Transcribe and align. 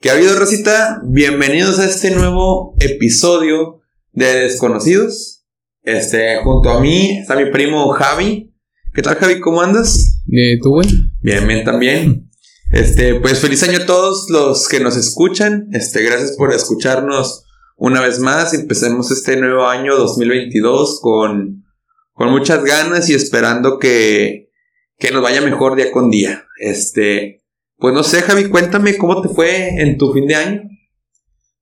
¿Qué 0.00 0.10
ha 0.10 0.12
habido, 0.12 0.38
Rosita? 0.38 1.02
Bienvenidos 1.04 1.80
a 1.80 1.84
este 1.84 2.12
nuevo 2.12 2.72
episodio 2.78 3.80
de 4.12 4.42
Desconocidos. 4.42 5.44
Este, 5.82 6.36
junto 6.44 6.70
a 6.70 6.80
mí 6.80 7.18
está 7.18 7.34
mi 7.34 7.50
primo 7.50 7.88
Javi. 7.88 8.54
¿Qué 8.94 9.02
tal, 9.02 9.16
Javi? 9.16 9.40
¿Cómo 9.40 9.60
andas? 9.60 10.22
¿Y 10.28 10.60
tú, 10.60 10.70
güey? 10.70 10.86
Bien, 11.20 11.48
bien, 11.48 11.64
también. 11.64 12.30
Este, 12.70 13.16
pues 13.16 13.40
feliz 13.40 13.60
año 13.64 13.78
a 13.78 13.86
todos 13.86 14.30
los 14.30 14.68
que 14.68 14.78
nos 14.78 14.96
escuchan. 14.96 15.66
Este, 15.72 16.04
gracias 16.04 16.36
por 16.36 16.52
escucharnos 16.52 17.44
una 17.76 18.00
vez 18.00 18.20
más. 18.20 18.54
Empecemos 18.54 19.10
este 19.10 19.36
nuevo 19.36 19.66
año 19.66 19.96
2022 19.96 21.00
con, 21.02 21.64
con 22.12 22.30
muchas 22.30 22.62
ganas 22.62 23.10
y 23.10 23.14
esperando 23.14 23.80
que, 23.80 24.52
que 24.96 25.10
nos 25.10 25.22
vaya 25.22 25.40
mejor 25.40 25.74
día 25.74 25.90
con 25.90 26.08
día. 26.08 26.44
Este, 26.60 27.42
pues 27.78 27.94
no 27.94 28.02
sé, 28.02 28.22
Javi, 28.22 28.48
cuéntame 28.48 28.96
cómo 28.98 29.22
te 29.22 29.28
fue 29.28 29.80
en 29.80 29.96
tu 29.98 30.12
fin 30.12 30.26
de 30.26 30.34
año. 30.34 30.62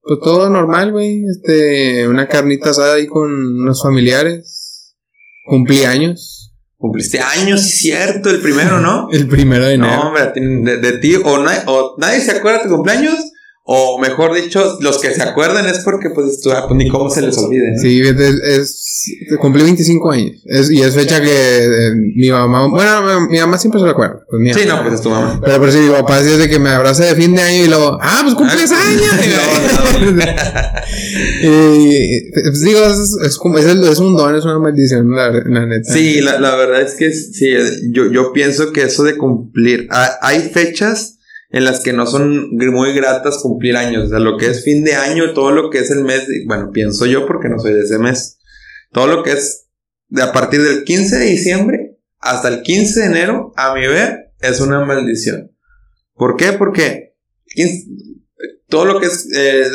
Pues 0.02 0.20
todo 0.20 0.48
normal, 0.48 0.92
güey. 0.92 1.24
Este, 1.24 2.08
una 2.08 2.26
carnita 2.28 2.70
asada 2.70 2.94
ahí 2.94 3.06
con 3.06 3.30
unos 3.30 3.82
familiares. 3.82 4.94
Cumplí 5.46 5.84
años. 5.84 6.54
Cumpliste 6.78 7.18
años, 7.18 7.62
sí, 7.62 7.88
cierto, 7.88 8.28
el 8.28 8.40
primero, 8.40 8.80
¿no? 8.80 9.08
el 9.12 9.26
primero 9.28 9.64
de 9.64 9.74
enero. 9.74 9.96
No, 9.96 10.08
hombre, 10.08 10.32
de, 10.34 10.76
de 10.76 10.98
ti, 10.98 11.16
o, 11.16 11.22
o 11.24 11.94
nadie 11.98 12.20
se 12.20 12.32
acuerda 12.32 12.58
de 12.58 12.68
tu 12.68 12.74
cumpleaños, 12.74 13.14
o 13.64 13.98
mejor 13.98 14.34
dicho, 14.34 14.76
los 14.80 15.00
que 15.00 15.14
se 15.14 15.22
acuerdan 15.22 15.66
es 15.66 15.80
porque 15.80 16.10
pues, 16.10 16.40
pues 16.44 16.74
ni 16.74 16.88
cómo 16.88 17.08
se 17.08 17.22
les 17.22 17.36
olvide. 17.38 17.72
¿no? 17.72 17.80
Sí, 17.80 18.00
es, 18.00 18.20
es, 18.20 18.85
cumplí 19.40 19.62
25 19.62 20.10
años. 20.10 20.42
Es, 20.44 20.70
y 20.70 20.80
es 20.80 20.94
fecha 20.94 21.20
que 21.20 21.28
eh, 21.28 21.92
mi 21.94 22.30
mamá, 22.30 22.68
bueno, 22.68 23.28
mi 23.28 23.38
mamá 23.38 23.58
siempre 23.58 23.80
se 23.80 23.86
recuerda. 23.86 24.24
Pues, 24.28 24.56
sí, 24.56 24.66
no, 24.66 24.82
pues 24.82 24.94
es 24.94 25.02
tu 25.02 25.10
mamá. 25.10 25.40
Pero, 25.44 25.60
pero 25.60 25.72
sí, 25.72 25.78
mi 25.78 25.90
papá 25.90 26.22
dice 26.22 26.48
que 26.48 26.58
me 26.58 26.70
abraza 26.70 27.04
de 27.04 27.14
fin 27.14 27.34
de 27.34 27.42
año 27.42 27.64
y 27.64 27.68
luego, 27.68 27.98
ah, 28.00 28.20
pues 28.22 28.34
cumples 28.34 28.72
ah, 28.72 28.88
años. 28.88 29.04
y, 31.42 32.32
pues 32.32 32.60
digo, 32.62 32.80
es, 32.80 33.16
es, 33.26 33.36
como, 33.38 33.58
es, 33.58 33.66
es, 33.66 33.98
un 33.98 34.16
don, 34.16 34.34
es 34.34 34.44
una 34.44 34.58
maldición, 34.58 35.10
la, 35.10 35.30
la 35.30 35.66
neta. 35.66 35.92
Sí, 35.92 36.20
la, 36.20 36.38
la 36.38 36.56
verdad 36.56 36.82
es 36.82 36.94
que 36.94 37.12
sí, 37.12 37.50
yo, 37.90 38.10
yo 38.10 38.32
pienso 38.32 38.72
que 38.72 38.82
eso 38.82 39.02
de 39.02 39.16
cumplir, 39.16 39.88
hay 40.20 40.40
fechas 40.40 41.16
en 41.50 41.64
las 41.64 41.80
que 41.80 41.92
no 41.92 42.06
son 42.06 42.50
muy 42.50 42.92
gratas 42.92 43.38
cumplir 43.38 43.76
años. 43.76 44.04
O 44.04 44.08
sea, 44.08 44.18
lo 44.18 44.36
que 44.36 44.46
es 44.46 44.64
fin 44.64 44.84
de 44.84 44.94
año, 44.94 45.32
todo 45.32 45.52
lo 45.52 45.70
que 45.70 45.78
es 45.78 45.90
el 45.90 46.04
mes, 46.04 46.26
bueno, 46.46 46.70
pienso 46.72 47.06
yo 47.06 47.26
porque 47.26 47.48
no 47.48 47.58
soy 47.58 47.72
de 47.72 47.82
ese 47.82 47.98
mes. 47.98 48.35
Todo 48.96 49.08
lo 49.08 49.22
que 49.22 49.32
es 49.32 49.68
de 50.08 50.22
a 50.22 50.32
partir 50.32 50.62
del 50.62 50.84
15 50.84 51.18
de 51.18 51.26
diciembre 51.26 51.98
hasta 52.18 52.48
el 52.48 52.62
15 52.62 53.00
de 53.00 53.06
enero, 53.06 53.52
a 53.54 53.74
mi 53.74 53.86
ver, 53.86 54.32
es 54.40 54.58
una 54.62 54.86
maldición. 54.86 55.54
¿Por 56.14 56.36
qué? 56.36 56.54
Porque 56.54 57.14
todo 58.70 58.86
lo 58.86 58.98
que 58.98 59.04
es, 59.04 59.28
eh, 59.36 59.68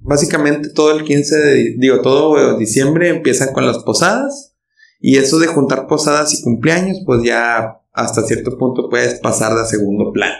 básicamente 0.00 0.70
todo 0.70 0.90
el 0.98 1.04
15 1.04 1.36
de, 1.36 1.74
digo, 1.78 2.00
todo 2.00 2.58
diciembre 2.58 3.10
empiezan 3.10 3.52
con 3.52 3.68
las 3.68 3.78
posadas. 3.84 4.56
Y 4.98 5.18
eso 5.18 5.38
de 5.38 5.46
juntar 5.46 5.86
posadas 5.86 6.34
y 6.34 6.42
cumpleaños, 6.42 6.98
pues 7.06 7.22
ya 7.22 7.80
hasta 7.92 8.26
cierto 8.26 8.58
punto 8.58 8.88
puedes 8.90 9.20
pasar 9.20 9.54
de 9.54 9.64
segundo 9.64 10.10
plano 10.12 10.34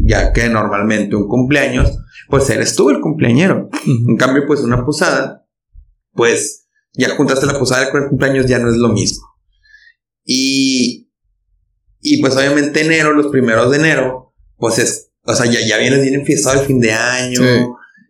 ya 0.00 0.32
que 0.32 0.48
normalmente 0.48 1.16
un 1.16 1.26
cumpleaños, 1.26 1.98
pues 2.28 2.48
eres 2.50 2.76
tú 2.76 2.88
el 2.90 3.00
cumpleañero. 3.00 3.68
En 3.84 4.16
cambio, 4.16 4.44
pues 4.46 4.60
una 4.60 4.86
posada, 4.86 5.44
pues 6.12 6.67
ya 6.98 7.14
juntaste 7.16 7.46
la 7.46 7.58
posada 7.58 7.90
con 7.90 8.02
el 8.02 8.08
cumpleaños, 8.08 8.46
ya 8.46 8.58
no 8.58 8.70
es 8.70 8.76
lo 8.76 8.88
mismo. 8.88 9.24
Y, 10.24 11.10
y 12.00 12.20
pues 12.20 12.36
obviamente 12.36 12.82
enero, 12.82 13.12
los 13.12 13.28
primeros 13.28 13.70
de 13.70 13.78
enero, 13.78 14.34
pues 14.56 14.78
es, 14.78 15.10
o 15.22 15.34
sea, 15.34 15.46
ya, 15.46 15.60
ya 15.64 15.78
vienes 15.78 16.02
bien 16.02 16.14
enfiestado 16.16 16.60
el 16.60 16.66
fin 16.66 16.80
de 16.80 16.92
año. 16.92 17.40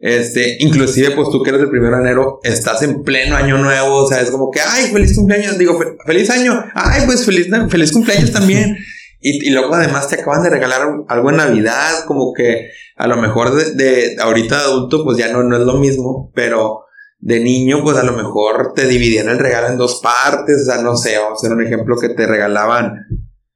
Este, 0.00 0.56
inclusive, 0.60 1.10
pues 1.10 1.28
tú 1.30 1.42
que 1.42 1.50
eres 1.50 1.62
el 1.62 1.70
primero 1.70 1.96
de 1.96 2.02
enero, 2.02 2.40
estás 2.42 2.82
en 2.82 3.02
pleno 3.02 3.36
año 3.36 3.58
nuevo, 3.58 4.04
o 4.04 4.08
sea, 4.08 4.22
es 4.22 4.30
como 4.30 4.50
que, 4.50 4.60
ay, 4.60 4.90
feliz 4.90 5.14
cumpleaños, 5.14 5.58
digo, 5.58 5.78
feliz 6.06 6.30
año, 6.30 6.64
ay, 6.74 7.02
pues 7.04 7.26
feliz, 7.26 7.48
feliz 7.68 7.92
cumpleaños 7.92 8.32
también. 8.32 8.78
Y, 9.20 9.48
y, 9.48 9.50
luego 9.50 9.74
además 9.74 10.08
te 10.08 10.14
acaban 10.14 10.44
de 10.44 10.50
regalar 10.50 10.82
algo 11.08 11.30
en 11.30 11.36
Navidad, 11.36 12.04
como 12.06 12.32
que 12.32 12.70
a 12.96 13.08
lo 13.08 13.16
mejor 13.16 13.54
de, 13.54 13.72
de 13.72 14.16
ahorita 14.20 14.56
de 14.56 14.62
adulto 14.62 15.04
pues 15.04 15.18
ya 15.18 15.32
no, 15.32 15.42
no 15.42 15.56
es 15.56 15.62
lo 15.62 15.74
mismo, 15.74 16.30
pero 16.34 16.84
de 17.20 17.40
niño 17.40 17.82
pues 17.82 17.96
a 17.96 18.04
lo 18.04 18.12
mejor 18.12 18.72
te 18.74 18.86
dividían 18.86 19.28
el 19.28 19.38
regalo 19.38 19.68
en 19.68 19.76
dos 19.76 20.00
partes, 20.02 20.62
o 20.62 20.64
sea, 20.64 20.82
no 20.82 20.96
sé, 20.96 21.18
vamos 21.18 21.38
a 21.42 21.46
hacer 21.46 21.56
un 21.56 21.64
ejemplo 21.64 21.96
que 21.98 22.10
te 22.10 22.26
regalaban 22.26 22.94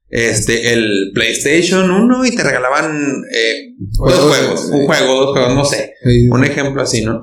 este, 0.09 0.73
el 0.73 1.11
PlayStation 1.13 1.89
1 1.89 2.25
y 2.25 2.35
te 2.35 2.43
regalaban 2.43 3.23
eh, 3.33 3.73
dos 3.77 4.19
juegos, 4.19 4.65
un 4.65 4.85
juego, 4.85 5.15
dos 5.15 5.31
juegos, 5.31 5.55
no 5.55 5.65
sé, 5.65 5.93
un 6.29 6.43
ejemplo 6.43 6.81
así, 6.81 7.03
¿no? 7.03 7.21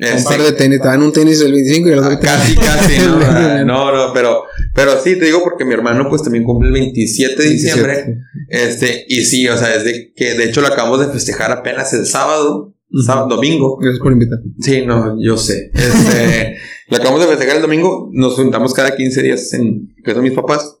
Este, 0.00 0.16
un 0.16 0.24
par 0.24 0.42
de 0.42 0.52
tenis, 0.52 0.80
te 0.80 0.88
dan 0.88 1.02
un 1.02 1.12
tenis 1.12 1.40
del 1.40 1.52
25 1.52 1.88
y 1.88 1.92
el 1.92 1.98
otro 1.98 2.18
Casi, 2.20 2.56
casi, 2.56 2.98
¿no? 3.00 3.18
no, 3.66 3.92
no, 3.92 4.14
pero, 4.14 4.44
pero 4.74 4.98
sí, 4.98 5.18
te 5.18 5.26
digo 5.26 5.42
porque 5.42 5.66
mi 5.66 5.74
hermano 5.74 6.08
pues 6.08 6.22
también 6.22 6.42
cumple 6.44 6.68
el 6.68 6.72
27 6.72 7.42
de 7.42 7.48
diciembre. 7.50 8.16
Este, 8.48 9.04
y 9.08 9.22
sí, 9.26 9.46
o 9.46 9.58
sea, 9.58 9.68
desde 9.68 10.14
que 10.14 10.32
de 10.32 10.44
hecho 10.44 10.62
lo 10.62 10.68
acabamos 10.68 11.00
de 11.00 11.12
festejar 11.12 11.52
apenas 11.52 11.92
el 11.92 12.06
sábado, 12.06 12.74
sábado, 13.04 13.36
domingo. 13.36 13.76
Gracias 13.78 14.00
por 14.00 14.12
invitar. 14.12 14.38
Sí, 14.60 14.84
no, 14.86 15.16
yo 15.22 15.36
sé. 15.36 15.70
Este, 15.74 16.56
lo 16.88 16.96
acabamos 16.96 17.20
de 17.20 17.28
festejar 17.28 17.56
el 17.56 17.62
domingo, 17.62 18.10
nos 18.12 18.34
juntamos 18.34 18.74
cada 18.74 18.96
15 18.96 19.22
días 19.22 19.52
en 19.54 19.94
que 20.04 20.12
son 20.12 20.22
mis 20.22 20.32
papás. 20.32 20.78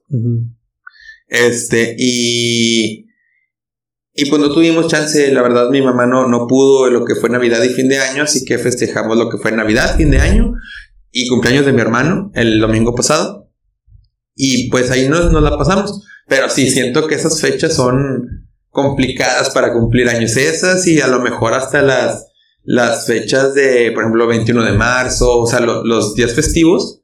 Este, 1.28 1.94
y 1.98 3.06
y 4.12 4.28
pues 4.28 4.42
no 4.42 4.52
tuvimos 4.52 4.88
chance, 4.88 5.32
la 5.32 5.40
verdad 5.40 5.70
mi 5.70 5.80
mamá 5.80 6.04
no, 6.04 6.26
no 6.26 6.46
pudo 6.46 6.90
lo 6.90 7.04
que 7.04 7.14
fue 7.14 7.30
Navidad 7.30 7.62
y 7.62 7.68
fin 7.68 7.88
de 7.88 7.98
año, 7.98 8.24
así 8.24 8.44
que 8.44 8.58
festejamos 8.58 9.16
lo 9.16 9.30
que 9.30 9.38
fue 9.38 9.52
Navidad, 9.52 9.96
fin 9.96 10.10
de 10.10 10.18
año 10.18 10.52
y 11.12 11.28
cumpleaños 11.28 11.64
de 11.64 11.72
mi 11.72 11.80
hermano 11.80 12.30
el 12.34 12.60
domingo 12.60 12.94
pasado. 12.94 13.50
Y 14.34 14.68
pues 14.70 14.90
ahí 14.90 15.08
nos, 15.08 15.32
nos 15.32 15.42
la 15.42 15.56
pasamos. 15.56 16.02
Pero 16.28 16.48
sí, 16.48 16.70
siento 16.70 17.06
que 17.06 17.14
esas 17.14 17.40
fechas 17.40 17.74
son 17.74 18.48
complicadas 18.70 19.50
para 19.50 19.72
cumplir 19.72 20.08
años 20.08 20.36
esas 20.36 20.86
y 20.86 21.00
a 21.00 21.06
lo 21.08 21.20
mejor 21.20 21.54
hasta 21.54 21.82
las, 21.82 22.28
las 22.62 23.06
fechas 23.06 23.54
de, 23.54 23.90
por 23.92 24.04
ejemplo, 24.04 24.26
21 24.26 24.64
de 24.64 24.72
marzo, 24.72 25.40
o 25.40 25.46
sea, 25.46 25.60
los 25.60 26.14
días 26.14 26.32
festivos, 26.32 27.02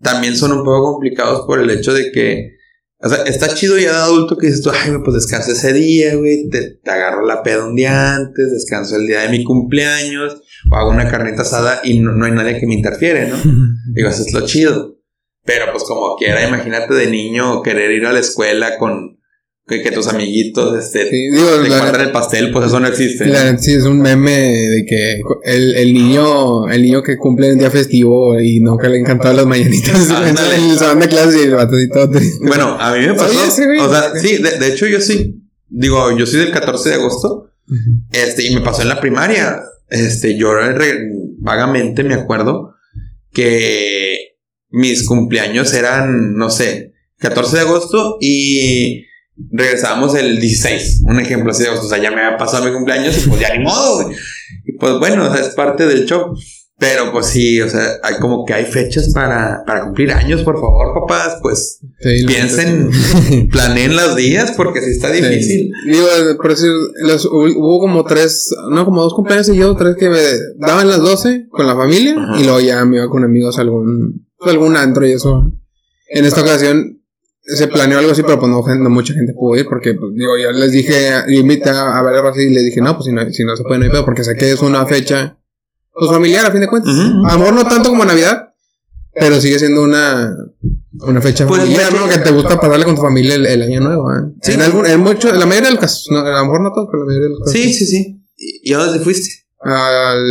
también 0.00 0.36
son 0.36 0.52
un 0.52 0.64
poco 0.64 0.92
complicados 0.92 1.46
por 1.46 1.60
el 1.60 1.70
hecho 1.70 1.92
de 1.92 2.12
que 2.12 2.62
o 3.04 3.08
sea, 3.08 3.24
está 3.24 3.52
chido 3.52 3.76
ya 3.78 3.90
de 3.90 3.98
adulto 3.98 4.38
que 4.38 4.46
dices 4.46 4.62
tú, 4.62 4.70
ay, 4.70 4.92
pues 5.04 5.14
descanso 5.14 5.50
ese 5.50 5.72
día, 5.72 6.14
güey, 6.14 6.48
te, 6.48 6.78
agarro 6.88 7.26
la 7.26 7.42
peda 7.42 7.66
un 7.66 7.74
día 7.74 8.14
antes, 8.14 8.52
descanso 8.52 8.94
el 8.94 9.08
día 9.08 9.22
de 9.22 9.28
mi 9.28 9.42
cumpleaños, 9.42 10.40
o 10.70 10.76
hago 10.76 10.90
una 10.90 11.10
carnita 11.10 11.42
asada 11.42 11.80
y 11.82 11.98
no, 11.98 12.24
hay 12.24 12.30
nadie 12.30 12.60
que 12.60 12.66
me 12.68 12.74
interfiere, 12.74 13.26
¿no? 13.26 13.36
Digo, 13.92 14.08
eso 14.08 14.22
es 14.22 14.32
lo 14.32 14.46
chido. 14.46 14.98
Pero 15.44 15.72
pues 15.72 15.82
como 15.82 16.14
quiera, 16.14 16.46
imagínate 16.46 16.94
de 16.94 17.08
niño 17.08 17.62
querer 17.62 17.90
ir 17.90 18.06
a 18.06 18.12
la 18.12 18.20
escuela 18.20 18.78
con 18.78 19.18
que, 19.66 19.90
tus 19.92 20.08
amiguitos 20.08 20.84
este, 20.84 21.04
sí, 21.04 21.28
te 21.32 22.02
el 22.02 22.12
pastel, 22.12 22.50
pues 22.50 22.66
eso 22.66 22.80
no 22.80 22.88
existe. 22.88 23.24
sí, 23.58 23.72
es 23.72 23.84
un 23.84 24.00
meme 24.00 24.32
de 24.32 24.84
que 24.86 25.20
el, 25.44 25.74
el, 25.76 25.94
niño 25.94 26.68
el 26.68 26.82
niño 26.82 27.02
que 27.02 27.16
cumple 27.16 27.52
un 27.52 27.58
día 27.58 27.70
festivo 27.70 28.38
y 28.40 28.60
no 28.60 28.76
que 28.76 28.88
le 28.88 28.98
encantaban 28.98 29.36
las 29.36 29.46
mañanitas 29.46 30.10
en 30.10 30.70
el 30.70 30.78
salón 30.78 31.00
de 31.00 31.08
clase 31.08 31.38
y 31.38 31.42
el 31.44 31.54
vato 31.54 31.78
y 31.80 31.88
todo. 31.88 32.10
Bueno, 32.42 32.76
a 32.78 32.92
mí 32.94 33.06
me 33.06 33.14
pasó. 33.14 33.38
o 33.38 33.50
sea, 33.90 34.12
sí, 34.16 34.38
de, 34.38 34.58
de, 34.58 34.68
hecho 34.68 34.86
yo 34.86 35.00
sí, 35.00 35.42
digo, 35.68 36.16
yo 36.16 36.26
soy 36.26 36.40
del 36.40 36.52
14 36.52 36.88
de 36.90 36.94
agosto, 36.96 37.50
este, 38.12 38.46
y 38.46 38.54
me 38.54 38.60
pasó 38.60 38.82
en 38.82 38.88
la 38.88 39.00
primaria. 39.00 39.62
Este, 39.88 40.36
yo 40.36 40.50
vagamente 41.38 42.02
me 42.02 42.14
acuerdo 42.14 42.74
que 43.32 44.36
mis 44.70 45.06
cumpleaños 45.06 45.72
eran, 45.74 46.34
no 46.34 46.50
sé, 46.50 46.94
14 47.18 47.56
de 47.56 47.62
agosto 47.62 48.18
y 48.20 49.04
regresábamos 49.50 50.14
el 50.14 50.40
16, 50.40 51.02
un 51.04 51.20
ejemplo 51.20 51.50
así 51.50 51.64
de, 51.64 51.70
o 51.70 51.82
sea, 51.82 51.98
ya 51.98 52.10
me 52.10 52.22
había 52.22 52.38
pasado 52.38 52.64
mi 52.64 52.72
cumpleaños 52.72 53.16
y 53.18 53.28
pues 53.28 53.40
ya 53.40 53.56
ni 53.56 53.64
modo, 53.64 54.10
Y 54.64 54.72
pues 54.78 54.98
bueno, 54.98 55.28
o 55.28 55.32
sea, 55.32 55.44
es 55.44 55.54
parte 55.54 55.86
del 55.86 56.06
show. 56.06 56.34
Pero 56.78 57.12
pues 57.12 57.26
sí, 57.26 57.60
o 57.60 57.68
sea, 57.68 58.00
hay 58.02 58.16
como 58.16 58.44
que 58.44 58.54
hay 58.54 58.64
fechas 58.64 59.12
para, 59.14 59.62
para 59.64 59.84
cumplir 59.84 60.10
años, 60.10 60.42
por 60.42 60.56
favor, 60.56 60.92
papás, 60.92 61.38
pues 61.40 61.78
piensen, 62.26 62.90
planeen 63.52 63.94
los 63.94 64.16
días 64.16 64.54
porque 64.56 64.80
si 64.80 64.90
está 64.90 65.12
difícil. 65.12 65.70
Digo, 65.86 66.08
por 66.38 66.50
decir, 66.50 66.72
hubo 67.30 67.78
como 67.78 68.02
tres, 68.02 68.48
no, 68.68 68.84
como 68.84 69.02
dos 69.02 69.14
cumpleaños 69.14 69.48
y 69.50 69.58
yo, 69.58 69.76
tres 69.76 69.94
que 69.96 70.08
me 70.08 70.18
daban 70.58 70.88
las 70.88 70.98
12 70.98 71.46
con 71.50 71.68
la 71.68 71.76
familia 71.76 72.16
y 72.40 72.42
luego 72.42 72.58
ya 72.58 72.84
me 72.84 72.96
iba 72.96 73.08
con 73.08 73.22
amigos 73.22 73.58
a 73.58 73.60
algún, 73.60 74.26
algún 74.40 74.76
antro 74.76 75.06
y 75.06 75.12
eso. 75.12 75.52
En 76.08 76.24
esta 76.24 76.40
ocasión 76.40 77.01
se 77.44 77.68
planeó 77.68 77.98
algo 77.98 78.12
así, 78.12 78.22
pero 78.22 78.38
pues 78.38 78.50
no, 78.50 78.90
mucha 78.90 79.14
gente 79.14 79.32
pudo 79.34 79.58
ir 79.58 79.66
porque, 79.66 79.94
pues, 79.94 80.12
digo, 80.14 80.38
yo 80.38 80.52
les 80.52 80.72
dije, 80.72 81.10
yo 81.28 81.40
invité 81.40 81.70
a, 81.70 82.00
ver 82.02 82.14
algo 82.14 82.28
así 82.28 82.42
y 82.42 82.50
les 82.50 82.64
dije, 82.64 82.80
no, 82.80 82.94
pues 82.94 83.06
si 83.06 83.12
no, 83.12 83.28
si 83.30 83.44
no 83.44 83.56
se 83.56 83.64
puede, 83.64 83.80
no 83.80 83.84
hay 83.86 83.90
pedo, 83.90 84.04
porque 84.04 84.24
sé 84.24 84.36
que 84.36 84.52
es 84.52 84.62
una 84.62 84.86
fecha, 84.86 85.38
pues 85.92 86.10
familiar 86.10 86.46
a 86.46 86.52
fin 86.52 86.60
de 86.60 86.68
cuentas. 86.68 86.94
A 86.94 87.32
lo 87.32 87.38
mejor 87.38 87.54
no 87.54 87.64
tanto 87.66 87.90
como 87.90 88.04
Navidad, 88.04 88.54
pero 89.14 89.40
sigue 89.40 89.58
siendo 89.58 89.82
una, 89.82 90.34
una 91.00 91.20
fecha 91.20 91.46
pues, 91.46 91.60
familiar, 91.60 91.92
¿no? 91.92 92.08
Que 92.08 92.18
te 92.18 92.30
gusta 92.30 92.60
pasarle 92.60 92.84
con 92.84 92.94
tu 92.94 93.02
familia 93.02 93.34
el, 93.34 93.62
año 93.62 93.80
nuevo, 93.80 94.10
¿eh? 94.12 94.32
Sí. 94.42 94.52
En 94.52 94.62
algún, 94.62 94.86
en 94.86 95.00
mucho, 95.00 95.28
en 95.28 95.38
la 95.38 95.46
mayoría 95.46 95.68
de 95.68 95.74
los 95.74 95.80
casos, 95.80 96.08
no, 96.10 96.20
a 96.20 96.30
lo 96.30 96.44
mejor 96.44 96.60
no 96.62 96.72
todo, 96.72 96.88
pero 96.90 97.02
en 97.02 97.06
la 97.06 97.06
mayoría 97.06 97.28
de 97.28 97.30
los 97.30 97.38
casos. 97.40 97.52
Sí, 97.52 97.74
sí, 97.74 97.86
sí. 97.86 98.24
¿Y 98.36 98.72
a 98.72 98.78
dónde 98.78 98.98
te 98.98 99.04
fuiste? 99.04 99.41
Al. 99.64 100.24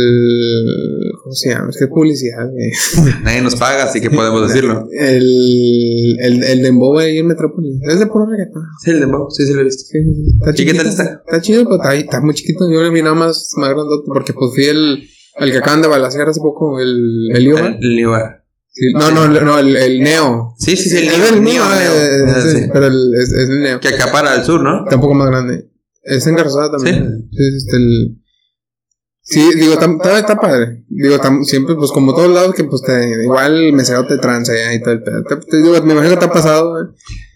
¿Cómo 1.22 1.32
se 1.32 1.50
llama? 1.50 1.70
Es 1.70 1.78
que 1.78 1.84
es 1.84 1.90
publicidad, 1.90 2.50
güey. 2.50 3.12
Nadie 3.24 3.40
nos 3.40 3.56
paga, 3.56 3.84
así 3.84 4.00
que 4.00 4.10
podemos 4.10 4.46
decirlo. 4.48 4.86
El. 4.92 6.16
El, 6.20 6.44
el 6.44 6.62
Dembow 6.62 6.98
ahí 6.98 7.18
en 7.18 7.28
Metrópolis. 7.28 7.80
Es 7.88 7.98
de 7.98 8.06
puro 8.06 8.26
reggaetón. 8.26 8.62
Sí, 8.84 8.90
el 8.90 9.00
dembow, 9.00 9.30
sí, 9.30 9.46
sí 9.46 9.54
lo 9.54 9.62
he 9.62 9.64
visto. 9.64 9.84
Sí, 9.84 9.98
sí, 10.02 10.14
sí. 10.14 10.38
Está 10.38 10.62
¿Y 10.62 10.66
qué 10.66 10.74
tal 10.74 10.86
está? 10.86 11.22
Está 11.24 11.40
chido, 11.40 11.64
pero 11.64 11.76
está, 11.76 11.94
está 11.94 12.20
muy 12.20 12.34
chiquito. 12.34 12.70
Yo 12.70 12.82
le 12.82 12.90
vi 12.90 13.02
nada 13.02 13.14
más, 13.14 13.52
más 13.56 13.70
grandote 13.70 14.04
porque 14.06 14.32
pues 14.32 14.54
fui 14.54 14.64
el. 14.64 15.04
El 15.38 15.50
que 15.50 15.58
acaban 15.58 15.80
de 15.80 15.88
balasear 15.88 16.28
hace 16.28 16.40
poco, 16.40 16.78
el. 16.78 17.30
El 17.34 17.44
Iowa. 17.44 17.76
El, 17.80 17.98
Ibar. 17.98 18.44
No, 18.94 19.10
no, 19.10 19.28
no, 19.28 19.58
el, 19.58 19.76
el 19.76 20.02
Neo. 20.02 20.54
Sí, 20.58 20.76
sí, 20.76 20.90
sí, 20.90 20.98
el 20.98 21.08
Es 21.08 21.18
Neo, 21.18 21.28
el 21.28 21.34
el 21.34 21.42
Neo, 21.42 21.64
eh. 21.64 22.24
Ah, 22.28 22.70
pero 22.72 22.86
el, 22.86 23.14
es, 23.14 23.32
es 23.32 23.48
el 23.48 23.62
Neo. 23.62 23.80
Que 23.80 23.88
acá 23.88 24.12
para 24.12 24.34
el 24.34 24.44
sur, 24.44 24.62
¿no? 24.62 24.84
Está 24.84 24.96
un 24.96 25.02
poco 25.02 25.14
más 25.14 25.28
grande. 25.28 25.70
Es 26.02 26.26
engarzada 26.26 26.70
también. 26.70 27.28
Sí, 27.30 27.36
sí, 27.36 27.56
este, 27.56 27.76
el... 27.76 28.21
Sí, 29.24 29.40
digo, 29.54 29.74
está, 29.74 29.86
está, 29.86 30.18
está 30.18 30.36
padre. 30.40 30.82
Digo, 30.88 31.16
tam- 31.18 31.44
siempre, 31.44 31.76
pues 31.76 31.92
como 31.92 32.12
todos 32.12 32.28
lados, 32.34 32.54
que 32.56 32.64
pues 32.64 32.82
te, 32.82 33.08
igual 33.22 33.56
el 33.56 33.72
mesero 33.72 34.04
te 34.06 34.18
transea 34.18 34.74
y 34.74 34.80
todo 34.82 34.94
el 34.94 35.02
pedo. 35.02 35.22
Te, 35.22 35.36
te 35.36 35.56
digo, 35.58 35.80
me 35.82 35.92
imagino 35.92 36.14
que 36.14 36.18
te 36.20 36.24
ha 36.26 36.32
pasado. 36.32 36.82
eh. 36.82 36.86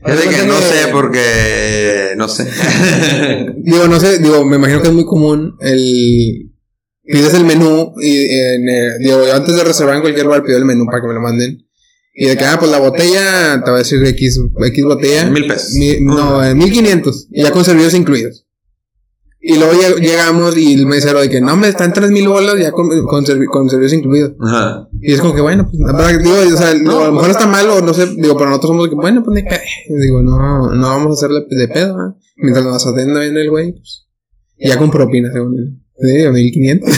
Es 0.04 0.18
de 0.24 0.28
que 0.36 0.46
no 0.46 0.58
sé, 0.60 0.88
porque. 0.92 2.14
No 2.16 2.28
sé. 2.28 2.44
Digo, 3.58 3.86
no 3.88 4.00
sé, 4.00 4.18
digo, 4.18 4.44
me 4.44 4.56
imagino 4.56 4.80
que 4.82 4.88
es 4.88 4.94
muy 4.94 5.04
común 5.04 5.56
el... 5.60 6.52
Pides 7.04 7.34
el 7.34 7.44
menú 7.44 7.92
y, 8.00 8.16
en, 8.36 8.68
eh, 8.68 8.90
digo, 9.00 9.24
yo 9.24 9.34
antes 9.34 9.54
de 9.54 9.62
reservar 9.62 9.94
en 9.96 10.00
cualquier 10.00 10.26
bar 10.26 10.42
pido 10.42 10.58
el 10.58 10.64
menú 10.64 10.86
para 10.86 11.02
que 11.02 11.08
me 11.08 11.14
lo 11.14 11.20
manden. 11.20 11.64
Y 12.14 12.26
de 12.26 12.36
que, 12.36 12.44
ah, 12.46 12.56
pues 12.58 12.70
la 12.70 12.78
botella, 12.78 13.62
te 13.64 13.70
va 13.70 13.76
a 13.76 13.80
decir 13.80 14.04
X, 14.04 14.40
X 14.66 14.84
botella. 14.84 15.26
Mil 15.30 15.46
pesos. 15.46 15.72
Mi- 15.74 16.00
no, 16.00 16.42
eh, 16.42 16.54
1500. 16.54 17.28
Y 17.30 17.42
ya 17.42 17.52
con 17.52 17.64
servicios 17.64 17.94
incluidos. 17.94 18.45
Y 19.48 19.56
luego 19.58 19.72
lleg- 19.74 20.00
llegamos 20.00 20.56
y 20.56 20.74
el 20.74 20.86
mesero 20.86 21.20
de 21.20 21.30
que 21.30 21.40
no, 21.40 21.56
me 21.56 21.68
están 21.68 21.92
3000 21.92 22.26
bolas 22.28 22.58
ya 22.58 22.72
con, 22.72 22.88
con, 23.06 23.24
servi- 23.24 23.46
con 23.46 23.70
servicios 23.70 24.00
incluidos. 24.00 24.32
Ajá. 24.40 24.88
Y 25.00 25.12
es 25.12 25.20
como 25.20 25.34
que 25.34 25.40
bueno, 25.40 25.68
pues, 25.70 25.78
verdad, 25.78 26.18
digo, 26.20 26.34
o 26.52 26.56
sea, 26.56 26.72
digo, 26.74 27.00
a 27.00 27.06
lo 27.06 27.12
mejor 27.12 27.30
está 27.30 27.46
mal 27.46 27.68
o 27.70 27.80
no 27.80 27.94
sé, 27.94 28.06
digo, 28.16 28.36
pero 28.36 28.50
nosotros 28.50 28.70
somos 28.70 28.88
que 28.88 28.96
bueno, 28.96 29.22
pues 29.22 29.36
de 29.44 29.60
Digo, 30.00 30.20
no, 30.22 30.74
no 30.74 30.88
vamos 30.88 31.10
a 31.10 31.12
hacerle 31.12 31.46
de 31.48 31.68
pedo, 31.68 31.94
¿eh? 31.94 32.12
Mientras 32.38 32.64
nos 32.66 32.86
atienda 32.86 33.20
bien 33.20 33.36
el 33.36 33.48
güey, 33.50 33.72
pues. 33.72 34.06
Ya 34.58 34.78
con 34.78 34.90
propina, 34.90 35.30
según 35.32 35.56
él. 35.58 35.78
Sí, 35.98 36.28
1500. 36.28 36.90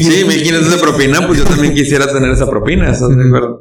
Sí, 0.00 0.24
1500 0.24 0.70
de 0.72 0.78
propina, 0.78 1.26
pues 1.26 1.40
yo 1.40 1.44
también 1.44 1.74
quisiera 1.74 2.06
tener 2.10 2.30
esa 2.30 2.48
propina, 2.48 2.90
¿estás 2.90 3.14
de 3.16 3.22
acuerdo? 3.22 3.60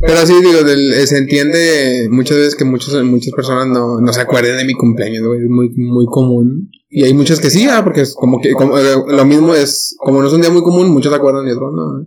Pero 0.00 0.26
sí, 0.26 0.34
digo, 0.42 0.62
del- 0.62 0.92
eh, 0.94 1.06
se 1.06 1.18
entiende 1.18 2.08
muchas 2.10 2.36
veces 2.36 2.54
que 2.56 2.64
muchos, 2.64 3.02
muchas 3.04 3.32
personas 3.34 3.66
no, 3.68 4.00
no 4.00 4.12
se 4.12 4.20
acuerden 4.20 4.56
de 4.58 4.64
mi 4.64 4.74
cumpleaños, 4.74 5.26
güey. 5.26 5.40
Es 5.42 5.48
muy, 5.48 5.70
muy 5.76 6.06
común. 6.06 6.70
Y 6.88 7.04
hay 7.04 7.14
muchas 7.14 7.40
que 7.40 7.50
sí, 7.50 7.66
ah, 7.70 7.82
porque 7.82 8.02
es 8.02 8.14
como 8.14 8.40
que 8.40 8.52
como, 8.52 8.78
eh, 8.78 8.94
lo 9.08 9.24
mismo 9.24 9.54
es, 9.54 9.96
como 9.98 10.20
no 10.20 10.28
es 10.28 10.34
un 10.34 10.40
día 10.42 10.50
muy 10.50 10.62
común, 10.62 10.90
muchos 10.90 11.10
se 11.12 11.16
acuerdan 11.16 11.46
y 11.46 11.50
otros 11.50 11.72
no. 11.74 12.06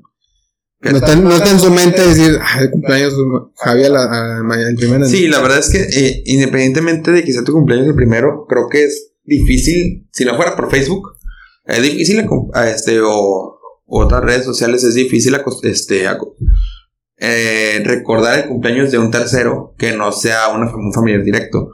No 0.81 0.97
está, 0.97 1.13
no 1.18 1.36
está 1.36 1.51
en 1.51 1.59
su 1.59 1.71
mente 1.71 2.07
decir, 2.07 2.39
ah, 2.41 2.62
el 2.62 2.71
cumpleaños 2.71 3.13
Javi 3.57 3.83
a 3.83 4.39
el 4.69 4.75
primero. 4.77 5.06
Sí, 5.06 5.27
la 5.27 5.41
verdad 5.41 5.59
es 5.59 5.69
que 5.69 5.81
eh, 5.81 6.24
independientemente 6.25 7.12
de 7.12 7.24
que 7.24 7.33
sea 7.33 7.44
tu 7.44 7.51
cumpleaños 7.51 7.88
el 7.88 7.95
primero, 7.95 8.45
creo 8.47 8.69
que 8.69 8.86
es 8.86 9.12
difícil, 9.25 10.07
si 10.13 10.24
no 10.24 10.36
fuera 10.38 10.56
por 10.56 10.71
Facebook, 10.71 11.18
es 11.65 11.81
difícil 11.83 12.25
a 12.53 12.69
este 12.69 13.01
o, 13.01 13.12
o 13.12 14.01
otras 14.03 14.24
redes 14.24 14.45
sociales, 14.45 14.83
es 14.86 14.94
difícil 14.94 15.36
este, 15.63 16.07
eh, 17.21 17.81
recordar 17.83 18.39
el 18.39 18.48
cumpleaños 18.48 18.92
de 18.92 18.98
un 18.98 19.12
tercero 19.12 19.75
que 19.77 19.92
no 19.92 20.12
sea 20.13 20.48
una, 20.50 20.74
un 20.74 20.94
familiar 20.94 21.24
directo. 21.24 21.71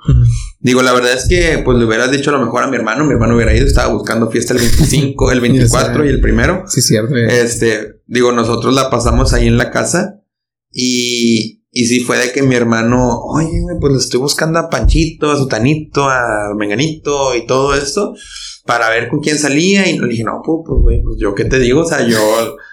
Digo, 0.60 0.82
la 0.82 0.92
verdad 0.94 1.14
es 1.14 1.28
que 1.28 1.62
pues 1.64 1.78
le 1.78 1.86
hubieras 1.86 2.12
dicho 2.12 2.32
a 2.32 2.34
lo 2.34 2.44
mejor 2.44 2.64
a 2.64 2.68
mi 2.68 2.76
hermano, 2.78 3.06
mi 3.06 3.14
hermano 3.14 3.36
hubiera 3.36 3.54
ido, 3.56 3.68
estaba 3.68 3.94
buscando 3.94 4.32
fiesta 4.32 4.54
el 4.54 4.60
25, 4.60 5.32
el 5.32 5.42
24 5.42 6.06
y 6.06 6.10
el 6.10 6.20
primero. 6.20 6.64
Sí, 6.68 6.82
cierto. 6.82 7.16
eh. 7.16 7.42
Este, 7.42 8.02
digo, 8.08 8.32
nosotros 8.32 8.74
la 8.74 8.90
pasamos 8.90 9.34
ahí 9.34 9.48
en 9.48 9.58
la 9.58 9.70
casa 9.70 10.22
y, 10.72 11.64
y 11.72 11.86
sí 11.86 12.00
fue 12.02 12.18
de 12.18 12.32
que 12.32 12.42
mi 12.42 12.56
hermano, 12.56 13.20
oye, 13.20 13.50
pues 13.80 13.94
le 13.94 14.00
estoy 14.00 14.20
buscando 14.20 14.58
a 14.60 14.70
Panchito, 14.70 15.32
a 15.32 15.38
Sutanito, 15.38 16.10
a 16.10 16.54
Menganito 16.58 17.36
y 17.36 17.46
todo 17.46 17.76
esto 17.76 18.16
para 18.66 18.90
ver 18.90 19.10
con 19.10 19.20
quién 19.20 19.38
salía 19.38 19.88
y 19.88 20.00
le 20.00 20.08
dije, 20.08 20.24
no, 20.24 20.42
pues, 20.44 20.62
pues, 20.66 20.82
güey, 20.82 21.04
pues 21.04 21.18
yo 21.20 21.36
qué 21.36 21.46
te 21.46 21.60
digo, 21.60 21.82
o 21.82 21.86
sea, 21.86 22.06
yo 22.08 22.20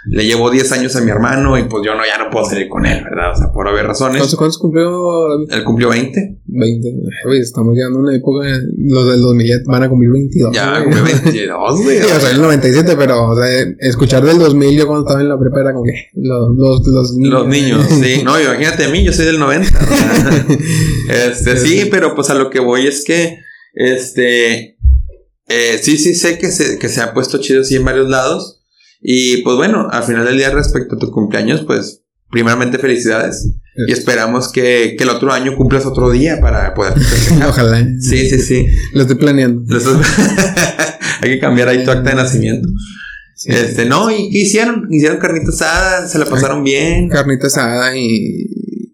le 0.06 0.24
llevo 0.24 0.50
10 0.50 0.72
años 0.72 0.96
a 0.96 1.02
mi 1.02 1.10
hermano 1.10 1.58
y 1.58 1.64
pues 1.64 1.84
yo 1.84 1.94
no, 1.94 2.00
ya 2.06 2.16
no 2.16 2.30
puedo 2.30 2.46
salir 2.46 2.66
con 2.70 2.86
él, 2.86 3.04
¿verdad? 3.04 3.32
O 3.32 3.36
sea, 3.36 3.52
por 3.52 3.68
haber 3.68 3.88
razones. 3.88 4.16
¿Cuántos, 4.16 4.38
cuántos 4.38 4.58
cumplió? 4.58 5.34
Él 5.50 5.62
cumplió 5.64 5.90
20, 5.90 6.38
20. 6.46 6.94
Güey, 7.26 7.40
estamos 7.40 7.74
llegando 7.74 7.98
a 7.98 8.02
una 8.02 8.16
época, 8.16 8.46
los 8.78 9.06
del 9.06 9.20
2000 9.20 9.46
ya 9.46 9.54
van 9.66 9.82
a 9.82 9.88
cumplir 9.90 10.12
22. 10.12 10.54
ya 10.54 10.70
güey. 10.70 10.84
cumplió 10.84 11.04
22, 11.24 11.82
güey. 11.82 11.98
O 11.98 12.20
sea, 12.20 12.30
el 12.30 12.40
97, 12.40 12.94
pero, 12.96 13.28
o 13.28 13.36
sea, 13.36 13.46
escuchar 13.80 14.24
del 14.24 14.38
2000 14.38 14.78
yo 14.78 14.86
cuando 14.86 15.04
estaba 15.06 15.20
en 15.20 15.28
la 15.28 15.38
prepa 15.38 15.60
era 15.60 15.74
como 15.74 15.84
que 15.84 16.08
los, 16.14 16.56
los, 16.56 16.86
los 16.86 17.16
niños. 17.18 17.32
Los 17.34 17.48
niños, 17.48 17.86
sí. 17.86 18.22
No, 18.24 18.40
imagínate 18.40 18.86
a 18.86 18.88
mí, 18.88 19.04
yo 19.04 19.12
soy 19.12 19.26
del 19.26 19.38
90. 19.38 19.78
o 19.78 19.86
sea, 19.86 20.46
este, 21.28 21.58
sí, 21.58 21.88
pero 21.90 22.14
pues 22.14 22.30
a 22.30 22.34
lo 22.34 22.48
que 22.48 22.60
voy 22.60 22.86
es 22.86 23.04
que, 23.04 23.40
este, 23.74 24.78
eh, 25.48 25.78
sí, 25.82 25.98
sí 25.98 26.14
sé 26.14 26.38
que 26.38 26.50
se, 26.50 26.78
que 26.78 26.88
se 26.88 27.00
ha 27.00 27.12
puesto 27.12 27.38
chido 27.38 27.62
así 27.62 27.76
en 27.76 27.84
varios 27.84 28.08
lados. 28.08 28.60
Y 29.00 29.38
pues 29.42 29.56
bueno, 29.56 29.88
al 29.90 30.04
final 30.04 30.24
del 30.24 30.36
día 30.36 30.50
respecto 30.50 30.94
a 30.94 30.98
tu 30.98 31.10
cumpleaños, 31.10 31.62
pues 31.66 32.02
primeramente 32.30 32.78
felicidades. 32.78 33.52
Y 33.88 33.92
esperamos 33.92 34.52
que, 34.52 34.94
que 34.96 35.04
el 35.04 35.10
otro 35.10 35.32
año 35.32 35.56
cumplas 35.56 35.86
otro 35.86 36.10
día 36.10 36.40
para 36.40 36.74
poder. 36.74 36.94
Ojalá. 37.48 37.86
Sí, 38.00 38.28
sí, 38.28 38.38
sí. 38.40 38.66
Lo 38.92 39.02
estoy 39.02 39.16
planeando. 39.16 39.62
Lo 39.66 39.80
Hay 41.20 41.30
que 41.30 41.38
cambiar 41.38 41.68
ahí 41.68 41.84
tu 41.84 41.90
acta 41.90 42.10
de 42.10 42.16
nacimiento. 42.16 42.68
Sí. 43.34 43.50
Este, 43.50 43.86
no, 43.86 44.10
¿y 44.10 44.30
qué 44.30 44.38
hicieron? 44.40 44.86
Hicieron 44.90 45.18
carnita 45.18 45.50
asada, 45.50 46.06
se 46.06 46.18
la 46.18 46.26
pasaron 46.26 46.62
bien. 46.64 47.08
Carnita 47.08 47.46
asada 47.46 47.96
y. 47.96 48.46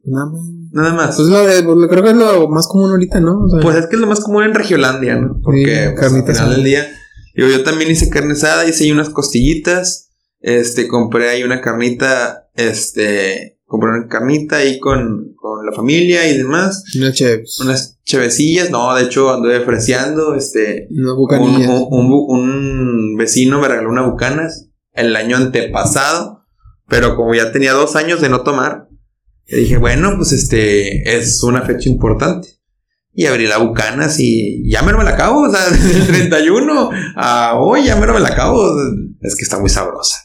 Nada 0.04 0.26
más. 0.26 0.57
Nada 0.72 0.92
más. 0.92 1.16
Pues 1.16 1.28
lo 1.28 1.46
de, 1.46 1.62
pues, 1.62 1.88
creo 1.88 2.02
que 2.02 2.10
es 2.10 2.16
lo 2.16 2.48
más 2.48 2.66
común 2.66 2.90
ahorita, 2.90 3.20
¿no? 3.20 3.42
O 3.44 3.48
sea, 3.48 3.60
Pues 3.60 3.76
es 3.76 3.86
que 3.86 3.96
es 3.96 4.00
lo 4.00 4.06
más 4.06 4.20
común 4.20 4.44
en 4.44 4.54
Regiolandia, 4.54 5.16
¿no? 5.16 5.40
Porque 5.42 5.94
pues, 5.96 6.12
al 6.12 6.24
final 6.24 6.50
del 6.50 6.64
día. 6.64 6.88
Digo, 7.34 7.48
yo 7.48 7.62
también 7.62 7.90
hice 7.90 8.10
carne 8.10 8.32
asada, 8.32 8.66
hice 8.66 8.84
ahí 8.84 8.92
unas 8.92 9.10
costillitas. 9.10 10.10
Este, 10.40 10.88
compré 10.88 11.30
ahí 11.30 11.42
una 11.42 11.60
carnita. 11.60 12.48
Este, 12.54 13.60
compré 13.64 13.90
una 13.90 14.08
carnita 14.08 14.56
ahí 14.56 14.78
con, 14.80 15.34
con 15.36 15.64
la 15.64 15.72
familia 15.72 16.28
y 16.28 16.36
demás. 16.36 16.84
unas 16.96 17.14
cheves. 17.14 17.60
Unas 17.60 17.98
chevecillas. 18.04 18.70
No, 18.70 18.94
de 18.94 19.04
hecho, 19.04 19.32
anduve 19.32 19.60
freseando. 19.60 20.34
Este, 20.34 20.88
Unas 20.90 21.40
un, 21.40 21.68
un, 21.68 21.86
un 21.90 22.26
un 22.28 23.16
vecino 23.16 23.60
me 23.60 23.68
regaló 23.68 23.90
una 23.90 24.02
bucanas 24.06 24.68
el 24.92 25.14
año 25.14 25.36
antepasado. 25.36 26.38
Pero 26.88 27.16
como 27.16 27.34
ya 27.34 27.52
tenía 27.52 27.74
dos 27.74 27.96
años 27.96 28.20
de 28.20 28.30
no 28.30 28.40
tomar, 28.40 28.87
le 29.48 29.58
dije, 29.58 29.76
bueno, 29.78 30.14
pues 30.16 30.32
este 30.32 31.16
es 31.16 31.42
una 31.42 31.62
fecha 31.62 31.88
importante. 31.88 32.48
Y 33.14 33.26
abrí 33.26 33.46
la 33.48 33.58
bucanas 33.58 34.20
y 34.20 34.70
ya 34.70 34.82
me 34.82 34.92
me 34.92 35.02
la 35.02 35.10
acabo. 35.10 35.42
O 35.48 35.50
sea, 35.50 35.68
del 35.70 36.06
31 36.06 36.90
a 37.16 37.54
hoy 37.58 37.84
ya 37.84 37.96
me 37.96 38.06
me 38.06 38.20
la 38.20 38.28
acabo. 38.28 38.62
Es 39.20 39.34
que 39.34 39.42
está 39.42 39.58
muy 39.58 39.68
sabrosa. 39.70 40.16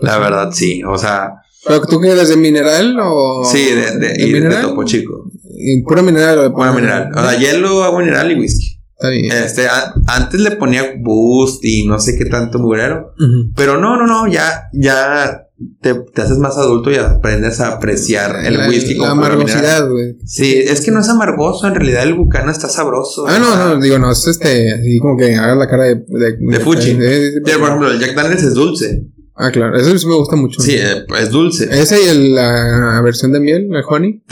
La 0.00 0.16
verdad, 0.18 0.50
sí. 0.52 0.82
O 0.88 0.96
sea, 0.96 1.32
¿Pero 1.66 1.82
tú 1.82 2.00
qué 2.00 2.08
eres 2.12 2.30
de 2.30 2.36
mineral 2.38 2.96
o.? 3.02 3.44
sí, 3.44 3.62
de, 3.66 3.98
de, 3.98 4.14
y 4.24 4.32
de 4.32 4.40
mineral? 4.40 4.62
topo 4.62 4.84
chico. 4.84 5.30
¿Y 5.44 5.82
¿Pura 5.82 6.00
mineral 6.00 6.38
o 6.38 6.42
de 6.44 6.50
Pura 6.50 6.72
mineral. 6.72 7.10
O 7.14 7.20
sea, 7.20 7.38
hielo, 7.38 7.84
agua 7.84 8.00
mineral 8.00 8.32
y 8.32 8.36
whisky. 8.40 8.80
Está 8.96 9.10
bien. 9.10 9.30
Este, 9.30 9.66
a- 9.68 9.92
antes 10.06 10.40
le 10.40 10.52
ponía 10.52 10.94
boost 10.98 11.62
y 11.62 11.84
no 11.86 11.98
sé 11.98 12.16
qué 12.16 12.24
tanto 12.24 12.58
mugrero. 12.58 13.12
Pero 13.54 13.78
no, 13.78 13.98
no, 13.98 14.06
no, 14.06 14.26
ya, 14.26 14.68
ya 14.72 15.42
te, 15.80 15.94
te 15.94 16.22
haces 16.22 16.38
más 16.38 16.56
adulto 16.56 16.90
y 16.90 16.96
aprendes 16.96 17.60
a 17.60 17.72
apreciar 17.74 18.44
el 18.44 18.56
la, 18.58 18.68
whisky 18.68 18.94
La 18.94 19.10
como 19.10 19.22
mineral. 19.22 19.36
amargosidad, 19.38 19.90
güey. 19.90 20.16
Sí, 20.24 20.54
es 20.56 20.80
que 20.80 20.90
no 20.90 21.00
es 21.00 21.08
amargoso, 21.08 21.66
en 21.66 21.74
realidad 21.74 22.02
el 22.04 22.14
bucana 22.14 22.50
está 22.52 22.68
sabroso. 22.68 23.26
Ah, 23.28 23.38
no, 23.38 23.56
no, 23.74 23.80
digo, 23.80 23.98
no, 23.98 24.10
es 24.12 24.26
este, 24.26 24.72
así 24.72 24.98
como 25.00 25.16
que 25.16 25.34
haga 25.36 25.54
la 25.54 25.68
cara 25.68 25.84
de. 25.84 25.94
De, 26.06 26.36
De 26.38 26.60
Fuchi. 26.60 26.94
de- 26.94 27.40
por 27.58 27.68
ejemplo, 27.68 27.90
el 27.90 28.00
Jack 28.00 28.14
Daniels 28.14 28.42
es 28.42 28.54
dulce. 28.54 29.06
Ah, 29.36 29.50
claro, 29.50 29.74
eso 29.76 29.96
sí 29.98 30.06
me 30.06 30.16
gusta 30.16 30.36
mucho. 30.36 30.60
Sí, 30.60 30.72
eh, 30.74 31.04
es 31.18 31.30
dulce. 31.30 31.66
Ese 31.70 32.02
y 32.04 32.08
el- 32.08 32.34
la 32.34 33.00
versión 33.02 33.32
de 33.32 33.40
miel, 33.40 33.68
el 33.72 33.82
honey, 33.88 34.22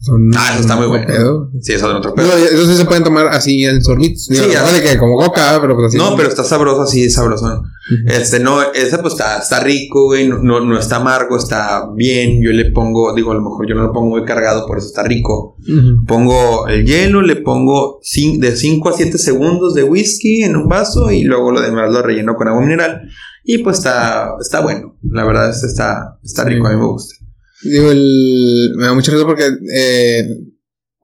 son. 0.00 0.32
Ah, 0.36 0.48
eso 0.52 0.62
está 0.62 0.74
muy 0.74 0.86
bueno. 0.88 1.06
pedo. 1.06 1.50
Sí, 1.60 1.74
eso 1.74 1.88
es 1.88 1.96
otro 1.96 2.12
pedo. 2.14 2.26
Eso 2.36 2.66
sí 2.66 2.74
se 2.76 2.84
pueden 2.84 3.04
tomar 3.04 3.28
así 3.28 3.62
en 3.64 3.80
sorbitos. 3.82 4.24
Sí, 4.24 4.34
de 4.34 4.82
que 4.82 4.98
como 4.98 5.16
coca, 5.16 5.58
pero 5.60 5.76
pues 5.76 5.88
así. 5.88 5.96
No, 5.98 6.16
pero 6.16 6.28
está 6.28 6.42
sabroso 6.42 6.82
así, 6.82 7.08
sabrosón. 7.08 7.58
Ujú. 7.58 8.12
Este, 8.12 8.40
no, 8.40 8.60
ese 8.72 8.98
pues 8.98 9.12
está, 9.14 9.38
está 9.38 9.60
rico, 9.60 10.06
güey. 10.06 10.26
No, 10.26 10.38
no, 10.40 10.60
no 10.60 10.76
está 10.78 10.96
amargo, 10.96 11.36
está 11.36 11.88
bien. 11.94 12.42
Yo 12.42 12.50
le 12.50 12.72
pongo, 12.72 13.14
digo, 13.14 13.30
a 13.30 13.34
lo 13.34 13.42
mejor 13.42 13.68
yo 13.68 13.76
no 13.76 13.82
lo 13.84 13.92
pongo 13.92 14.08
muy 14.10 14.24
cargado, 14.24 14.66
por 14.66 14.78
eso 14.78 14.88
está 14.88 15.04
rico. 15.04 15.56
Pongo 16.08 16.66
el 16.66 16.84
hielo, 16.84 17.22
le 17.22 17.36
pongo 17.36 18.00
de 18.38 18.56
5 18.56 18.88
a 18.88 18.92
7 18.92 19.18
segundos 19.18 19.74
de 19.74 19.84
whisky 19.84 20.42
en 20.42 20.56
un 20.56 20.68
vaso 20.68 21.12
y 21.12 21.22
luego 21.22 21.52
lo 21.52 21.60
demás 21.60 21.92
lo 21.92 22.02
relleno 22.02 22.34
con 22.34 22.48
agua 22.48 22.60
mineral. 22.62 23.02
Y 23.44 23.58
pues 23.58 23.78
está, 23.78 24.30
está 24.40 24.60
bueno. 24.60 24.98
La 25.10 25.24
verdad 25.24 25.50
es 25.50 25.62
está, 25.64 26.18
está 26.22 26.44
rico, 26.44 26.66
a 26.66 26.70
mí 26.70 26.76
me 26.76 26.86
gusta. 26.86 27.14
Digo, 27.64 27.90
el, 27.90 28.72
me 28.76 28.86
da 28.86 28.94
mucha 28.94 29.12
risa 29.12 29.24
porque 29.24 29.48
eh, 29.74 30.26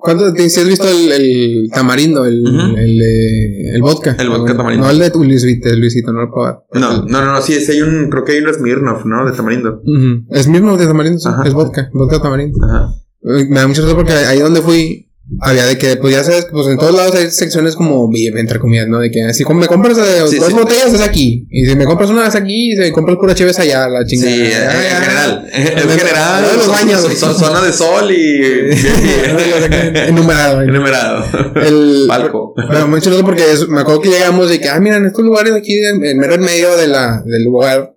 ¿Cuánto 0.01 0.33
te 0.33 0.49
si 0.49 0.61
has 0.61 0.69
visto 0.69 0.89
el, 0.89 1.11
el 1.11 1.71
tamarindo, 1.75 2.25
el, 2.25 2.47
eh, 2.47 3.75
el 3.75 3.83
vodka? 3.83 4.15
El 4.17 4.29
vodka 4.29 4.57
tamarindo. 4.57 4.87
No 4.87 4.93
el 4.93 4.99
de 5.01 5.11
Luisito, 5.13 5.69
el 5.69 5.81
Luisito, 5.81 6.13
no 6.13 6.21
lo 6.21 6.31
puedo 6.31 6.47
ver. 6.47 6.81
No, 6.81 7.03
no, 7.03 7.25
no, 7.25 7.33
no, 7.33 7.43
sí, 7.43 7.55
sí 7.55 7.73
hay 7.73 7.83
un, 7.83 8.09
creo 8.09 8.25
que 8.25 8.33
hay 8.33 8.39
un 8.39 8.55
Smirnoff, 8.55 9.05
¿no? 9.05 9.29
De 9.29 9.37
tamarindo. 9.37 9.83
Es 10.31 10.47
mismo 10.47 10.77
de 10.77 10.87
tamarindo, 10.87 11.19
Ajá. 11.29 11.43
es 11.45 11.53
vodka, 11.53 11.91
vodka 11.93 12.23
tamarindo. 12.23 12.65
Ajá. 12.65 12.93
Me 13.23 13.59
da 13.59 13.67
mucha 13.67 13.83
risa 13.83 13.97
porque 13.97 14.13
ahí 14.13 14.39
donde 14.39 14.63
fui, 14.63 15.08
había 15.41 15.67
de 15.67 15.77
que, 15.77 15.97
pues 15.97 16.15
ya 16.15 16.25
sabes, 16.25 16.47
pues 16.51 16.67
en 16.69 16.79
todos 16.79 16.95
lados 16.95 17.15
hay 17.15 17.31
secciones 17.31 17.77
como 17.77 18.11
entre 18.15 18.59
comillas, 18.59 18.89
¿no? 18.89 18.99
De 18.99 19.11
que 19.11 19.35
si 19.35 19.45
me 19.45 19.67
compras 19.67 19.99
eh, 19.99 20.23
Sí, 20.29 20.37
dos 20.39 20.49
sí. 20.49 20.55
botellas 20.55 20.93
es 20.95 21.01
aquí, 21.03 21.47
y 21.51 21.67
si 21.67 21.77
me 21.77 21.85
compras 21.85 22.09
una 22.11 22.27
es 22.27 22.35
aquí, 22.35 22.73
y 22.73 22.77
si 22.77 22.79
me 22.79 22.93
compras 22.93 23.19
pura 23.19 23.35
chévere 23.35 23.51
es 23.53 23.59
allá, 23.59 23.89
la 23.89 24.01
Sí, 24.07 24.17
chingada. 24.17 24.35
en 24.35 24.51
Ya, 24.51 24.73
ya. 24.91 25.01
general. 25.03 25.49
En 25.53 25.67
En 25.67 25.89
general. 25.99 26.43
los 26.55 26.65
son- 26.65 26.73
baños, 26.75 27.01
son- 27.01 27.05
güey. 27.11 27.17
son 27.17 27.35
zona 27.39 27.61
de 27.61 27.73
sol 27.73 28.11
y. 28.11 28.41
Enumerado. 30.09 30.63
Enumerado. 30.63 31.25
El, 31.57 32.05
Palco. 32.09 32.55
Pero 32.57 32.89
muy 32.89 33.01
chistoso 33.01 33.25
porque 33.25 33.53
es- 33.53 33.69
me 33.69 33.81
acuerdo 33.81 34.01
que 34.01 34.09
llegamos 34.11 34.53
y 34.55 34.59
que, 34.59 34.69
ah, 34.69 34.81
mira, 34.81 34.97
en 34.97 35.07
estos 35.07 35.25
lugares 35.25 35.53
aquí, 35.55 35.75
en, 35.79 36.05
en 36.05 36.19
mero 36.19 36.35
en 36.35 36.41
medio 36.41 36.77
de 36.77 36.89
la, 36.89 37.23
del 37.25 37.45
lugar, 37.45 37.95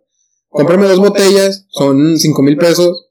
cómprame 0.50 0.88
dos 0.88 1.00
botellas, 1.00 1.65
son 1.69 2.17
cinco 2.19 2.41
mil 2.41 2.57
pesos, 2.57 3.07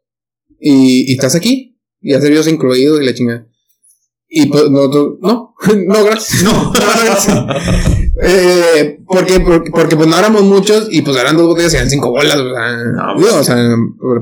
y, 0.61 1.11
y 1.11 1.15
estás 1.15 1.35
aquí, 1.35 1.79
y 2.01 2.13
ya 2.13 2.21
servicios 2.21 2.49
incluidos 2.49 3.01
y 3.01 3.05
la 3.05 3.15
chingada. 3.15 3.47
Y 4.33 4.47
pues 4.47 4.71
nosotros, 4.71 5.15
no, 5.21 5.55
no, 5.87 6.05
gracias. 6.05 6.43
No. 6.45 6.73
Eh, 8.23 8.99
porque, 9.07 9.41
porque, 9.41 9.71
porque 9.71 9.97
pues 9.97 10.07
no 10.07 10.19
éramos 10.19 10.43
muchos 10.43 10.89
y 10.91 11.01
pues 11.01 11.17
eran 11.17 11.39
dos 11.39 11.47
botellas 11.47 11.73
y 11.73 11.77
eran 11.77 11.89
cinco 11.89 12.11
bolas, 12.11 12.37
o 12.37 12.51
sea, 12.55 12.77
No, 12.77 13.15
digo, 13.17 13.31
pues, 13.31 13.33
o 13.33 13.45
sea, 13.45 13.57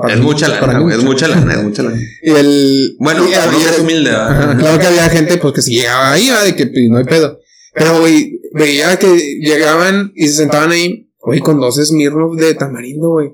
para 0.00 0.14
Es 0.14 0.20
mucha 0.20 0.46
para 0.60 0.66
lana, 0.74 0.78
güey. 0.84 0.96
Es 0.98 1.02
mucha 1.04 1.26
lana, 1.26 1.54
es 1.54 1.62
mucha 1.64 1.82
lana. 1.82 1.98
Y 2.22 2.30
el, 2.30 2.96
Bueno, 3.00 3.28
y 3.28 3.34
había- 3.34 3.70
es 3.70 3.78
humilde, 3.80 4.10
Ajá, 4.10 4.28
¿verdad? 4.38 4.58
claro 4.58 4.78
que 4.78 4.86
había 4.86 5.08
gente 5.08 5.38
pues 5.38 5.52
que 5.54 5.62
si 5.62 5.74
llegaba 5.74 6.12
ahí, 6.12 6.28
¿verdad? 6.28 6.44
de 6.44 6.54
que 6.54 6.66
pues, 6.66 6.84
no 6.88 6.98
hay 6.98 7.04
pedo. 7.04 7.40
Pero, 7.74 7.98
güey, 8.00 8.40
veía 8.54 8.96
que 8.98 9.16
llegaban 9.40 10.12
y 10.14 10.28
se 10.28 10.34
sentaban 10.34 10.70
ahí, 10.70 11.10
güey, 11.20 11.40
con 11.40 11.58
dos 11.58 11.74
Smirnoff 11.84 12.36
de 12.38 12.54
tamarindo, 12.54 13.08
güey. 13.08 13.30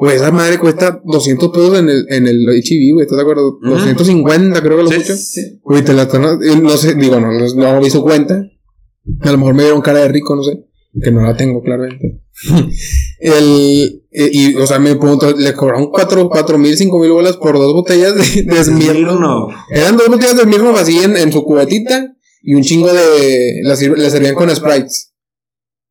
Güey, 0.00 0.16
esa 0.16 0.30
madre 0.30 0.58
cuesta 0.58 1.00
200 1.04 1.50
pesos 1.50 1.78
en 1.78 1.90
el, 1.90 2.06
en 2.08 2.26
el 2.26 2.40
HIV, 2.48 2.94
güey, 2.94 3.04
¿estás 3.04 3.18
de 3.18 3.22
acuerdo? 3.22 3.58
Ujú. 3.58 3.70
250 3.70 4.62
creo 4.62 4.76
que 4.78 4.82
lo 4.84 4.88
Sí, 4.88 4.94
escucho. 4.96 5.16
sí. 5.16 5.60
Güey, 5.62 5.84
te 5.84 5.92
la 5.92 6.02
están, 6.04 6.24
eh, 6.24 6.56
no 6.60 6.76
sé, 6.78 6.94
digo, 6.94 7.20
no, 7.20 7.30
no, 7.30 7.54
no 7.54 7.80
vi 7.80 7.90
su 7.90 8.02
cuenta. 8.02 8.42
A 9.20 9.30
lo 9.32 9.36
mejor 9.38 9.54
me 9.54 9.64
dieron 9.64 9.82
cara 9.82 10.00
de 10.00 10.08
rico, 10.08 10.34
no 10.34 10.42
sé. 10.42 10.64
Que 11.02 11.10
no 11.10 11.20
la 11.20 11.36
tengo, 11.36 11.62
claramente. 11.62 12.22
el, 13.20 14.02
eh, 14.10 14.30
y, 14.32 14.54
o 14.56 14.66
sea, 14.66 14.78
me 14.78 14.96
pregunto, 14.96 15.34
le 15.36 15.52
cobraron 15.54 15.90
cuatro, 15.90 16.28
cuatro 16.28 16.58
mil, 16.58 16.76
cinco 16.76 16.98
mil 16.98 17.10
bolas 17.10 17.36
por 17.36 17.58
dos 17.58 17.72
botellas 17.72 18.14
de, 18.14 18.42
de. 18.42 18.64
Smirnoff. 18.64 19.52
Eran 19.70 19.96
dos 19.96 20.08
botellas 20.08 20.36
de 20.36 20.42
Smirnoff 20.44 20.78
así 20.78 20.98
en, 20.98 21.16
en 21.16 21.32
su 21.32 21.44
cubetita 21.44 22.14
y 22.42 22.54
un 22.54 22.62
chingo 22.62 22.92
de. 22.92 23.60
las 23.62 23.80
Le 23.82 24.10
servían 24.10 24.34
con 24.34 24.54
Sprites. 24.54 25.09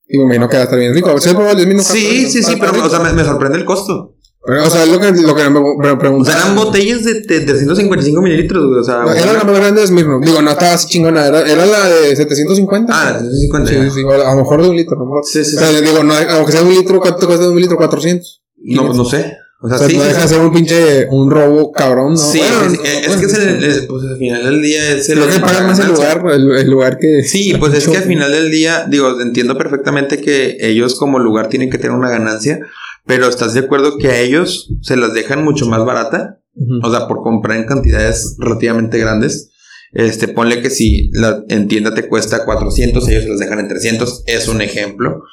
Y 0.10 0.18
me 0.18 0.24
imagino 0.26 0.50
que 0.50 0.58
va 0.58 0.62
a 0.62 0.64
estar 0.66 0.80
bien 0.80 0.94
rico. 0.94 1.18
¿Sí 1.20 1.30
has 1.30 1.36
probado 1.36 1.58
el? 1.58 1.82
Sí, 1.82 2.28
sí, 2.30 2.42
sí, 2.44 2.56
pero 2.60 2.84
o 2.84 2.90
sea, 2.90 3.00
me, 3.00 3.14
me 3.14 3.24
sorprende 3.24 3.60
el 3.60 3.66
costo. 3.66 4.16
O 4.42 4.70
sea, 4.70 4.84
es 4.84 4.90
lo 4.90 5.00
que, 5.00 5.12
lo 5.12 5.36
que 5.36 5.44
me, 5.50 5.60
me 5.60 5.92
O 5.92 5.98
preguntaba. 6.00 6.36
sea, 6.36 6.46
eran 6.46 6.56
botellas 6.56 7.04
de, 7.04 7.16
de 7.22 7.42
355 7.42 8.22
mililitros, 8.22 8.66
güey. 8.68 8.80
O 8.80 8.84
sea, 8.84 9.00
No, 9.04 9.12
era 9.12 9.34
la 9.34 9.44
más 9.44 9.60
grande 9.60 9.82
de 9.82 9.88
Smirnoff. 9.88 10.26
Digo, 10.26 10.42
no 10.42 10.50
estaba 10.52 10.74
así 10.74 10.88
chingona. 10.88 11.28
Era, 11.28 11.42
era 11.42 11.66
la 11.66 11.88
de 11.88 12.16
750. 12.16 12.92
Ah, 12.96 13.18
350. 13.20 13.70
Sí, 13.70 13.76
sí, 13.76 14.02
sí, 14.02 14.08
a 14.08 14.32
lo 14.32 14.38
mejor 14.38 14.64
de 14.64 14.70
un 14.70 14.76
litro, 14.78 14.96
a 14.96 15.00
lo 15.00 15.06
mejor. 15.06 15.26
Sí, 15.26 15.44
sí, 15.46 15.56
O 15.58 15.60
sea, 15.60 15.68
sí. 15.68 15.84
digo, 15.86 16.04
no, 16.04 16.14
aunque 16.16 16.52
sea 16.54 16.64
un 16.64 16.70
litro, 16.70 17.00
¿cuánto 17.00 17.28
cuesta 17.28 17.46
de 17.46 17.52
un 17.52 17.60
litro? 17.62 17.78
400. 17.78 18.42
No, 18.64 18.86
pues 18.88 18.98
no 18.98 19.06
sé. 19.06 19.38
O 19.62 19.68
sea, 19.68 19.78
sea, 19.78 19.88
sí. 19.90 19.98
no 19.98 20.04
deja 20.04 20.22
de 20.22 20.28
ser 20.30 20.40
un 20.40 20.54
pinche, 20.54 21.08
un 21.10 21.30
robo 21.30 21.72
cabrón, 21.74 22.14
¿no? 22.14 22.18
Sí, 22.18 22.40
Bueno, 22.40 22.62
es, 22.66 22.80
no, 22.80 22.84
es 22.86 23.08
bueno, 23.08 23.20
que 23.22 23.26
es 23.28 23.34
el, 23.34 23.64
el- 23.64 23.88
pues 23.88 24.04
al 24.06 24.18
final 24.18 24.44
del 24.46 24.62
día 24.62 24.90
es 24.92 25.10
el. 25.10 25.20
Creo 25.20 25.30
que 25.32 25.40
pagan 25.40 25.68
más 25.68 25.80
el 25.80 25.88
lugar, 25.90 26.24
el, 26.34 26.52
el 26.52 26.70
lugar 26.70 26.98
que. 26.98 27.24
Sí, 27.24 27.54
pues 27.60 27.74
es 27.74 27.88
que 27.88 27.98
al 27.98 28.04
final 28.04 28.32
del 28.32 28.52
día, 28.52 28.86
digo, 28.90 29.20
entiendo 29.20 29.58
perfectamente 29.58 30.22
que 30.22 30.58
ellos 30.62 30.96
como 30.96 31.20
lugar 31.20 31.50
tienen 31.50 31.70
que 31.70 31.78
tener 31.78 31.92
una 31.98 32.10
ganancia, 32.10 32.60
pero 33.06 33.28
¿estás 33.28 33.54
de 33.54 33.60
acuerdo 33.62 33.98
que 33.98 34.08
a 34.08 34.20
ellos 34.20 34.70
se 34.82 34.96
las 34.96 35.14
dejan 35.14 35.44
mucho 35.44 35.66
más 35.66 35.84
barata? 35.84 36.40
O 36.84 36.90
sea, 36.92 37.08
por 37.08 37.22
comprar 37.22 37.58
en 37.58 37.66
cantidades 37.66 38.36
relativamente 38.40 38.98
grandes. 38.98 39.52
Este, 39.92 40.28
ponle 40.28 40.62
que 40.62 40.70
si 40.70 41.10
la 41.14 41.44
en 41.50 41.68
tienda 41.68 41.94
te 41.96 42.08
cuesta 42.08 42.46
400, 42.46 43.08
ellos 43.08 43.24
se 43.24 43.30
las 43.30 43.40
dejan 43.40 43.60
en 43.60 43.68
300, 43.68 44.24
es 44.28 44.48
un 44.48 44.62
ejemplo. 44.62 45.24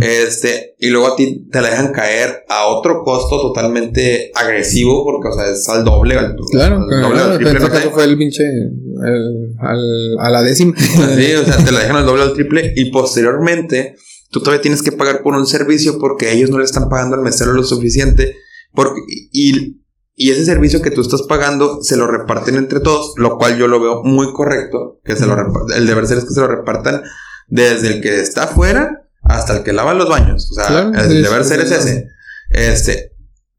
Este, 0.00 0.76
y 0.78 0.88
luego 0.88 1.08
a 1.08 1.16
ti 1.16 1.46
te 1.50 1.60
la 1.60 1.70
dejan 1.70 1.92
caer 1.92 2.44
a 2.48 2.66
otro 2.66 3.02
costo 3.02 3.40
totalmente 3.40 4.30
agresivo, 4.34 5.04
porque, 5.04 5.28
o 5.28 5.32
sea, 5.32 5.50
es 5.52 5.68
al 5.68 5.84
doble, 5.84 6.16
al, 6.16 6.36
Claro, 6.50 6.76
al 6.76 6.86
claro, 6.88 7.08
doble, 7.08 7.20
al 7.20 7.30
en 7.32 7.36
triple, 7.38 7.64
este 7.66 7.84
no 7.86 7.90
fue 7.92 8.04
el 8.04 8.16
pinche. 8.18 8.44
el- 8.44 9.54
al- 9.58 10.18
a 10.20 10.30
la 10.30 10.42
décima. 10.42 10.74
Sí, 11.16 11.32
o 11.34 11.44
sea, 11.44 11.56
te 11.64 11.72
la 11.72 11.80
dejan 11.80 11.96
al 11.96 12.06
doble 12.06 12.22
o 12.22 12.26
al 12.26 12.32
triple 12.34 12.72
y 12.76 12.90
posteriormente 12.90 13.96
tú 14.30 14.40
todavía 14.40 14.62
tienes 14.62 14.82
que 14.82 14.92
pagar 14.92 15.22
por 15.22 15.34
un 15.34 15.46
servicio 15.46 15.98
porque 15.98 16.32
ellos 16.32 16.50
no 16.50 16.58
le 16.58 16.64
están 16.64 16.88
pagando 16.88 17.16
al 17.16 17.22
mesero 17.22 17.52
lo 17.52 17.62
suficiente 17.64 18.36
porque, 18.72 19.00
y, 19.32 19.80
y 20.16 20.30
ese 20.30 20.44
servicio 20.44 20.82
que 20.82 20.90
tú 20.90 21.00
estás 21.00 21.22
pagando 21.22 21.82
se 21.82 21.96
lo 21.96 22.06
reparten 22.06 22.56
entre 22.56 22.80
todos, 22.80 23.14
lo 23.16 23.36
cual 23.38 23.58
yo 23.58 23.66
lo 23.68 23.80
veo 23.80 24.02
muy 24.04 24.32
correcto, 24.32 25.00
que 25.04 25.16
se 25.16 25.26
lo 25.26 25.36
el 25.76 25.86
deber 25.86 26.06
ser 26.06 26.18
es 26.18 26.24
que 26.24 26.34
se 26.34 26.40
lo 26.40 26.46
repartan 26.48 27.02
desde 27.48 27.88
el 27.94 28.00
que 28.00 28.20
está 28.20 28.44
afuera 28.44 29.00
hasta 29.24 29.56
el 29.58 29.62
que 29.64 29.72
lava 29.72 29.94
los 29.94 30.08
baños, 30.08 30.50
o 30.50 30.54
sea, 30.54 30.66
Claro, 30.66 30.94
el 30.94 31.08
sí, 31.10 31.22
deber 31.22 31.42
sí, 31.44 31.48
ser 31.48 31.60
es 31.60 31.70
ese. 31.70 32.08
Este, 32.50 33.12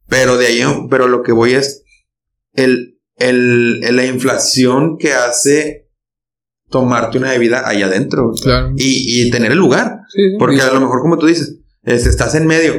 pero 0.08 0.38
de 0.38 0.48
ahí, 0.48 0.62
pero 0.90 1.08
lo 1.08 1.24
que 1.24 1.32
voy 1.32 1.54
es 1.54 1.84
el, 2.54 3.00
el, 3.18 3.80
la 3.96 4.06
inflación 4.06 4.98
que 4.98 5.14
hace 5.14 5.90
tomarte 6.70 7.18
una 7.18 7.32
bebida 7.32 7.68
ahí 7.68 7.82
adentro. 7.82 8.32
Claro. 8.42 8.74
y, 8.78 9.22
y 9.22 9.32
tener 9.32 9.52
el 9.52 9.58
lugar. 9.58 10.00
Porque 10.40 10.62
a 10.62 10.72
lo 10.72 10.80
mejor, 10.80 11.02
como 11.02 11.18
tú 11.18 11.26
dices, 11.28 11.60
este, 11.84 12.10
estás 12.10 12.36
en 12.36 12.48
medio. 12.48 12.74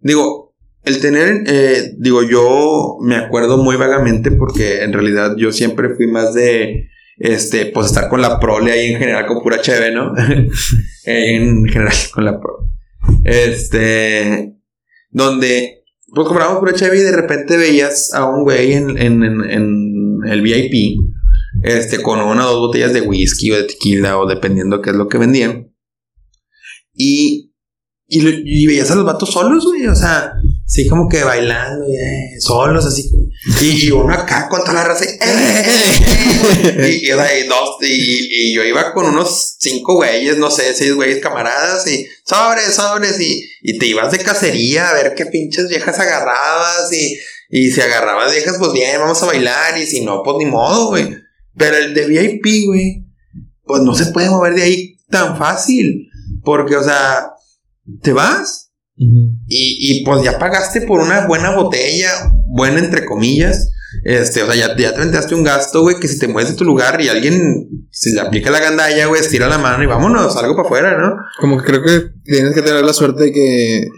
Digo, 0.00 0.54
el 0.82 1.00
tener, 1.00 1.44
eh, 1.46 1.94
digo, 1.98 2.22
yo 2.22 2.96
me 3.02 3.16
acuerdo 3.16 3.58
muy 3.58 3.76
vagamente 3.76 4.30
porque 4.30 4.82
en 4.82 4.92
realidad 4.92 5.34
yo 5.36 5.52
siempre 5.52 5.94
fui 5.94 6.06
más 6.06 6.32
de, 6.34 6.88
este, 7.20 7.66
pues 7.66 7.86
estar 7.86 8.08
con 8.08 8.22
la 8.22 8.40
prole 8.40 8.72
ahí 8.72 8.92
en 8.92 8.98
general 8.98 9.26
con 9.26 9.42
pura 9.42 9.60
cheve, 9.60 9.92
¿no? 9.92 10.14
en 11.04 11.66
general 11.66 11.94
con 12.12 12.24
la 12.24 12.40
prole. 12.40 12.70
Este, 13.24 14.56
donde, 15.10 15.84
pues 16.14 16.26
comprábamos 16.26 16.60
pura 16.60 16.72
cheve 16.72 16.98
y 16.98 17.02
de 17.02 17.14
repente 17.14 17.58
veías 17.58 18.14
a 18.14 18.24
un 18.24 18.42
güey 18.42 18.72
en, 18.72 18.96
en, 18.96 19.22
en, 19.22 19.50
en 19.50 20.20
el 20.26 20.40
VIP, 20.40 20.98
este, 21.62 22.00
con 22.00 22.20
una 22.20 22.48
o 22.48 22.52
dos 22.52 22.68
botellas 22.68 22.94
de 22.94 23.02
whisky 23.02 23.50
o 23.50 23.56
de 23.58 23.64
tequila 23.64 24.18
o 24.18 24.26
dependiendo 24.26 24.80
qué 24.80 24.90
es 24.90 24.96
lo 24.96 25.06
que 25.06 25.18
vendían. 25.18 25.74
Y, 26.94 27.52
y, 28.06 28.26
y 28.26 28.66
veías 28.66 28.90
a 28.90 28.94
los 28.94 29.04
vatos 29.04 29.30
solos, 29.30 29.66
güey, 29.66 29.86
o 29.88 29.94
sea, 29.94 30.32
así 30.70 30.86
como 30.86 31.08
que 31.08 31.24
bailando, 31.24 31.84
eh, 31.84 32.38
solos, 32.38 32.86
así. 32.86 33.10
Y, 33.60 33.90
uno 33.90 34.14
acá 34.14 34.48
con 34.48 34.60
toda 34.60 34.74
la 34.74 34.84
raza, 34.84 35.04
y, 35.04 35.08
eh, 36.68 37.40
y, 37.44 37.48
dos, 37.48 37.76
y, 37.80 38.54
yo 38.54 38.62
iba 38.62 38.92
con 38.92 39.06
unos 39.06 39.56
cinco 39.58 39.94
güeyes, 39.94 40.36
no 40.38 40.48
sé, 40.48 40.72
seis 40.72 40.94
güeyes 40.94 41.20
camaradas, 41.20 41.88
y 41.88 42.06
sobres, 42.24 42.72
sobres, 42.72 43.18
y, 43.20 43.42
y 43.62 43.78
te 43.78 43.86
ibas 43.86 44.12
de 44.12 44.18
cacería 44.18 44.90
a 44.90 44.94
ver 44.94 45.14
qué 45.16 45.26
pinches 45.26 45.68
viejas 45.68 45.98
agarrabas, 45.98 46.92
y, 46.92 47.18
y 47.50 47.72
si 47.72 47.80
agarrabas 47.80 48.30
viejas, 48.30 48.54
pues 48.60 48.72
bien, 48.72 49.00
vamos 49.00 49.20
a 49.24 49.26
bailar, 49.26 49.76
y 49.76 49.86
si 49.86 50.04
no, 50.04 50.22
pues 50.22 50.36
ni 50.38 50.46
modo, 50.46 50.90
güey. 50.90 51.16
Pero 51.56 51.78
el 51.78 51.94
de 51.94 52.06
VIP, 52.06 52.66
güey, 52.66 53.06
pues 53.64 53.82
no 53.82 53.92
se 53.96 54.06
puede 54.06 54.30
mover 54.30 54.54
de 54.54 54.62
ahí 54.62 54.96
tan 55.10 55.36
fácil. 55.36 56.06
Porque, 56.44 56.76
o 56.76 56.84
sea, 56.84 57.32
te 58.02 58.12
vas 58.12 58.69
Y, 59.02 60.00
y 60.00 60.04
pues 60.04 60.22
ya 60.22 60.38
pagaste 60.38 60.82
por 60.82 61.00
una 61.00 61.26
buena 61.26 61.54
botella, 61.56 62.10
buena 62.48 62.78
entre 62.80 63.06
comillas. 63.06 63.70
Este, 64.04 64.42
o 64.42 64.46
sea, 64.46 64.54
ya, 64.54 64.76
ya 64.76 64.92
te 64.92 64.98
aventaste 64.98 65.34
un 65.34 65.42
gasto, 65.42 65.80
güey, 65.82 65.96
que 65.98 66.06
si 66.06 66.18
te 66.18 66.28
mueves 66.28 66.52
de 66.52 66.56
tu 66.56 66.64
lugar 66.64 67.00
y 67.00 67.08
alguien 67.08 67.66
se 67.90 68.12
le 68.12 68.20
aplica 68.20 68.50
la 68.50 68.60
gandalla, 68.60 69.06
güey, 69.06 69.20
estira 69.20 69.48
la 69.48 69.58
mano 69.58 69.82
y 69.82 69.86
vámonos, 69.86 70.36
algo 70.36 70.54
para 70.54 70.66
afuera, 70.68 70.98
¿no? 70.98 71.14
Como 71.40 71.58
que 71.58 71.64
creo 71.64 71.82
que 71.82 72.10
tienes 72.24 72.54
que 72.54 72.62
tener 72.62 72.84
la 72.84 72.92
suerte 72.92 73.24
de 73.24 73.32
que 73.32 73.88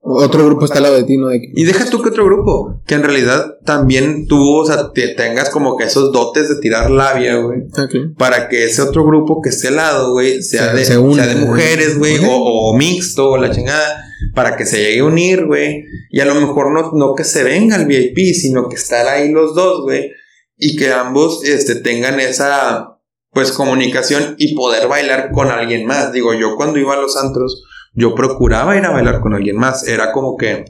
otro 0.00 0.44
grupo 0.46 0.64
está 0.64 0.76
al 0.78 0.84
lado 0.84 0.94
de 0.96 1.02
ti, 1.04 1.16
¿no? 1.16 1.28
De 1.28 1.40
que- 1.40 1.50
Y 1.54 1.64
deja 1.64 1.90
tú 1.90 2.00
que 2.00 2.10
otro 2.10 2.24
grupo, 2.24 2.80
que 2.86 2.94
en 2.94 3.02
realidad 3.02 3.56
también 3.66 4.26
tú, 4.28 4.60
o 4.60 4.64
sea, 4.64 4.92
te 4.92 5.08
tengas 5.08 5.50
como 5.50 5.76
que 5.76 5.84
esos 5.84 6.12
dotes 6.12 6.48
de 6.48 6.56
tirar 6.60 6.88
labia, 6.90 7.36
güey. 7.38 7.62
Ok. 7.76 8.16
para 8.16 8.48
que 8.48 8.64
ese 8.66 8.82
otro 8.82 9.04
grupo 9.04 9.40
que 9.42 9.48
esté 9.50 9.68
al 9.68 9.76
lado, 9.76 10.12
güey, 10.12 10.42
sea, 10.42 10.70
Se- 10.70 10.76
de, 10.76 10.84
se 10.84 10.92
sea 11.14 11.26
de 11.26 11.36
mujeres, 11.36 11.98
güey, 11.98 12.18
o, 12.24 12.30
o 12.30 12.76
mixto, 12.76 13.30
o 13.30 13.36
la 13.36 13.50
chingada, 13.50 14.04
para 14.34 14.56
que 14.56 14.66
se 14.66 14.82
llegue 14.82 15.00
a 15.00 15.04
unir, 15.04 15.46
güey, 15.46 15.84
y 16.10 16.20
a 16.20 16.24
lo 16.24 16.34
mejor 16.34 16.72
no, 16.72 16.92
no 16.94 17.14
que 17.14 17.24
se 17.24 17.42
venga 17.44 17.76
al 17.76 17.86
VIP, 17.86 18.34
sino 18.34 18.68
que 18.68 18.76
estar 18.76 19.06
ahí 19.06 19.30
los 19.30 19.54
dos, 19.54 19.82
güey, 19.82 20.10
y 20.56 20.76
que 20.76 20.92
ambos, 20.92 21.44
este, 21.44 21.76
tengan 21.76 22.18
esa, 22.20 22.98
pues, 23.32 23.52
comunicación 23.52 24.34
y 24.38 24.54
poder 24.54 24.88
bailar 24.88 25.30
con 25.32 25.48
alguien 25.50 25.86
más. 25.86 26.12
Digo, 26.12 26.34
yo 26.34 26.56
cuando 26.56 26.78
iba 26.78 26.94
a 26.94 27.00
los 27.00 27.16
antros, 27.16 27.64
yo 27.94 28.14
procuraba 28.14 28.76
ir 28.76 28.84
a 28.84 28.90
bailar 28.90 29.20
con 29.20 29.34
alguien 29.34 29.56
más, 29.56 29.86
era 29.86 30.12
como 30.12 30.36
que, 30.36 30.64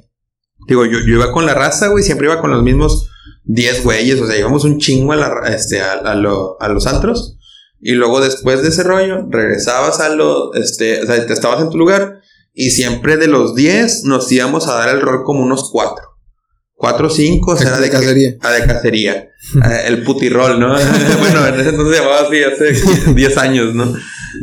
digo, 0.68 0.84
yo, 0.84 0.98
yo 1.00 1.14
iba 1.14 1.32
con 1.32 1.46
la 1.46 1.54
raza, 1.54 1.88
güey, 1.88 2.04
siempre 2.04 2.26
iba 2.26 2.40
con 2.40 2.50
los 2.50 2.62
mismos 2.62 3.10
10 3.44 3.82
güeyes, 3.84 4.20
o 4.20 4.26
sea, 4.26 4.38
íbamos 4.38 4.64
un 4.64 4.78
chingo 4.78 5.12
a, 5.12 5.16
la, 5.16 5.32
este, 5.54 5.80
a, 5.80 6.14
lo- 6.14 6.60
a 6.60 6.68
los 6.68 6.86
antros. 6.86 7.36
Y 7.80 7.92
luego 7.92 8.20
después 8.20 8.60
de 8.62 8.68
ese 8.68 8.82
rollo, 8.82 9.24
regresabas 9.30 10.00
a 10.00 10.08
lo, 10.10 10.52
este, 10.54 11.00
o 11.02 11.06
sea, 11.06 11.24
te 11.26 11.32
estabas 11.32 11.62
en 11.62 11.70
tu 11.70 11.78
lugar. 11.78 12.17
Y 12.60 12.70
siempre 12.72 13.16
de 13.16 13.28
los 13.28 13.54
10 13.54 14.02
nos 14.02 14.32
íbamos 14.32 14.66
a 14.66 14.74
dar 14.74 14.88
el 14.88 15.00
rol 15.00 15.22
como 15.22 15.44
unos 15.44 15.70
4. 15.70 15.94
4 16.74 17.06
o 17.06 17.10
5, 17.10 17.52
o 17.52 17.56
sea, 17.56 17.70
De 17.70 17.76
era 17.76 17.80
de, 17.84 17.90
cacería. 17.90 18.30
Que, 18.32 18.38
ah, 18.42 18.50
de 18.50 18.66
cacería. 18.66 19.28
Ah, 19.62 19.76
el 19.86 20.02
putirol, 20.02 20.58
¿no? 20.58 20.70
bueno, 21.20 21.46
en 21.46 21.60
ese 21.60 21.68
entonces 21.68 21.96
se 21.96 22.02
llamaba 22.02 22.26
así, 22.26 22.42
hace 22.42 23.12
10 23.14 23.38
años, 23.38 23.74
¿no? 23.76 23.94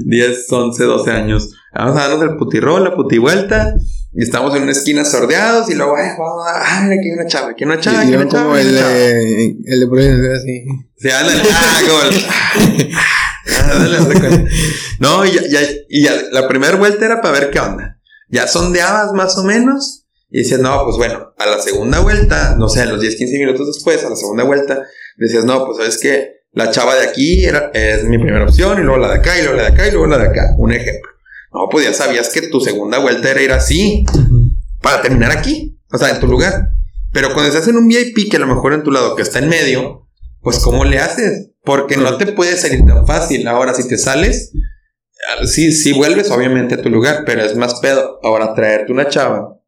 10, 0.05 0.49
11, 0.49 0.83
12 0.85 1.11
años. 1.11 1.51
Vamos 1.73 1.97
a 1.97 2.07
darnos 2.07 2.21
el 2.23 2.37
putirol, 2.37 2.85
la 2.85 2.95
putivuelta. 2.95 3.73
Y 4.13 4.23
estamos 4.23 4.55
en 4.55 4.63
una 4.63 4.71
esquina 4.71 5.03
sordeados 5.03 5.69
y 5.69 5.75
luego, 5.75 5.97
ay, 5.97 6.07
ay, 6.55 6.83
mira, 6.83 6.95
aquí 6.95 7.09
hay 7.09 7.13
una 7.19 7.27
chava, 7.27 7.49
aquí 7.49 7.65
hay 7.65 7.69
una 7.69 7.79
chava, 7.81 7.99
aquí 7.99 8.09
hay 8.11 8.15
una 8.15 8.27
chava. 8.29 8.43
como 8.45 8.55
el 8.55 8.73
de, 8.75 9.55
el 9.65 9.79
de 9.81 9.87
Providencia, 9.87 10.37
así. 10.37 10.63
Ah, 11.53 11.81
como 11.85 12.01
el- 12.81 12.91
Ah. 13.47 14.45
No, 14.99 15.25
y 15.25 15.33
ya, 15.33 15.41
ya, 15.47 15.59
y 15.89 16.03
ya, 16.03 16.13
la 16.31 16.47
primera 16.47 16.77
vuelta 16.77 17.05
era 17.05 17.21
para 17.21 17.39
ver 17.39 17.51
qué 17.51 17.59
onda. 17.59 17.94
Ya 18.29 18.47
sondeabas 18.47 19.13
más 19.13 19.37
o 19.37 19.43
menos. 19.43 20.05
Y 20.29 20.39
decías, 20.39 20.59
no, 20.59 20.83
pues 20.83 20.97
bueno, 20.97 21.33
a 21.37 21.45
la 21.45 21.61
segunda 21.61 21.99
vuelta, 21.99 22.55
no 22.57 22.67
sé, 22.67 22.81
a 22.81 22.85
los 22.85 22.99
10, 22.99 23.15
15 23.15 23.37
minutos 23.39 23.67
después, 23.67 24.03
a 24.03 24.09
la 24.09 24.15
segunda 24.15 24.43
vuelta, 24.43 24.81
decías, 25.17 25.45
no, 25.45 25.65
pues 25.65 25.77
sabes 25.77 25.97
que 25.99 26.35
la 26.51 26.71
chava 26.71 26.95
de 26.95 27.05
aquí 27.05 27.45
era, 27.45 27.71
es 27.73 28.03
mi 28.05 28.17
primera 28.17 28.43
opción, 28.43 28.79
y 28.79 28.83
luego 28.83 28.97
la 28.97 29.09
de 29.09 29.19
acá, 29.19 29.37
y 29.37 29.43
luego 29.43 29.57
la 29.57 29.63
de 29.63 29.69
acá, 29.69 29.87
y 29.87 29.91
luego 29.91 30.07
la 30.07 30.17
de 30.17 30.27
acá. 30.27 30.55
Un 30.57 30.73
ejemplo. 30.73 31.11
No, 31.53 31.69
pues 31.69 31.85
ya 31.85 31.93
sabías 31.93 32.29
que 32.29 32.41
tu 32.47 32.59
segunda 32.59 32.97
vuelta 32.99 33.29
era 33.29 33.41
ir 33.41 33.51
así, 33.51 34.05
para 34.81 35.01
terminar 35.01 35.31
aquí, 35.31 35.79
o 35.91 35.97
sea, 35.97 36.09
en 36.09 36.19
tu 36.19 36.27
lugar. 36.27 36.69
Pero 37.13 37.33
cuando 37.33 37.49
estás 37.49 37.67
en 37.69 37.77
un 37.77 37.87
VIP 37.87 38.29
que 38.29 38.37
a 38.37 38.41
lo 38.41 38.47
mejor 38.47 38.73
en 38.73 38.83
tu 38.83 38.91
lado 38.91 39.15
que 39.15 39.21
está 39.21 39.39
en 39.39 39.47
medio, 39.47 40.07
pues 40.41 40.59
¿cómo 40.59 40.83
le 40.83 40.99
haces? 40.99 41.51
Porque 41.63 41.97
no 41.97 42.17
te 42.17 42.27
puede 42.27 42.57
salir 42.57 42.85
tan 42.85 43.07
fácil. 43.07 43.47
Ahora, 43.47 43.73
si 43.73 43.87
te 43.87 43.97
sales, 43.97 44.51
sí, 45.45 45.71
sí 45.71 45.93
vuelves 45.93 46.31
obviamente 46.31 46.75
a 46.75 46.81
tu 46.81 46.89
lugar, 46.89 47.23
pero 47.25 47.43
es 47.43 47.55
más 47.55 47.79
pedo. 47.79 48.19
Ahora, 48.23 48.53
traerte 48.53 48.91
una 48.91 49.07
chava 49.07 49.59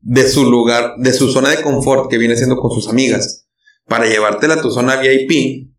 de 0.00 0.28
su 0.28 0.44
lugar, 0.44 0.94
de 0.98 1.12
su 1.12 1.30
zona 1.32 1.50
de 1.50 1.62
confort 1.62 2.08
que 2.08 2.18
viene 2.18 2.36
siendo 2.36 2.56
con 2.56 2.70
sus 2.70 2.88
amigas, 2.88 3.48
para 3.86 4.06
llevártela 4.06 4.54
a 4.54 4.60
tu 4.60 4.70
zona 4.70 4.96
VIP, 4.96 5.72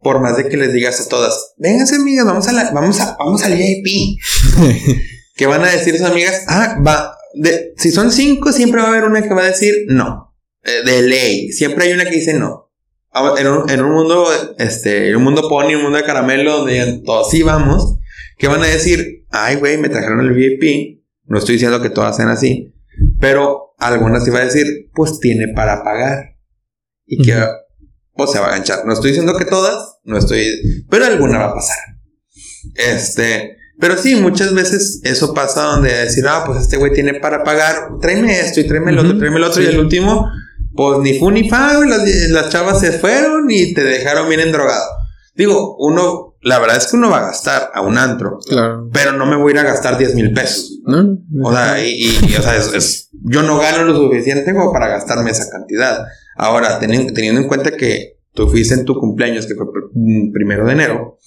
por 0.00 0.20
más 0.20 0.36
de 0.36 0.48
que 0.48 0.56
les 0.56 0.72
digas 0.72 1.00
a 1.00 1.08
todas, 1.08 1.54
vénganse 1.56 1.96
amigas, 1.96 2.26
vamos 2.26 2.48
a 2.48 2.52
la, 2.52 2.70
vamos 2.72 3.00
a, 3.00 3.16
vamos 3.18 3.42
al 3.44 3.54
VIP. 3.54 4.18
¿Qué 5.36 5.46
van 5.46 5.64
a 5.64 5.70
decir 5.70 5.96
sus 5.96 6.06
amigas? 6.06 6.44
Ah, 6.48 6.76
va. 6.86 7.16
De, 7.34 7.72
si 7.78 7.90
son 7.90 8.12
cinco, 8.12 8.52
siempre 8.52 8.82
va 8.82 8.88
a 8.88 8.90
haber 8.90 9.04
una 9.04 9.22
que 9.22 9.32
va 9.32 9.42
a 9.42 9.46
decir 9.46 9.74
no. 9.88 10.34
Eh, 10.62 10.84
de 10.84 11.02
ley. 11.02 11.50
Siempre 11.52 11.86
hay 11.86 11.92
una 11.92 12.04
que 12.04 12.16
dice 12.16 12.34
no. 12.34 12.70
Ah, 13.10 13.34
En 13.38 13.46
un, 13.46 13.70
en 13.70 13.80
un 13.82 13.92
mundo, 13.92 14.28
este, 14.58 15.08
en 15.08 15.16
un 15.16 15.24
mundo 15.24 15.48
pony, 15.48 15.74
un 15.74 15.82
mundo 15.82 15.96
de 15.98 16.04
caramelo, 16.04 16.58
donde 16.58 17.00
todos 17.04 17.30
sí 17.30 17.42
vamos. 17.42 17.96
¿Qué 18.42 18.48
van 18.48 18.64
a 18.64 18.66
decir? 18.66 19.24
Ay, 19.30 19.54
güey, 19.54 19.78
me 19.78 19.88
trajeron 19.88 20.18
el 20.18 20.32
VIP. 20.32 21.04
No 21.26 21.38
estoy 21.38 21.52
diciendo 21.54 21.80
que 21.80 21.90
todas 21.90 22.16
sean 22.16 22.28
así. 22.28 22.74
Pero 23.20 23.76
algunas 23.78 24.24
sí 24.24 24.30
va 24.32 24.40
a 24.40 24.44
decir, 24.44 24.90
pues 24.92 25.20
tiene 25.20 25.52
para 25.54 25.84
pagar. 25.84 26.34
Y 27.06 27.22
que, 27.22 27.36
Ujú. 27.36 27.46
pues 28.16 28.32
se 28.32 28.40
va 28.40 28.48
a 28.48 28.50
ganchar. 28.50 28.84
No 28.84 28.94
estoy 28.94 29.10
diciendo 29.10 29.36
que 29.38 29.44
todas, 29.44 29.98
no 30.02 30.18
estoy, 30.18 30.44
pero 30.90 31.04
alguna 31.04 31.38
va 31.38 31.50
a 31.50 31.54
pasar. 31.54 31.76
Este, 32.74 33.58
pero 33.78 33.96
sí, 33.96 34.16
muchas 34.16 34.52
veces 34.54 35.00
eso 35.04 35.32
pasa 35.34 35.62
donde 35.62 35.92
decir, 35.92 36.24
ah, 36.26 36.42
pues 36.44 36.62
este 36.62 36.78
güey 36.78 36.92
tiene 36.92 37.14
para 37.14 37.44
pagar, 37.44 37.90
tráeme 38.00 38.40
esto 38.40 38.58
y 38.58 38.66
tráeme 38.66 38.90
el 38.90 38.98
otro, 38.98 39.10
Ujú, 39.10 39.18
tráeme 39.20 39.36
el 39.36 39.44
otro, 39.44 39.62
sí. 39.62 39.68
y 39.68 39.72
el 39.72 39.78
último, 39.78 40.26
pues 40.74 40.98
ni 40.98 41.16
fu 41.20 41.30
ni 41.30 41.48
fa, 41.48 41.74
las, 41.78 42.04
las 42.30 42.48
chavas 42.48 42.80
se 42.80 42.90
fueron 42.90 43.48
y 43.48 43.72
te 43.72 43.84
dejaron 43.84 44.28
bien 44.28 44.40
endrogado. 44.40 44.84
Digo, 45.36 45.76
uno, 45.78 46.31
la 46.42 46.58
verdad 46.58 46.76
es 46.76 46.88
que 46.88 46.96
uno 46.96 47.08
va 47.10 47.18
a 47.18 47.26
gastar 47.26 47.70
a 47.72 47.80
un 47.82 47.96
antro, 47.98 48.38
Claro. 48.48 48.88
pero 48.92 49.12
no 49.12 49.26
me 49.26 49.36
voy 49.36 49.52
a 49.52 49.54
ir 49.54 49.58
a 49.60 49.64
gastar 49.64 49.96
10 49.98 50.14
mil 50.14 50.32
pesos. 50.32 50.80
¿No? 50.84 51.18
O 51.44 51.52
sea, 51.52 51.82
y, 51.84 51.90
y- 51.92 52.18
y, 52.28 52.36
o 52.36 52.42
sea, 52.42 52.56
es, 52.56 52.72
es- 52.74 53.10
yo 53.24 53.42
no 53.42 53.58
gano 53.58 53.84
lo 53.84 53.94
suficiente 53.96 54.52
como 54.52 54.72
para 54.72 54.88
gastarme 54.88 55.30
esa 55.30 55.48
cantidad. 55.50 56.04
Ahora, 56.36 56.80
teni- 56.80 57.12
teniendo 57.14 57.40
en 57.40 57.48
cuenta 57.48 57.76
que 57.76 58.18
tú 58.34 58.48
fuiste 58.48 58.74
en 58.74 58.84
tu 58.84 58.94
cumpleaños, 58.98 59.46
que 59.46 59.54
fue 59.54 59.66
pr- 59.66 60.32
primero 60.32 60.66
de 60.66 60.72
enero, 60.72 61.18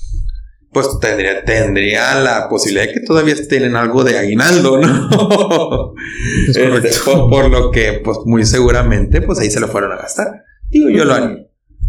pues 0.74 0.88
tendría, 1.00 1.46
tendría 1.46 2.16
la 2.20 2.50
posibilidad 2.50 2.86
de 2.88 2.94
que 2.94 3.00
todavía 3.00 3.34
estén 3.36 3.64
en 3.64 3.78
algo 3.78 4.04
de 4.04 4.18
aguinaldo, 4.18 4.78
¿no? 4.80 5.10
Es 6.50 6.58
Este, 6.58 7.00
por 7.12 7.50
lo 7.50 7.72
que, 7.72 8.02
pues 8.04 8.18
muy 8.26 8.46
seguramente, 8.46 9.22
pues 9.22 9.40
ahí 9.40 9.50
se 9.50 9.62
lo 9.62 9.68
fueron 9.70 9.94
a 9.94 9.96
gastar. 9.98 10.28
Digo, 10.70 10.90
yo 10.90 11.06
lo 11.06 11.14
haría. 11.14 11.38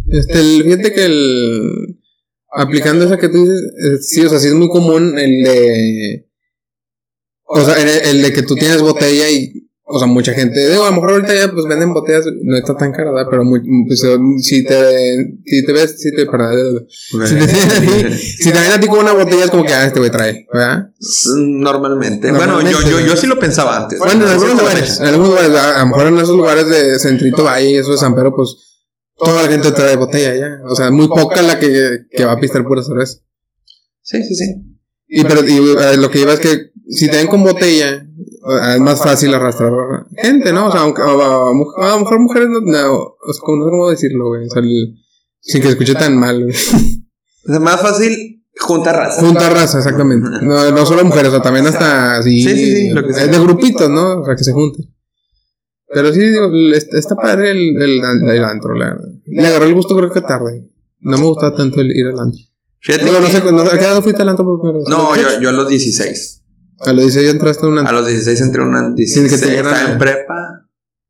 Este, 0.08 0.38
el- 0.38 0.62
fíjate 0.62 0.92
que 0.92 1.04
el. 1.06 1.98
Aplicando 2.52 3.04
esa 3.04 3.18
que 3.18 3.28
tú 3.28 3.38
dices, 3.38 3.62
eh, 3.62 3.98
sí, 4.00 4.24
o 4.24 4.28
sea, 4.28 4.38
sí 4.38 4.48
es 4.48 4.54
muy 4.54 4.68
común 4.68 5.18
el 5.18 5.42
de. 5.42 6.28
O 7.44 7.60
sea, 7.64 7.74
el, 7.80 7.88
el 7.88 8.22
de 8.22 8.32
que 8.32 8.42
tú 8.42 8.54
tienes 8.54 8.80
botella 8.80 9.28
y. 9.28 9.62
O 9.88 9.98
sea, 9.98 10.08
mucha 10.08 10.32
gente. 10.32 10.68
Digo, 10.68 10.84
a 10.84 10.90
lo 10.90 10.96
mejor 10.96 11.10
ahorita 11.12 11.32
ya 11.32 11.52
pues 11.52 11.64
venden 11.66 11.94
botellas, 11.94 12.24
no 12.42 12.56
está 12.56 12.76
tan 12.76 12.90
cara, 12.90 13.12
¿verdad? 13.12 13.28
Pero 13.30 13.44
muy, 13.44 13.60
pues, 13.86 14.02
eh, 14.02 14.18
si 14.42 14.64
te. 14.64 15.38
Si 15.44 15.64
te 15.64 15.72
ves, 15.72 16.00
si 16.00 16.12
te. 16.12 16.26
Perdón, 16.26 16.86
si 17.24 17.34
te, 17.34 18.14
si 18.16 18.52
te 18.52 18.58
ven 18.58 18.72
a 18.72 18.80
ti 18.80 18.88
con 18.88 18.98
una 19.00 19.12
botella 19.12 19.44
es 19.44 19.50
como 19.50 19.64
que, 19.64 19.74
ah, 19.74 19.86
este 19.86 20.00
güey 20.00 20.10
trae, 20.10 20.46
¿verdad? 20.52 20.90
Normalmente. 21.36 22.32
Bueno, 22.32 22.60
yo, 22.62 22.80
yo, 22.82 23.00
yo 23.00 23.16
sí 23.16 23.26
lo 23.28 23.38
pensaba 23.38 23.76
antes. 23.76 23.98
Bueno, 23.98 24.24
en 24.24 24.30
algunos 24.30 24.58
lugares, 24.58 25.00
en 25.00 25.06
algunos 25.06 25.28
lugares, 25.28 25.54
a 25.54 25.78
lo 25.80 25.86
mejor 25.86 26.06
en 26.08 26.18
esos 26.18 26.36
lugares 26.36 26.68
de 26.68 26.98
Centrito 26.98 27.44
Valle 27.44 27.70
y 27.70 27.76
eso 27.76 27.92
de 27.92 27.98
San 27.98 28.14
Pedro, 28.14 28.34
pues 28.34 28.66
toda 29.16 29.42
la 29.42 29.48
gente 29.48 29.72
trae 29.72 29.96
botella 29.96 30.34
ya. 30.34 30.60
O 30.68 30.74
sea, 30.74 30.90
muy 30.90 31.08
poca 31.08 31.42
la 31.42 31.58
que, 31.58 32.06
que 32.10 32.24
va 32.24 32.32
a 32.32 32.40
pistar 32.40 32.64
pura 32.64 32.82
cerveza. 32.82 33.18
Sí, 34.02 34.22
sí, 34.22 34.34
sí. 34.34 34.44
Y, 35.08 35.22
pero, 35.24 35.44
y 35.46 35.56
eh, 35.56 35.96
lo 35.98 36.10
que 36.10 36.20
iba 36.20 36.32
es 36.32 36.40
que 36.40 36.70
si 36.88 37.08
te 37.10 37.16
ven 37.16 37.28
con 37.28 37.42
botella, 37.44 37.94
eh, 37.94 38.74
es 38.74 38.80
más 38.80 38.98
fácil 39.00 39.32
arrastrar 39.34 39.72
gente, 40.16 40.52
¿no? 40.52 40.66
O 40.68 40.72
sea, 40.72 40.80
aunque, 40.82 41.02
a, 41.02 41.04
a- 41.06 41.10
a 41.10 41.90
lo 41.94 41.98
mejor 42.00 42.20
mujeres 42.20 42.48
no, 42.48 42.60
no, 42.60 43.14
como- 43.40 43.58
no 43.58 43.64
sé 43.64 43.70
cómo 43.70 43.90
decirlo, 43.90 44.28
güey. 44.28 44.46
O 44.46 44.50
sea, 44.50 44.62
el- 44.62 44.94
sin 45.40 45.62
que 45.62 45.68
escuche 45.68 45.94
tan 45.94 46.16
mal, 46.18 46.42
güey. 46.42 46.54
Es 46.54 47.60
más 47.60 47.80
fácil 47.80 48.44
juntar 48.58 48.96
raza. 48.96 49.20
Junta 49.20 49.48
raza, 49.50 49.78
exactamente. 49.78 50.28
No, 50.42 50.70
no 50.72 50.86
solo 50.86 51.04
mujeres, 51.04 51.28
o 51.28 51.32
sea, 51.34 51.42
también 51.42 51.66
hasta 51.66 52.16
así. 52.18 52.42
Sí, 52.42 52.50
sí, 52.56 52.76
sí, 52.76 52.90
lo 52.90 53.02
que 53.06 53.10
eh, 53.12 53.28
De 53.28 53.38
grupitos, 53.38 53.88
¿no? 53.88 54.20
O 54.20 54.24
sea, 54.24 54.34
que 54.34 54.42
se 54.44 54.52
junten. 54.52 54.84
Pero 55.92 56.12
sí, 56.12 56.20
digo, 56.20 56.50
está 56.74 57.14
padre 57.16 57.50
el, 57.52 57.80
el, 57.80 58.00
el 58.28 58.44
antro, 58.44 58.74
la 58.74 58.86
verdad. 58.90 59.08
Le 59.26 59.46
agarró 59.46 59.66
el 59.66 59.74
gusto 59.74 59.96
creo 59.96 60.10
que 60.10 60.20
tarde. 60.20 60.68
No 61.00 61.16
me 61.18 61.24
gustaba 61.24 61.54
tanto 61.56 61.80
el 61.80 61.90
ir 61.96 62.06
al 62.06 62.18
antro. 62.18 62.40
Fíjate 62.80 63.04
Digo, 63.04 63.20
no 63.20 63.26
sé, 63.26 63.36
¿a 63.38 63.78
qué 63.78 63.84
edad 63.84 64.02
fuiste 64.02 64.22
al 64.22 64.28
antro 64.28 64.44
por 64.44 64.60
primera 64.60 64.78
vez? 64.78 64.88
No, 64.88 65.14
yo, 65.16 65.40
yo 65.40 65.48
a 65.48 65.52
los 65.52 65.68
16. 65.68 66.42
A 66.80 66.92
los 66.92 67.02
16 67.04 67.24
ya 67.26 67.30
entraste 67.32 67.64
a 67.66 67.68
un 67.68 67.78
A 67.78 67.80
antro. 67.82 67.96
los 68.00 68.06
16 68.08 68.40
entré 68.40 68.62
a 68.62 68.64
una 68.66 68.80
Sin 68.86 68.94
16. 68.96 69.30
que 69.32 69.38
te 69.46 69.56
estaba 69.56 69.92
en 69.92 69.98
prepa. 69.98 70.34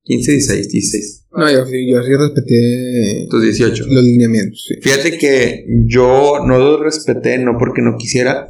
15, 0.02 0.32
16, 0.32 0.68
16. 0.70 1.26
No, 1.32 1.50
yo, 1.50 1.66
sí- 1.66 1.90
yo 1.90 2.02
sí 2.02 2.10
respeté 2.16 3.26
Tus 3.28 3.42
18. 3.42 3.84
los 3.88 4.04
lineamientos, 4.04 4.64
sí. 4.68 4.74
Fíjate 4.80 5.18
que 5.18 5.64
yo 5.86 6.38
no 6.46 6.58
los 6.58 6.80
respeté, 6.80 7.38
no 7.38 7.56
porque 7.58 7.82
no 7.82 7.96
quisiera. 7.98 8.48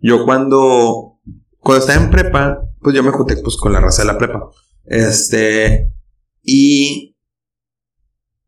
Yo 0.00 0.24
cuando, 0.24 1.20
cuando 1.58 1.84
estaba 1.84 2.02
en 2.04 2.10
prepa, 2.10 2.62
pues 2.80 2.96
yo 2.96 3.02
me 3.02 3.10
junté 3.10 3.36
pues 3.36 3.56
con 3.56 3.72
la 3.72 3.80
raza 3.80 4.02
de 4.02 4.06
la 4.06 4.18
prepa. 4.18 4.48
Este, 4.84 5.92
y 6.42 7.16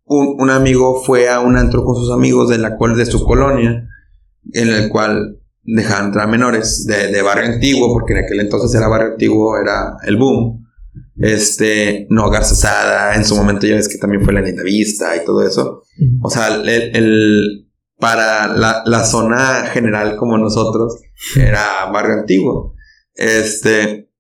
un, 0.04 0.36
un 0.40 0.50
amigo 0.50 1.02
fue 1.02 1.28
a 1.28 1.40
un 1.40 1.56
antro 1.56 1.84
con 1.84 1.94
sus 1.96 2.10
amigos 2.12 2.48
de 2.48 2.58
la 2.58 2.76
cual, 2.76 2.96
de 2.96 3.06
su 3.06 3.24
colonia, 3.24 3.88
en 4.52 4.68
el 4.68 4.88
cual 4.88 5.38
dejaban 5.64 6.06
entrar 6.06 6.28
menores 6.28 6.84
de, 6.86 7.08
de 7.12 7.22
barrio 7.22 7.52
antiguo, 7.52 7.92
porque 7.92 8.12
en 8.14 8.24
aquel 8.24 8.40
entonces 8.40 8.74
era 8.78 8.88
barrio 8.88 9.12
antiguo, 9.12 9.56
era 9.58 9.96
el 10.04 10.16
boom. 10.16 10.66
Este, 11.18 12.06
no 12.10 12.28
Garza 12.30 12.54
Sada, 12.54 13.14
en 13.14 13.24
su 13.24 13.36
momento 13.36 13.66
ya 13.66 13.76
ves 13.76 13.88
que 13.88 13.98
también 13.98 14.24
fue 14.24 14.32
la 14.34 14.40
linda 14.40 14.62
vista 14.62 15.16
y 15.16 15.24
todo 15.24 15.46
eso. 15.46 15.82
O 16.22 16.28
sea, 16.30 16.48
el, 16.48 16.68
el- 16.68 17.68
para 17.98 18.48
la, 18.48 18.82
la 18.84 19.04
zona 19.04 19.66
general 19.72 20.16
como 20.16 20.36
nosotros 20.36 21.00
era 21.36 21.88
barrio 21.92 22.14
antiguo. 22.14 22.74
Este, 23.14 24.10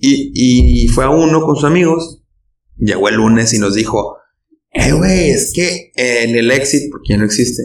y, 0.00 0.84
y 0.84 0.88
fue 0.88 1.04
a 1.04 1.10
uno 1.10 1.42
con 1.42 1.56
sus 1.56 1.64
amigos. 1.64 2.22
Llegó 2.76 3.08
el 3.08 3.16
lunes 3.16 3.52
y 3.52 3.58
nos 3.58 3.74
dijo: 3.74 4.16
Eh, 4.72 4.92
güey, 4.92 5.30
es 5.30 5.52
que 5.54 5.92
en 5.94 6.34
el 6.36 6.50
exit, 6.50 6.90
porque 6.90 7.12
ya 7.14 7.16
no 7.18 7.24
existe, 7.24 7.62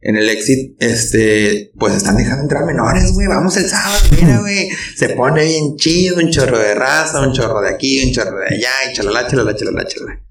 en 0.00 0.16
el 0.16 0.28
exit, 0.28 0.80
este, 0.80 1.72
pues 1.78 1.96
están 1.96 2.16
dejando 2.16 2.42
entrar 2.42 2.64
menores, 2.64 3.12
güey. 3.12 3.26
Vamos 3.26 3.56
el 3.56 3.68
sábado, 3.68 3.98
mira, 4.20 4.38
güey. 4.40 4.68
Se 4.96 5.10
pone 5.10 5.44
bien 5.44 5.76
chido, 5.76 6.18
un 6.18 6.30
chorro 6.30 6.58
de 6.58 6.74
raza, 6.74 7.26
un 7.26 7.32
chorro 7.32 7.60
de 7.60 7.70
aquí, 7.70 8.06
un 8.06 8.12
chorro 8.12 8.38
de 8.38 8.54
allá, 8.54 8.70
y 8.90 8.94
chalala, 8.94 9.26
chalala, 9.26 9.56
chalala, 9.56 9.84
chalala. 9.84 10.22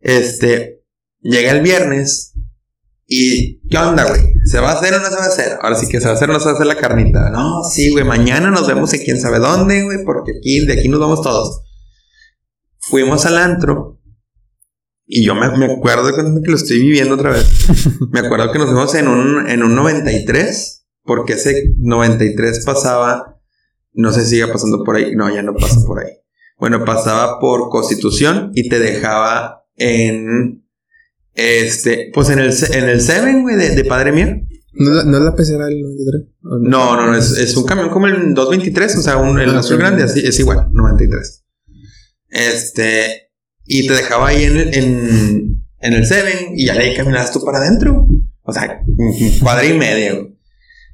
Este, 0.00 0.84
llega 1.22 1.52
el 1.52 1.62
viernes 1.62 2.33
¿qué 3.70 3.78
onda, 3.78 4.04
güey? 4.08 4.34
¿Se 4.44 4.60
va 4.60 4.70
a 4.70 4.78
hacer 4.78 4.94
o 4.94 4.98
no 4.98 5.08
se 5.08 5.16
va 5.16 5.24
a 5.24 5.28
hacer? 5.28 5.58
Ahora 5.60 5.76
sí 5.76 5.88
que 5.88 6.00
se 6.00 6.06
va 6.06 6.12
a 6.12 6.14
hacer 6.16 6.30
o 6.30 6.32
no 6.32 6.40
se 6.40 6.46
va 6.46 6.52
a 6.52 6.54
hacer 6.54 6.66
la 6.66 6.76
carnita. 6.76 7.30
No, 7.30 7.62
sí, 7.64 7.90
güey, 7.90 8.04
mañana 8.04 8.50
nos 8.50 8.66
vemos 8.66 8.92
en 8.92 9.02
quién 9.02 9.20
sabe 9.20 9.38
dónde, 9.38 9.82
güey, 9.84 10.04
porque 10.04 10.32
aquí, 10.38 10.64
de 10.66 10.72
aquí 10.74 10.88
nos 10.88 11.00
vamos 11.00 11.22
todos. 11.22 11.62
Fuimos 12.78 13.24
al 13.24 13.38
antro 13.38 13.98
Y 15.06 15.24
yo 15.24 15.34
me, 15.34 15.46
acuerdo 15.46 16.14
que 16.14 16.50
lo 16.50 16.56
estoy 16.56 16.80
viviendo 16.80 17.14
otra 17.14 17.30
vez. 17.30 17.46
me 18.10 18.20
acuerdo 18.20 18.52
que 18.52 18.58
nos 18.58 18.68
fuimos 18.68 18.94
en 18.94 19.08
un, 19.08 19.48
en 19.48 19.62
un 19.62 19.74
93, 19.74 20.86
porque 21.02 21.34
ese 21.34 21.74
93 21.78 22.64
pasaba, 22.64 23.38
no 23.92 24.12
sé 24.12 24.22
si 24.22 24.30
sigue 24.30 24.48
pasando 24.48 24.82
por 24.84 24.96
ahí, 24.96 25.14
no, 25.14 25.32
ya 25.34 25.42
no 25.42 25.54
pasa 25.54 25.80
por 25.86 26.00
ahí. 26.00 26.12
Bueno, 26.58 26.84
pasaba 26.84 27.38
por 27.40 27.68
Constitución 27.68 28.50
y 28.54 28.68
te 28.68 28.78
dejaba 28.78 29.64
en, 29.76 30.63
este, 31.34 32.10
pues 32.14 32.30
en 32.30 32.38
el, 32.38 32.52
en 32.72 32.88
el 32.88 33.00
Seven, 33.00 33.42
güey, 33.42 33.56
de, 33.56 33.70
de 33.70 33.84
Padre 33.84 34.12
Mío. 34.12 34.40
¿No, 34.76 35.00
es 35.00 35.24
la 35.24 35.36
pecera 35.36 35.66
del 35.66 35.80
93? 35.82 36.22
No, 36.42 36.96
no, 36.96 37.06
no, 37.06 37.16
es, 37.16 37.30
es, 37.38 37.56
un 37.56 37.64
camión 37.64 37.90
como 37.90 38.08
el 38.08 38.34
223, 38.34 38.96
o 38.96 39.02
sea, 39.02 39.18
un, 39.18 39.38
el 39.38 39.50
ah, 39.50 39.60
azul 39.60 39.78
grande, 39.78 40.02
así, 40.02 40.20
es 40.24 40.38
igual, 40.40 40.68
93. 40.72 41.44
Este, 42.30 43.30
y 43.64 43.86
te 43.86 43.94
dejaba 43.94 44.28
ahí 44.28 44.44
en, 44.44 44.74
en, 44.74 45.64
en 45.78 45.92
el 45.92 46.06
Seven 46.06 46.54
y 46.56 46.66
ya 46.66 46.74
le 46.74 46.94
caminabas 46.96 47.32
tú 47.32 47.44
para 47.44 47.58
adentro. 47.58 48.08
O 48.42 48.52
sea, 48.52 48.80
cuadra 49.40 49.64
y 49.64 49.78
media, 49.78 50.18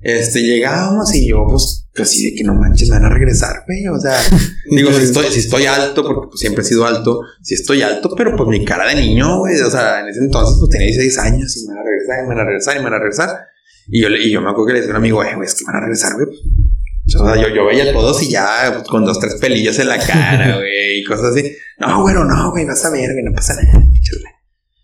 Este, 0.01 0.43
llegábamos 0.43 1.15
y 1.15 1.29
yo, 1.29 1.47
pues, 1.49 1.80
así 2.03 2.31
de 2.31 2.37
que 2.37 2.45
no 2.45 2.55
manches, 2.55 2.89
me 2.89 2.97
van 2.97 3.07
a 3.07 3.15
regresar, 3.15 3.65
güey. 3.67 3.87
O 3.89 3.99
sea, 3.99 4.19
digo, 4.71 4.93
si 4.93 5.05
estoy, 5.05 5.27
si 5.27 5.41
estoy 5.41 5.67
alto, 5.67 6.03
porque 6.03 6.29
pues, 6.29 6.41
siempre 6.41 6.63
he 6.63 6.67
sido 6.67 6.87
alto, 6.87 7.21
si 7.43 7.55
estoy 7.55 7.83
alto, 7.83 8.15
pero 8.17 8.37
pues 8.37 8.49
mi 8.49 8.65
cara 8.65 8.89
de 8.89 8.97
niño, 8.97 9.39
güey. 9.39 9.61
O 9.61 9.71
sea, 9.71 10.01
en 10.01 10.09
ese 10.09 10.21
entonces, 10.21 10.57
pues 10.59 10.71
tenía 10.71 10.87
16 10.87 11.19
años 11.19 11.57
y 11.57 11.69
me 11.69 11.75
van 11.75 11.83
a 11.83 11.85
regresar, 11.85 12.19
y 12.19 12.23
me 12.23 12.29
van 12.29 12.39
a 12.39 12.45
regresar, 12.45 12.77
y 12.77 12.79
me 12.79 12.85
van 12.85 12.95
a 12.95 12.99
regresar. 12.99 13.31
Y 13.89 14.03
yo, 14.03 14.09
y 14.09 14.31
yo 14.31 14.41
me 14.41 14.51
acuerdo 14.51 14.67
que 14.69 14.73
le 14.75 14.81
decía 14.81 14.95
a 14.95 14.97
un 14.97 15.03
amigo, 15.03 15.17
güey, 15.17 15.47
es 15.47 15.55
que 15.55 15.65
me 15.65 15.73
van 15.73 15.77
a 15.77 15.81
regresar, 15.81 16.13
güey. 16.15 16.29
O 17.07 17.25
sea, 17.25 17.37
yo, 17.37 17.49
yo 17.55 17.67
veía 17.67 17.93
todos 17.93 18.23
y 18.23 18.31
ya 18.31 18.71
pues, 18.73 18.89
con 18.89 19.05
dos, 19.05 19.19
tres 19.19 19.35
pelillos 19.37 19.79
en 19.79 19.89
la 19.89 19.99
cara, 19.99 20.57
güey, 20.59 21.01
y 21.01 21.05
cosas 21.05 21.35
así. 21.35 21.53
No, 21.79 22.03
bueno, 22.03 22.25
no, 22.25 22.51
güey, 22.51 22.65
vas 22.67 22.85
a 22.85 22.91
ver, 22.91 23.13
güey, 23.13 23.25
no 23.25 23.33
pasa 23.33 23.55
nada. 23.55 23.83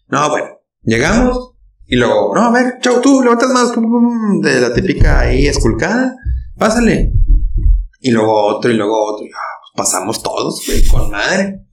No, 0.09 0.31
bueno, 0.31 0.47
llegamos 0.83 1.57
y 1.87 1.97
luego, 1.97 2.33
no, 2.35 2.43
a 2.43 2.51
ver, 2.51 2.79
chau, 2.81 3.01
tú 3.01 3.23
levantas 3.23 3.51
más 3.51 3.73
de 4.43 4.61
la 4.61 4.75
típica 4.75 5.21
ahí 5.21 5.47
esculcada, 5.47 6.17
pásale. 6.59 7.13
Y 8.01 8.11
luego 8.11 8.45
otro, 8.47 8.71
y 8.71 8.75
luego 8.75 9.13
otro, 9.13 9.27
y, 9.27 9.31
ah, 9.31 9.61
pues 9.63 9.87
pasamos 9.87 10.23
todos, 10.23 10.63
güey, 10.67 10.85
con 10.87 11.11
madre. 11.11 11.67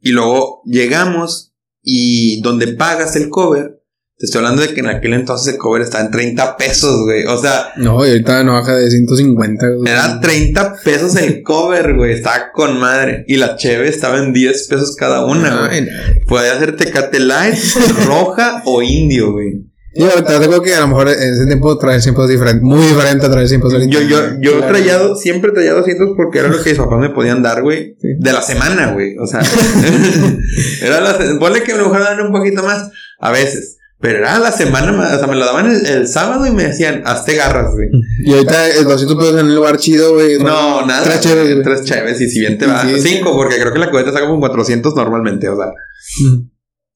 Y 0.00 0.10
luego 0.10 0.62
llegamos 0.64 1.54
y 1.82 2.40
donde 2.42 2.68
pagas 2.68 3.16
el 3.16 3.30
cover, 3.30 3.80
te 4.16 4.26
estoy 4.26 4.38
hablando 4.38 4.62
de 4.62 4.72
que 4.72 4.80
en 4.80 4.86
aquel 4.86 5.12
entonces 5.12 5.54
el 5.54 5.58
cover 5.58 5.82
estaba 5.82 6.04
en 6.04 6.12
30 6.12 6.56
pesos, 6.56 7.02
güey. 7.04 7.24
O 7.24 7.36
sea. 7.36 7.72
No, 7.76 8.06
y 8.06 8.10
ahorita 8.10 8.44
no 8.44 8.52
baja 8.52 8.76
de 8.76 8.88
150, 8.88 9.68
güey. 9.70 9.92
Era 9.92 10.20
30 10.20 10.76
pesos 10.84 11.16
el 11.16 11.42
cover, 11.42 11.94
güey. 11.94 12.12
Estaba 12.12 12.52
con 12.52 12.78
madre. 12.78 13.24
Y 13.26 13.36
la 13.36 13.56
cheve 13.56 13.88
estaba 13.88 14.18
en 14.18 14.32
10 14.32 14.68
pesos 14.68 14.94
cada 14.94 15.26
una, 15.26 15.66
güey. 15.66 15.88
Podía 16.28 16.52
hacer 16.52 16.76
Tecate 16.76 17.18
Light, 17.18 17.56
roja 18.06 18.62
o 18.66 18.82
indio, 18.82 19.32
güey. 19.32 19.64
Yo 19.96 20.24
te 20.24 20.38
digo 20.40 20.60
que 20.60 20.74
a 20.74 20.80
lo 20.80 20.88
mejor 20.88 21.08
en 21.08 21.34
ese 21.34 21.46
tiempo 21.46 21.78
traer 21.78 22.02
siempre 22.02 22.26
diferente, 22.26 22.64
muy 22.64 22.84
diferente 22.84 23.26
a 23.26 23.30
traer 23.30 23.48
siempre 23.48 23.70
Yo, 23.88 24.00
yo, 24.00 24.18
yo 24.40 24.58
he 24.58 24.62
traído, 24.62 25.14
siempre 25.14 25.50
he 25.50 25.54
traído 25.54 25.76
200 25.76 26.14
porque 26.16 26.40
era 26.40 26.48
lo 26.48 26.62
que 26.62 26.70
mis 26.70 26.78
papás 26.78 26.98
me 26.98 27.10
podían 27.10 27.42
dar, 27.42 27.62
güey. 27.62 27.96
De 28.00 28.32
la 28.32 28.42
semana, 28.42 28.92
güey. 28.92 29.16
O 29.18 29.26
sea, 29.26 29.40
era 30.82 31.00
la, 31.00 31.18
ponle 31.38 31.62
que 31.62 31.72
a 31.72 31.76
lo 31.76 31.84
mejor 31.84 32.00
dan 32.00 32.20
un 32.20 32.32
poquito 32.32 32.62
más 32.62 32.90
a 33.20 33.30
veces. 33.30 33.78
Pero 34.00 34.18
era 34.18 34.38
la 34.38 34.52
semana, 34.52 34.92
o 34.92 35.18
sea, 35.18 35.26
me 35.26 35.34
lo 35.34 35.46
daban 35.46 35.70
el, 35.70 36.06
sábado 36.06 36.46
y 36.46 36.50
me 36.50 36.64
decían, 36.64 37.02
hazte 37.06 37.36
garras, 37.36 37.72
güey. 37.72 37.88
Y 38.22 38.34
ahorita 38.34 38.68
el 38.68 38.84
200 38.84 39.16
pesos 39.16 39.40
en 39.40 39.46
un 39.46 39.54
lugar 39.54 39.78
chido, 39.78 40.12
güey. 40.12 40.36
No, 40.38 40.84
nada. 40.84 41.04
Tres 41.04 41.20
chéves, 41.20 41.62
Tres 41.62 41.84
chéves, 41.84 42.20
y 42.20 42.28
si 42.28 42.40
bien 42.40 42.58
te 42.58 42.66
va. 42.66 42.84
cinco, 42.98 43.34
porque 43.34 43.58
creo 43.58 43.72
que 43.72 43.78
la 43.78 43.90
cubeta 43.90 44.12
saca 44.12 44.26
como 44.26 44.40
400 44.40 44.94
normalmente, 44.94 45.48
o 45.48 45.56
sea. 45.56 45.72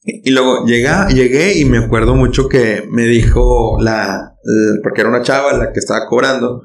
Y 0.02 0.30
luego 0.30 0.64
llega, 0.64 1.08
llegué 1.08 1.58
y 1.58 1.64
me 1.64 1.78
acuerdo 1.78 2.14
mucho 2.14 2.48
que 2.48 2.84
me 2.90 3.04
dijo 3.04 3.76
la, 3.80 4.36
porque 4.82 5.00
era 5.00 5.10
una 5.10 5.22
chava 5.22 5.52
la 5.56 5.72
que 5.72 5.80
estaba 5.80 6.06
cobrando, 6.08 6.62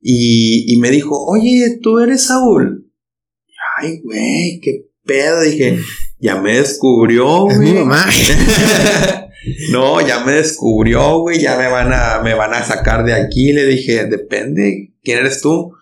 y, 0.00 0.72
y 0.72 0.78
me 0.78 0.90
dijo, 0.90 1.24
oye, 1.26 1.78
tú 1.80 2.00
eres 2.00 2.24
Saúl. 2.26 2.90
Ay, 3.78 4.00
güey, 4.02 4.60
qué 4.60 4.86
pedo. 5.04 5.42
Dije, 5.42 5.78
ya 6.18 6.40
me 6.40 6.56
descubrió, 6.56 7.42
güey. 7.42 7.54
Es 7.54 7.58
mi 7.60 7.72
mamá. 7.72 8.06
no, 9.70 10.06
ya 10.06 10.24
me 10.24 10.32
descubrió, 10.32 11.20
güey, 11.20 11.40
ya 11.40 11.56
me 11.56 11.68
van 11.68 11.92
a, 11.92 12.20
me 12.22 12.34
van 12.34 12.52
a 12.52 12.64
sacar 12.64 13.04
de 13.04 13.14
aquí. 13.14 13.52
Le 13.52 13.64
dije, 13.66 14.06
depende, 14.06 14.94
¿quién 15.02 15.18
eres 15.18 15.40
tú? 15.40 15.72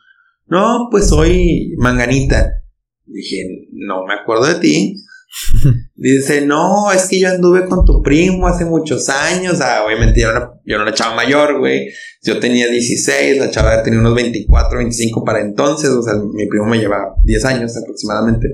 No, 0.47 0.89
pues 0.91 1.09
soy 1.09 1.75
Manganita. 1.79 2.63
Dije, 3.07 3.69
no 3.73 4.05
me 4.07 4.15
acuerdo 4.15 4.47
de 4.47 4.57
ti. 4.57 4.97
Dice, 5.95 6.45
no, 6.45 6.91
es 6.93 7.07
que 7.07 7.21
yo 7.21 7.29
anduve 7.29 7.67
con 7.67 7.85
tu 7.85 8.03
primo 8.03 8.47
hace 8.47 8.65
muchos 8.65 9.09
años. 9.09 9.61
Ah, 9.61 9.85
obviamente 9.87 10.21
yo 10.21 10.33
no, 10.33 10.61
yo 10.65 10.77
no 10.77 10.83
era 10.85 10.95
chava 10.95 11.15
mayor, 11.15 11.59
güey. 11.59 11.89
Yo 12.23 12.41
tenía 12.41 12.69
16, 12.69 13.39
la 13.39 13.51
chava 13.51 13.83
tenía 13.83 14.01
unos 14.01 14.15
24, 14.15 14.79
25 14.79 15.25
para 15.25 15.41
entonces. 15.41 15.91
O 15.91 16.03
sea, 16.03 16.15
mi 16.15 16.47
primo 16.47 16.67
me 16.67 16.79
lleva 16.79 17.15
10 17.23 17.45
años 17.45 17.77
aproximadamente. 17.77 18.49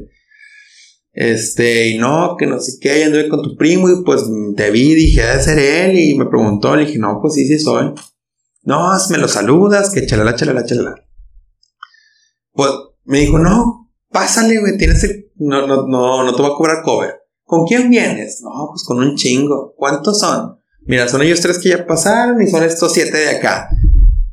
Este, 1.12 1.88
y 1.88 1.98
no, 1.98 2.36
que 2.38 2.46
no 2.46 2.60
sé 2.60 2.72
qué, 2.78 3.04
anduve 3.04 3.30
con 3.30 3.42
tu 3.42 3.56
primo 3.56 3.88
y 3.88 4.04
pues 4.04 4.24
te 4.54 4.70
vi, 4.70 4.94
dije, 4.94 5.22
debe 5.22 5.42
ser 5.42 5.58
él 5.58 5.98
y 5.98 6.14
me 6.14 6.26
preguntó, 6.26 6.76
le 6.76 6.84
dije, 6.84 6.98
no, 6.98 7.20
pues 7.22 7.34
sí, 7.34 7.46
sí 7.46 7.58
soy. 7.58 7.94
No, 8.64 8.90
me 9.08 9.16
lo 9.16 9.26
saludas, 9.26 9.90
que 9.90 10.04
chalala, 10.04 10.34
chalala, 10.34 10.66
chalala. 10.66 10.94
Pues 12.52 12.70
me 13.04 13.20
dijo, 13.20 13.38
no, 13.38 13.90
pásale, 14.10 14.58
güey, 14.58 14.76
tienes 14.76 15.04
el, 15.04 15.25
no, 15.38 15.66
no, 15.66 15.86
no, 15.86 16.24
no 16.24 16.34
te 16.34 16.42
voy 16.42 16.50
a 16.50 16.54
cobrar 16.54 16.82
cover. 16.82 17.14
¿Con 17.44 17.64
quién 17.66 17.90
vienes? 17.90 18.40
No, 18.42 18.68
pues 18.70 18.82
con 18.84 18.98
un 18.98 19.14
chingo. 19.16 19.74
¿Cuántos 19.76 20.18
son? 20.18 20.58
Mira, 20.82 21.08
son 21.08 21.22
ellos 21.22 21.40
tres 21.40 21.58
que 21.58 21.70
ya 21.70 21.86
pasaron 21.86 22.40
y 22.42 22.46
son 22.46 22.62
estos 22.64 22.92
siete 22.92 23.16
de 23.18 23.30
acá. 23.30 23.68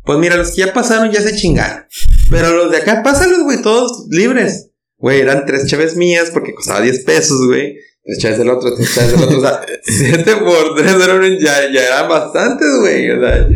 Pues 0.03 0.19
mira, 0.19 0.35
los 0.35 0.51
que 0.51 0.61
ya 0.61 0.73
pasaron 0.73 1.11
ya 1.11 1.21
se 1.21 1.35
chingaron. 1.35 1.85
Pero 2.29 2.51
los 2.51 2.71
de 2.71 2.77
acá, 2.77 3.01
pásalos, 3.03 3.43
güey, 3.43 3.61
todos 3.61 4.07
libres. 4.09 4.71
Güey, 4.97 5.21
eran 5.21 5.45
tres 5.45 5.67
chaves 5.67 5.95
mías 5.95 6.29
porque 6.31 6.53
costaba 6.53 6.81
10 6.81 7.03
pesos, 7.03 7.47
güey. 7.47 7.75
Tres 8.03 8.19
chaves 8.19 8.37
del 8.39 8.49
otro, 8.49 8.75
tres 8.75 8.93
chaves 8.93 9.11
del 9.11 9.23
otro. 9.23 9.37
O 9.37 9.41
sea, 9.41 9.61
7 9.83 10.35
por 10.37 10.75
3 10.75 10.93
eran, 10.93 11.39
ya, 11.39 11.71
ya 11.71 11.87
eran 11.87 12.09
bastantes, 12.09 12.67
güey. 12.79 13.09
O 13.11 13.19
sea, 13.19 13.47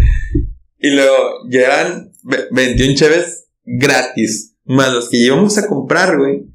y 0.79 0.89
luego 0.91 1.15
ya 1.49 1.61
eran 1.61 2.11
21 2.51 2.95
chaves 2.95 3.47
gratis. 3.63 4.55
Más 4.65 4.93
los 4.93 5.09
que 5.09 5.17
íbamos 5.17 5.57
a 5.57 5.67
comprar, 5.67 6.17
güey. 6.17 6.45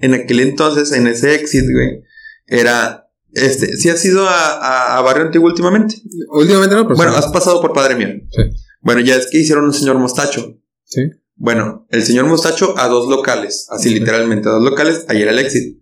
En 0.00 0.14
aquel 0.14 0.40
entonces, 0.40 0.92
en 0.92 1.06
ese 1.06 1.34
exit, 1.34 1.64
güey. 1.70 2.02
Era 2.46 3.08
este, 3.32 3.76
¿sí 3.76 3.90
has 3.90 4.04
ido 4.04 4.26
a, 4.26 4.96
a, 4.96 5.02
Barrio 5.02 5.24
Antiguo 5.26 5.48
últimamente? 5.48 5.96
Últimamente 6.30 6.74
no, 6.74 6.84
pero 6.84 6.96
Bueno, 6.96 7.12
has 7.12 7.26
pasado 7.26 7.60
por 7.60 7.72
Padre 7.72 7.94
Mío. 7.94 8.08
Sí. 8.30 8.42
Bueno, 8.80 9.00
ya 9.00 9.16
es 9.16 9.26
que 9.30 9.38
hicieron 9.38 9.64
un 9.64 9.74
señor 9.74 9.98
mostacho. 9.98 10.58
Sí. 10.84 11.02
Bueno, 11.38 11.86
el 11.90 12.02
señor 12.02 12.26
Mostacho 12.26 12.76
a 12.78 12.88
dos 12.88 13.08
locales, 13.08 13.68
así 13.70 13.90
literalmente 13.90 14.48
a 14.48 14.52
dos 14.52 14.62
locales, 14.62 15.04
ahí 15.08 15.22
era 15.22 15.30
el 15.30 15.38
éxito. 15.38 15.80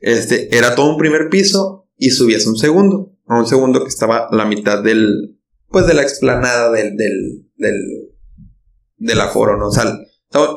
Este, 0.00 0.56
era 0.56 0.74
todo 0.74 0.90
un 0.90 0.96
primer 0.96 1.28
piso 1.28 1.86
y 1.98 2.10
subías 2.10 2.46
un 2.46 2.56
segundo, 2.56 3.14
a 3.26 3.38
un 3.38 3.46
segundo 3.46 3.82
que 3.82 3.90
estaba 3.90 4.28
a 4.30 4.34
la 4.34 4.46
mitad 4.46 4.82
del, 4.82 5.38
pues 5.68 5.86
de 5.86 5.92
la 5.92 6.00
explanada 6.00 6.72
del, 6.72 6.96
del, 6.96 7.46
del, 7.56 7.76
del 8.96 9.20
aforo, 9.20 9.58
¿no? 9.58 9.68
O 9.68 9.72
sea, 9.72 9.84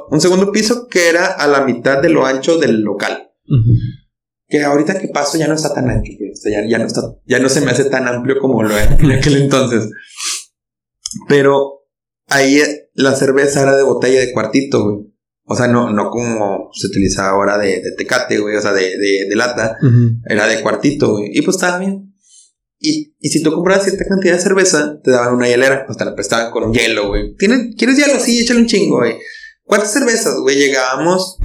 un 0.10 0.22
segundo 0.22 0.52
piso 0.52 0.88
que 0.88 1.10
era 1.10 1.28
a 1.28 1.48
la 1.48 1.66
mitad 1.66 2.02
de 2.02 2.10
lo 2.10 2.26
ancho 2.26 2.58
del 2.58 2.82
local. 2.82 3.32
Que 4.48 4.64
ahorita 4.64 5.00
que 5.00 5.10
paso 5.10 5.38
ya 5.38 5.48
no 5.48 5.54
está 5.54 5.74
tan 5.74 5.90
ancho, 5.90 6.12
ya, 6.46 6.68
ya, 6.68 6.78
no 6.80 6.86
está, 6.86 7.02
ya 7.26 7.40
no 7.40 7.50
se 7.50 7.62
me 7.62 7.72
hace 7.72 7.86
tan 7.86 8.08
amplio 8.08 8.40
como 8.40 8.64
lo 8.64 8.76
era 8.76 8.96
en 8.96 9.12
aquel 9.12 9.44
entonces. 9.44 9.90
Pero 11.28 11.86
ahí 12.28 12.62
la 12.94 13.16
cerveza 13.16 13.62
era 13.62 13.76
de 13.76 13.84
botella 13.84 14.20
de 14.20 14.32
cuartito, 14.34 14.84
güey. 14.84 15.10
O 15.52 15.56
sea, 15.56 15.68
no, 15.68 15.92
no 15.92 16.12
como 16.12 16.70
se 16.74 16.88
utiliza 16.88 17.28
ahora 17.28 17.58
de, 17.58 17.82
de 17.82 17.92
tecate, 17.98 18.38
güey, 18.38 18.56
o 18.56 18.62
sea, 18.62 18.72
de, 18.72 18.98
de, 18.98 19.36
lata. 19.36 19.78
Era 20.26 20.48
de 20.48 20.62
cuartito, 20.62 21.14
güey. 21.14 21.32
Y 21.34 21.42
pues 21.42 21.58
estaba 21.58 21.80
bien. 21.80 22.14
Y, 22.78 23.16
y 23.20 23.30
si 23.30 23.42
tú 23.42 23.52
comprabas 23.52 23.84
cierta 23.84 24.06
cantidad 24.06 24.36
de 24.36 24.42
cerveza, 24.42 25.00
te 25.04 25.10
daban 25.10 25.34
una 25.34 25.48
hielera. 25.48 25.88
O 25.90 25.94
sea, 25.94 26.06
la 26.06 26.14
prestaban 26.14 26.52
con 26.52 26.72
hielo, 26.72 27.08
güey. 27.08 27.36
¿Quieres 27.36 27.98
hielo? 27.98 28.20
Sí, 28.20 28.40
échale 28.40 28.60
un 28.60 28.68
chingo, 28.68 28.98
güey. 28.98 29.16
¿Cuántas 29.70 29.94
cervezas, 29.94 30.34
güey? 30.40 30.56
Llegábamos 30.56 31.38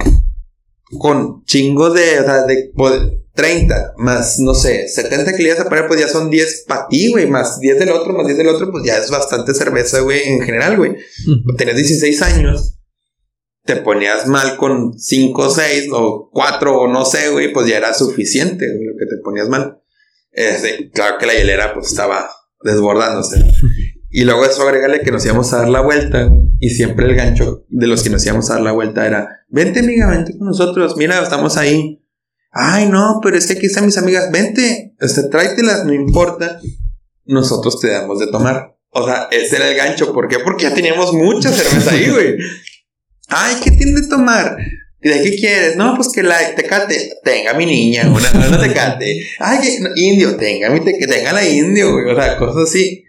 con 0.97 1.43
chingo 1.43 1.91
de, 1.91 2.21
o 2.21 2.23
sea, 2.23 2.41
de, 2.45 2.71
30 3.35 3.93
más, 3.97 4.39
no 4.39 4.55
sé, 4.55 4.87
70 4.87 5.35
que 5.35 5.43
le 5.43 5.49
ibas 5.49 5.59
a 5.59 5.69
poner, 5.69 5.87
pues 5.87 5.99
ya 5.99 6.07
son 6.07 6.31
10 6.31 6.65
para 6.67 6.87
ti, 6.87 7.11
güey, 7.11 7.27
más 7.27 7.59
10 7.59 7.77
del 7.77 7.91
otro, 7.91 8.13
más 8.13 8.25
10 8.25 8.39
del 8.39 8.47
otro, 8.47 8.71
pues 8.71 8.83
ya 8.83 8.97
es 8.97 9.11
bastante 9.11 9.53
cerveza, 9.53 9.99
güey, 9.99 10.23
en 10.23 10.41
general, 10.41 10.75
güey. 10.75 10.95
Tenías 11.55 11.77
16 11.77 12.21
años, 12.23 12.79
te 13.63 13.75
ponías 13.75 14.25
mal 14.25 14.57
con 14.57 14.97
5, 14.97 15.49
6 15.51 15.89
o 15.91 16.31
4 16.33 16.79
o 16.79 16.87
no 16.87 17.05
sé, 17.05 17.29
güey, 17.29 17.53
pues 17.53 17.67
ya 17.67 17.77
era 17.77 17.93
suficiente, 17.93 18.65
lo 18.65 18.97
que 18.97 19.05
te 19.05 19.21
ponías 19.23 19.49
mal. 19.49 19.83
Este, 20.31 20.89
claro 20.89 21.19
que 21.19 21.27
la 21.27 21.35
hielera, 21.35 21.75
pues 21.75 21.89
estaba 21.89 22.27
desbordándose. 22.63 23.45
Y 24.17 24.23
luego 24.23 24.45
eso 24.45 24.61
agrégale 24.63 25.01
que 25.01 25.11
nos 25.11 25.25
íbamos 25.25 25.51
a 25.51 25.57
dar 25.57 25.67
la 25.67 25.81
vuelta, 25.81 26.31
y 26.59 26.69
siempre 26.69 27.05
el 27.05 27.15
gancho 27.15 27.65
de 27.67 27.85
los 27.85 28.01
que 28.01 28.09
nos 28.09 28.25
íbamos 28.25 28.49
a 28.49 28.53
dar 28.53 28.63
la 28.63 28.71
vuelta 28.71 29.05
era, 29.05 29.41
vente 29.49 29.81
amiga, 29.81 30.09
vente 30.09 30.37
con 30.37 30.47
nosotros, 30.47 30.95
mira, 30.95 31.21
estamos 31.21 31.57
ahí 31.57 32.01
Ay, 32.57 32.87
no, 32.87 33.19
pero 33.21 33.37
es 33.37 33.47
que 33.47 33.53
aquí 33.53 33.65
están 33.65 33.85
mis 33.85 33.97
amigas, 33.97 34.31
vente, 34.31 34.95
este, 35.01 35.23
tráetelas, 35.23 35.83
no 35.83 35.93
importa. 35.93 36.61
Nosotros 37.25 37.81
te 37.81 37.89
damos 37.89 38.17
de 38.19 38.27
tomar. 38.27 38.77
O 38.91 39.05
sea, 39.05 39.27
ese 39.29 39.57
era 39.57 39.67
el 39.67 39.75
gancho. 39.75 40.13
¿Por 40.13 40.29
qué? 40.29 40.39
Porque 40.39 40.63
ya 40.63 40.73
teníamos 40.73 41.11
mucha 41.11 41.51
cerveza 41.51 41.91
ahí, 41.91 42.09
güey. 42.09 42.37
Ay, 43.27 43.57
¿qué 43.61 43.71
tiene 43.71 43.99
de 43.99 44.07
tomar? 44.07 44.55
¿Y 45.01 45.09
de 45.09 45.21
qué 45.21 45.35
quieres? 45.35 45.75
No, 45.75 45.95
pues 45.97 46.07
que 46.13 46.23
la 46.23 46.55
tecate. 46.55 47.17
Tenga 47.25 47.53
mi 47.55 47.65
niña, 47.65 48.09
una, 48.09 48.31
una 48.47 48.57
tecate. 48.57 49.19
Ay, 49.39 49.77
indio, 49.97 50.37
tenga 50.37 50.69
mi 50.69 50.79
que 50.79 51.07
tenga 51.07 51.33
la 51.33 51.45
indio, 51.45 51.91
güey. 51.91 52.05
O 52.05 52.15
sea, 52.15 52.37
cosas 52.37 52.69
así. 52.69 53.03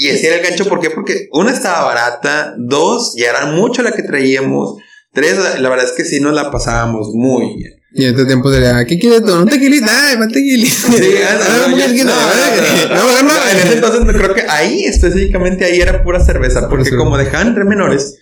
Y 0.00 0.06
ese 0.06 0.28
era 0.28 0.36
el 0.36 0.42
gancho, 0.42 0.64
¿por 0.66 0.78
qué? 0.78 0.90
Porque 0.90 1.28
una 1.32 1.50
estaba 1.50 1.84
barata, 1.84 2.54
dos, 2.56 3.14
ya 3.16 3.30
era 3.30 3.46
mucho 3.46 3.82
la 3.82 3.90
que 3.90 4.04
traíamos, 4.04 4.76
tres, 5.12 5.36
la 5.58 5.68
verdad 5.68 5.86
es 5.86 5.92
que 5.92 6.04
sí 6.04 6.20
nos 6.20 6.34
la 6.34 6.52
pasábamos 6.52 7.08
muy 7.14 7.56
bien. 7.56 7.72
Y 7.90 8.04
en 8.04 8.10
este 8.10 8.24
tiempo 8.26 8.52
sería, 8.52 8.84
¿qué 8.84 8.96
quieres 8.96 9.24
tú? 9.24 9.34
¿Un 9.34 9.48
tequilita? 9.48 9.86
¡Ay, 9.90 10.16
más 10.18 10.28
tequilita! 10.28 10.70
Sí, 10.70 10.86
no, 12.04 12.94
no, 12.94 13.22
no, 13.22 13.48
en 13.50 13.56
ese 13.58 13.72
entonces 13.72 14.16
creo 14.16 14.34
que 14.36 14.44
ahí, 14.48 14.84
específicamente 14.84 15.64
ahí 15.64 15.80
era 15.80 16.04
pura 16.04 16.24
cerveza, 16.24 16.68
porque 16.68 16.94
como 16.94 17.18
dejaban 17.18 17.48
entre 17.48 17.64
menores, 17.64 18.18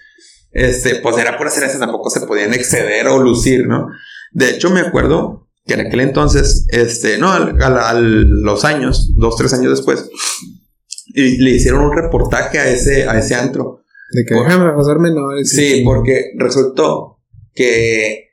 este, 0.53 0.97
pues 0.97 1.19
era 1.19 1.37
pura 1.37 1.51
cerveza, 1.51 1.79
tampoco 1.79 2.09
se 2.09 2.21
podían 2.21 2.55
exceder 2.55 3.07
o 3.09 3.19
lucir, 3.19 3.67
¿no? 3.67 3.89
De 4.33 4.49
hecho, 4.49 4.71
me 4.71 4.81
acuerdo 4.81 5.47
que 5.67 5.75
en 5.75 5.81
aquel 5.81 6.01
entonces, 6.01 6.65
este, 6.71 7.19
no, 7.19 7.31
a, 7.31 7.93
los 8.01 8.65
años, 8.65 9.13
dos, 9.15 9.37
tres 9.37 9.53
años 9.53 9.77
después, 9.77 10.09
y 11.07 11.39
le 11.39 11.51
hicieron 11.51 11.85
un 11.85 11.97
reportaje 11.97 12.59
a 12.59 12.69
ese, 12.69 13.09
a 13.09 13.19
ese 13.19 13.35
antro. 13.35 13.83
De 14.11 14.25
que 14.25 14.35
déjame 14.35 14.73
pasar 14.73 14.99
menores. 14.99 15.51
Sí, 15.51 15.83
porque 15.85 16.33
resultó 16.37 17.21
que 17.55 18.31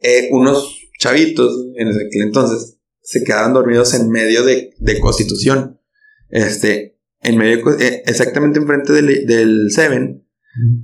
eh, 0.00 0.28
unos 0.30 0.78
chavitos 0.98 1.52
en 1.76 1.88
aquel 1.88 2.22
entonces 2.22 2.78
se 3.02 3.22
quedaban 3.22 3.52
dormidos 3.52 3.94
en 3.94 4.10
medio 4.10 4.42
de, 4.44 4.70
de 4.78 5.00
Constitución. 5.00 5.80
Este, 6.28 6.98
en 7.20 7.38
medio, 7.38 7.78
eh, 7.78 8.02
exactamente 8.06 8.58
enfrente 8.58 8.92
del, 8.92 9.26
del 9.26 9.70
Seven, 9.70 10.26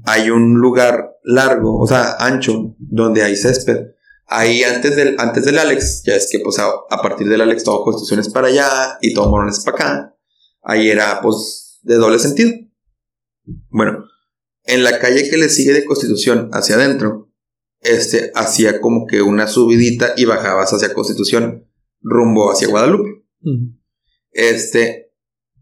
hay 0.05 0.31
un 0.31 0.55
lugar 0.55 1.17
largo, 1.25 1.79
o 1.79 1.87
sea, 1.87 2.17
ancho, 2.19 2.75
donde 2.79 3.23
hay 3.23 3.37
césped. 3.37 3.79
Ahí 4.27 4.63
antes 4.63 4.97
del, 4.97 5.17
antes 5.19 5.45
del 5.45 5.59
Alex, 5.59 6.03
ya 6.05 6.15
es 6.15 6.29
que 6.31 6.39
pues 6.41 6.59
a, 6.59 6.69
a 6.91 7.03
partir 7.03 7.29
del 7.29 7.41
Alex 7.41 7.65
todo 7.65 7.85
Constitución 7.85 8.21
es 8.21 8.29
para 8.29 8.49
allá 8.49 8.99
y 9.01 9.15
todo 9.15 9.31
Morón 9.31 9.49
es 9.49 9.61
para 9.61 9.77
acá. 9.77 10.12
Ahí 10.63 10.91
era 10.91 11.21
pues 11.21 11.81
de 11.83 11.97
doble 11.97 12.19
sentido. 12.19 12.53
Bueno, 13.69 14.05
en 14.65 14.85
la 14.85 14.99
calle 14.99 15.29
que 15.29 15.37
le 15.37 15.49
sigue 15.49 15.73
de 15.73 15.85
Constitución 15.85 16.51
hacia 16.53 16.77
adentro, 16.77 17.31
este 17.81 18.31
hacía 18.35 18.81
como 18.81 19.07
que 19.07 19.23
una 19.23 19.49
subidita 19.49 20.15
y 20.17 20.25
bajabas 20.25 20.73
hacia 20.73 20.95
Constitución 20.95 21.67
rumbo 22.01 22.51
hacia 22.51 22.69
Guadalupe. 22.69 23.25
Este, 24.31 25.13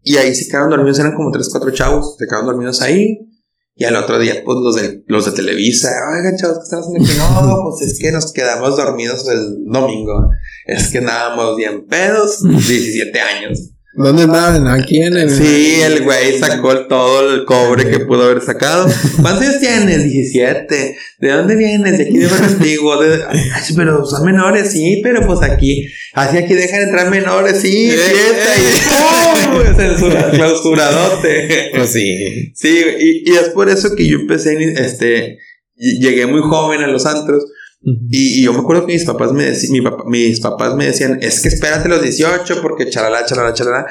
y 0.03 0.17
ahí 0.17 0.33
se 0.35 0.47
quedaron 0.49 0.69
dormidos, 0.69 0.99
eran 0.99 1.15
como 1.15 1.31
tres, 1.31 1.49
cuatro 1.49 1.71
chavos, 1.71 2.15
se 2.17 2.25
quedaron 2.25 2.47
dormidos 2.47 2.81
ahí. 2.81 3.27
Y 3.73 3.85
al 3.85 3.95
otro 3.95 4.19
día, 4.19 4.43
pues 4.45 4.57
los 4.61 4.75
de, 4.75 5.03
los 5.07 5.25
de 5.25 5.31
Televisa, 5.31 5.89
oigan 6.15 6.37
chavos, 6.37 6.57
¿qué 6.57 6.63
están 6.63 6.81
haciendo 6.81 7.03
aquí? 7.03 7.17
No, 7.17 7.63
pues 7.63 7.89
es 7.89 7.99
que 7.99 8.11
nos 8.11 8.31
quedamos 8.31 8.77
dormidos 8.77 9.27
el 9.27 9.65
domingo. 9.65 10.29
Es 10.65 10.89
que 10.89 10.99
andábamos 10.99 11.55
bien 11.57 11.87
pedos, 11.87 12.43
17 12.43 13.19
años. 13.19 13.71
¿Dónde 13.93 14.23
andaban? 14.23 14.67
Aquí 14.67 15.01
en 15.01 15.17
el. 15.17 15.29
Sí, 15.29 15.81
el 15.81 16.03
güey 16.03 16.39
sacó 16.39 16.87
todo 16.87 17.33
el 17.33 17.43
cobre 17.43 17.89
que 17.89 17.99
pudo 17.99 18.23
haber 18.23 18.41
sacado. 18.41 18.87
¿Cuántos 19.21 19.47
años 19.47 19.59
tienes? 19.59 20.03
17. 20.03 20.97
¿De 21.19 21.29
dónde 21.29 21.55
vienes? 21.55 21.97
De 21.97 22.05
aquí 22.05 22.17
de 22.17 22.27
Antiguo. 22.27 22.97
Ay, 23.01 23.73
pero 23.75 24.05
son 24.05 24.25
menores, 24.25 24.71
sí, 24.71 25.01
pero 25.03 25.25
pues 25.27 25.41
aquí. 25.41 25.87
Así 26.13 26.37
aquí 26.37 26.53
dejan 26.53 26.83
entrar 26.83 27.09
menores, 27.09 27.59
sí, 27.61 27.89
eh, 27.89 27.97
fiesta 27.97 28.55
y 28.57 29.65
¡pum! 29.65 29.75
Censura, 29.75 30.31
clausuradote. 30.31 31.71
Pues 31.75 31.89
sí. 31.89 32.53
Sí, 32.55 32.83
y, 32.97 33.29
y 33.29 33.35
es 33.35 33.49
por 33.49 33.69
eso 33.69 33.93
que 33.95 34.07
yo 34.07 34.19
empecé, 34.19 34.57
este. 34.81 35.37
Llegué 35.75 36.27
muy 36.27 36.41
joven 36.41 36.81
a 36.81 36.87
los 36.87 37.05
antros 37.05 37.43
y, 37.83 38.43
yo 38.43 38.53
me 38.53 38.59
acuerdo 38.59 38.85
que 38.85 38.93
mis 38.93 39.05
papás 39.05 39.31
me, 39.31 39.51
mi 39.69 39.81
mis 40.05 40.39
papás 40.39 40.75
me 40.75 40.85
decían, 40.85 41.17
es 41.21 41.41
que 41.41 41.47
espérate 41.47 41.89
los 41.89 42.01
18 42.01 42.61
porque 42.61 42.89
chalala, 42.89 43.25
chalala, 43.25 43.53
chalala. 43.53 43.87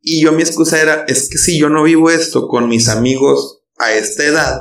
Y 0.00 0.22
yo 0.22 0.32
mi 0.32 0.42
excusa 0.42 0.80
era, 0.80 1.04
es 1.08 1.28
que 1.28 1.38
si 1.38 1.58
yo 1.58 1.68
no 1.68 1.82
vivo 1.82 2.10
esto 2.10 2.46
con 2.46 2.68
mis 2.68 2.88
amigos 2.88 3.62
a 3.78 3.92
esta 3.94 4.24
edad, 4.24 4.60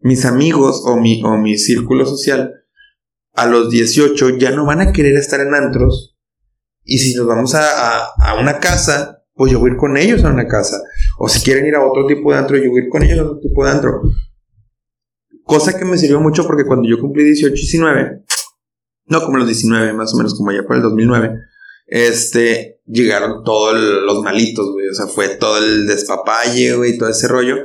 mis 0.00 0.24
amigos 0.24 0.82
o 0.84 0.96
mi, 0.96 1.22
o 1.22 1.36
mi 1.36 1.58
círculo 1.58 2.06
social, 2.06 2.52
a 3.34 3.46
los 3.46 3.70
18 3.70 4.38
ya 4.38 4.50
no 4.50 4.66
van 4.66 4.80
a 4.80 4.92
querer 4.92 5.14
estar 5.16 5.40
en 5.40 5.54
antros. 5.54 6.16
Y 6.82 6.98
si 6.98 7.14
nos 7.14 7.26
vamos 7.26 7.54
a, 7.54 8.06
a, 8.06 8.40
una 8.40 8.58
casa, 8.58 9.24
pues 9.34 9.52
yo 9.52 9.60
voy 9.60 9.70
ir 9.70 9.76
con 9.76 9.96
ellos 9.96 10.24
a 10.24 10.30
una 10.30 10.48
casa. 10.48 10.82
O 11.18 11.28
si 11.28 11.40
quieren 11.40 11.66
ir 11.66 11.76
a 11.76 11.86
otro 11.86 12.06
tipo 12.06 12.32
de 12.32 12.38
antro, 12.38 12.56
yo 12.56 12.70
voy 12.70 12.82
ir 12.82 12.88
con 12.88 13.04
ellos 13.04 13.18
a 13.20 13.24
otro 13.24 13.38
tipo 13.38 13.64
de 13.64 13.70
antro. 13.70 14.02
Cosa 15.44 15.78
que 15.78 15.84
me 15.84 15.98
sirvió 15.98 16.20
mucho 16.20 16.46
porque 16.46 16.64
cuando 16.64 16.88
yo 16.88 16.98
cumplí 17.00 17.24
18 17.24 17.54
y 17.54 17.58
19, 17.58 18.22
no 19.06 19.22
como 19.24 19.38
los 19.38 19.46
19, 19.46 19.92
más 19.92 20.14
o 20.14 20.16
menos 20.16 20.34
como 20.34 20.52
ya 20.52 20.62
por 20.62 20.76
el 20.76 20.82
2009, 20.82 21.38
este, 21.86 22.80
llegaron 22.86 23.44
todos 23.44 23.74
los 23.74 24.22
malitos, 24.22 24.70
güey. 24.72 24.88
O 24.88 24.94
sea, 24.94 25.06
fue 25.06 25.28
todo 25.36 25.58
el 25.58 25.86
despapalle, 25.86 26.74
güey, 26.74 26.96
todo 26.96 27.08
ese 27.08 27.28
rollo. 27.28 27.56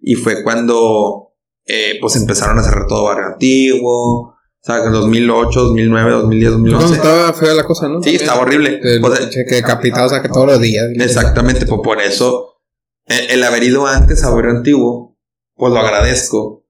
Y 0.00 0.14
fue 0.14 0.42
cuando, 0.42 1.34
eh, 1.66 1.98
pues 2.00 2.16
empezaron 2.16 2.58
a 2.58 2.62
cerrar 2.62 2.86
todo 2.86 3.04
barrio 3.04 3.26
antiguo. 3.26 4.30
O 4.30 4.34
sea, 4.60 4.84
en 4.84 4.92
2008, 4.92 5.60
2009, 5.60 6.10
2010, 6.10 6.50
2011. 6.52 6.86
No, 6.88 6.94
estaba 6.94 7.32
fea 7.32 7.54
la 7.54 7.64
cosa, 7.64 7.88
¿no? 7.88 8.02
Sí, 8.02 8.16
estaba 8.16 8.40
horrible. 8.40 8.80
que 8.80 9.62
capitado, 9.62 10.06
o 10.06 10.08
sea, 10.08 10.22
que 10.22 10.28
todos 10.28 10.46
los 10.46 10.60
días. 10.60 10.86
Exactamente, 10.94 11.66
pues 11.66 11.80
por 11.84 12.00
eso, 12.00 12.56
el, 13.06 13.30
el 13.30 13.44
haber 13.44 13.62
ido 13.62 13.86
antes 13.86 14.24
a 14.24 14.30
barrio 14.30 14.52
antiguo, 14.52 15.16
pues 15.54 15.72
lo 15.72 15.78
agradezco 15.78 16.67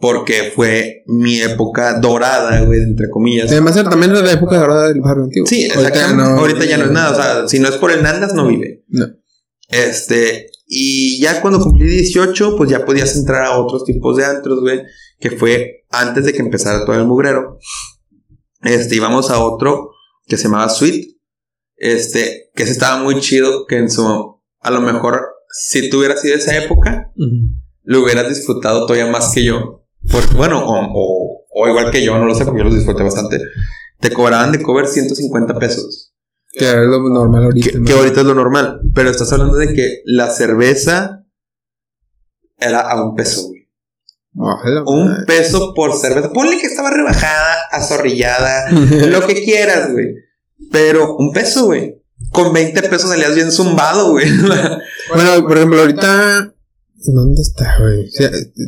porque 0.00 0.50
fue 0.54 1.04
mi 1.06 1.40
época 1.40 2.00
dorada, 2.00 2.62
güey, 2.62 2.80
entre 2.80 3.10
comillas. 3.10 3.50
Además, 3.50 3.74
también 3.84 4.12
era 4.12 4.22
la 4.22 4.32
época 4.32 4.58
dorada 4.58 4.88
del 4.88 5.00
barrio 5.00 5.24
antiguo. 5.24 5.46
Sí, 5.46 5.64
exactamente. 5.66 6.22
Ahorita, 6.22 6.64
ya 6.64 6.78
no 6.78 6.84
es 6.84 6.90
nada. 6.90 7.10
O 7.10 7.14
sea, 7.14 7.48
si 7.48 7.58
no 7.58 7.68
es 7.68 7.76
por 7.76 7.90
el 7.92 8.02
Nandas, 8.02 8.32
no 8.32 8.48
vive. 8.48 8.82
No. 8.88 9.06
Este, 9.68 10.50
y 10.66 11.20
ya 11.20 11.42
cuando 11.42 11.60
cumplí 11.60 11.86
18, 11.86 12.56
pues 12.56 12.70
ya 12.70 12.86
podías 12.86 13.14
entrar 13.14 13.44
a 13.44 13.58
otros 13.58 13.84
tipos 13.84 14.16
de 14.16 14.24
antros, 14.24 14.60
güey, 14.60 14.82
que 15.20 15.32
fue 15.32 15.84
antes 15.90 16.24
de 16.24 16.32
que 16.32 16.40
empezara 16.40 16.86
todo 16.86 16.96
el 16.96 17.04
mugrero. 17.04 17.58
Este, 18.62 18.96
íbamos 18.96 19.30
a 19.30 19.38
otro 19.38 19.90
que 20.26 20.38
se 20.38 20.44
llamaba 20.44 20.70
Sweet. 20.70 21.18
Este, 21.76 22.50
que 22.54 22.62
ese 22.62 22.72
estaba 22.72 23.02
muy 23.02 23.20
chido, 23.20 23.66
que 23.66 23.76
en 23.76 23.90
su, 23.90 24.40
a 24.60 24.70
lo 24.70 24.80
mejor, 24.80 25.28
si 25.50 25.90
tú 25.90 25.98
hubieras 25.98 26.22
sido 26.22 26.36
esa 26.36 26.56
época, 26.56 27.12
lo 27.82 28.02
hubieras 28.02 28.30
disfrutado 28.30 28.86
todavía 28.86 29.10
más 29.10 29.32
que 29.34 29.44
yo 29.44 29.79
bueno, 30.36 30.64
o, 30.64 31.44
o, 31.50 31.68
igual 31.68 31.90
que 31.90 32.04
yo, 32.04 32.18
no 32.18 32.24
lo 32.24 32.34
sé 32.34 32.44
porque 32.44 32.60
yo 32.60 32.64
los 32.64 32.74
disfruté 32.74 33.02
bastante. 33.02 33.40
Te 33.98 34.10
cobraban 34.12 34.52
de 34.52 34.62
cover 34.62 34.86
150 34.86 35.58
pesos. 35.58 36.14
Que 36.52 36.64
es 36.64 36.74
lo 36.74 37.08
normal 37.08 37.44
ahorita. 37.44 37.78
Que, 37.84 37.92
ahorita 37.92 38.20
es 38.20 38.26
lo 38.26 38.34
normal. 38.34 38.80
Pero 38.94 39.10
estás 39.10 39.32
hablando 39.32 39.56
de 39.56 39.72
que 39.72 40.02
la 40.04 40.30
cerveza 40.30 41.24
era 42.58 42.80
a 42.80 43.02
un 43.02 43.14
peso, 43.14 43.48
güey. 43.48 43.68
un 44.86 45.24
peso 45.26 45.74
por 45.74 45.96
cerveza. 45.96 46.32
Ponle 46.32 46.58
que 46.58 46.66
estaba 46.66 46.90
rebajada, 46.90 47.56
azorrillada, 47.70 48.70
lo 48.70 49.26
que 49.26 49.44
quieras, 49.44 49.92
güey. 49.92 50.14
Pero 50.72 51.16
un 51.16 51.32
peso, 51.32 51.66
güey. 51.66 51.96
Con 52.32 52.52
20 52.52 52.82
pesos 52.82 53.10
salías 53.10 53.34
bien 53.34 53.50
zumbado, 53.50 54.10
güey. 54.10 54.26
bueno, 55.14 55.46
por 55.46 55.56
ejemplo, 55.56 55.80
ahorita 55.80 56.54
¿Dónde 57.06 57.40
está, 57.40 57.78
güey? 57.80 58.10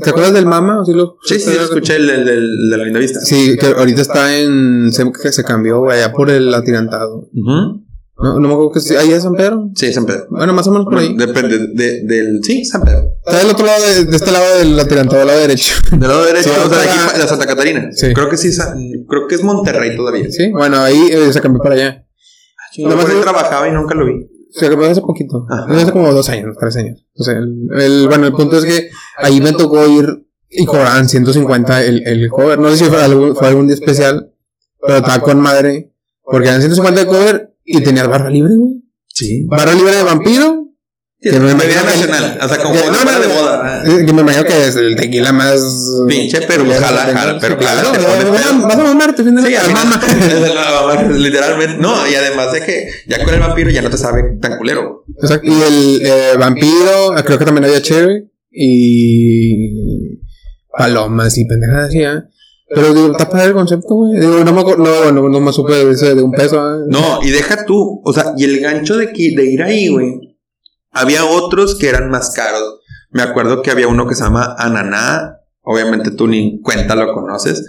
¿Te 0.03 0.11
acuerdas 0.11 0.33
del 0.33 0.47
Mama? 0.47 0.83
sí, 0.87 0.92
lo, 0.92 1.16
sí, 1.23 1.38
sí, 1.38 1.51
escuché 1.51 1.97
el, 1.97 2.07
de 2.07 2.77
la 2.77 2.85
linda 2.85 2.99
vista. 2.99 3.21
Sí, 3.21 3.57
que 3.59 3.66
ahorita 3.66 4.01
está 4.01 4.38
en. 4.38 4.90
Se, 4.92 5.05
que 5.12 5.33
se 5.33 5.45
cambió, 5.45 5.81
güey, 5.81 5.99
allá 5.99 6.12
por 6.12 6.31
el 6.31 6.53
atirantado. 6.55 7.29
no, 7.35 7.85
no 8.16 8.40
me 8.40 8.55
acuerdo 8.55 8.73
que 8.73 8.81
sí. 8.81 8.97
¿Ahí 8.97 9.12
es 9.12 9.23
San 9.23 9.35
Pedro? 9.35 9.71
Sí, 9.75 9.92
San 9.92 10.07
Pedro. 10.07 10.27
Bueno, 10.31 10.55
más 10.55 10.66
o 10.66 10.71
menos 10.71 10.87
por 10.87 10.99
ahí. 10.99 11.14
Depende 11.14 11.59
de, 11.75 12.05
del. 12.05 12.40
Sí, 12.42 12.64
San 12.64 12.83
Pedro. 12.83 13.16
Está 13.27 13.38
del 13.38 13.51
otro 13.51 13.66
lado, 13.66 13.85
de, 13.85 14.05
de 14.07 14.16
este 14.16 14.33
lado 14.33 14.59
del 14.59 14.81
atirantado, 14.81 15.18
del 15.18 15.27
lado 15.29 15.40
derecho. 15.40 15.75
Del 15.90 16.01
lado 16.01 16.25
derecho, 16.25 16.51
o 16.51 16.68
sea, 16.71 16.79
de 16.79 16.88
aquí, 16.88 17.21
de 17.21 17.29
Santa 17.29 17.47
Catarina. 17.47 17.88
Sí. 17.92 18.14
Creo 18.14 18.31
que 18.31 18.38
sí, 18.38 18.51
creo 19.09 19.27
que 19.29 19.35
es 19.35 19.42
Monterrey 19.42 19.95
todavía. 19.95 20.31
Sí, 20.31 20.51
bueno, 20.53 20.81
ahí 20.81 21.09
eh, 21.11 21.33
se 21.33 21.40
cambió 21.42 21.62
para 21.62 21.75
allá. 21.75 22.07
Nada 22.79 22.97
más 22.97 23.05
trabajaba 23.05 23.68
y 23.68 23.73
nunca 23.73 23.95
lo 23.95 24.07
vi. 24.07 24.32
Se 24.53 24.67
acabó 24.67 24.85
hace 24.85 25.01
poquito. 25.01 25.47
Hace 25.49 25.93
como 25.93 26.12
dos 26.12 26.29
años, 26.29 26.57
tres 26.59 26.77
años. 26.77 27.07
O 27.17 27.25
sea, 27.25 27.35
el, 27.38 28.07
bueno, 28.09 28.27
el 28.27 28.33
punto 28.33 28.59
es 28.59 28.65
que 28.65 28.91
ahí 29.17 29.41
me 29.41 29.53
tocó 29.53 29.87
ir 29.87 30.27
y 30.49 30.67
cobraban 30.67 31.09
150 31.09 31.85
el, 31.85 32.07
el 32.07 32.29
cover. 32.29 32.59
No 32.59 32.71
sé 32.71 32.77
si 32.77 32.85
fue, 32.85 33.03
algún, 33.03 33.35
fue 33.35 33.49
algún 33.49 33.67
día 33.67 33.75
especial, 33.75 34.33
pero 34.81 34.99
estaba 34.99 35.21
con 35.21 35.41
madre. 35.41 35.93
Porque 36.23 36.49
eran 36.49 36.61
150 36.61 37.01
de 37.01 37.07
cover 37.07 37.55
y 37.65 37.81
tenías 37.81 38.09
barra 38.09 38.31
libre, 38.31 38.55
güey. 38.57 38.83
Sí. 39.09 39.45
Barra 39.47 39.75
libre 39.75 39.97
de 39.97 40.03
vampiro 40.03 40.62
que 41.23 41.39
me 41.39 41.53
imagino 41.53 41.85
nacional, 41.85 42.39
o 42.43 42.49
sea, 42.49 42.59
como 42.59 42.75
que, 42.75 42.91
no, 42.91 43.05
no, 43.05 43.21
de 43.21 43.27
boda. 43.29 43.83
Que 43.85 44.13
me 44.13 44.23
imagino 44.23 44.45
que 44.45 44.67
es 44.67 44.75
el 44.75 44.97
tequila 44.97 45.33
más 45.33 45.63
pinche, 46.09 46.41
pero 46.49 46.65
jala, 46.65 47.13
jala, 47.15 47.39
pero 47.41 47.57
claro, 47.57 47.93
vas 47.93 48.77
a 48.77 48.83
mamarte, 48.83 49.23
fin 49.23 49.37
de 49.37 49.43
sí, 49.43 49.55
literalmente, 51.19 51.77
no, 51.81 52.09
y 52.09 52.15
además 52.15 52.53
de 52.53 52.61
que 52.63 52.89
ya 53.07 53.23
con 53.25 53.35
el 53.35 53.41
vampiro 53.41 53.71
ya 53.71 53.83
no 53.83 53.91
te 53.91 53.99
sabe 53.99 54.37
tan 54.41 54.59
culero. 54.59 55.05
Exacto, 55.21 55.47
y 55.47 55.63
el 55.63 56.01
eh, 56.05 56.37
vampiro, 56.39 57.15
creo 57.25 57.39
que 57.39 57.45
también 57.45 57.67
había 57.67 57.81
cherry 57.81 58.29
y 58.51 60.19
palomas 60.77 61.39
y 61.39 61.45
pendejadas 61.45 61.95
¿eh? 61.95 62.23
Pero 62.75 62.95
digo, 62.95 63.13
está 63.13 63.29
padre 63.29 63.49
el 63.49 63.53
concepto, 63.53 63.95
güey. 63.95 64.19
Digo, 64.19 64.43
no 64.45 64.53
me 64.53 64.63
no, 64.63 65.13
no, 65.13 65.29
no 65.29 65.41
me 65.41 65.53
supe 65.53 65.73
de, 65.75 66.15
de 66.15 66.23
un 66.23 66.33
peso. 66.33 66.57
¿eh? 66.57 66.85
No, 66.89 67.21
y 67.23 67.31
deja 67.31 67.67
tú, 67.67 68.01
o 68.03 68.13
sea, 68.13 68.33
y 68.37 68.45
el 68.45 68.61
gancho 68.61 68.97
de, 68.97 69.07
de 69.07 69.45
ir 69.45 69.63
ahí, 69.63 69.89
güey. 69.89 70.32
Había 70.92 71.24
otros 71.24 71.76
que 71.76 71.88
eran 71.88 72.11
más 72.11 72.33
caros. 72.35 72.81
Me 73.11 73.22
acuerdo 73.22 73.62
que 73.62 73.70
había 73.70 73.88
uno 73.88 74.07
que 74.07 74.14
se 74.14 74.22
llama 74.22 74.55
Ananá. 74.59 75.38
Obviamente 75.62 76.11
tú 76.11 76.26
ni 76.26 76.61
cuenta 76.61 76.94
lo 76.94 77.12
conoces. 77.12 77.66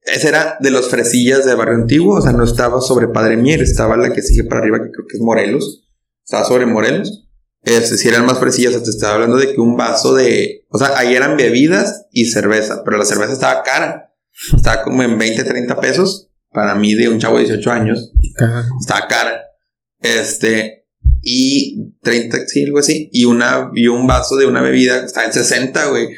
Ese 0.00 0.28
era 0.28 0.56
de 0.60 0.70
los 0.70 0.88
fresillas 0.88 1.44
de 1.44 1.54
Barrio 1.54 1.76
Antiguo. 1.76 2.18
O 2.18 2.22
sea, 2.22 2.32
no 2.32 2.44
estaba 2.44 2.80
sobre 2.80 3.08
Padre 3.08 3.36
Mier. 3.36 3.62
Estaba 3.62 3.96
la 3.96 4.12
que 4.12 4.22
sigue 4.22 4.44
para 4.44 4.60
arriba, 4.60 4.78
que 4.78 4.90
creo 4.90 5.06
que 5.08 5.16
es 5.16 5.22
Morelos. 5.22 5.88
Estaba 6.24 6.44
sobre 6.44 6.66
Morelos. 6.66 7.28
Ese 7.62 7.96
sí 7.96 8.08
eran 8.08 8.26
más 8.26 8.38
fresillas. 8.38 8.82
te 8.82 8.90
estaba 8.90 9.14
hablando 9.14 9.36
de 9.36 9.54
que 9.54 9.60
un 9.60 9.76
vaso 9.76 10.14
de. 10.14 10.66
O 10.68 10.78
sea, 10.78 10.96
ahí 10.96 11.14
eran 11.14 11.36
bebidas 11.36 12.06
y 12.10 12.26
cerveza. 12.26 12.82
Pero 12.84 12.98
la 12.98 13.04
cerveza 13.04 13.32
estaba 13.32 13.62
cara 13.62 14.12
estaba 14.56 14.82
como 14.82 15.02
en 15.02 15.18
20, 15.18 15.44
30 15.44 15.80
pesos. 15.80 16.28
Para 16.50 16.74
mí, 16.74 16.94
de 16.94 17.08
un 17.08 17.18
chavo 17.18 17.38
de 17.38 17.44
18 17.44 17.70
años. 17.70 18.12
Estaba 18.80 19.08
cara. 19.08 19.42
Este. 20.00 20.81
Y 21.22 21.94
30, 22.02 22.46
sí, 22.48 22.64
algo 22.64 22.80
así. 22.80 23.08
Y 23.12 23.24
una, 23.24 23.70
y 23.74 23.86
un 23.86 24.06
vaso 24.06 24.36
de 24.36 24.46
una 24.46 24.60
bebida 24.60 25.04
estaba 25.04 25.26
en 25.26 25.32
60, 25.32 25.86
güey. 25.86 26.08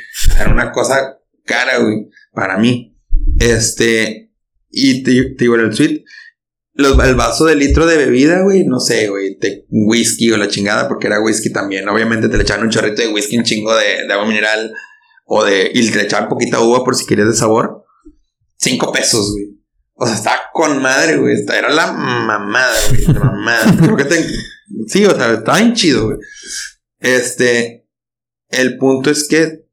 Era 0.40 0.50
una 0.50 0.72
cosa 0.72 1.18
cara, 1.44 1.78
güey. 1.78 2.08
Para 2.32 2.56
mí. 2.56 2.96
Este. 3.38 4.32
Y 4.70 5.02
te, 5.02 5.34
digo, 5.38 5.54
el 5.56 5.74
suite. 5.74 6.04
el 6.74 7.14
vaso 7.14 7.44
de 7.44 7.54
litro 7.54 7.86
de 7.86 7.98
bebida, 7.98 8.42
güey, 8.42 8.64
no 8.64 8.80
sé, 8.80 9.08
güey, 9.08 9.38
whisky 9.70 10.32
o 10.32 10.36
la 10.36 10.48
chingada, 10.48 10.88
porque 10.88 11.06
era 11.06 11.20
whisky 11.20 11.52
también. 11.52 11.88
Obviamente 11.88 12.28
te 12.28 12.36
le 12.36 12.42
echaban 12.42 12.64
un 12.64 12.70
chorrito 12.70 13.02
de 13.02 13.08
whisky, 13.08 13.36
un 13.36 13.44
chingo 13.44 13.76
de, 13.76 14.06
de 14.06 14.12
agua 14.12 14.26
mineral 14.26 14.72
o 15.26 15.44
de. 15.44 15.70
Y 15.72 15.90
te 15.90 15.98
le 15.98 16.04
echaban 16.04 16.28
poquita 16.28 16.60
uva 16.60 16.82
por 16.82 16.96
si 16.96 17.06
querías 17.06 17.28
de 17.28 17.36
sabor. 17.36 17.84
5 18.56 18.92
pesos, 18.92 19.32
güey. 19.32 19.54
O 19.96 20.06
sea, 20.06 20.16
estaba 20.16 20.40
con 20.52 20.82
madre, 20.82 21.18
güey. 21.18 21.36
Era 21.46 21.68
la 21.68 21.92
mamada, 21.92 22.74
güey. 22.88 23.04
La 23.06 23.20
mamada. 23.20 23.76
Creo 23.80 23.96
que 23.96 24.04
te... 24.04 24.26
Sí, 24.86 25.04
o 25.04 25.14
sea, 25.14 25.32
estaba 25.32 25.58
bien 25.58 25.74
chido, 25.74 26.06
güey. 26.06 26.18
Este. 27.00 27.88
El 28.48 28.78
punto 28.78 29.10
es 29.10 29.26
que. 29.28 29.64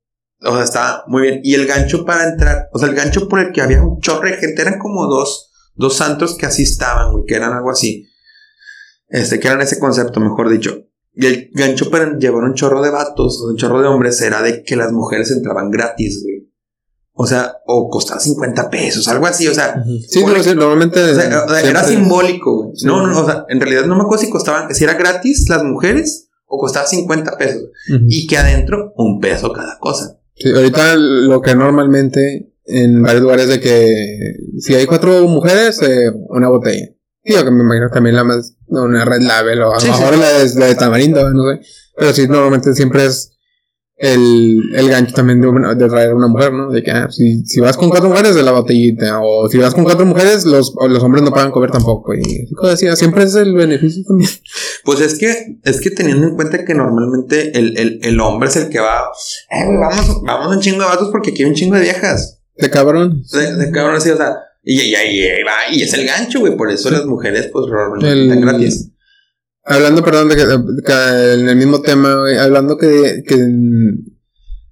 O 0.41 0.55
sea, 0.55 0.63
estaba 0.63 1.03
muy 1.07 1.23
bien. 1.23 1.41
Y 1.43 1.53
el 1.53 1.67
gancho 1.67 2.05
para 2.05 2.29
entrar. 2.29 2.69
O 2.73 2.79
sea, 2.79 2.89
el 2.89 2.95
gancho 2.95 3.27
por 3.27 3.39
el 3.39 3.51
que 3.51 3.61
había 3.61 3.81
un 3.81 3.99
chorro 3.99 4.27
de 4.27 4.37
gente. 4.37 4.61
Eran 4.61 4.79
como 4.79 5.07
dos. 5.07 5.49
Dos 5.73 5.95
santos 5.95 6.37
que 6.37 6.45
así 6.45 6.63
estaban, 6.63 7.11
güey. 7.11 7.25
Que 7.25 7.35
eran 7.35 7.53
algo 7.53 7.71
así. 7.71 8.07
Este, 9.07 9.39
que 9.39 9.47
eran 9.47 9.61
ese 9.61 9.79
concepto, 9.79 10.19
mejor 10.19 10.49
dicho. 10.49 10.87
Y 11.13 11.25
el 11.25 11.49
gancho 11.53 11.89
para 11.91 12.17
llevar 12.17 12.43
un 12.43 12.53
chorro 12.53 12.81
de 12.81 12.89
vatos, 12.89 13.41
un 13.41 13.57
chorro 13.57 13.81
de 13.81 13.87
hombres, 13.87 14.21
era 14.21 14.41
de 14.41 14.63
que 14.63 14.77
las 14.77 14.93
mujeres 14.93 15.29
entraban 15.31 15.69
gratis. 15.69 16.23
O 17.13 17.27
sea, 17.27 17.57
o 17.65 17.89
costaba 17.89 18.19
50 18.19 18.69
pesos, 18.69 19.07
algo 19.07 19.27
así, 19.27 19.47
o 19.47 19.53
sea. 19.53 19.83
Sí, 20.07 20.23
pero 20.25 20.55
normalmente. 20.55 20.99
era 21.63 21.83
simbólico, 21.83 22.63
güey. 22.63 22.73
No, 22.83 23.05
no, 23.05 23.21
o 23.21 23.25
sea, 23.25 23.45
en 23.49 23.59
realidad 23.59 23.85
no 23.85 23.95
me 23.95 24.03
acuerdo 24.03 24.23
si 24.23 24.29
costaban, 24.29 24.73
si 24.73 24.83
era 24.83 24.93
gratis 24.93 25.47
las 25.49 25.63
mujeres 25.63 26.29
o 26.45 26.57
costaba 26.57 26.87
50 26.87 27.37
pesos. 27.37 27.63
Y 28.07 28.27
que 28.27 28.37
adentro 28.37 28.93
un 28.95 29.19
peso 29.19 29.51
cada 29.51 29.77
cosa. 29.79 30.17
Sí, 30.35 30.49
ahorita 30.49 30.95
lo 30.95 31.41
que 31.41 31.55
normalmente 31.55 32.51
en 32.65 33.01
varios 33.01 33.23
lugares 33.23 33.47
de 33.47 33.59
que 33.59 34.35
si 34.59 34.73
hay 34.75 34.85
cuatro 34.85 35.27
mujeres, 35.27 35.81
eh, 35.81 36.11
una 36.29 36.49
botella. 36.49 36.87
Sí, 37.23 37.33
que 37.33 37.51
me 37.51 37.63
imagino 37.63 37.89
también 37.89 38.15
la 38.15 38.23
más, 38.23 38.55
una 38.67 39.05
red 39.05 39.21
label 39.21 39.61
o 39.61 39.73
a 39.73 39.79
lo 39.79 39.85
mejor 39.85 40.17
la, 40.17 40.29
de, 40.29 40.55
la 40.55 40.65
de 40.67 40.75
tamarindo, 40.75 41.29
no 41.31 41.43
sé. 41.51 41.61
Pero 41.95 42.13
sí, 42.13 42.27
normalmente 42.27 42.73
siempre 42.73 43.05
es 43.05 43.31
el, 44.01 44.59
el 44.73 44.89
gancho 44.89 45.13
también 45.13 45.39
de, 45.39 45.47
de 45.75 45.87
traer 45.87 46.09
a 46.09 46.15
una 46.15 46.27
mujer, 46.27 46.51
¿no? 46.51 46.71
De 46.71 46.81
que 46.81 46.89
ah, 46.89 47.07
si, 47.11 47.45
si 47.45 47.59
vas 47.59 47.77
con 47.77 47.89
cuatro 47.89 48.09
mujeres 48.09 48.33
de 48.33 48.41
la 48.41 48.51
botellita, 48.51 49.19
o 49.21 49.47
si 49.47 49.59
vas 49.59 49.75
con 49.75 49.83
cuatro 49.83 50.07
mujeres, 50.07 50.43
los, 50.45 50.73
los 50.89 51.03
hombres 51.03 51.23
no 51.23 51.31
pagan 51.31 51.51
comer 51.51 51.69
tampoco. 51.69 52.15
Y 52.15 52.47
decía, 52.63 52.95
siempre 52.95 53.25
es 53.25 53.35
el 53.35 53.53
beneficio 53.53 54.03
también. 54.07 54.29
Pues 54.83 55.01
es 55.01 55.19
que, 55.19 55.59
es 55.63 55.79
que 55.79 55.91
teniendo 55.91 56.27
en 56.27 56.35
cuenta 56.35 56.65
que 56.65 56.73
normalmente 56.73 57.57
el, 57.57 57.77
el, 57.77 57.99
el 58.01 58.19
hombre 58.19 58.49
es 58.49 58.55
el 58.55 58.69
que 58.69 58.79
va, 58.79 59.11
eh, 59.51 59.65
vamos, 59.79 60.21
vamos 60.23 60.55
un 60.55 60.61
chingo 60.61 60.79
de 60.79 60.85
vatos 60.85 61.09
porque 61.11 61.29
aquí 61.29 61.43
hay 61.43 61.49
un 61.49 61.55
chingo 61.55 61.75
de 61.75 61.83
viejas. 61.83 62.39
De 62.57 62.71
cabrón. 62.71 63.23
De, 63.31 63.55
de 63.55 63.71
cabrón, 63.71 63.97
así, 63.97 64.09
o 64.09 64.17
sea, 64.17 64.35
y, 64.63 64.81
y, 64.81 64.95
y, 64.95 65.43
va, 65.43 65.71
y 65.71 65.83
es 65.83 65.93
el 65.93 66.05
gancho, 66.05 66.39
güey, 66.39 66.57
por 66.57 66.71
eso 66.71 66.89
las 66.89 67.05
mujeres, 67.05 67.49
pues, 67.53 67.67
normalmente 67.67 68.23
están 68.23 68.41
gratis. 68.41 68.90
Hablando, 69.63 70.03
perdón, 70.03 70.29
de 70.29 70.35
que, 70.35 70.41
en 70.43 71.47
el 71.47 71.55
mismo 71.55 71.81
tema, 71.81 72.15
hablando 72.41 72.77
que, 72.77 73.23
que, 73.27 73.37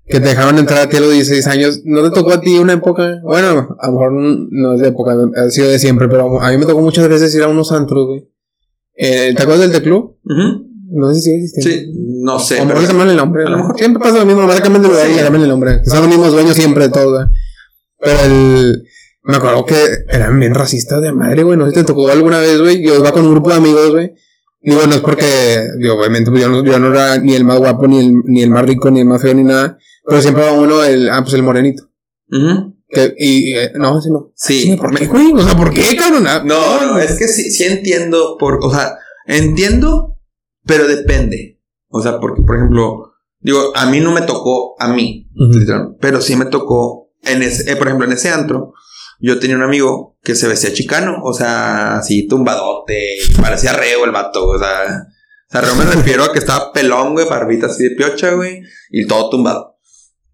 que 0.06 0.19
te 0.19 0.30
dejaron 0.30 0.58
entrar 0.58 0.82
a 0.82 0.89
ti 0.89 0.97
a 0.97 1.02
los 1.02 1.12
16 1.12 1.45
años, 1.47 1.82
¿no 1.86 2.02
te 2.04 2.10
tocó 2.10 2.34
a 2.34 2.41
ti 2.41 2.58
una 2.58 2.73
época? 2.73 3.19
Bueno, 3.23 3.75
a 3.80 3.88
lo 3.88 3.93
mejor 3.93 4.12
no 4.13 4.73
es 4.73 4.82
de 4.82 4.88
época, 4.88 5.15
ha 5.36 5.49
sido 5.49 5.69
de 5.69 5.78
siempre, 5.78 6.08
pero 6.10 6.41
a 6.41 6.52
mí 6.52 6.58
me 6.58 6.65
tocó 6.65 6.82
muchas 6.82 7.08
veces 7.08 7.34
ir 7.36 7.43
a 7.43 7.47
unos 7.47 7.71
antros, 7.71 8.08
güey. 8.08 8.30
Eh, 8.95 9.34
¿Te 9.36 9.43
acuerdas 9.43 9.69
del 9.69 9.71
Teclub? 9.71 10.17
No 10.91 11.13
sé 11.13 11.21
si 11.21 11.32
existe. 11.32 11.62
Sí, 11.62 11.93
no 12.23 12.39
sé. 12.39 12.60
A 12.60 12.65
lo 12.65 12.73
mejor 12.73 12.88
cambian 12.88 13.10
el 13.10 13.17
nombre. 13.17 13.45
A 13.45 13.49
lo 13.49 13.58
mejor 13.58 13.78
siempre 13.78 14.02
pasa 14.02 14.17
lo 14.17 14.25
mismo, 14.25 14.41
nomás 14.41 14.60
cambian 14.60 14.82
de 14.82 14.89
lugar 14.89 15.10
y 15.10 15.15
cambian 15.15 15.43
el 15.43 15.49
nombre. 15.49 15.86
son 15.86 15.99
los 15.99 16.10
mismos 16.10 16.32
dueños 16.32 16.56
siempre 16.56 16.86
de 16.86 16.89
todo, 16.89 17.12
güey. 17.12 17.25
Pero 17.99 18.19
el, 18.25 18.84
me 19.23 19.36
acuerdo 19.36 19.65
que 19.65 19.75
eran 20.10 20.39
bien 20.39 20.56
racistas 20.56 21.02
de 21.02 21.12
madre, 21.12 21.43
güey. 21.43 21.58
No 21.58 21.65
sé 21.65 21.71
si 21.71 21.75
te 21.78 21.84
tocó 21.84 22.10
alguna 22.10 22.39
vez, 22.39 22.60
güey. 22.60 22.84
Yo 22.84 22.95
iba 22.95 23.12
con 23.12 23.25
un 23.25 23.32
grupo 23.32 23.52
de 23.52 23.56
amigos, 23.56 23.91
güey. 23.91 24.13
Digo, 24.62 24.86
no 24.88 24.93
es 24.93 25.00
porque, 25.00 25.69
digo, 25.80 25.95
obviamente, 25.95 26.32
pues 26.32 26.43
yo 26.43 26.50
no, 26.50 26.63
yo 26.63 26.80
no 26.80 26.93
era 26.93 27.17
ni 27.17 27.34
el 27.34 27.45
más 27.45 27.60
guapo, 27.60 27.88
ni 27.88 28.00
el, 28.00 28.13
ni 28.26 28.43
el 28.43 28.50
más 28.50 28.65
rico, 28.65 28.91
ni 28.91 29.00
el 29.00 29.06
más 29.06 29.22
feo, 29.22 29.34
ni 29.34 29.43
nada. 29.43 29.78
Pero 30.06 30.22
siempre 30.22 30.43
va 30.43 30.52
uno, 30.52 30.84
el, 30.84 31.10
ah, 31.10 31.22
pues 31.22 31.34
el 31.36 31.43
morenito. 31.43 31.84
que, 32.89 33.13
y, 33.17 33.56
eh, 33.56 33.72
no, 33.76 34.02
sí, 34.02 34.10
no. 34.12 34.32
Sí. 34.36 34.76
¿Por 34.80 34.93
qué, 34.95 35.06
güey? 35.08 35.32
O 35.34 35.41
sea, 35.41 35.56
¿por 35.56 35.74
qué, 35.74 35.95
cabrón? 35.95 36.28
Ah, 36.28 36.43
no, 36.45 36.86
no, 36.86 37.00
es 37.00 37.17
que 37.17 37.28
sí, 37.28 37.52
sí 37.52 37.63
entiendo, 37.63 38.36
por, 38.38 38.60
o 38.62 38.69
sea, 38.69 38.98
entiendo, 39.26 40.17
pero 40.65 40.88
depende. 40.88 41.62
O 41.88 42.02
sea, 42.02 42.19
porque, 42.19 42.41
por 42.41 42.58
ejemplo, 42.58 43.13
digo, 43.39 43.72
a 43.76 43.89
mí 43.89 44.00
no 44.02 44.12
me 44.12 44.22
tocó, 44.22 44.76
a 44.80 44.89
mí, 44.93 45.30
pero 46.02 46.19
sí 46.22 46.36
me 46.36 46.45
tocó, 46.45 47.12
en 47.24 47.43
ese, 47.43 47.72
eh, 47.72 47.76
por 47.76 47.88
ejemplo, 47.88 48.08
en 48.08 48.13
ese 48.13 48.30
antro, 48.30 48.74
yo 49.19 49.39
tenía 49.39 49.55
un 49.55 49.63
amigo 49.63 50.17
que 50.23 50.36
se 50.36 50.47
vestía 50.47 50.73
chicano, 50.73 51.17
o 51.23 51.34
sea, 51.34 51.97
así 51.97 52.27
tumbadote, 52.27 53.17
parecía 53.41 53.73
reo 53.73 54.05
el 54.05 54.12
vato, 54.12 54.47
o 54.47 54.58
sea, 54.58 55.08
o 55.47 55.51
sea, 55.51 55.62
reo 55.62 55.75
me 55.75 55.86
refiero 55.86 56.23
a 56.23 56.34
que 56.34 56.39
estaba 56.39 56.71
pelón, 56.71 57.13
güey, 57.13 57.27
barbita 57.27 57.67
así 57.67 57.84
de 57.84 57.95
piocha, 57.95 58.32
güey, 58.32 58.62
y 58.89 59.05
todo 59.08 59.29
tumbado. 59.29 59.77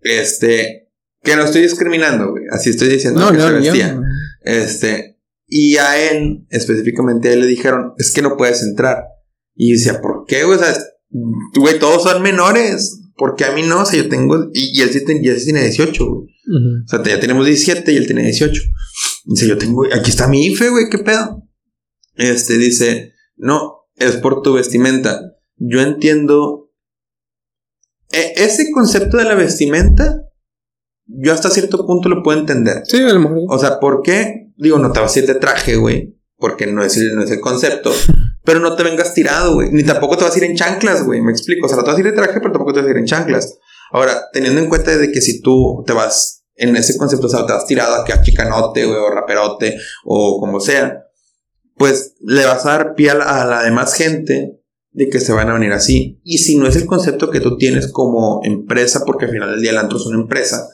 Este, 0.01 0.91
que 1.23 1.35
no 1.35 1.43
estoy 1.43 1.63
discriminando, 1.63 2.31
güey, 2.31 2.43
así 2.51 2.69
estoy 2.69 2.89
diciendo 2.89 3.31
que 3.31 3.39
se 3.39 3.51
vestía. 3.51 3.99
Este, 4.41 5.19
y 5.47 5.77
a 5.77 5.97
él, 5.97 6.45
específicamente 6.49 7.29
a 7.29 7.33
él 7.33 7.41
le 7.41 7.47
dijeron, 7.47 7.93
es 7.97 8.11
que 8.11 8.21
no 8.21 8.37
puedes 8.37 8.61
entrar. 8.63 9.05
Y 9.55 9.71
decía, 9.71 10.01
¿por 10.01 10.25
qué, 10.27 10.43
güey? 10.43 10.57
O 10.57 10.61
sea, 10.61 10.75
güey, 11.55 11.79
todos 11.79 12.03
son 12.03 12.21
menores. 12.21 13.01
Porque 13.17 13.45
a 13.45 13.51
mí 13.51 13.61
no, 13.63 13.81
o 13.81 13.85
sea, 13.85 14.01
yo 14.01 14.09
tengo. 14.09 14.49
Y, 14.53 14.81
él, 14.81 14.89
y 15.21 15.29
él 15.29 15.39
sí 15.39 15.45
tiene 15.45 15.61
18, 15.61 16.05
güey. 16.05 16.29
O 16.83 16.87
sea, 16.87 17.03
ya 17.03 17.19
tenemos 17.19 17.45
17 17.45 17.91
y 17.91 17.95
él 17.95 18.05
tiene 18.05 18.23
18. 18.23 18.61
Dice, 19.25 19.47
yo 19.47 19.57
tengo, 19.57 19.83
aquí 19.93 20.09
está 20.09 20.27
mi 20.27 20.45
IFE, 20.47 20.69
güey, 20.69 20.89
¿qué 20.89 20.99
pedo? 20.99 21.43
Este 22.15 22.57
dice, 22.57 23.13
no, 23.35 23.87
es 23.95 24.17
por 24.17 24.41
tu 24.41 24.53
vestimenta. 24.53 25.21
Yo 25.57 25.81
entiendo. 25.81 26.71
E, 28.11 28.33
ese 28.37 28.71
concepto 28.71 29.17
de 29.17 29.25
la 29.25 29.35
vestimenta, 29.35 30.21
yo 31.05 31.33
hasta 31.33 31.49
cierto 31.49 31.85
punto 31.85 32.09
lo 32.09 32.21
puedo 32.21 32.39
entender. 32.39 32.83
Sí, 32.85 32.97
a 32.97 33.13
lo 33.13 33.19
mejor. 33.19 33.39
O 33.49 33.57
sea, 33.57 33.79
¿por 33.79 34.01
qué? 34.03 34.51
Digo, 34.57 34.77
no 34.77 34.91
te 34.91 34.99
vas 34.99 35.15
a 35.15 35.19
ir 35.19 35.27
de 35.27 35.35
traje, 35.35 35.75
güey. 35.75 36.15
Porque 36.37 36.67
no 36.67 36.83
es, 36.83 36.97
no 36.97 37.23
es 37.23 37.31
el 37.31 37.39
concepto. 37.39 37.91
Pero 38.43 38.59
no 38.59 38.75
te 38.75 38.83
vengas 38.83 39.13
tirado, 39.13 39.55
güey. 39.55 39.71
Ni 39.71 39.83
tampoco 39.83 40.17
te 40.17 40.23
vas 40.23 40.35
a 40.35 40.37
ir 40.37 40.43
en 40.43 40.55
chanclas, 40.55 41.03
güey. 41.03 41.21
Me 41.21 41.31
explico. 41.31 41.65
O 41.65 41.69
sea, 41.69 41.77
no 41.77 41.83
te 41.83 41.89
vas 41.89 41.97
a 41.97 41.99
ir 41.99 42.05
de 42.05 42.11
traje, 42.11 42.39
pero 42.39 42.51
tampoco 42.51 42.73
te 42.73 42.81
vas 42.81 42.87
a 42.87 42.91
ir 42.91 42.97
en 42.97 43.05
chanclas. 43.05 43.57
Ahora, 43.91 44.25
teniendo 44.31 44.61
en 44.61 44.69
cuenta 44.69 44.95
de 44.95 45.11
que 45.11 45.19
si 45.19 45.41
tú 45.41 45.83
te 45.87 45.93
vas 45.93 46.45
en 46.55 46.75
ese 46.75 46.97
concepto, 46.97 47.27
o 47.27 47.29
sea, 47.29 47.45
te 47.45 47.53
has 47.53 47.65
tirado 47.65 47.95
a 47.95 48.05
que 48.05 48.13
a 48.13 48.21
chicanote, 48.21 48.85
o 48.85 49.09
raperote, 49.09 49.77
o 50.03 50.39
como 50.39 50.59
sea, 50.59 51.05
pues 51.75 52.15
le 52.21 52.45
vas 52.45 52.65
a 52.65 52.71
dar 52.71 52.95
pie 52.95 53.11
a 53.11 53.15
la, 53.15 53.63
demás 53.63 53.93
gente 53.93 54.61
de 54.91 55.09
que 55.09 55.19
se 55.19 55.33
van 55.33 55.49
a 55.49 55.53
venir 55.53 55.73
así. 55.73 56.21
Y 56.23 56.37
si 56.37 56.57
no 56.57 56.67
es 56.67 56.75
el 56.75 56.85
concepto 56.85 57.29
que 57.29 57.41
tú 57.41 57.57
tienes 57.57 57.91
como 57.91 58.41
empresa, 58.43 59.03
porque 59.05 59.25
al 59.25 59.31
final 59.31 59.51
del 59.51 59.61
día 59.61 59.71
el 59.71 59.77
antro 59.77 59.97
es 59.97 60.05
una 60.05 60.21
empresa, 60.21 60.69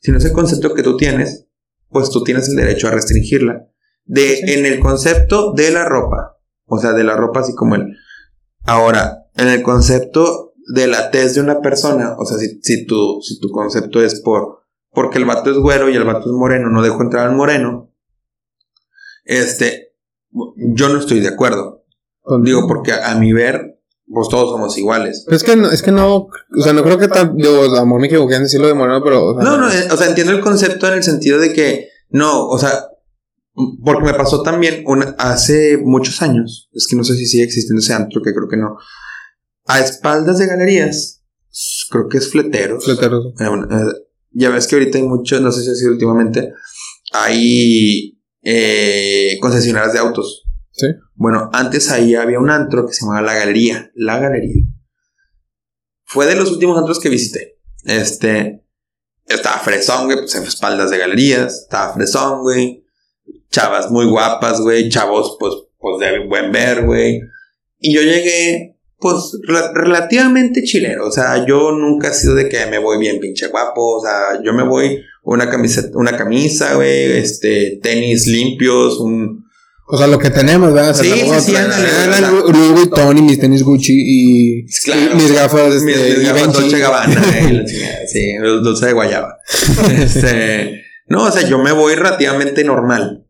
si 0.00 0.10
no 0.10 0.18
es 0.18 0.24
el 0.24 0.32
concepto 0.32 0.74
que 0.74 0.82
tú 0.82 0.96
tienes, 0.96 1.46
pues 1.88 2.10
tú 2.10 2.24
tienes 2.24 2.48
el 2.48 2.56
derecho 2.56 2.88
a 2.88 2.90
restringirla. 2.90 3.68
De, 4.04 4.40
en 4.54 4.66
el 4.66 4.80
concepto 4.80 5.52
de 5.52 5.70
la 5.70 5.84
ropa, 5.84 6.38
o 6.66 6.78
sea, 6.78 6.92
de 6.92 7.04
la 7.04 7.16
ropa 7.16 7.40
así 7.40 7.54
como 7.54 7.74
el... 7.74 7.96
Ahora, 8.64 9.26
en 9.34 9.48
el 9.48 9.62
concepto 9.62 10.54
de 10.66 10.86
la 10.86 11.10
tez 11.10 11.34
de 11.34 11.40
una 11.40 11.60
persona, 11.60 12.14
o 12.18 12.24
sea, 12.24 12.38
si, 12.38 12.60
si, 12.62 12.86
tu, 12.86 13.20
si 13.22 13.38
tu 13.40 13.50
concepto 13.50 14.02
es 14.02 14.20
por, 14.20 14.64
porque 14.90 15.18
el 15.18 15.24
vato 15.24 15.50
es 15.50 15.58
güero 15.58 15.88
y 15.88 15.96
el 15.96 16.04
vato 16.04 16.20
es 16.20 16.32
moreno, 16.32 16.70
no 16.70 16.82
dejo 16.82 17.02
entrar 17.02 17.28
al 17.28 17.36
moreno, 17.36 17.90
este, 19.24 19.94
yo 20.56 20.88
no 20.88 20.98
estoy 20.98 21.20
de 21.20 21.28
acuerdo. 21.28 21.84
Digo, 22.42 22.66
porque 22.66 22.92
a, 22.92 23.14
mi 23.16 23.32
ver, 23.34 23.80
pues 24.10 24.28
todos 24.28 24.50
somos 24.50 24.78
iguales. 24.78 25.26
es 25.28 25.44
que 25.44 25.56
no, 25.56 25.70
es 25.70 25.82
que 25.82 25.92
no, 25.92 26.16
o 26.16 26.62
sea, 26.62 26.72
no 26.72 26.82
creo 26.82 26.98
que 26.98 27.08
tan, 27.08 27.36
digo, 27.36 27.64
amor 27.76 28.00
me 28.00 28.06
equivoqué 28.06 28.36
en 28.36 28.44
decirlo 28.44 28.66
de 28.66 28.74
moreno, 28.74 29.02
pero... 29.04 29.34
no, 29.34 29.58
no, 29.58 29.70
eh, 29.70 29.88
o 29.92 29.96
sea, 29.96 30.08
entiendo 30.08 30.32
el 30.32 30.40
concepto 30.40 30.88
en 30.88 30.94
el 30.94 31.02
sentido 31.02 31.38
de 31.38 31.52
que, 31.52 31.88
no, 32.08 32.46
o 32.46 32.58
sea, 32.58 32.86
porque 33.84 34.04
me 34.04 34.14
pasó 34.14 34.42
también 34.42 34.82
una, 34.86 35.14
hace 35.18 35.78
muchos 35.78 36.22
años, 36.22 36.68
es 36.72 36.86
que 36.88 36.96
no 36.96 37.04
sé 37.04 37.16
si 37.16 37.26
sigue 37.26 37.44
existiendo 37.44 37.80
ese 37.80 37.94
antro, 37.94 38.20
que 38.22 38.32
creo 38.32 38.48
que 38.48 38.56
no, 38.56 38.76
a 39.66 39.80
espaldas 39.80 40.38
de 40.38 40.46
galerías, 40.46 41.22
creo 41.90 42.08
que 42.08 42.18
es 42.18 42.30
fleteros. 42.30 42.84
Fleteros. 42.84 43.26
Eh, 43.40 43.44
eh, 43.44 43.92
ya 44.32 44.50
ves 44.50 44.66
que 44.66 44.74
ahorita 44.74 44.98
hay 44.98 45.04
muchos, 45.04 45.40
no 45.40 45.52
sé 45.52 45.62
si 45.62 45.70
ha 45.70 45.74
sido 45.74 45.92
últimamente, 45.92 46.52
hay 47.12 48.20
eh, 48.42 49.38
concesionarias 49.40 49.92
de 49.92 49.98
autos. 50.00 50.44
Sí. 50.72 50.88
Bueno, 51.14 51.50
antes 51.52 51.90
ahí 51.90 52.16
había 52.16 52.40
un 52.40 52.50
antro 52.50 52.86
que 52.86 52.92
se 52.92 53.04
llamaba 53.04 53.22
La 53.22 53.34
Galería. 53.34 53.92
La 53.94 54.18
Galería. 54.18 54.64
Fue 56.04 56.26
de 56.26 56.34
los 56.34 56.50
últimos 56.50 56.76
antros 56.76 56.98
que 56.98 57.08
visité. 57.08 57.60
Este. 57.84 58.64
Estaba 59.26 59.58
fresón, 59.58 60.06
güey, 60.06 60.18
pues 60.18 60.34
en 60.34 60.42
espaldas 60.42 60.90
de 60.90 60.98
galerías. 60.98 61.62
Estaba 61.62 61.94
fresón, 61.94 62.42
güey. 62.42 62.83
Chavas 63.54 63.88
muy 63.88 64.06
guapas, 64.06 64.60
güey. 64.60 64.88
Chavos, 64.88 65.36
pues, 65.38 65.54
pues 65.78 66.00
de 66.00 66.26
buen 66.26 66.50
ver, 66.50 66.84
güey. 66.84 67.20
Y 67.78 67.94
yo 67.94 68.02
llegué 68.02 68.74
pues 68.98 69.38
relativamente 69.74 70.64
chilero. 70.64 71.06
O 71.06 71.12
sea, 71.12 71.44
yo 71.46 71.70
nunca 71.70 72.08
he 72.08 72.14
sido 72.14 72.34
de 72.34 72.48
que 72.48 72.66
me 72.66 72.78
voy 72.78 72.98
bien 72.98 73.20
pinche 73.20 73.46
guapo. 73.46 73.98
O 73.98 74.02
sea, 74.02 74.42
yo 74.42 74.52
me 74.52 74.64
voy 74.64 74.98
una 75.22 75.48
camiseta, 75.48 75.90
una 75.94 76.16
camisa, 76.16 76.74
güey, 76.74 77.12
este, 77.12 77.78
tenis 77.80 78.26
limpios, 78.26 78.98
un. 78.98 79.44
O 79.86 79.98
sea, 79.98 80.06
lo 80.06 80.18
que 80.18 80.30
tenemos, 80.30 80.72
¿verdad? 80.72 80.94
Sí, 80.94 81.10
sí, 81.12 81.40
sí, 81.40 81.54
ándale. 81.54 82.42
Louis 82.50 82.72
Vuitton 82.72 83.18
y 83.18 83.22
mis 83.22 83.38
tenis 83.38 83.62
Gucci 83.62 83.92
y 83.94 84.62
mis 85.14 85.32
gafas, 85.32 85.74
este, 85.74 85.84
mis, 85.84 86.22
gafas 86.26 86.52
Dolce 86.54 86.78
Gabbana, 86.78 87.22
sí, 88.10 88.32
dulce 88.42 88.86
de 88.86 88.92
guayaba. 88.94 89.36
este, 90.02 90.82
no, 91.06 91.24
o 91.24 91.30
sea, 91.30 91.46
yo 91.46 91.58
me 91.58 91.72
voy 91.72 91.94
relativamente 91.94 92.64
normal. 92.64 93.23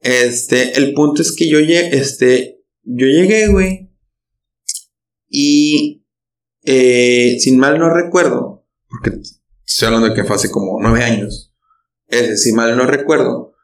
Este, 0.00 0.78
el 0.78 0.94
punto 0.94 1.22
es 1.22 1.34
que 1.36 1.48
yo 1.48 1.60
llegué, 1.60 1.96
este, 1.96 2.62
yo 2.82 3.06
llegué, 3.06 3.48
güey, 3.48 3.90
y 5.28 6.06
eh, 6.64 7.36
sin 7.38 7.58
mal 7.58 7.78
no 7.78 7.92
recuerdo, 7.92 8.66
porque 8.88 9.18
estoy 9.64 9.86
hablando 9.86 10.08
de 10.08 10.14
que 10.14 10.24
fue 10.24 10.36
hace 10.36 10.50
como 10.50 10.78
nueve 10.80 11.04
años, 11.04 11.54
ese, 12.08 12.36
si 12.38 12.52
mal 12.52 12.76
no 12.76 12.86
recuerdo, 12.86 13.54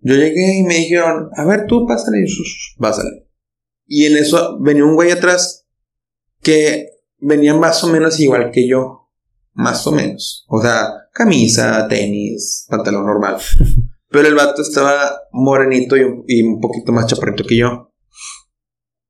yo 0.00 0.14
llegué 0.16 0.58
y 0.58 0.62
me 0.64 0.74
dijeron, 0.74 1.30
a 1.34 1.44
ver 1.46 1.64
tú, 1.66 1.86
pásale, 1.86 2.18
y 2.18 2.78
pásale. 2.78 3.26
Y 3.86 4.04
en 4.04 4.18
eso 4.18 4.58
venía 4.60 4.84
un 4.84 4.94
güey 4.94 5.10
atrás 5.10 5.66
que 6.42 6.90
venía 7.18 7.54
más 7.54 7.82
o 7.84 7.88
menos 7.88 8.20
igual 8.20 8.50
que 8.50 8.68
yo, 8.68 9.10
más 9.54 9.86
o 9.86 9.92
menos. 9.92 10.44
O 10.48 10.60
sea, 10.60 11.08
camisa, 11.10 11.88
tenis, 11.88 12.66
pantalón 12.68 13.06
normal. 13.06 13.38
Pero 14.14 14.28
el 14.28 14.36
vato 14.36 14.62
estaba 14.62 15.22
morenito 15.32 15.96
y 15.96 16.02
un, 16.02 16.24
y 16.28 16.40
un 16.40 16.60
poquito 16.60 16.92
más 16.92 17.08
chaparrito 17.08 17.42
que 17.42 17.56
yo. 17.56 17.92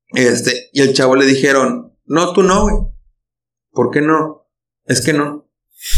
Este, 0.07 0.71
y 0.73 0.81
el 0.81 0.95
chavo 0.95 1.15
le 1.15 1.27
dijeron, 1.27 1.95
no, 2.05 2.33
tú 2.33 2.41
no, 2.41 2.63
güey. 2.63 2.75
¿Por 3.69 3.91
qué 3.91 4.01
no? 4.01 4.49
Es 4.83 5.05
que 5.05 5.13
no. 5.13 5.47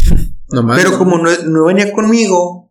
no 0.50 0.74
Pero 0.74 0.98
como 0.98 1.16
no, 1.16 1.64
venía 1.64 1.90
conmigo, 1.90 2.70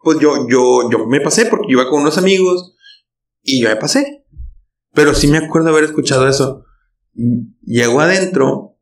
pues 0.00 0.18
yo, 0.18 0.48
yo, 0.48 0.90
yo 0.90 1.06
me 1.06 1.20
pasé 1.20 1.46
porque 1.46 1.70
iba 1.70 1.88
con 1.88 2.02
unos 2.02 2.18
amigos 2.18 2.74
y 3.40 3.62
yo 3.62 3.68
me 3.68 3.76
pasé. 3.76 4.26
Pero 4.94 5.14
sí 5.14 5.28
me 5.28 5.38
acuerdo 5.38 5.68
haber 5.68 5.84
escuchado 5.84 6.26
eso. 6.26 6.64
Llego 7.62 8.00
adentro 8.00 8.80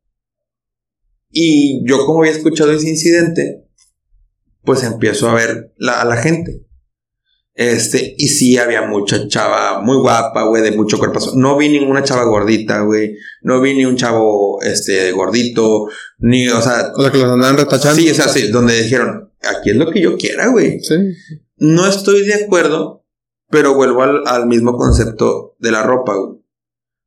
y 1.28 1.87
yo 1.87 2.07
como 2.07 2.20
había 2.20 2.33
escuchado 2.33 2.72
ese 2.72 2.89
incidente, 2.89 3.68
pues 4.64 4.82
empiezo 4.82 5.28
a 5.28 5.34
ver 5.34 5.72
a 5.80 6.04
la 6.04 6.16
gente. 6.16 6.64
Este, 7.54 8.14
y 8.16 8.28
sí 8.28 8.56
había 8.56 8.82
mucha 8.82 9.28
chava 9.28 9.82
muy 9.82 9.98
guapa, 9.98 10.44
güey, 10.44 10.62
de 10.62 10.72
mucho 10.72 10.98
cuerpo. 10.98 11.20
No 11.34 11.58
vi 11.58 11.68
ninguna 11.68 12.02
chava 12.02 12.24
gordita, 12.24 12.80
güey. 12.80 13.16
No 13.42 13.60
vi 13.60 13.74
ni 13.74 13.84
un 13.84 13.96
chavo, 13.96 14.62
este, 14.62 15.12
gordito. 15.12 15.88
Ni, 16.18 16.48
o 16.48 16.62
sea. 16.62 16.92
O 16.96 17.02
sea, 17.02 17.12
que 17.12 17.18
los 17.18 17.28
andaban 17.28 17.58
retachando. 17.58 18.00
Sí, 18.00 18.10
o 18.10 18.14
sea, 18.14 18.28
sí, 18.28 18.48
donde 18.48 18.82
dijeron, 18.82 19.30
aquí 19.42 19.70
es 19.70 19.76
lo 19.76 19.90
que 19.90 20.00
yo 20.00 20.16
quiera, 20.16 20.48
güey. 20.48 20.80
Sí. 20.80 20.94
No 21.58 21.86
estoy 21.86 22.24
de 22.24 22.34
acuerdo, 22.34 23.04
pero 23.50 23.74
vuelvo 23.74 24.02
al, 24.02 24.22
al 24.26 24.46
mismo 24.46 24.76
concepto 24.76 25.54
de 25.58 25.72
la 25.72 25.82
ropa, 25.82 26.14
güey. 26.14 26.40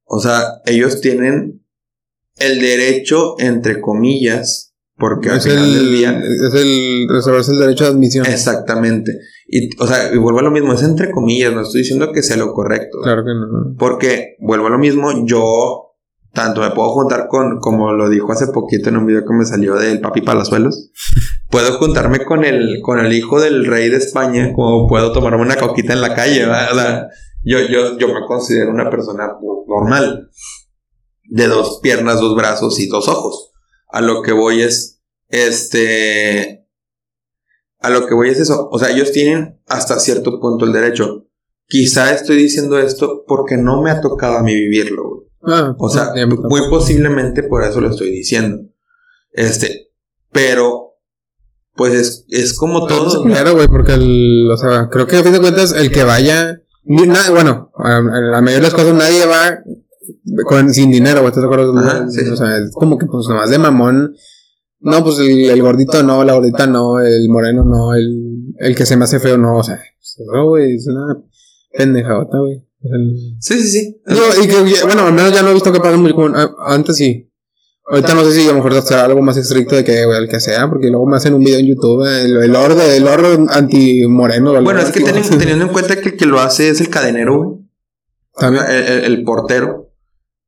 O 0.04 0.20
sea, 0.20 0.62
ellos 0.68 1.02
tienen 1.02 1.66
el 2.38 2.60
derecho, 2.60 3.36
entre 3.40 3.82
comillas, 3.82 4.75
porque 4.98 5.30
es 5.30 5.34
al 5.34 5.42
final 5.42 5.66
el, 5.66 5.74
del 5.74 5.92
día. 5.92 6.20
Es 6.20 6.54
el 6.54 7.08
reservarse 7.10 7.52
el 7.52 7.60
derecho 7.60 7.84
de 7.84 7.90
admisión. 7.92 8.26
Exactamente. 8.26 9.12
Y, 9.48 9.70
o 9.82 9.88
sea, 9.88 10.14
y 10.14 10.18
vuelvo 10.18 10.40
a 10.40 10.44
lo 10.44 10.52
mismo, 10.52 10.74
es 10.74 10.84
entre 10.84 11.12
comillas, 11.12 11.54
no 11.54 11.62
estoy 11.62 11.82
diciendo 11.82 12.12
que 12.12 12.24
sea 12.24 12.38
lo 12.38 12.54
correcto. 12.54 13.00
Claro 13.04 13.24
que 13.24 13.34
no. 13.34 13.76
Porque, 13.78 14.36
vuelvo 14.40 14.68
a 14.68 14.72
lo 14.72 14.80
mismo, 14.80 15.26
yo 15.26 15.86
tanto 16.36 16.62
me 16.62 16.70
puedo 16.72 16.90
juntar 16.90 17.28
con, 17.28 17.60
como 17.60 17.94
lo 17.94 18.10
dijo 18.10 18.32
hace 18.32 18.48
poquito 18.48 18.90
en 18.90 18.98
un 18.98 19.08
video 19.08 19.26
que 19.26 19.34
me 19.34 19.46
salió 19.46 19.76
del 19.76 20.02
Papi 20.02 20.22
Palazuelos, 20.22 20.92
puedo 21.50 21.74
juntarme 21.80 22.24
con 22.24 22.44
el, 22.44 22.82
con 22.82 23.00
el 23.00 23.12
hijo 23.14 23.42
del 23.42 23.66
rey 23.66 23.90
de 23.90 23.98
España, 23.98 24.52
como 24.54 24.88
puedo 24.88 25.12
tomarme 25.14 25.42
una 25.42 25.56
coquita 25.56 25.94
en 25.94 26.02
la 26.02 26.14
calle, 26.14 26.46
¿verdad? 26.46 27.08
yo, 27.44 27.60
yo, 27.60 27.98
yo 27.98 28.08
me 28.10 28.26
considero 28.28 28.72
una 28.72 28.90
persona 28.90 29.32
normal, 29.68 30.30
de 31.28 31.48
dos 31.48 31.80
piernas, 31.82 32.20
dos 32.20 32.36
brazos 32.36 32.80
y 32.80 32.88
dos 32.88 33.08
ojos. 33.08 33.52
A 33.88 34.02
lo 34.02 34.22
que 34.22 34.32
voy 34.32 34.62
es, 34.62 35.02
este, 35.30 36.68
a 37.80 37.90
lo 37.90 38.08
que 38.08 38.14
voy 38.14 38.30
es 38.30 38.40
eso. 38.40 38.70
O 38.72 38.80
sea, 38.80 38.90
ellos 38.90 39.12
tienen 39.12 39.60
hasta 39.68 40.00
cierto 40.00 40.40
punto 40.40 40.66
el 40.66 40.74
derecho. 40.74 41.28
Quizá 41.68 42.14
estoy 42.14 42.38
diciendo 42.38 42.78
esto 42.78 43.24
porque 43.28 43.58
no 43.58 43.82
me 43.82 43.92
ha 43.92 44.02
tocado 44.02 44.38
a 44.38 44.44
mí 44.44 44.54
vivirlo. 44.54 45.26
Ah, 45.42 45.76
o 45.78 45.90
sea, 45.90 46.12
muy 46.26 46.70
posiblemente 46.70 47.44
por 47.44 47.64
eso 47.64 47.80
lo 47.82 47.90
estoy 47.90 48.10
diciendo. 48.10 48.64
Este, 49.32 49.92
pero, 50.32 50.96
pues 51.76 51.94
es, 51.94 52.26
es 52.30 52.58
como 52.58 52.88
todo. 52.88 53.24
Claro, 53.24 53.54
güey, 53.54 53.68
porque 53.68 53.94
el, 53.94 54.50
o 54.52 54.58
sea, 54.58 54.90
creo 54.90 55.08
que 55.08 55.18
a 55.18 55.24
fin 55.24 55.34
de 55.34 55.40
cuentas 55.40 55.74
el 55.74 55.92
que 55.92 56.04
vaya, 56.04 56.62
bueno, 56.84 57.72
a 57.76 58.02
la 58.02 58.42
mayoría 58.42 58.58
de 58.58 58.62
las 58.62 58.74
cosas 58.74 58.94
nadie 58.94 59.26
va 59.26 59.60
con, 60.46 60.74
sin 60.74 60.92
dinero, 60.92 61.22
güey, 61.22 61.30
¿estás 61.30 61.44
de 61.44 61.48
acuerdo? 61.48 61.74
O 61.74 62.36
sea, 62.36 62.58
es 62.58 62.72
como 62.74 62.98
que 62.98 63.06
pues 63.06 63.28
nomás 63.28 63.50
de 63.50 63.60
mamón 63.60 64.16
no, 64.86 65.04
pues 65.04 65.18
el, 65.18 65.62
gordito 65.64 66.04
no, 66.04 66.24
la 66.24 66.34
gordita 66.34 66.68
no, 66.68 67.00
el 67.00 67.28
moreno 67.28 67.64
no, 67.64 67.96
el, 67.96 68.54
el 68.60 68.76
que 68.76 68.86
se 68.86 68.96
me 68.96 69.06
hace 69.06 69.20
feo 69.20 69.36
no, 69.36 69.58
o 69.58 69.64
sea, 69.64 69.80
no, 70.32 70.50
güey, 70.50 70.76
es 70.76 70.88
una 70.88 71.24
pendejota, 71.76 72.38
güey. 72.38 72.64
Sí, 73.40 73.60
sí, 73.62 73.68
sí. 73.68 74.02
No, 74.06 74.44
y 74.44 74.48
que, 74.48 74.84
bueno, 74.86 75.08
al 75.08 75.14
menos 75.14 75.34
ya 75.34 75.42
no 75.42 75.50
he 75.50 75.54
visto 75.54 75.74
que 75.74 75.80
paguen 75.80 76.02
muy 76.02 76.14
como, 76.14 76.36
antes 76.68 76.98
sí. 76.98 77.32
Ahorita 77.88 78.14
no 78.14 78.24
sé 78.26 78.34
si 78.34 78.44
a 78.48 78.52
lo 78.52 78.56
mejor 78.56 78.80
sea 78.84 79.06
algo 79.06 79.24
más 79.24 79.38
estricto 79.38 79.76
de 79.76 79.84
que, 79.84 80.06
güey, 80.06 80.20
el 80.20 80.30
que 80.30 80.40
sea, 80.40 80.70
porque 80.70 80.90
luego 80.90 81.08
me 81.08 81.18
hacen 81.18 81.34
un 81.34 81.44
video 81.44 81.60
en 81.60 81.68
YouTube, 81.68 82.06
el, 82.06 82.38
el 82.44 82.56
oro, 82.56 82.80
el 82.80 83.08
oro 83.08 83.46
anti-moreno. 83.50 84.62
Bueno, 84.62 84.82
es 84.82 84.92
que 84.92 85.02
teniendo, 85.40 85.66
en 85.66 85.72
cuenta 85.72 85.96
que 86.00 86.10
el 86.10 86.16
que 86.16 86.26
lo 86.28 86.40
hace 86.40 86.70
es 86.70 86.80
el 86.82 86.90
cadenero, 86.90 87.38
güey. 87.38 87.66
También. 88.38 88.66
el 88.68 89.24
portero 89.24 89.85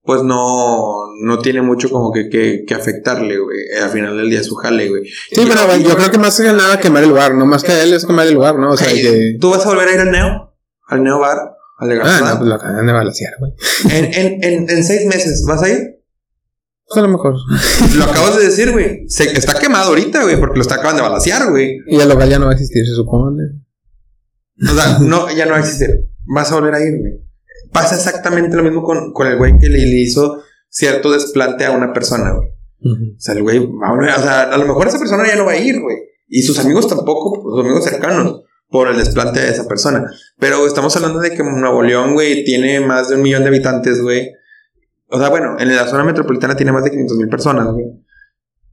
pues 0.07 0.23
no, 0.23 1.13
no 1.21 1.39
tiene 1.39 1.61
mucho 1.61 1.89
como 1.89 2.13
que, 2.13 2.29
que, 2.29 2.63
que 2.65 2.73
afectarle, 2.73 3.37
güey. 3.37 3.57
Al 3.83 3.89
final 3.89 4.15
del 4.15 4.29
día 4.29 4.41
su 4.41 4.55
jale, 4.55 4.87
güey. 4.87 5.03
Sí, 5.05 5.45
pero 5.45 5.75
yo 5.75 5.97
creo 5.97 6.09
que 6.09 6.17
más 6.17 6.39
que 6.39 6.53
nada 6.53 6.79
quemar 6.79 7.03
el 7.03 7.09
lugar, 7.09 7.35
no 7.35 7.45
más 7.45 7.61
que 7.61 7.83
él 7.83 7.93
es 7.93 8.05
quemar 8.05 8.25
el 8.25 8.33
lugar, 8.33 8.57
¿no? 8.57 8.71
O 8.71 8.77
sea, 8.77 8.87
que... 8.87 9.35
¿Tú 9.39 9.49
vas 9.49 9.65
a 9.65 9.69
volver 9.69 9.89
a 9.89 9.93
ir 9.93 9.99
al 9.99 10.11
Neo? 10.11 10.55
¿Al 10.87 11.03
Neo 11.03 11.19
Bar? 11.19 11.37
¿Al 11.79 11.89
de 11.89 11.99
Ah, 12.01 12.21
no, 12.21 12.37
pues 12.37 12.49
lo 12.49 12.55
acaban 12.55 12.87
de 12.87 12.93
balasear, 12.93 13.33
güey. 13.37 13.51
En, 13.91 14.05
en, 14.05 14.43
en, 14.43 14.69
en 14.69 14.83
seis 14.85 15.05
meses, 15.05 15.43
¿vas 15.45 15.61
a 15.61 15.69
ir? 15.69 15.99
Pues 16.87 16.97
a 16.99 17.01
lo 17.01 17.09
mejor. 17.09 17.35
Lo 17.97 18.03
acabas 18.05 18.37
de 18.37 18.45
decir, 18.45 18.71
güey. 18.71 19.09
Se, 19.09 19.25
está 19.25 19.59
quemado 19.59 19.89
ahorita, 19.89 20.23
güey, 20.23 20.39
porque 20.39 20.55
lo 20.55 20.61
está 20.61 20.75
acaban 20.75 20.95
de 20.95 21.01
balasear, 21.01 21.49
güey. 21.49 21.79
Y 21.85 21.99
el 21.99 22.07
local 22.07 22.29
ya 22.29 22.39
no 22.39 22.45
va 22.45 22.51
a 22.51 22.53
existir, 22.53 22.85
se 22.85 22.95
supone. 22.95 23.43
O 24.63 24.73
sea, 24.73 24.99
no, 24.99 25.29
ya 25.35 25.45
no 25.45 25.51
va 25.51 25.57
a 25.57 25.59
existir. 25.59 25.89
Vas 26.33 26.49
a 26.49 26.55
volver 26.55 26.75
a 26.75 26.79
ir, 26.79 26.97
güey. 26.97 27.26
Pasa 27.72 27.95
exactamente 27.95 28.55
lo 28.55 28.63
mismo 28.63 28.84
con, 28.84 29.11
con 29.13 29.28
el 29.28 29.38
güey 29.38 29.57
que 29.59 29.70
le, 29.70 29.80
hizo 30.01 30.41
cierto 30.70 31.11
desplante 31.11 31.65
a 31.65 31.72
una 31.72 31.93
persona, 31.93 32.34
güey. 32.34 32.49
O 32.80 33.20
sea, 33.20 33.34
el 33.34 33.43
güey, 33.43 33.57
o 33.57 34.22
sea, 34.22 34.43
a 34.43 34.57
lo 34.57 34.65
mejor 34.65 34.88
esa 34.88 34.99
persona 34.99 35.28
ya 35.28 35.36
no 35.36 35.45
va 35.45 35.53
a 35.53 35.57
ir, 35.57 35.82
güey. 35.82 35.97
Y 36.28 36.41
sus 36.41 36.59
amigos 36.59 36.88
tampoco, 36.88 37.41
sus 37.41 37.65
amigos 37.65 37.84
cercanos, 37.84 38.41
por 38.70 38.89
el 38.89 38.97
desplante 38.97 39.39
de 39.39 39.49
esa 39.49 39.68
persona. 39.68 40.05
Pero 40.38 40.65
estamos 40.68 40.95
hablando 40.95 41.20
de 41.20 41.32
que 41.32 41.43
Nuevo 41.43 41.84
León, 41.84 42.13
güey, 42.13 42.43
tiene 42.43 42.80
más 42.80 43.09
de 43.09 43.15
un 43.15 43.22
millón 43.22 43.43
de 43.43 43.49
habitantes, 43.49 44.01
güey. 44.01 44.32
o 45.09 45.20
sea, 45.20 45.30
bueno, 45.30 45.55
en 45.59 45.76
la 45.76 45.88
zona 45.88 46.03
metropolitana 46.03 46.55
tiene 46.55 46.72
más 46.72 46.84
de 46.84 46.91
500 46.91 47.18
mil 47.18 47.30
personas, 47.30 47.68
güey. 47.72 47.86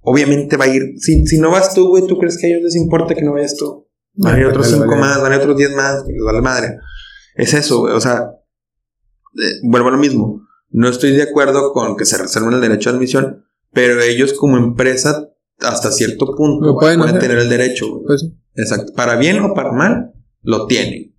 Obviamente 0.00 0.56
va 0.56 0.66
a 0.66 0.68
ir, 0.68 0.82
si, 0.98 1.26
si 1.26 1.38
no 1.38 1.50
vas 1.50 1.72
tú, 1.72 1.88
güey, 1.88 2.06
¿tú 2.06 2.18
crees 2.18 2.36
que 2.36 2.46
a 2.46 2.50
ellos 2.50 2.62
les 2.62 2.76
importa 2.76 3.14
que 3.14 3.22
no 3.22 3.32
vayas 3.32 3.56
tú? 3.56 3.88
Van 4.16 4.34
a 4.34 4.38
ir 4.38 4.46
otros 4.46 4.68
5 4.68 4.84
más, 4.96 5.20
van 5.22 5.32
a 5.32 5.36
ir 5.36 5.40
otros 5.40 5.56
10 5.56 5.74
más, 5.74 6.04
les 6.06 6.22
vale 6.24 6.40
madre. 6.42 6.78
Es 7.36 7.54
eso, 7.54 7.80
güey, 7.80 7.94
o 7.94 8.00
sea, 8.00 8.30
eh, 9.42 9.60
vuelvo 9.62 9.88
a 9.88 9.92
lo 9.92 9.98
mismo. 9.98 10.42
No 10.70 10.88
estoy 10.88 11.12
de 11.12 11.22
acuerdo 11.22 11.72
con 11.72 11.96
que 11.96 12.04
se 12.04 12.18
reserven 12.18 12.54
el 12.54 12.60
derecho 12.60 12.90
de 12.90 12.96
admisión, 12.96 13.44
pero 13.72 14.00
ellos 14.00 14.32
como 14.32 14.56
empresa, 14.56 15.28
hasta 15.60 15.92
cierto 15.92 16.34
punto, 16.36 16.76
pueden, 16.78 17.00
tener 17.18 17.38
el 17.38 17.48
derecho. 17.48 17.86
Pues 18.06 18.28
Exacto. 18.56 18.92
Para 18.94 19.16
bien 19.16 19.40
o 19.40 19.54
para 19.54 19.72
mal, 19.72 20.12
lo 20.42 20.66
tienen. 20.66 21.14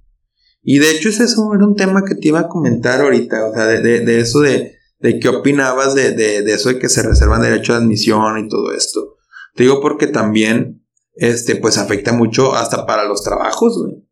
Y 0.61 0.79
de 0.79 0.91
hecho, 0.91 1.09
ese 1.09 1.25
eso 1.25 1.53
era 1.53 1.65
un 1.65 1.75
tema 1.75 2.03
que 2.03 2.15
te 2.15 2.29
iba 2.29 2.39
a 2.39 2.47
comentar 2.47 3.01
ahorita, 3.01 3.49
o 3.49 3.53
sea, 3.53 3.67
de, 3.67 3.81
de, 3.81 3.99
de 3.99 4.19
eso 4.19 4.41
de, 4.41 4.75
de 4.99 5.19
qué 5.19 5.29
opinabas 5.29 5.93
de, 5.93 6.11
de, 6.11 6.41
de, 6.41 6.53
eso 6.53 6.69
de 6.69 6.79
que 6.79 6.89
se 6.89 7.03
reservan 7.03 7.41
derecho 7.41 7.73
de 7.73 7.79
admisión 7.79 8.39
y 8.39 8.47
todo 8.49 8.73
esto. 8.73 9.15
Te 9.53 9.63
digo 9.63 9.79
porque 9.79 10.07
también, 10.07 10.83
este, 11.13 11.55
pues 11.55 11.77
afecta 11.77 12.13
mucho 12.13 12.55
hasta 12.55 12.85
para 12.85 13.05
los 13.05 13.23
trabajos, 13.23 13.77
güey. 13.77 14.03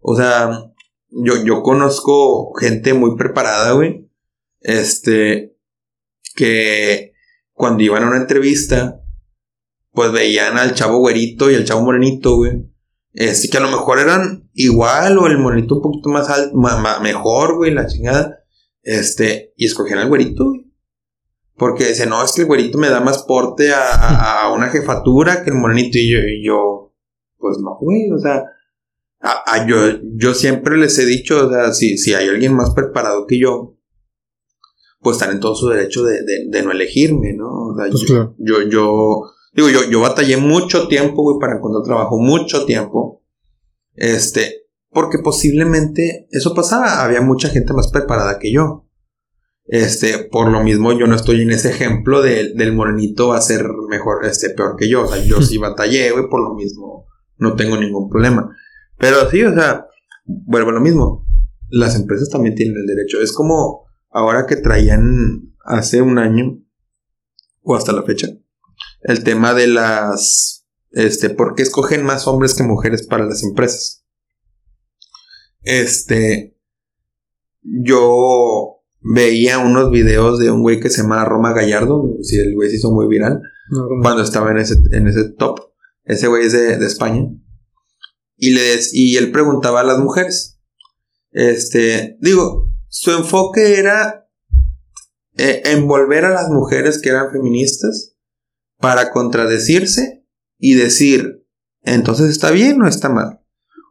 O 0.00 0.16
sea, 0.16 0.73
yo, 1.22 1.44
yo 1.44 1.62
conozco 1.62 2.52
gente 2.54 2.94
muy 2.94 3.16
preparada, 3.16 3.72
güey. 3.72 4.10
Este, 4.60 5.56
que 6.34 7.12
cuando 7.52 7.82
iban 7.82 8.02
a 8.02 8.08
una 8.08 8.16
entrevista, 8.18 9.00
pues 9.92 10.12
veían 10.12 10.58
al 10.58 10.74
chavo 10.74 10.98
güerito 10.98 11.50
y 11.50 11.54
al 11.54 11.64
chavo 11.64 11.82
morenito, 11.82 12.36
güey. 12.36 12.70
Este, 13.12 13.48
que 13.48 13.58
a 13.58 13.60
lo 13.60 13.70
mejor 13.70 14.00
eran 14.00 14.50
igual 14.54 15.18
o 15.18 15.26
el 15.26 15.38
morenito 15.38 15.76
un 15.76 15.82
poquito 15.82 16.08
más 16.08 16.28
alto, 16.28 16.56
mejor, 17.02 17.56
güey, 17.56 17.72
la 17.72 17.86
chingada. 17.86 18.40
Este, 18.82 19.52
y 19.56 19.66
escogían 19.66 20.00
al 20.00 20.08
güerito, 20.08 20.44
güey. 20.46 20.64
Porque 21.56 21.86
dice, 21.86 22.06
no, 22.06 22.24
es 22.24 22.32
que 22.32 22.42
el 22.42 22.48
güerito 22.48 22.78
me 22.78 22.88
da 22.88 23.00
más 23.00 23.22
porte 23.22 23.72
a, 23.72 24.50
una 24.52 24.68
jefatura 24.70 25.44
que 25.44 25.50
el 25.50 25.56
morenito. 25.56 25.98
Y 25.98 26.10
yo, 26.10 26.18
y 26.18 26.44
yo 26.44 26.84
pues 27.44 27.58
no, 27.58 27.76
güey, 27.78 28.10
o 28.10 28.18
sea, 28.18 28.42
a, 29.24 29.66
yo, 29.66 29.76
yo 30.16 30.34
siempre 30.34 30.76
les 30.76 30.98
he 30.98 31.06
dicho, 31.06 31.46
o 31.46 31.50
sea, 31.50 31.72
si, 31.72 31.96
si 31.98 32.14
hay 32.14 32.28
alguien 32.28 32.54
más 32.54 32.70
preparado 32.74 33.26
que 33.26 33.38
yo, 33.38 33.76
pues 35.00 35.16
están 35.16 35.34
en 35.34 35.40
todo 35.40 35.54
su 35.54 35.68
derecho 35.68 36.04
de, 36.04 36.20
de, 36.48 36.62
no 36.62 36.72
elegirme, 36.72 37.34
¿no? 37.34 37.48
O 37.48 37.76
sea, 37.76 37.90
pues 37.90 38.04
yo, 38.06 38.34
yo, 38.38 38.62
yo 38.68 39.34
Digo, 39.54 39.68
yo, 39.68 39.88
yo 39.88 40.00
batallé 40.00 40.36
mucho 40.36 40.88
tiempo, 40.88 41.22
güey, 41.22 41.38
para 41.38 41.56
encontrar 41.56 41.84
trabajo, 41.84 42.18
mucho 42.18 42.64
tiempo. 42.64 43.22
Este, 43.94 44.66
porque 44.90 45.18
posiblemente 45.18 46.26
eso 46.30 46.54
pasaba, 46.54 47.04
había 47.04 47.20
mucha 47.20 47.48
gente 47.48 47.72
más 47.72 47.88
preparada 47.88 48.38
que 48.40 48.52
yo. 48.52 48.88
Este, 49.66 50.24
por 50.30 50.50
lo 50.50 50.62
mismo 50.62 50.92
yo 50.92 51.06
no 51.06 51.14
estoy 51.14 51.40
en 51.40 51.50
ese 51.50 51.70
ejemplo 51.70 52.20
del 52.20 52.72
morenito 52.74 53.28
va 53.28 53.38
a 53.38 53.42
ser 53.42 53.64
mejor, 53.88 54.26
este, 54.26 54.50
peor 54.50 54.76
que 54.76 54.88
yo. 54.88 55.04
O 55.04 55.06
sea, 55.06 55.22
yo 55.24 55.40
sí 55.40 55.56
batallé, 55.58 56.10
güey, 56.10 56.28
por 56.28 56.42
lo 56.42 56.54
mismo 56.54 57.06
no 57.36 57.54
tengo 57.54 57.76
ningún 57.76 58.10
problema. 58.10 58.50
Pero 58.98 59.30
sí, 59.30 59.42
o 59.42 59.54
sea, 59.54 59.86
vuelvo 60.24 60.70
a 60.70 60.74
lo 60.74 60.80
mismo. 60.80 61.26
Las 61.68 61.96
empresas 61.96 62.30
también 62.30 62.54
tienen 62.54 62.76
el 62.76 62.86
derecho. 62.86 63.20
Es 63.20 63.32
como 63.32 63.86
ahora 64.10 64.46
que 64.46 64.56
traían 64.56 65.54
hace 65.64 66.02
un 66.02 66.18
año 66.18 66.60
o 67.62 67.74
hasta 67.74 67.92
la 67.92 68.02
fecha 68.02 68.28
el 69.04 69.22
tema 69.22 69.54
de 69.54 69.68
las, 69.68 70.66
este, 70.90 71.30
¿por 71.30 71.54
qué 71.54 71.62
escogen 71.62 72.04
más 72.04 72.26
hombres 72.26 72.54
que 72.54 72.62
mujeres 72.62 73.06
para 73.06 73.26
las 73.26 73.42
empresas? 73.42 74.04
Este, 75.62 76.58
yo 77.62 78.82
veía 79.00 79.58
unos 79.58 79.90
videos 79.90 80.38
de 80.38 80.50
un 80.50 80.62
güey 80.62 80.80
que 80.80 80.90
se 80.90 81.02
llama 81.02 81.24
Roma 81.24 81.52
Gallardo, 81.52 82.16
si 82.22 82.38
el 82.38 82.54
güey 82.54 82.70
se 82.70 82.76
hizo 82.76 82.90
muy 82.92 83.06
viral, 83.06 83.40
cuando 84.02 84.22
estaba 84.22 84.50
en 84.50 84.58
ese, 84.58 84.76
en 84.92 85.06
ese 85.06 85.30
top. 85.30 85.60
Ese 86.04 86.26
güey 86.28 86.46
es 86.46 86.52
de, 86.52 86.74
España. 86.84 87.22
Y, 88.36 88.56
y 88.92 89.16
él 89.16 89.30
preguntaba 89.32 89.80
a 89.80 89.84
las 89.84 89.98
mujeres. 89.98 90.60
Este, 91.30 92.16
digo, 92.20 92.70
su 92.88 93.10
enfoque 93.10 93.78
era 93.78 94.28
eh, 95.36 95.62
envolver 95.64 96.24
a 96.24 96.30
las 96.30 96.48
mujeres 96.48 97.00
que 97.00 97.08
eran 97.08 97.32
feministas 97.32 98.14
para 98.78 99.10
contradecirse 99.10 100.24
y 100.58 100.74
decir, 100.74 101.44
entonces 101.82 102.30
está 102.30 102.50
bien 102.52 102.80
o 102.82 102.86
está 102.86 103.08
mal. 103.08 103.40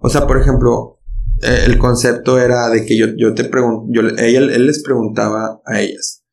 O 0.02 0.10
sea, 0.10 0.26
por 0.26 0.40
ejemplo, 0.40 1.02
eh, 1.42 1.64
el 1.66 1.78
concepto 1.78 2.40
era 2.40 2.70
de 2.70 2.86
que 2.86 2.98
yo, 2.98 3.08
yo 3.18 3.34
te 3.34 3.44
pregunto, 3.44 3.92
ella, 4.18 4.40
él 4.40 4.66
les 4.66 4.82
preguntaba 4.82 5.62
a 5.66 5.82
ellas, 5.82 6.24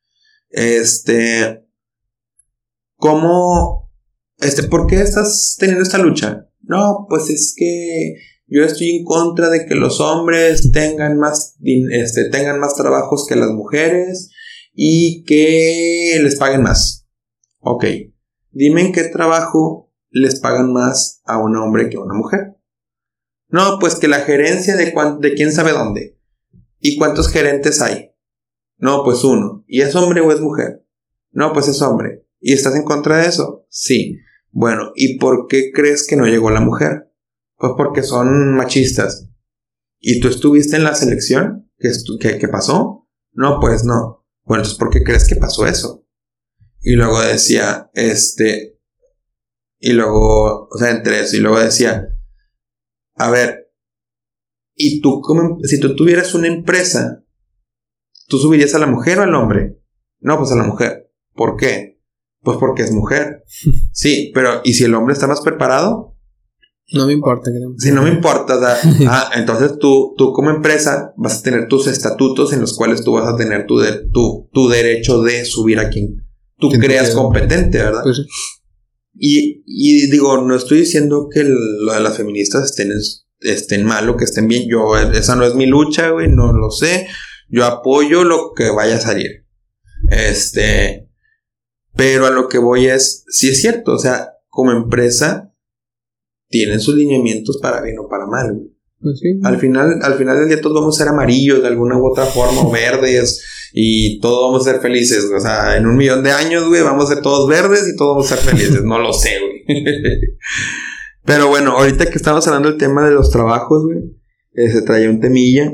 este, 0.51 1.67
¿cómo, 2.97 3.91
este, 4.39 4.65
por 4.65 4.87
qué 4.87 5.01
estás 5.01 5.57
teniendo 5.59 5.83
esta 5.83 5.99
lucha? 5.99 6.50
No, 6.71 7.07
pues 7.09 7.31
es 7.31 7.53
que 7.57 8.15
yo 8.47 8.63
estoy 8.63 8.91
en 8.91 9.05
contra 9.05 9.51
de 9.51 9.67
que 9.67 9.75
los 9.75 10.01
hombres 10.01 10.71
tengan 10.71 11.19
más, 11.19 11.57
este, 11.91 12.31
tengan 12.31 12.61
más 12.61 12.77
trabajos 12.77 13.27
que 13.29 13.35
las 13.35 13.51
mujeres 13.51 14.31
y 14.73 15.25
que 15.25 16.21
les 16.23 16.37
paguen 16.37 16.63
más. 16.63 17.09
Ok. 17.59 17.87
Dime 18.53 18.83
en 18.83 18.93
qué 18.93 19.03
trabajo 19.03 19.93
les 20.11 20.39
pagan 20.39 20.73
más 20.73 21.23
a 21.25 21.39
un 21.39 21.57
hombre 21.57 21.91
que 21.91 21.97
a 21.97 22.03
una 22.03 22.15
mujer. 22.15 22.57
No, 23.49 23.81
pues 23.81 23.97
que 23.97 24.07
la 24.07 24.21
gerencia 24.21 24.77
de, 24.77 24.95
de 25.19 25.35
quién 25.35 25.51
sabe 25.51 25.73
dónde. 25.73 26.21
¿Y 26.79 26.97
cuántos 26.99 27.31
gerentes 27.31 27.83
hay? 27.83 28.13
No, 28.79 29.03
pues 29.03 29.25
uno. 29.25 29.65
¿Y 29.67 29.81
es 29.81 29.97
hombre 29.97 30.21
o 30.21 30.31
es 30.31 30.41
mujer? 30.41 30.87
No, 31.33 31.53
pues 31.53 31.67
es 31.67 31.83
hombre. 31.83 32.29
¿Y 32.39 32.53
estás 32.53 32.77
en 32.77 32.85
contra 32.85 33.17
de 33.17 33.27
eso? 33.27 33.67
Sí. 33.69 34.21
Bueno, 34.53 34.93
¿y 34.95 35.19
por 35.19 35.47
qué 35.49 35.71
crees 35.73 36.07
que 36.07 36.17
no 36.17 36.27
llegó 36.27 36.51
la 36.51 36.61
mujer? 36.61 37.13
Pues 37.57 37.73
porque 37.77 38.03
son 38.03 38.55
machistas. 38.55 39.29
¿Y 39.99 40.21
tú 40.21 40.29
estuviste 40.29 40.77
en 40.77 40.85
la 40.85 40.95
selección? 40.95 41.71
¿Qué, 41.79 42.39
qué 42.39 42.49
pasó? 42.49 43.09
No, 43.33 43.59
pues 43.61 43.85
no. 43.85 44.27
Bueno, 44.45 44.63
entonces 44.63 44.79
¿por 44.79 44.91
qué 44.91 45.03
crees 45.03 45.29
que 45.29 45.37
pasó 45.37 45.67
eso? 45.67 46.05
Y 46.81 46.95
luego 46.95 47.21
decía, 47.21 47.91
este, 47.95 48.81
y 49.79 49.93
luego, 49.93 50.69
o 50.69 50.79
sea, 50.79 50.91
entre 50.91 51.21
eso, 51.21 51.37
y 51.37 51.41
luego 51.41 51.61
decía, 51.61 52.09
a 53.15 53.31
ver, 53.31 53.71
y 54.75 55.03
tú, 55.03 55.21
como, 55.21 55.59
si 55.63 55.79
tú 55.79 55.95
tuvieras 55.95 56.35
una 56.35 56.49
empresa, 56.49 57.23
¿tú 58.29 58.39
subirías 58.39 58.75
a 58.75 58.79
la 58.79 58.87
mujer 58.87 59.19
o 59.19 59.23
al 59.23 59.35
hombre? 59.35 59.79
No, 60.21 60.39
pues 60.39 60.53
a 60.53 60.57
la 60.57 60.63
mujer. 60.63 61.13
¿Por 61.35 61.57
qué? 61.57 62.00
Pues 62.43 62.59
porque 62.59 62.83
es 62.83 62.93
mujer. 62.93 63.45
Sí, 63.93 64.31
pero 64.35 64.63
¿y 64.65 64.75
si 64.75 64.85
el 64.85 64.95
hombre 64.95 65.13
está 65.13 65.27
más 65.27 65.43
preparado? 65.43 66.17
No 66.93 67.07
me 67.07 67.13
importa. 67.13 67.51
Creo. 67.51 67.75
Si 67.77 67.93
no 67.93 68.03
me 68.03 68.11
importa, 68.15 68.59
ah, 69.09 69.31
entonces 69.35 69.79
tú, 69.79 70.15
tú 70.17 70.33
como 70.33 70.51
empresa 70.51 71.13
vas 71.17 71.41
a 71.41 71.43
tener 71.43 71.69
tus 71.69 71.87
estatutos 71.87 72.53
en 72.53 72.61
los 72.61 72.77
cuales 72.77 73.05
tú 73.05 73.13
vas 73.13 73.33
a 73.33 73.37
tener 73.37 73.67
tu, 73.67 73.81
tu, 74.13 74.49
tu 74.53 74.69
derecho 74.69 75.23
de 75.23 75.45
subir 75.45 75.79
a 75.79 75.91
quien, 75.91 76.25
tú 76.59 76.71
creas 76.71 77.11
competente, 77.11 77.79
¿verdad? 77.79 78.03
Pues 78.03 78.23
y, 79.23 79.63
y, 79.67 80.11
digo, 80.11 80.41
no 80.41 80.55
estoy 80.55 80.79
diciendo 80.79 81.29
que 81.31 81.45
lo 81.45 81.93
de 81.93 82.01
las 82.01 82.17
feministas 82.17 82.65
estén, 82.65 82.93
estén 83.41 83.85
mal 83.85 84.09
o 84.09 84.17
que 84.17 84.25
estén 84.25 84.49
bien. 84.49 84.69
Yo, 84.69 84.97
esa 84.97 85.37
no 85.37 85.45
es 85.45 85.55
mi 85.55 85.67
lucha, 85.67 86.11
güey, 86.11 86.29
no 86.29 86.53
lo 86.53 86.71
sé. 86.71 87.07
Yo 87.49 87.67
apoyo 87.67 88.25
lo 88.25 88.53
que 88.57 88.71
vaya 88.71 88.97
a 88.97 89.01
salir. 89.01 89.47
Este. 90.11 91.10
Pero 91.97 92.27
a 92.27 92.31
lo 92.31 92.49
que 92.49 92.59
voy 92.59 92.87
es, 92.87 93.25
sí 93.29 93.49
es 93.49 93.61
cierto, 93.61 93.93
o 93.93 93.99
sea, 93.99 94.35
como 94.49 94.73
empresa, 94.73 95.53
tienen 96.49 96.81
sus 96.81 96.95
lineamientos 96.95 97.59
para 97.61 97.81
bien 97.81 97.99
o 97.99 98.09
para 98.09 98.27
mal, 98.27 98.55
güey. 98.55 98.71
Pues 99.01 99.23
al 99.45 99.59
final, 99.59 99.99
al 100.03 100.15
final 100.15 100.39
del 100.39 100.49
día 100.49 100.61
todos 100.61 100.75
vamos 100.75 100.95
a 100.95 101.05
ser 101.05 101.09
amarillos 101.09 101.63
de 101.63 101.69
alguna 101.69 101.97
u 101.97 102.07
otra 102.07 102.27
forma, 102.27 102.61
o 102.61 102.71
verdes, 102.71 103.43
y 103.73 104.21
todos 104.21 104.51
vamos 104.51 104.67
a 104.67 104.73
ser 104.73 104.83
felices. 104.83 105.25
O 105.35 105.41
sea, 105.41 105.77
en 105.77 105.87
un 105.87 105.97
millón 105.97 106.23
de 106.23 106.33
años, 106.33 106.69
güey, 106.69 106.83
vamos 106.83 107.07
a 107.07 107.15
ser 107.15 107.23
todos 107.23 107.49
verdes 107.49 107.89
y 107.89 107.97
todos 107.97 108.17
vamos 108.17 108.31
a 108.31 108.37
ser 108.37 108.45
felices. 108.45 108.83
No 108.85 108.99
lo 108.99 109.13
sé, 109.15 109.31
güey. 109.41 109.81
Pero 111.25 111.49
bueno, 111.49 111.79
ahorita 111.79 112.11
que 112.11 112.17
estamos 112.17 112.47
hablando 112.47 112.69
del 112.69 112.79
tema 112.79 113.07
de 113.07 113.15
los 113.15 113.31
trabajos, 113.31 113.85
güey, 113.85 113.99
eh, 114.53 114.71
se 114.71 114.83
traía 114.83 115.09
un 115.09 115.21
temilla. 115.21 115.73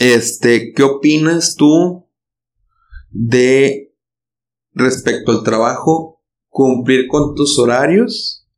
Este, 0.00 0.72
¿qué 0.72 0.82
opinas 0.82 1.54
tú 1.56 2.08
de 3.10 3.89
respecto 4.72 5.32
al 5.32 5.42
trabajo? 5.42 6.22
Cumplir 6.48 7.06
con 7.08 7.34
tus 7.34 7.58
horarios, 7.58 8.48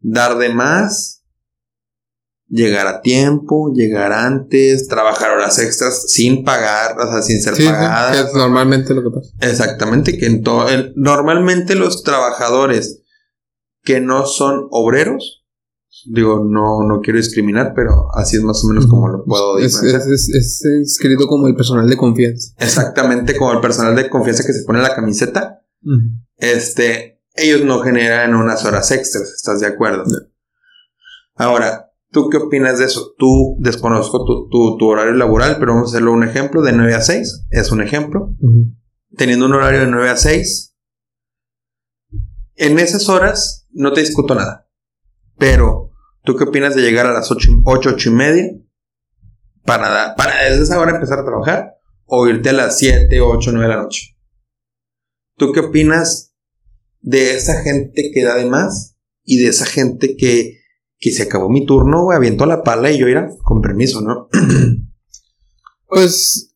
dar 0.00 0.38
de 0.38 0.48
más 0.48 1.18
llegar 2.48 2.86
a 2.86 3.00
tiempo, 3.02 3.72
llegar 3.74 4.12
antes, 4.12 4.88
trabajar 4.88 5.32
horas 5.32 5.58
extras 5.58 6.10
sin 6.10 6.44
pagar, 6.44 6.98
o 6.98 7.10
sea, 7.10 7.22
sin 7.22 7.40
ser 7.42 7.54
pagadas. 7.54 8.28
es 8.28 8.34
normalmente 8.34 8.94
lo 8.94 9.02
que 9.02 9.16
pasa. 9.16 9.30
Exactamente, 9.40 10.16
que 10.18 10.26
en 10.26 10.42
normalmente 10.96 11.74
los 11.74 12.02
trabajadores 12.02 13.02
que 13.82 14.00
no 14.00 14.26
son 14.26 14.66
obreros 14.70 15.37
Digo, 16.06 16.44
no, 16.44 16.82
no 16.86 17.00
quiero 17.00 17.18
discriminar, 17.18 17.72
pero 17.74 18.08
así 18.14 18.36
es 18.36 18.42
más 18.42 18.62
o 18.64 18.68
menos 18.68 18.86
como 18.86 19.08
lo 19.08 19.24
puedo 19.24 19.58
Es, 19.58 19.72
diferenciar. 19.80 20.12
es, 20.12 20.28
es, 20.28 20.64
es 20.64 20.92
escrito 20.92 21.26
como 21.26 21.48
el 21.48 21.56
personal 21.56 21.88
de 21.88 21.96
confianza. 21.96 22.52
Exactamente 22.58 23.36
como 23.36 23.52
el 23.52 23.60
personal 23.60 23.96
de 23.96 24.08
confianza 24.08 24.44
que 24.46 24.52
se 24.52 24.64
pone 24.64 24.80
la 24.80 24.94
camiseta. 24.94 25.62
Este, 26.36 27.20
ellos 27.34 27.64
no 27.64 27.80
generan 27.80 28.34
unas 28.34 28.64
horas 28.64 28.90
extras, 28.92 29.32
¿estás 29.34 29.60
de 29.60 29.66
acuerdo? 29.66 30.04
Ahora, 31.34 31.90
¿tú 32.10 32.28
qué 32.30 32.36
opinas 32.36 32.78
de 32.78 32.84
eso? 32.84 33.14
Tú 33.18 33.56
desconozco 33.60 34.24
tu, 34.24 34.48
tu, 34.50 34.76
tu 34.76 34.86
horario 34.86 35.14
laboral, 35.14 35.56
pero 35.58 35.72
vamos 35.74 35.88
a 35.88 35.92
hacerlo 35.96 36.12
un 36.12 36.22
ejemplo 36.24 36.62
de 36.62 36.72
9 36.72 36.94
a 36.94 37.00
6. 37.00 37.46
Es 37.50 37.72
un 37.72 37.80
ejemplo. 37.82 38.36
Teniendo 39.16 39.46
un 39.46 39.54
horario 39.54 39.80
de 39.80 39.86
9 39.86 40.10
a 40.10 40.16
6. 40.16 40.76
En 42.56 42.78
esas 42.78 43.08
horas 43.08 43.66
no 43.70 43.92
te 43.92 44.00
discuto 44.00 44.34
nada. 44.34 44.67
Pero, 45.38 45.92
¿tú 46.24 46.36
qué 46.36 46.44
opinas 46.44 46.74
de 46.74 46.82
llegar 46.82 47.06
a 47.06 47.12
las 47.12 47.30
8, 47.30 47.48
8, 47.64 47.90
8 47.94 48.08
y 48.08 48.12
media? 48.12 48.44
Para, 49.64 50.14
para 50.16 50.44
desde 50.44 50.64
esa 50.64 50.80
hora 50.80 50.92
empezar 50.92 51.20
a 51.20 51.24
trabajar. 51.24 51.74
O 52.04 52.26
irte 52.26 52.50
a 52.50 52.54
las 52.54 52.78
7, 52.78 53.20
8, 53.20 53.50
9 53.52 53.68
de 53.68 53.74
la 53.74 53.82
noche. 53.82 54.16
¿Tú 55.36 55.52
qué 55.52 55.60
opinas 55.60 56.34
de 57.00 57.34
esa 57.36 57.62
gente 57.62 58.10
que 58.12 58.24
da 58.24 58.34
de 58.34 58.46
más? 58.46 58.96
Y 59.24 59.38
de 59.38 59.48
esa 59.48 59.66
gente 59.66 60.16
que, 60.16 60.58
que 60.98 61.10
se 61.12 61.24
acabó 61.24 61.48
mi 61.50 61.66
turno, 61.66 62.02
güey, 62.02 62.16
aviento 62.16 62.46
la 62.46 62.62
pala 62.62 62.90
y 62.90 62.98
yo 62.98 63.08
irá, 63.08 63.28
con 63.44 63.60
permiso, 63.60 64.00
¿no? 64.00 64.28
Pues 65.90 66.48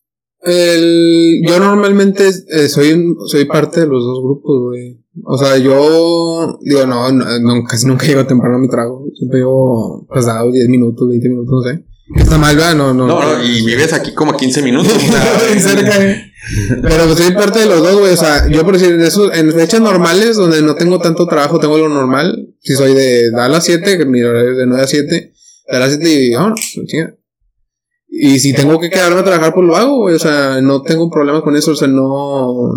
yo 0.44 1.58
normalmente 1.58 2.28
eh, 2.28 2.68
soy, 2.68 3.14
soy 3.28 3.44
parte 3.46 3.80
de 3.80 3.86
los 3.86 4.04
dos 4.04 4.22
grupos, 4.22 4.60
güey. 4.60 5.01
O 5.24 5.36
sea, 5.36 5.58
yo 5.58 6.58
digo, 6.62 6.86
no, 6.86 7.12
no, 7.12 7.38
no, 7.40 7.64
casi 7.64 7.86
nunca 7.86 8.06
llego 8.06 8.26
temprano 8.26 8.56
a 8.56 8.58
mi 8.58 8.68
trago. 8.68 9.04
Siempre 9.14 9.40
llego 9.40 10.06
pasado 10.08 10.50
10 10.50 10.68
minutos, 10.68 11.08
20 11.08 11.28
minutos, 11.28 11.52
no 11.52 11.62
sé. 11.62 11.84
Está 12.16 12.38
mal, 12.38 12.56
¿verdad? 12.56 12.74
No, 12.74 12.94
no. 12.94 13.06
No, 13.06 13.20
no, 13.20 13.44
y 13.44 13.64
vives 13.64 13.92
aquí 13.92 14.12
como 14.12 14.36
15 14.36 14.62
minutos. 14.62 14.92
cerca, 15.58 16.04
eh. 16.04 16.32
Pero 16.82 17.04
pues 17.04 17.18
soy 17.18 17.32
parte 17.32 17.60
de 17.60 17.66
los 17.66 17.82
dos, 17.82 18.00
güey. 18.00 18.12
O 18.12 18.16
sea, 18.16 18.48
yo 18.48 18.64
por 18.64 18.78
decir, 18.78 18.94
en, 18.94 19.02
esos, 19.02 19.34
en 19.36 19.52
fechas 19.52 19.80
normales 19.80 20.36
donde 20.36 20.62
no 20.62 20.74
tengo 20.74 20.98
tanto 20.98 21.26
trabajo, 21.26 21.60
tengo 21.60 21.78
lo 21.78 21.88
normal. 21.88 22.54
Si 22.60 22.74
soy 22.74 22.94
de, 22.94 23.30
a 23.36 23.48
las 23.48 23.64
7, 23.64 23.98
que 23.98 24.06
mi 24.06 24.22
horario 24.22 24.52
es 24.52 24.56
de 24.58 24.66
9 24.66 24.82
a 24.82 24.86
7, 24.86 25.32
da 25.70 25.76
a 25.76 25.80
las 25.80 25.90
7 25.90 26.10
y 26.10 26.34
vámonos, 26.34 26.72
pues, 26.74 26.86
chinga. 26.86 27.14
Y 28.14 28.40
si 28.40 28.52
tengo 28.52 28.78
que 28.78 28.90
quedarme 28.90 29.20
a 29.20 29.24
trabajar, 29.24 29.54
pues 29.54 29.66
lo 29.66 29.76
hago, 29.76 29.98
güey. 30.00 30.14
O 30.14 30.18
sea, 30.18 30.60
no 30.60 30.82
tengo 30.82 31.10
problema 31.10 31.40
con 31.42 31.56
eso. 31.56 31.72
O 31.72 31.76
sea, 31.76 31.88
no. 31.88 32.72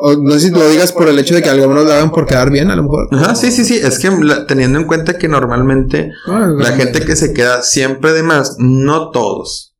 O 0.00 0.14
no 0.16 0.30
sé 0.34 0.40
si 0.40 0.50
lo 0.50 0.68
digas 0.70 0.92
por 0.92 1.08
el 1.08 1.18
hecho 1.18 1.34
de 1.34 1.42
que 1.42 1.48
algunos 1.50 1.84
lo 1.84 1.92
hagan 1.92 2.12
por 2.12 2.24
quedar 2.24 2.50
bien, 2.50 2.70
a 2.70 2.76
lo 2.76 2.84
mejor. 2.84 3.08
Ajá, 3.10 3.34
sí, 3.34 3.50
sí, 3.50 3.64
sí. 3.64 3.76
Es 3.82 3.98
que 3.98 4.10
la- 4.10 4.46
teniendo 4.46 4.78
en 4.78 4.86
cuenta 4.86 5.18
que 5.18 5.26
normalmente 5.28 6.12
la 6.26 6.72
gente 6.76 7.00
que 7.04 7.16
se 7.16 7.32
queda 7.32 7.62
siempre 7.62 8.12
de 8.12 8.22
más, 8.22 8.56
no 8.58 9.10
todos, 9.10 9.74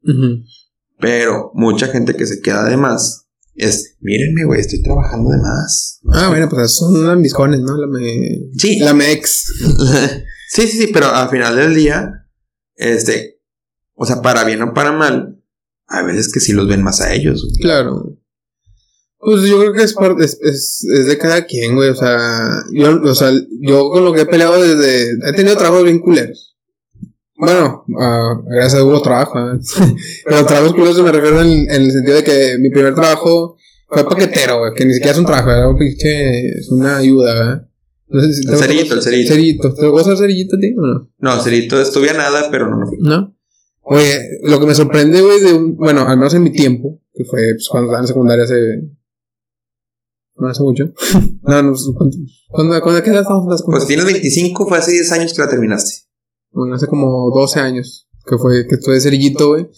pero 0.99 1.51
mucha 1.55 1.87
gente 1.89 2.15
que 2.15 2.27
se 2.27 2.41
queda 2.41 2.65
de 2.65 2.77
más 2.77 3.27
es, 3.55 3.97
mírenme, 4.01 4.45
güey, 4.45 4.61
estoy 4.61 4.83
trabajando 4.83 5.31
de 5.31 5.39
más. 5.39 6.01
Ah, 6.13 6.29
bueno, 6.29 6.49
pues 6.49 6.77
son 6.77 7.07
lambiscones, 7.07 7.61
¿no? 7.61 7.77
La 7.77 7.87
me. 7.89 8.51
Sí. 8.57 8.79
La 8.81 8.95
mex. 8.95 9.53
sí, 10.49 10.63
sí, 10.69 10.79
sí, 10.79 10.91
pero 10.93 11.07
al 11.13 11.29
final 11.29 11.57
del 11.57 11.75
día, 11.75 12.27
este, 12.77 13.41
o 13.95 14.07
sea, 14.07 14.23
para 14.23 14.45
bien 14.45 14.63
o 14.63 14.75
para 14.75 14.93
mal, 14.93 15.41
a 15.89 16.03
veces 16.03 16.33
que 16.33 16.39
sí 16.41 16.53
los 16.53 16.69
ven 16.69 16.83
más 16.83 17.01
a 17.01 17.13
ellos. 17.15 17.43
güey. 17.43 17.61
Claro. 17.63 18.17
Pues 19.21 19.43
yo 19.43 19.59
creo 19.59 19.73
que 19.73 19.83
es, 19.83 19.95
parte, 19.95 20.25
es, 20.25 20.39
es, 20.41 20.85
es 20.85 21.07
de 21.07 21.19
cada 21.19 21.45
quien, 21.45 21.75
güey. 21.75 21.91
O 21.91 21.95
sea, 21.95 22.63
yo, 22.73 23.01
o 23.03 23.15
sea, 23.15 23.33
yo 23.61 23.91
con 23.91 24.05
lo 24.05 24.13
que 24.13 24.23
he 24.23 24.27
peleado 24.27 24.63
desde. 24.63 25.11
He 25.29 25.33
tenido 25.33 25.57
trabajos 25.57 25.85
bien 25.85 25.99
culeros. 25.99 26.57
Bueno, 27.37 27.85
ah, 28.01 28.41
gracias 28.47 28.75
a 28.75 28.77
Dios 28.79 28.89
hubo 28.89 29.03
trabajo. 29.03 29.39
¿eh? 29.39 29.59
Pero 30.25 30.47
trabajos 30.47 30.75
culeros 30.75 31.03
me 31.03 31.13
refiero 31.13 31.41
en, 31.43 31.71
en 31.71 31.83
el 31.83 31.93
sentido 31.93 32.17
de 32.17 32.25
que 32.25 32.57
mi 32.59 32.71
primer 32.71 32.95
trabajo 32.95 33.57
fue 33.89 34.09
paquetero, 34.09 34.59
güey. 34.61 34.75
Que 34.75 34.85
ni 34.85 34.95
siquiera 34.95 35.13
es 35.13 35.19
un 35.19 35.27
trabajo, 35.27 35.51
era 35.51 35.69
un 35.69 35.77
pinche. 35.77 36.49
Es 36.51 36.71
una 36.71 36.99
ayuda, 36.99 37.35
¿verdad? 37.35 37.69
No 38.09 38.21
sé 38.23 38.33
si 38.33 38.49
El 38.49 38.57
cerillito, 38.57 38.95
el 38.95 39.03
cerillito. 39.03 39.33
Cerillito. 39.33 39.75
¿Te 39.75 39.87
gusta 39.89 40.13
el 40.13 40.19
cerillito, 40.19 40.59
tío? 40.59 40.75
o 40.79 40.87
no? 40.87 41.11
No, 41.19 41.43
Cerito, 41.43 41.81
estuve 41.81 42.11
a 42.11 42.15
nada, 42.15 42.49
pero 42.51 42.69
no, 42.69 42.79
no 42.79 42.87
fui. 42.87 42.99
¿No? 43.01 43.35
Oye, 43.83 44.21
lo 44.43 44.61
que 44.61 44.67
me 44.67 44.75
sorprende, 44.75 45.21
güey, 45.21 45.41
de 45.41 45.55
un, 45.55 45.77
bueno, 45.77 46.07
al 46.07 46.17
menos 46.19 46.35
en 46.35 46.43
mi 46.43 46.53
tiempo, 46.53 47.01
que 47.15 47.25
fue 47.25 47.41
pues, 47.55 47.69
cuando 47.71 47.89
estaba 47.89 48.03
en 48.03 48.09
secundaria 48.09 48.45
hace. 48.45 48.55
No 50.39 50.49
hace 50.49 50.63
mucho. 50.63 50.85
no, 51.43 51.63
no. 51.63 51.73
¿Cuándo, 52.49 52.81
cuándo, 52.83 53.03
qué 53.03 53.11
edad 53.11 53.23
estamos 53.23 53.45
en 53.45 53.51
la 53.51 53.57
Pues 53.67 53.87
tienes 53.87 54.05
25, 54.07 54.67
fue 54.69 54.79
hace 54.79 54.93
10 54.93 55.13
años 55.13 55.35
que 55.35 55.43
la 55.43 55.49
terminaste. 55.49 56.07
Bueno, 56.53 56.75
hace 56.77 56.87
como 56.87 57.31
12 57.35 57.61
años, 57.61 58.09
que 58.27 58.39
fue, 58.39 58.67
que 58.67 58.77
estuve 58.77 59.01
cerillito, 59.01 59.49
güey. 59.49 59.69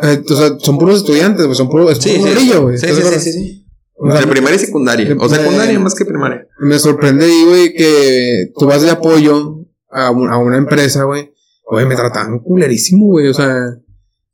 Eh, 0.00 0.22
o 0.30 0.36
sea, 0.36 0.58
son 0.60 0.78
puros 0.78 0.98
estudiantes, 0.98 1.44
güey, 1.44 1.56
son 1.56 1.68
puros, 1.68 1.90
es 1.92 1.98
puro 1.98 2.14
sí. 2.14 2.20
morrillo, 2.20 2.62
güey. 2.62 2.78
Sí, 2.78 2.86
¿Estás 2.86 3.04
sí, 3.04 3.18
sí, 3.18 3.32
sí, 3.32 3.32
sí. 3.32 3.64
O 4.00 4.10
sea, 4.12 4.20
De 4.20 4.26
primaria 4.28 4.56
y 4.56 4.60
secundaria. 4.60 5.16
O 5.18 5.28
secundaria 5.28 5.78
más 5.80 5.94
que 5.96 6.04
primaria. 6.04 6.46
me 6.60 6.78
sorprende 6.78 7.26
güey, 7.48 7.74
que 7.74 8.52
tú 8.56 8.66
vas 8.66 8.82
de 8.82 8.90
apoyo 8.90 9.66
a, 9.90 10.10
un- 10.12 10.30
a 10.30 10.38
una 10.38 10.56
empresa, 10.56 11.02
güey. 11.02 11.32
Güey, 11.68 11.84
me 11.84 11.96
trataban 11.96 12.38
culerísimo, 12.38 13.06
güey. 13.06 13.26
O 13.26 13.34
sea, 13.34 13.56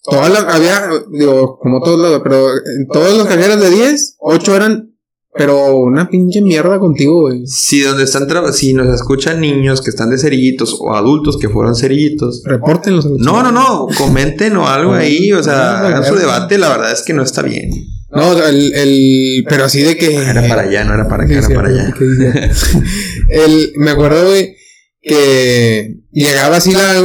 todas 0.03 0.31
las, 0.31 0.45
había, 0.55 0.87
digo, 1.11 1.59
como 1.59 1.81
todos 1.83 1.99
lados, 1.99 2.21
pero 2.23 2.51
en 2.51 2.87
todas 2.93 3.17
las 3.17 3.27
cajeras 3.27 3.59
de 3.59 3.71
10, 3.71 4.17
8 4.19 4.57
eran, 4.57 4.94
pero 5.37 5.77
una 5.77 6.09
pinche 6.09 6.41
mierda 6.41 6.79
contigo, 6.79 7.23
güey. 7.23 7.45
Si 7.47 7.81
donde 7.81 8.05
están 8.05 8.29
si 8.53 8.73
nos 8.73 8.95
escuchan 8.95 9.41
niños 9.41 9.81
que 9.81 9.91
están 9.91 10.11
de 10.11 10.17
cerillitos 10.17 10.77
o 10.81 10.95
adultos 10.95 11.39
que 11.39 11.49
fueron 11.49 11.75
cerillitos. 11.75 12.43
Repórtenlos. 12.45 13.07
No, 13.19 13.43
no, 13.43 13.51
no, 13.51 13.89
comenten 13.99 14.57
o 14.57 14.69
algo 14.69 14.93
ahí, 14.93 15.33
o 15.33 15.43
sea, 15.43 15.81
hagan 15.81 16.05
su 16.05 16.15
debate, 16.15 16.57
la 16.57 16.69
verdad 16.69 16.93
es 16.93 17.03
que 17.03 17.15
no 17.15 17.25
está 17.25 17.43
bien. 17.43 17.69
No, 18.11 18.39
el, 18.47 18.73
el, 18.75 19.45
pero 19.49 19.65
así 19.65 19.83
de 19.83 19.97
que. 19.97 20.15
Era 20.15 20.47
para 20.47 20.63
allá, 20.63 20.85
no 20.85 20.95
era 20.95 21.09
para 21.09 21.25
acá, 21.25 21.35
era 21.35 21.49
para 21.49 21.69
allá. 21.69 21.93
el, 23.29 23.73
me 23.75 23.91
acuerdo, 23.91 24.29
güey, 24.29 24.55
que 25.03 25.97
llegaba 26.13 26.59
así 26.59 26.73
la, 26.73 27.03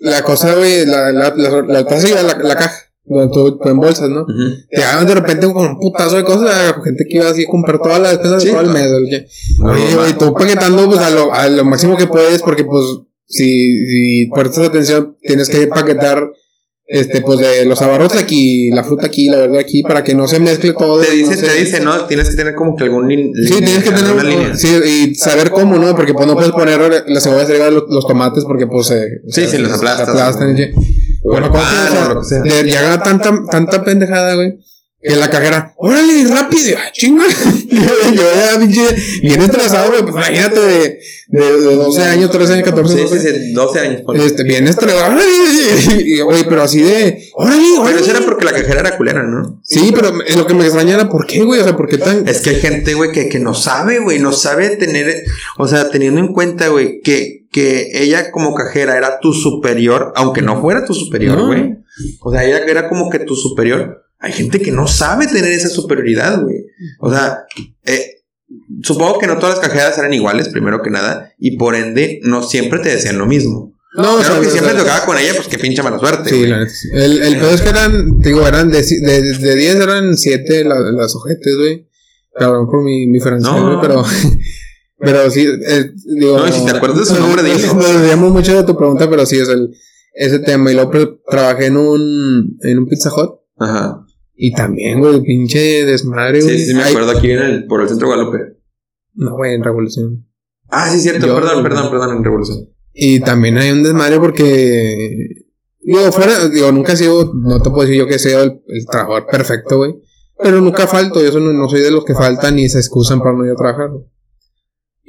la 0.00 0.22
cosa, 0.22 0.54
güey, 0.54 0.84
la, 0.84 1.12
la, 1.12 1.34
la, 1.34 1.62
la 1.62 2.56
caja, 2.56 2.89
donde 3.14 3.32
tú, 3.34 3.58
tú 3.58 3.68
en 3.68 3.76
bolsas, 3.78 4.08
¿no? 4.08 4.22
Ujú. 4.22 4.54
Llegaban 4.70 5.06
de 5.06 5.14
repente 5.14 5.52
con 5.52 5.66
un 5.66 5.78
putazo 5.78 6.16
de 6.16 6.24
cosas, 6.24 6.74
gente 6.84 7.04
que 7.08 7.16
iba 7.16 7.28
así 7.28 7.44
a 7.44 7.50
comprar 7.50 7.80
toda 7.82 7.98
la 7.98 8.10
despensa 8.10 8.36
de 8.36 8.40
Sí, 8.40 8.48
todo 8.50 8.60
el 8.60 8.68
mes. 8.70 8.86
Oye, 8.86 9.26
No, 9.58 9.72
Oye, 9.72 9.90
no, 9.90 9.96
güey, 9.98 10.12
no. 10.12 10.18
tú 10.18 10.34
paquetando 10.34 10.86
pues, 10.86 11.00
a, 11.00 11.10
lo, 11.10 11.32
a 11.34 11.48
lo 11.48 11.64
máximo 11.64 11.96
que 11.96 12.06
puedes, 12.06 12.40
porque 12.42 12.64
pues 12.64 12.84
si, 13.26 13.84
si 13.86 14.30
prestas 14.34 14.68
atención, 14.68 15.16
tienes 15.22 15.48
que 15.48 15.66
paquetar 15.66 16.30
este 16.92 17.20
pues 17.20 17.38
de 17.38 17.66
los 17.66 17.80
abarrotes 17.82 18.20
aquí, 18.20 18.70
la 18.70 18.82
fruta 18.82 19.06
aquí, 19.06 19.28
la 19.28 19.36
verdad 19.38 19.58
aquí, 19.60 19.82
para 19.84 20.02
que 20.02 20.12
no 20.12 20.26
se 20.26 20.40
mezcle 20.40 20.72
todo. 20.72 21.00
Te 21.00 21.12
dice, 21.12 21.36
no 21.36 21.36
sé. 21.36 21.46
te 21.46 21.54
dice, 21.60 21.80
¿no? 21.80 22.04
Tienes 22.06 22.28
que 22.30 22.34
tener 22.34 22.56
como 22.56 22.74
que 22.74 22.82
algún 22.82 23.06
lin- 23.06 23.32
Sí, 23.46 23.54
tienes 23.58 23.84
que 23.84 23.90
tener 23.92 24.10
una 24.12 24.22
un- 24.24 24.28
línea. 24.28 24.56
sí, 24.56 24.68
y 24.84 25.14
saber 25.14 25.50
cómo, 25.52 25.76
¿no? 25.78 25.94
Porque 25.94 26.14
pues 26.14 26.26
no 26.26 26.34
puedes 26.34 26.50
poner 26.50 27.04
las 27.06 27.22
cebollas 27.22 27.48
arriba 27.48 27.66
de 27.66 27.70
los, 27.70 27.84
los 27.90 28.04
tomates 28.08 28.44
porque 28.44 28.66
pues 28.66 28.88
se 28.88 29.20
Sí, 29.28 29.46
sí, 29.46 29.58
los 29.58 29.70
aplastas. 29.72 30.08
aplastan. 30.08 30.58
y- 30.58 30.99
Bueno, 31.22 31.50
¿cómo 31.50 31.62
que, 31.62 31.94
no, 31.94 32.14
lo 32.14 32.20
que 32.20 32.26
sea. 32.26 32.40
o 32.40 32.44
sea, 32.44 32.62
le 32.62 32.62
llegaba 32.64 33.02
tanta, 33.02 33.32
tanta 33.50 33.84
pendejada, 33.84 34.34
güey. 34.34 34.58
Que 35.02 35.16
la 35.16 35.30
cajera, 35.30 35.72
órale, 35.78 36.24
rápido, 36.28 36.76
ah, 36.76 36.92
chinga. 36.92 37.24
yo 37.70 38.22
ya, 38.34 38.58
pinche, 38.58 38.82
bien 39.22 39.40
estresado, 39.40 39.88
güey. 39.88 40.02
Pues 40.02 40.14
imagínate 40.14 40.60
de, 40.60 41.00
de, 41.28 41.60
de 41.60 41.74
12 41.76 42.02
años, 42.02 42.30
13 42.30 42.52
años, 42.52 42.64
14 42.66 42.94
Sí, 42.94 43.02
no 43.02 43.08
sí, 43.08 43.18
sí, 43.18 43.52
12 43.54 43.80
años. 43.80 44.02
ponle. 44.02 44.26
Este, 44.26 44.44
bien 44.44 44.68
estresado. 44.68 45.14
Güey, 46.26 46.44
pero 46.46 46.62
así 46.62 46.82
de, 46.82 47.30
órale, 47.32 47.78
órale. 47.78 47.94
Pero 47.94 47.98
eso 47.98 48.10
era 48.10 48.20
porque 48.26 48.44
la 48.44 48.52
cajera 48.52 48.80
era 48.80 48.96
culera, 48.98 49.22
¿no? 49.22 49.58
Sí, 49.64 49.90
pero 49.94 50.12
lo 50.12 50.46
que 50.46 50.52
me 50.52 50.64
extraña 50.64 50.96
era, 50.96 51.08
¿por 51.08 51.26
qué, 51.26 51.44
güey? 51.44 51.60
O 51.60 51.64
sea, 51.64 51.74
¿por 51.78 51.88
qué 51.88 51.96
tan.? 51.96 52.28
Es 52.28 52.40
que 52.42 52.50
hay 52.50 52.60
gente, 52.60 52.92
güey, 52.92 53.10
que, 53.10 53.30
que 53.30 53.38
no 53.38 53.54
sabe, 53.54 54.00
güey, 54.00 54.18
no 54.18 54.32
sabe 54.32 54.76
tener, 54.76 55.24
o 55.56 55.66
sea, 55.66 55.88
teniendo 55.88 56.20
en 56.20 56.34
cuenta, 56.34 56.68
güey, 56.68 57.00
que, 57.00 57.39
que 57.50 57.90
ella 58.02 58.30
como 58.30 58.54
cajera 58.54 58.96
era 58.96 59.18
tu 59.20 59.32
superior, 59.32 60.12
aunque 60.16 60.42
no 60.42 60.60
fuera 60.60 60.84
tu 60.84 60.94
superior, 60.94 61.36
No. 61.36 61.46
güey. 61.48 61.76
O 62.20 62.32
sea, 62.32 62.44
ella 62.44 62.58
era 62.66 62.88
como 62.88 63.10
que 63.10 63.18
tu 63.20 63.34
superior. 63.34 64.04
Hay 64.18 64.32
gente 64.32 64.60
que 64.60 64.70
no 64.70 64.86
sabe 64.86 65.26
tener 65.26 65.50
esa 65.52 65.68
superioridad, 65.68 66.42
güey. 66.42 66.66
O 67.00 67.10
sea, 67.10 67.44
eh, 67.84 68.22
supongo 68.82 69.18
que 69.18 69.26
no 69.26 69.38
todas 69.38 69.58
las 69.58 69.66
cajeras 69.68 69.96
eran 69.98 70.12
iguales, 70.14 70.48
primero 70.50 70.82
que 70.82 70.90
nada, 70.90 71.32
y 71.38 71.56
por 71.56 71.74
ende 71.74 72.20
no 72.22 72.42
siempre 72.42 72.78
te 72.80 72.90
decían 72.90 73.18
lo 73.18 73.26
mismo. 73.26 73.74
No, 73.96 74.14
o 74.14 74.18
Claro 74.18 74.34
sea, 74.34 74.40
que 74.42 74.46
o 74.46 74.50
siempre 74.50 74.72
sea, 74.74 74.80
tocaba 74.82 75.04
con 75.06 75.18
ella, 75.18 75.32
pues 75.34 75.48
qué 75.48 75.58
pinche 75.58 75.82
mala 75.82 75.98
suerte, 75.98 76.30
Sí, 76.30 76.46
la. 76.46 76.64
El, 76.94 77.22
el 77.22 77.36
pedo 77.38 77.50
es 77.50 77.60
que 77.60 77.70
eran, 77.70 78.18
digo, 78.20 78.46
eran 78.46 78.70
de, 78.70 78.82
ci- 78.84 79.00
de, 79.04 79.20
de 79.36 79.56
10 79.56 79.74
eran 79.76 80.16
7 80.16 80.64
las 80.64 81.16
ojetes, 81.16 81.56
güey. 81.58 81.88
Perdón 82.32 82.70
por 82.70 82.84
mi, 82.84 83.08
mi 83.08 83.18
francés, 83.18 83.50
No. 83.50 83.66
güey, 83.66 83.78
pero. 83.80 84.04
Pero 85.00 85.30
sí, 85.30 85.46
eh, 85.46 85.90
digo. 86.18 86.38
No, 86.38 86.46
y 86.48 86.52
si 86.52 86.64
te 86.64 86.72
acuerdas 86.76 86.98
de 87.00 87.04
su 87.14 87.14
nombre, 87.20 87.42
dilo. 87.42 87.74
Nos 87.74 87.92
desviamos 87.92 88.32
mucho 88.32 88.54
de 88.56 88.64
tu 88.64 88.76
pregunta, 88.76 89.08
pero 89.08 89.24
sí, 89.26 89.38
es 89.38 89.48
el, 89.48 89.70
ese 90.14 90.38
tema. 90.40 90.70
Y 90.70 90.74
luego 90.74 90.90
trabajé 91.28 91.66
en 91.66 91.76
un, 91.76 92.58
en 92.60 92.78
un 92.78 92.86
Pizza 92.86 93.10
Hut. 93.14 93.40
Ajá. 93.58 94.04
Y 94.34 94.52
también, 94.54 95.00
güey, 95.00 95.20
pinche 95.22 95.84
desmadre, 95.84 96.42
güey. 96.42 96.58
Sí, 96.58 96.66
sí, 96.66 96.74
me 96.74 96.82
Ay, 96.82 96.90
acuerdo 96.94 97.10
aquí 97.18 97.30
en 97.30 97.38
el, 97.40 97.66
por 97.66 97.82
el 97.82 97.88
centro 97.88 98.08
Guadalupe. 98.08 98.38
No, 99.14 99.36
güey, 99.36 99.54
en 99.54 99.62
Revolución. 99.64 100.26
Ah, 100.68 100.88
sí, 100.90 101.00
cierto, 101.00 101.26
Yo- 101.26 101.34
perdón, 101.34 101.62
perdón, 101.62 101.90
perdón, 101.90 102.16
en 102.16 102.24
Revolución. 102.24 102.68
Y 102.92 103.20
también 103.20 103.58
hay 103.58 103.70
un 103.70 103.82
desmadre 103.82 104.18
porque. 104.18 105.46
Digo, 105.82 106.12
fuera, 106.12 106.48
digo, 106.48 106.70
nunca 106.72 106.92
he 106.92 106.96
sido, 106.96 107.32
no 107.34 107.60
te 107.62 107.70
puedo 107.70 107.82
decir 107.82 107.96
yo 107.96 108.06
que 108.06 108.18
sea 108.18 108.42
el, 108.42 108.60
el 108.68 108.86
trabajador 108.86 109.26
perfecto, 109.26 109.78
güey. 109.78 109.94
Pero 110.42 110.60
nunca 110.60 110.86
falto, 110.86 111.22
yo 111.22 111.38
no, 111.38 111.52
no, 111.52 111.68
soy 111.68 111.80
de 111.80 111.90
los 111.90 112.04
que 112.04 112.14
faltan 112.14 112.56
ni 112.56 112.68
se 112.68 112.78
excusan 112.78 113.20
para 113.20 113.32
no 113.36 113.44
ir 113.44 113.52
a 113.52 113.56
trabajar. 113.56 113.90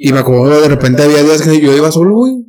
Y 0.04 0.12
me 0.12 0.18
acuerdo 0.18 0.60
de 0.60 0.68
repente 0.68 1.00
había 1.04 1.22
días 1.22 1.42
que 1.42 1.60
yo 1.60 1.76
iba 1.76 1.92
solo, 1.92 2.16
güey. 2.16 2.44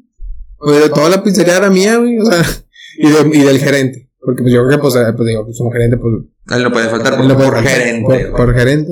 Oye, 0.57 0.89
toda 0.89 1.07
la 1.09 1.23
pizzería 1.23 1.57
era 1.57 1.69
mía, 1.69 1.97
güey. 1.97 2.17
O 2.17 2.25
sea, 2.25 2.43
y, 2.97 3.07
de, 3.07 3.37
y 3.37 3.43
del 3.43 3.59
gerente. 3.59 4.09
Porque 4.19 4.41
pues 4.41 4.51
yo 4.55 4.65
creo 4.65 4.77
que, 4.77 4.81
pues, 4.81 4.95
eh, 4.95 5.13
pues 5.15 5.27
digo, 5.27 5.45
pues 5.45 5.59
un 5.59 5.71
gerente, 5.71 5.97
pues. 5.97 6.15
Él 6.49 6.63
no 6.63 6.71
puede 6.71 6.89
faltar 6.89 7.15
por, 7.15 7.27
por 7.27 7.53
faltar, 7.53 7.63
gerente. 7.63 8.25
Por, 8.25 8.37
por 8.37 8.55
gerente. 8.55 8.91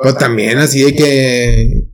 Pero 0.00 0.14
también 0.14 0.58
así 0.58 0.84
de 0.84 0.94
que. 0.94 1.88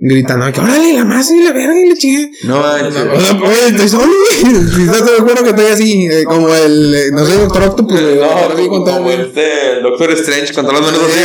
Gritando, 0.00 0.52
que 0.52 0.60
órale, 0.60 0.92
la 0.94 1.04
masa 1.04 1.34
y 1.34 1.42
la 1.42 1.52
verga 1.52 1.74
y 1.76 1.88
la 1.88 1.94
chinga. 1.96 2.28
No 2.44 2.62
sea, 2.62 3.40
oye, 3.42 3.66
estoy 3.70 3.88
solo, 3.88 4.04
güey. 4.42 4.84
Estás 4.86 5.04
de 5.06 5.16
acuerdo 5.18 5.42
que 5.42 5.50
estoy 5.50 5.66
así, 5.66 6.06
eh, 6.06 6.22
como 6.24 6.54
el. 6.54 6.94
eh, 6.94 7.04
no 7.12 7.26
sé, 7.26 7.34
Doctor 7.36 7.62
Octopus, 7.64 8.00
güey. 8.00 8.20
así 8.22 8.68
con 8.68 8.84
todo, 8.84 9.10
este 9.10 9.72
el 9.78 9.82
Doctor 9.82 10.12
Strange 10.12 10.54
con 10.54 10.66
todas 10.66 10.80
las 10.80 10.92
manos 10.92 11.08
así, 11.08 11.20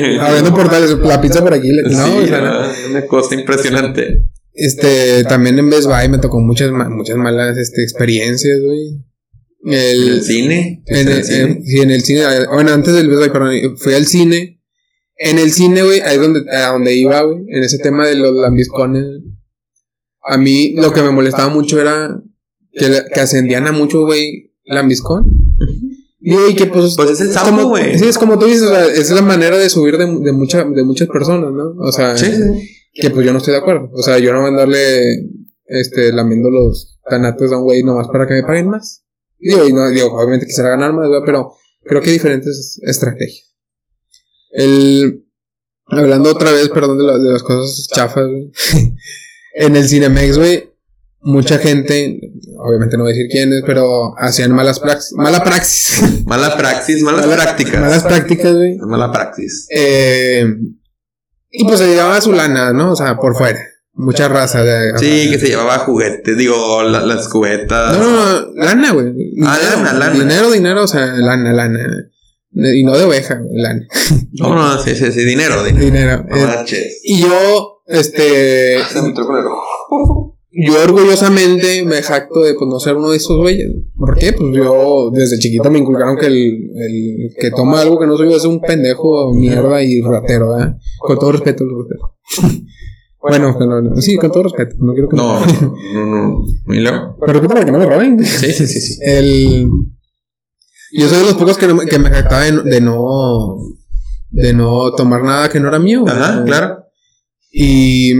güey. 0.00 0.18
Abriendo 0.18 0.54
portales, 0.54 0.90
la 0.98 1.20
pizza 1.20 1.40
por 1.42 1.54
aquí. 1.54 1.68
la- 1.72 1.82
No, 1.88 2.04
Sí, 2.06 2.12
o 2.24 2.26
sea, 2.26 2.40
no. 2.42 2.60
no, 2.60 2.68
una 2.90 3.06
cosa 3.06 3.34
impresionante. 3.36 4.24
Este, 4.52 5.24
también 5.24 5.58
en 5.58 5.70
Best 5.70 5.86
Buy 5.86 6.08
me 6.10 6.18
tocó 6.18 6.40
muchas, 6.40 6.70
muchas 6.72 7.16
malas 7.16 7.56
este, 7.56 7.82
experiencias, 7.82 8.60
güey. 8.60 9.02
¿En 9.66 9.72
el 9.72 10.08
El, 10.16 10.22
cine? 10.22 10.82
en, 10.86 10.96
¿En 10.98 11.08
el, 11.08 11.14
el 11.18 11.24
cine? 11.24 11.60
sí, 11.64 11.80
en 11.80 11.90
el 11.90 12.02
cine, 12.02 12.22
bueno, 12.52 12.70
antes 12.72 12.92
del 12.92 13.08
Best 13.08 13.20
Buy, 13.20 13.30
perdón, 13.30 13.76
fui 13.78 13.94
al 13.94 14.04
cine. 14.06 14.60
En 15.16 15.38
el 15.38 15.52
cine, 15.52 15.82
güey, 15.82 16.00
ahí 16.00 16.16
es 16.16 16.20
donde, 16.20 16.44
a 16.50 16.72
donde 16.72 16.94
iba, 16.94 17.22
güey, 17.22 17.44
en 17.48 17.62
ese 17.62 17.78
tema 17.78 18.06
de 18.06 18.16
los 18.16 18.34
lambiscones. 18.34 19.22
A 20.22 20.36
mí 20.38 20.74
lo 20.76 20.92
que 20.92 21.02
me 21.02 21.10
molestaba 21.10 21.48
mucho 21.48 21.80
era 21.80 22.20
que, 22.72 23.20
ascendían 23.20 23.66
a 23.66 23.72
mucho, 23.72 24.04
güey, 24.04 24.52
lambiscón. 24.64 25.26
Y, 26.20 26.34
güey, 26.34 26.56
que 26.56 26.66
pues... 26.66 26.94
Pues 26.96 27.20
es 27.20 27.36
el 27.36 27.64
güey. 27.66 27.98
Sí, 27.98 28.06
es 28.06 28.18
como 28.18 28.38
tú 28.38 28.46
dices, 28.46 28.62
o 28.62 28.68
sea, 28.68 28.86
es 28.86 29.10
la 29.10 29.22
manera 29.22 29.58
de 29.58 29.68
subir 29.68 29.98
de, 29.98 30.06
de, 30.06 30.32
mucha, 30.32 30.64
de 30.64 30.82
muchas 30.82 31.08
personas, 31.08 31.52
¿no? 31.52 31.74
O 31.78 31.92
sea, 31.92 32.16
Sí, 32.16 32.32
sí. 32.32 32.68
que 32.94 33.10
pues 33.10 33.26
yo 33.26 33.32
no 33.32 33.38
estoy 33.38 33.52
de 33.52 33.60
acuerdo. 33.60 33.90
O 33.92 34.02
sea, 34.02 34.18
yo 34.18 34.32
no 34.32 34.38
voy 34.38 34.46
a 34.46 34.50
andarle 34.50 35.02
este, 35.66 36.12
lamiendo 36.12 36.50
los 36.50 36.98
tanatos 37.08 37.52
a 37.52 37.58
un 37.58 37.64
güey 37.64 37.82
nomás 37.82 38.08
para 38.08 38.26
que 38.26 38.34
me 38.34 38.42
paguen 38.42 38.68
más. 38.68 39.04
Digo, 39.38 39.68
y 39.68 39.72
no, 39.72 39.88
digo, 39.90 40.14
obviamente 40.14 40.46
quisiera 40.46 40.70
ganar 40.70 40.94
más, 40.94 41.08
¿verdad? 41.08 41.24
pero 41.26 41.52
creo 41.82 42.00
que 42.00 42.08
hay 42.08 42.14
diferentes 42.14 42.80
estrategias. 42.82 43.53
El, 44.56 45.24
hablando 45.86 46.30
otra 46.30 46.52
vez, 46.52 46.68
perdón, 46.68 46.98
de, 46.98 47.04
la- 47.04 47.18
de 47.18 47.32
las 47.32 47.42
cosas 47.42 47.88
chafas, 47.94 48.26
güey. 48.26 48.50
en 49.56 49.76
el 49.76 49.88
Cinemex, 49.88 50.38
güey, 50.38 50.70
mucha 51.20 51.58
gente, 51.58 52.20
obviamente 52.58 52.96
no 52.96 53.02
voy 53.04 53.12
a 53.12 53.14
decir 53.16 53.30
quiénes, 53.30 53.62
pero 53.66 54.14
hacían 54.18 54.52
malas 54.52 54.78
praxis, 54.80 55.12
mala 55.16 55.42
praxis. 55.42 56.22
Mala 56.26 56.56
praxis, 56.56 57.02
malas 57.02 57.26
Mala- 57.26 57.42
prácticas. 57.42 57.80
Malas 57.80 58.02
prácticas, 58.04 58.54
güey. 58.54 58.76
Mala 58.78 59.10
praxis. 59.12 59.66
Eh, 59.70 60.46
y 61.50 61.64
pues 61.64 61.78
se 61.80 61.86
llevaba 61.88 62.20
su 62.20 62.32
lana, 62.32 62.72
¿no? 62.72 62.92
O 62.92 62.96
sea, 62.96 63.16
por 63.16 63.36
fuera. 63.36 63.60
Mucha 63.96 64.26
raza 64.28 64.64
de. 64.64 64.98
Sí, 64.98 65.30
que 65.30 65.38
se 65.38 65.46
llevaba 65.48 65.78
juguetes, 65.78 66.36
digo, 66.36 66.82
la- 66.82 67.02
las 67.06 67.28
cubetas. 67.28 67.96
No, 67.96 68.10
no, 68.10 68.40
no, 68.40 68.52
lana, 68.54 68.92
güey. 68.92 69.12
Ah, 69.44 69.58
lana, 69.62 69.92
lana. 69.92 70.12
Dinero, 70.18 70.50
dinero, 70.50 70.82
o 70.82 70.88
sea, 70.88 71.06
lana, 71.14 71.52
lana. 71.52 72.08
Y 72.54 72.84
no 72.84 72.96
de 72.96 73.04
oveja, 73.04 73.40
lana. 73.52 73.86
No, 74.32 74.54
no, 74.54 74.78
sí, 74.82 74.94
sí, 74.94 75.12
sí, 75.12 75.24
dinero, 75.24 75.62
dinero. 75.64 75.84
Dinero. 75.84 76.24
No 76.28 76.36
Eh, 76.36 76.88
y 77.04 77.20
yo, 77.20 77.82
este. 77.86 78.78
Se 78.92 79.02
me 79.02 79.08
entró 79.08 79.26
con 79.26 79.36
el 79.36 79.46
ojo. 79.46 80.34
Yo 80.56 80.80
orgullosamente 80.84 81.84
me 81.84 82.00
jacto 82.00 82.40
de 82.40 82.54
pues, 82.54 82.68
no 82.70 82.78
ser 82.78 82.94
uno 82.94 83.10
de 83.10 83.16
esos 83.16 83.36
güeyes. 83.38 83.72
¿Por 83.96 84.16
qué? 84.16 84.32
Pues 84.32 84.54
yo 84.54 85.10
desde 85.12 85.38
chiquito 85.38 85.68
me 85.68 85.80
inculcaron 85.80 86.16
que 86.16 86.26
el, 86.26 86.70
el 86.76 87.34
que 87.36 87.50
toma 87.50 87.80
algo 87.80 87.98
que 87.98 88.06
no 88.06 88.16
soy 88.16 88.30
yo 88.30 88.36
es 88.36 88.44
un 88.44 88.60
pendejo, 88.60 89.34
mierda 89.34 89.82
y 89.82 90.00
ratero, 90.00 90.50
¿verdad? 90.50 90.76
Con 91.00 91.18
todo 91.18 91.32
respeto, 91.32 91.64
los 91.64 91.84
rateros. 91.84 92.60
bueno, 93.20 93.82
no, 93.82 94.00
sí, 94.00 94.16
con 94.16 94.30
todo 94.30 94.44
respeto. 94.44 94.76
No 94.78 94.92
quiero 94.92 95.08
que 95.08 95.16
No, 95.16 95.40
no, 95.44 95.74
no, 96.04 96.46
no. 96.66 97.16
Pero 97.26 97.40
que 97.40 97.48
para 97.48 97.64
que 97.64 97.72
no 97.72 97.78
me 97.78 97.86
roben. 97.86 98.24
Sí, 98.24 98.52
sí, 98.52 98.66
sí, 98.68 98.80
sí. 98.80 98.98
El. 99.02 99.68
Yo 100.96 101.08
soy 101.08 101.18
de 101.18 101.24
los 101.24 101.34
pocos 101.34 101.58
que, 101.58 101.66
no, 101.66 101.74
me- 101.74 101.86
que 101.86 101.98
me 101.98 102.10
jactaba 102.10 102.44
de, 102.44 102.52
no- 102.52 102.62
de 102.62 102.80
no. 102.80 103.56
De 104.30 104.52
no 104.52 104.92
tomar 104.94 105.22
nada 105.22 105.48
que 105.48 105.60
no 105.60 105.68
era 105.68 105.78
mío. 105.78 106.04
Ajá, 106.06 106.42
claro. 106.44 106.84
Y. 107.52 108.14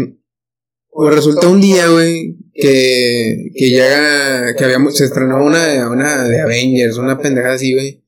Pues 0.96 1.12
resulta 1.12 1.48
un 1.48 1.60
día, 1.60 1.88
güey, 1.88 2.36
que. 2.52 3.50
Que 3.54 3.70
llega. 3.70 4.54
Que 4.54 4.64
había, 4.64 4.78
se 4.90 5.04
estrenó 5.06 5.44
una, 5.44 5.90
una 5.90 6.22
de 6.24 6.40
Avengers, 6.40 6.98
una 6.98 7.18
pendejada 7.18 7.54
así, 7.54 7.72
güey. 7.74 8.04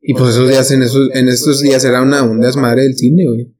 Y 0.00 0.14
pues 0.14 0.30
esos 0.30 0.48
días, 0.48 0.70
en 0.70 0.82
esos, 0.82 1.10
en 1.12 1.28
esos 1.28 1.60
días 1.60 1.84
era 1.84 2.00
una, 2.02 2.22
un 2.22 2.40
desmadre 2.40 2.82
del 2.82 2.96
cine, 2.96 3.24
güey. 3.26 3.54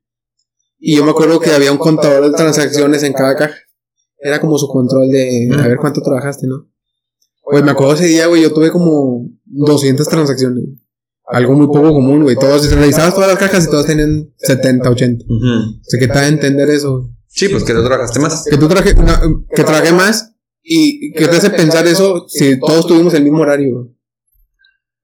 Y 0.78 0.96
yo 0.96 1.04
me 1.04 1.10
acuerdo 1.10 1.38
que 1.40 1.50
había 1.50 1.70
un 1.72 1.78
contador 1.78 2.30
de 2.30 2.36
transacciones 2.36 3.02
en 3.02 3.12
cada 3.12 3.36
caja. 3.36 3.54
Era 4.18 4.40
como 4.40 4.56
su 4.56 4.68
control 4.68 5.08
de 5.10 5.48
a 5.58 5.66
ver 5.66 5.76
cuánto 5.78 6.00
trabajaste, 6.00 6.46
¿no? 6.46 6.69
Pues 7.50 7.64
me 7.64 7.70
acuerdo 7.70 7.94
ese 7.94 8.06
día, 8.06 8.26
güey, 8.26 8.42
yo 8.42 8.52
tuve 8.52 8.70
como 8.70 9.28
200 9.44 10.08
transacciones. 10.08 10.64
Algo 11.26 11.54
muy 11.54 11.66
poco 11.66 11.92
común, 11.92 12.22
güey. 12.22 12.36
Todos, 12.36 12.70
revisabas 12.72 13.14
todas 13.14 13.28
las 13.30 13.38
cajas 13.38 13.64
y 13.66 13.70
todas 13.70 13.86
tenían 13.86 14.32
70, 14.38 14.90
80. 14.90 15.24
Ujú. 15.24 15.34
O 15.36 15.80
sea, 15.82 16.00
¿qué 16.00 16.08
te 16.08 16.14
da 16.14 16.20
a 16.20 16.28
entender 16.28 16.68
eso, 16.70 16.98
güey? 16.98 17.10
Sí, 17.28 17.48
pues 17.48 17.62
que 17.62 17.72
tú 17.72 17.84
trabajaste 17.84 18.18
más. 18.18 18.44
Que 18.50 18.56
tú 18.56 18.66
traje, 18.66 18.94
no, 18.94 19.44
que 19.54 19.62
trabajé 19.62 19.92
más 19.92 20.32
y 20.62 21.12
que 21.12 21.28
te 21.28 21.36
hace 21.36 21.50
pensar 21.50 21.86
eso 21.86 22.26
si 22.28 22.58
todos 22.58 22.86
tuvimos 22.86 23.14
el 23.14 23.22
mismo 23.22 23.40
horario, 23.40 23.74
güey. 23.74 23.96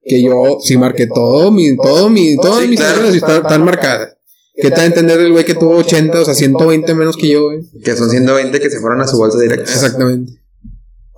Que 0.03 0.21
yo, 0.21 0.57
si 0.61 0.77
marqué 0.77 1.07
todo, 1.07 1.51
mi, 1.51 1.75
todo, 1.77 2.09
mi, 2.09 2.35
todas 2.37 2.61
Sí, 2.63 2.67
mis 2.67 2.79
claro. 2.79 2.99
horas 2.99 3.15
están, 3.15 3.41
están 3.41 3.63
marcadas. 3.63 4.17
¿Qué 4.55 4.69
te 4.69 4.75
da 4.75 4.81
a 4.81 4.85
entender 4.85 5.19
el 5.19 5.31
güey 5.31 5.45
que 5.45 5.53
tuvo 5.53 5.77
80, 5.77 6.21
o 6.21 6.25
sea, 6.25 6.33
120 6.33 6.93
menos 6.95 7.15
que 7.15 7.29
yo, 7.29 7.43
güey? 7.43 7.59
Que 7.83 7.95
son 7.95 8.09
120 8.09 8.59
que 8.59 8.69
se 8.69 8.79
fueron 8.79 8.99
a 9.01 9.07
su 9.07 9.17
bolsa 9.17 9.39
directa. 9.39 9.71
Exactamente. 9.71 10.33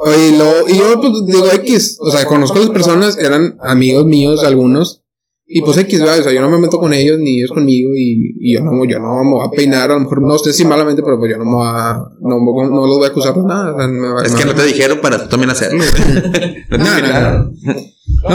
Oye, 0.01 0.29
y, 0.29 0.37
luego- 0.37 0.69
y 0.69 0.77
yo 0.77 0.99
pues 1.01 1.11
digo 1.25 1.45
X, 1.55 1.97
o 1.99 2.09
sea, 2.09 2.25
conozco 2.25 2.57
a 2.57 2.61
las 2.61 2.69
personas, 2.69 3.17
eran 3.17 3.57
amigos 3.61 4.05
míos 4.05 4.43
algunos, 4.45 5.03
y 5.45 5.61
pues 5.61 5.77
X, 5.77 5.99
¿verdad? 5.99 6.19
o 6.19 6.23
sea, 6.23 6.31
yo 6.31 6.39
no 6.41 6.49
me 6.49 6.57
meto 6.59 6.79
con 6.79 6.93
ellos, 6.93 7.17
ni 7.19 7.39
ellos 7.39 7.51
conmigo, 7.51 7.89
y, 7.97 8.35
y 8.39 8.53
yo 8.53 8.61
no, 8.61 8.85
yo 8.85 8.97
no 8.99 9.23
me 9.25 9.31
voy 9.31 9.45
a 9.45 9.51
peinar, 9.51 9.91
a 9.91 9.95
lo 9.95 9.99
mejor 10.01 10.21
no 10.21 10.37
sé 10.37 10.53
si 10.53 10.63
malamente, 10.63 11.01
pero 11.03 11.19
pues 11.19 11.31
yo 11.31 11.37
no 11.37 11.43
me 11.45 11.51
voy 11.51 11.67
a, 11.67 11.97
no, 12.21 12.37
no 12.69 12.87
los 12.87 12.97
voy 12.97 13.05
a 13.05 13.09
acusar 13.09 13.33
de 13.35 13.41
nada. 13.43 13.73
o 13.75 13.77
sea, 13.77 13.87
me 13.87 14.07
va- 14.07 14.23
Es 14.23 14.31
me 14.33 14.39
que 14.39 14.45
no 14.45 14.55
te 14.55 14.63
dijeron 14.63 14.99
para 15.01 15.23
tú 15.23 15.27
también 15.29 15.49
hacerlo. 15.49 15.83
no 16.69 16.77
te 16.77 16.77
No, 16.77 17.01
no. 17.01 17.51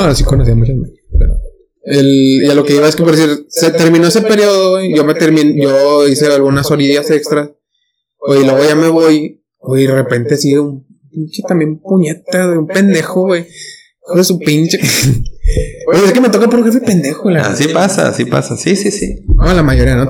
No, 0.09 0.15
sí 0.15 0.25
conocía 0.25 0.55
muchas 0.55 0.77
pero- 1.19 1.33
El, 1.87 2.43
y 2.43 2.47
a 2.51 2.55
lo 2.55 2.65
que 2.65 2.75
iba 2.77 2.89
es 2.89 2.97
que 2.97 3.03
por 3.05 3.15
decir, 3.17 3.47
se 3.49 3.71
terminó 3.71 4.07
ese 4.09 4.21
periodo, 4.23 4.81
yo 4.83 5.05
me 5.05 5.15
terminé, 5.15 5.55
yo 5.63 6.07
hice 6.09 6.27
algunas 6.27 6.71
horillas 6.71 7.11
extras, 7.11 7.51
oye, 8.19 8.41
y 8.41 8.45
luego 8.45 8.63
ya 8.67 8.75
me 8.75 8.89
voy, 8.89 9.43
oye, 9.59 9.85
y 9.85 9.87
de 9.87 9.95
repente 9.95 10.37
sigue 10.37 10.61
un 10.61 10.85
pinche 11.15 11.43
también 11.47 11.79
puñeta 11.79 12.49
de 12.49 12.59
un 12.59 12.67
pendejo, 12.67 13.23
güey. 13.23 13.47
Hijo 14.07 14.17
de 14.19 14.25
su 14.25 14.39
pinche. 14.39 14.79
Oye, 15.87 16.05
es 16.07 16.13
que 16.13 16.21
me 16.21 16.29
toca 16.29 16.49
por 16.49 16.59
un 16.61 16.65
jefe 16.67 16.81
pendejo, 16.81 17.31
la 17.31 17.43
Así 17.43 17.69
pasa, 17.69 18.09
así 18.09 18.25
pasa. 18.25 18.57
Sí, 18.57 18.77
sí, 18.77 18.91
sí. 18.91 19.25
No, 19.35 19.53
la 19.53 19.63
mayoría 19.63 19.95
no, 19.97 20.05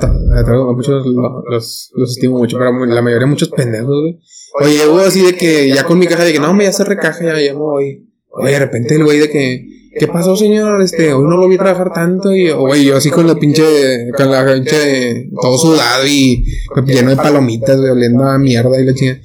muchos 0.74 1.06
lo- 1.06 1.42
los, 1.48 1.90
los 1.94 2.10
estimo 2.10 2.38
mucho, 2.38 2.56
pero 2.58 2.72
la 2.86 3.02
mayoría 3.02 3.26
muchos 3.26 3.50
pendejos, 3.50 3.94
güey. 4.00 4.20
Oye, 4.60 4.86
hubo 4.88 5.00
así 5.00 5.22
de 5.22 5.34
que 5.34 5.68
ya 5.68 5.84
con 5.84 5.98
mi 5.98 6.06
caja 6.06 6.24
de 6.24 6.32
que 6.32 6.38
no, 6.40 6.54
me 6.54 6.64
ya 6.64 6.72
se 6.72 6.84
recaja, 6.84 7.24
ya, 7.24 7.40
ya 7.40 7.52
me 7.52 7.58
voy. 7.60 8.08
Oye, 8.30 8.52
de 8.52 8.58
repente 8.58 8.94
el 8.94 9.04
güey 9.04 9.18
de 9.18 9.28
que, 9.28 9.64
¿qué 9.98 10.06
pasó, 10.08 10.36
señor? 10.36 10.80
Este, 10.80 11.12
hoy 11.12 11.24
no 11.24 11.36
lo 11.36 11.48
vi 11.48 11.56
trabajar 11.56 11.92
tanto 11.92 12.32
y, 12.34 12.50
güey, 12.50 12.84
yo 12.84 12.96
así 12.96 13.10
con 13.10 13.26
la 13.26 13.34
pinche, 13.36 14.10
con 14.16 14.30
la 14.30 14.44
pinche, 14.54 15.28
todo 15.40 15.58
sudado 15.58 16.06
y 16.06 16.44
lleno 16.86 17.10
de 17.10 17.16
palomitas, 17.16 17.78
güey, 17.78 17.90
oliendo 17.90 18.24
a 18.24 18.38
mierda 18.38 18.80
y 18.80 18.84
la 18.84 18.94
chingada. 18.94 19.20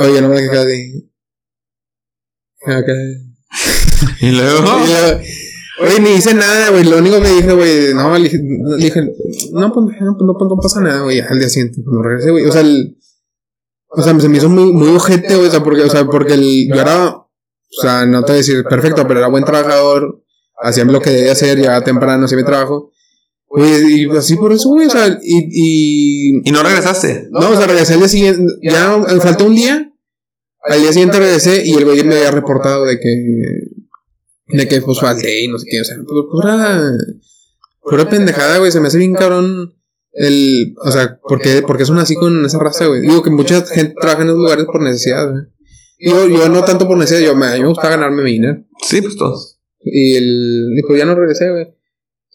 Oye, 0.00 0.20
no 0.20 0.28
me 0.28 0.36
quedé 0.36 0.66
de... 0.66 1.04
Acá. 2.66 2.92
Y 4.20 4.30
luego. 4.30 4.64
Y 4.84 4.88
luego, 4.88 5.20
Oye, 5.80 6.00
ni 6.00 6.10
hice 6.10 6.34
nada, 6.34 6.70
güey. 6.70 6.84
Lo 6.84 6.98
único 6.98 7.20
que 7.20 7.28
dije, 7.28 7.52
güey, 7.52 7.94
no, 7.94 8.16
le 8.16 8.24
dije, 8.24 8.38
le 8.38 8.76
dije, 8.76 9.02
no, 9.02 9.10
pues, 9.10 9.52
no, 9.52 9.72
pues, 9.72 9.96
no, 10.00 10.16
pues, 10.38 10.48
no 10.48 10.56
pasa 10.62 10.80
nada, 10.80 11.02
güey. 11.02 11.18
Al 11.18 11.38
día 11.38 11.48
siguiente, 11.48 11.82
cuando 11.82 12.02
regresé, 12.02 12.30
güey. 12.30 12.46
O 12.46 12.52
sea, 12.52 12.60
el, 12.60 12.96
o 13.88 14.02
sea, 14.02 14.18
se 14.20 14.28
me 14.28 14.36
hizo 14.38 14.48
muy, 14.48 14.72
muy 14.72 14.88
ojete, 14.94 15.34
güey. 15.34 15.48
O 15.48 15.50
sea, 15.50 15.64
porque, 15.64 15.82
o 15.82 15.90
sea, 15.90 16.04
porque 16.04 16.34
el, 16.34 16.68
yo 16.68 16.80
era, 16.80 17.08
o 17.16 17.28
sea, 17.80 18.06
no 18.06 18.20
te 18.20 18.32
voy 18.32 18.34
a 18.34 18.38
decir 18.38 18.62
perfecto, 18.64 19.06
pero 19.06 19.18
era 19.18 19.28
buen 19.28 19.44
trabajador. 19.44 20.22
Hacía 20.62 20.84
lo 20.84 21.00
que 21.00 21.10
debía 21.10 21.32
hacer, 21.32 21.58
llegaba 21.58 21.82
temprano, 21.82 22.24
hacía 22.26 22.38
mi 22.38 22.44
trabajo. 22.44 22.92
Güey, 23.56 24.02
y 24.02 24.10
así 24.16 24.34
por 24.34 24.52
eso, 24.52 24.68
güey. 24.70 24.88
O 24.88 24.90
sea, 24.90 25.06
y, 25.22 25.48
y, 25.48 26.40
Y 26.44 26.50
no 26.50 26.62
regresaste. 26.64 27.28
no, 27.30 27.50
o 27.50 27.56
sea, 27.56 27.68
regresé 27.68 27.94
al 27.94 28.00
día 28.00 28.08
siguiente. 28.08 28.42
Ya 28.62 29.00
faltó 29.20 29.46
un 29.46 29.54
día. 29.54 29.92
Al 30.64 30.80
día 30.80 30.92
siguiente 30.92 31.20
regresé 31.20 31.62
y 31.64 31.72
el 31.74 31.84
güey 31.84 32.02
me 32.02 32.16
había 32.16 32.32
reportado 32.32 32.84
de 32.84 32.98
que. 32.98 34.56
De 34.56 34.66
que 34.66 34.80
pues 34.80 34.98
falté 34.98 35.44
y 35.44 35.48
no 35.48 35.58
sé 35.58 35.66
qué. 35.70 35.80
O 35.80 35.84
sea, 35.84 35.96
pues 35.96 36.24
pura. 36.32 36.82
Pura 37.80 38.08
pendejada, 38.08 38.58
güey. 38.58 38.72
Se 38.72 38.80
me 38.80 38.88
hace 38.88 38.98
bien 38.98 39.14
cabrón. 39.14 39.76
El, 40.10 40.74
o 40.84 40.90
sea, 40.90 41.20
¿por 41.22 41.40
qué, 41.40 41.62
por 41.62 41.76
qué 41.76 41.84
son 41.84 41.98
así 41.98 42.16
con 42.16 42.44
esa 42.44 42.58
raza, 42.58 42.86
güey? 42.86 43.02
Digo 43.02 43.22
que 43.22 43.30
mucha 43.30 43.64
gente 43.66 43.94
trabaja 44.00 44.22
en 44.22 44.28
esos 44.28 44.38
lugares 44.38 44.64
por 44.66 44.80
necesidad, 44.80 45.30
güey. 45.30 45.44
Digo, 45.98 46.26
yo 46.26 46.48
no 46.48 46.64
tanto 46.64 46.86
por 46.88 46.96
necesidad, 46.98 47.28
yo 47.28 47.36
me, 47.36 47.46
a 47.46 47.54
mí 47.54 47.60
me 47.60 47.68
gusta 47.68 47.88
ganarme 47.88 48.22
mi 48.22 48.32
dinero. 48.32 48.64
Sí, 48.82 49.00
pues 49.00 49.16
todos. 49.16 49.60
Y 49.80 50.16
el, 50.16 50.72
y 50.76 50.82
pues 50.82 50.98
ya 50.98 51.04
no 51.04 51.14
regresé, 51.14 51.50
güey. 51.50 51.66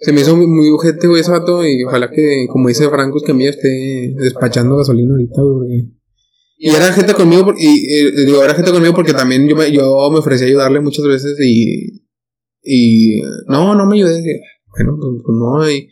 Se 0.02 0.14
me 0.14 0.22
hizo 0.22 0.36
muy, 0.38 0.70
ojete, 0.70 1.08
güey, 1.08 1.22
ese 1.22 1.32
vato, 1.32 1.66
y 1.68 1.84
ojalá 1.84 2.10
que, 2.10 2.46
como 2.50 2.70
dice 2.70 2.90
Franco, 2.90 3.18
es 3.18 3.24
que 3.24 3.32
a 3.32 3.36
mí 3.36 3.46
esté 3.46 4.14
despachando 4.18 4.78
gasolina 4.78 5.12
ahorita, 5.12 5.42
güey. 5.42 5.92
Y 6.58 6.70
era 6.70 6.92
gente 6.94 7.14
conmigo, 7.14 7.46
por- 7.46 7.56
y, 7.58 7.66
y, 7.68 8.26
digo, 8.26 8.44
era 8.44 8.54
gente 8.54 8.72
conmigo 8.72 8.94
porque 8.94 9.14
también 9.14 9.48
yo 9.48 9.56
me, 9.56 9.72
yo 9.72 10.10
me 10.12 10.20
ofrecí 10.20 10.44
a 10.44 10.48
ayudarle 10.48 10.80
muchas 10.82 11.06
veces 11.06 11.38
y, 11.42 12.02
y, 12.64 13.22
no, 13.48 13.76
no 13.76 13.86
me 13.86 13.96
ayudé. 13.98 14.22
Bueno, 14.76 14.98
pues, 15.00 15.22
pues 15.26 15.38
no, 15.38 15.70
y, 15.72 15.90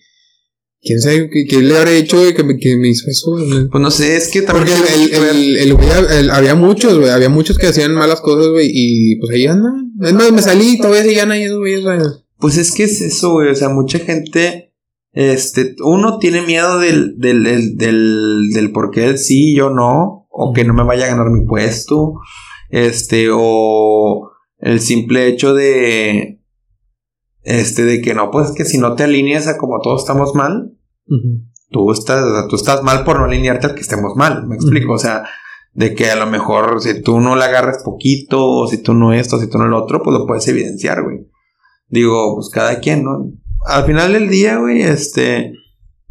quién 0.82 1.02
sabe 1.02 1.30
qué, 1.30 1.46
qué 1.46 1.62
le 1.62 1.78
habré 1.78 1.98
hecho, 1.98 2.18
güey, 2.20 2.34
que 2.34 2.44
me, 2.44 2.58
que 2.58 2.76
me 2.78 2.90
hizo 2.90 3.10
eso, 3.10 3.32
güey? 3.32 3.68
Pues 3.70 3.82
no 3.82 3.92
sé, 3.92 4.16
es 4.16 4.30
que 4.30 4.42
también. 4.42 4.78
Porque 4.78 4.94
el, 4.94 5.14
el, 5.14 5.58
el, 5.58 5.78
el 6.12 6.30
había 6.32 6.56
muchos, 6.56 6.98
güey, 6.98 7.10
había 7.12 7.30
muchos 7.30 7.58
que 7.58 7.68
hacían 7.68 7.94
malas 7.94 8.22
cosas, 8.22 8.52
güey, 8.52 8.70
y 8.72 9.16
pues 9.20 9.32
ahí 9.34 9.48
andan. 9.48 9.92
Es 10.02 10.14
más, 10.14 10.32
me 10.32 10.42
salí 10.42 10.74
y 10.74 10.78
todavía 10.78 11.04
seguían 11.04 11.32
ahí 11.32 11.44
esos 11.44 11.60
güeyes, 11.60 11.84
güey. 11.84 11.98
Pues 12.40 12.58
es 12.58 12.74
que 12.74 12.84
es 12.84 13.02
eso, 13.02 13.32
güey. 13.34 13.50
O 13.50 13.56
sea, 13.56 13.70
mucha 13.70 14.00
gente. 14.00 14.74
Este, 15.12 15.76
uno 15.84 16.20
tiene 16.20 16.44
miedo 16.44 16.80
del, 16.80 17.18
del, 17.18 17.44
del, 17.44 17.78
del, 17.78 18.50
del 18.54 18.72
por 18.72 18.92
qué 18.92 19.06
él 19.06 19.18
sí, 19.18 19.56
yo 19.56 19.70
no. 19.70 20.28
O 20.30 20.54
que 20.54 20.64
no 20.64 20.74
me 20.74 20.84
vaya 20.84 21.06
a 21.06 21.10
ganar 21.10 21.30
mi 21.30 21.46
puesto. 21.46 22.16
Este, 22.70 23.30
o 23.32 24.32
el 24.58 24.80
simple 24.80 25.28
hecho 25.28 25.54
de. 25.54 26.42
Este, 27.42 27.86
de 27.86 28.02
que 28.02 28.14
no, 28.14 28.30
pues 28.30 28.52
que 28.52 28.66
si 28.66 28.78
no 28.78 28.96
te 28.96 29.04
alineas 29.04 29.48
a 29.48 29.58
como 29.58 29.80
todos 29.80 30.02
estamos 30.02 30.36
mal, 30.36 30.78
tú 31.70 31.94
estás, 31.94 32.22
o 32.22 32.34
sea, 32.34 32.48
tú 32.50 32.58
estás 32.58 32.84
mal 32.84 33.06
por 33.06 33.20
no 33.20 33.26
alinearte 33.26 33.68
al 33.68 33.76
que 33.76 33.82
estemos 33.82 34.16
mal. 34.16 34.46
Me 34.48 34.56
explico. 34.56 34.94
O 34.94 34.98
sea, 34.98 35.24
de 35.74 35.94
que 35.94 36.10
a 36.10 36.16
lo 36.16 36.26
mejor 36.26 36.82
si 36.82 37.02
tú 37.02 37.20
no 37.20 37.36
le 37.36 37.46
agarras 37.46 37.84
poquito, 37.84 38.46
o 38.46 38.68
si 38.68 38.82
tú 38.82 38.94
no 38.94 39.14
esto, 39.14 39.40
si 39.40 39.50
tú 39.50 39.58
no 39.60 39.66
el 39.66 39.74
otro, 39.74 40.02
pues 40.04 40.18
lo 40.18 40.26
puedes 40.26 40.48
evidenciar, 40.48 41.04
güey. 41.04 41.28
Digo, 41.90 42.36
pues 42.36 42.50
cada 42.50 42.80
quien, 42.80 43.04
¿no? 43.04 43.32
Al 43.66 43.86
final 43.86 44.14
del 44.14 44.30
día, 44.30 44.58
güey, 44.58 44.82
este, 44.82 45.54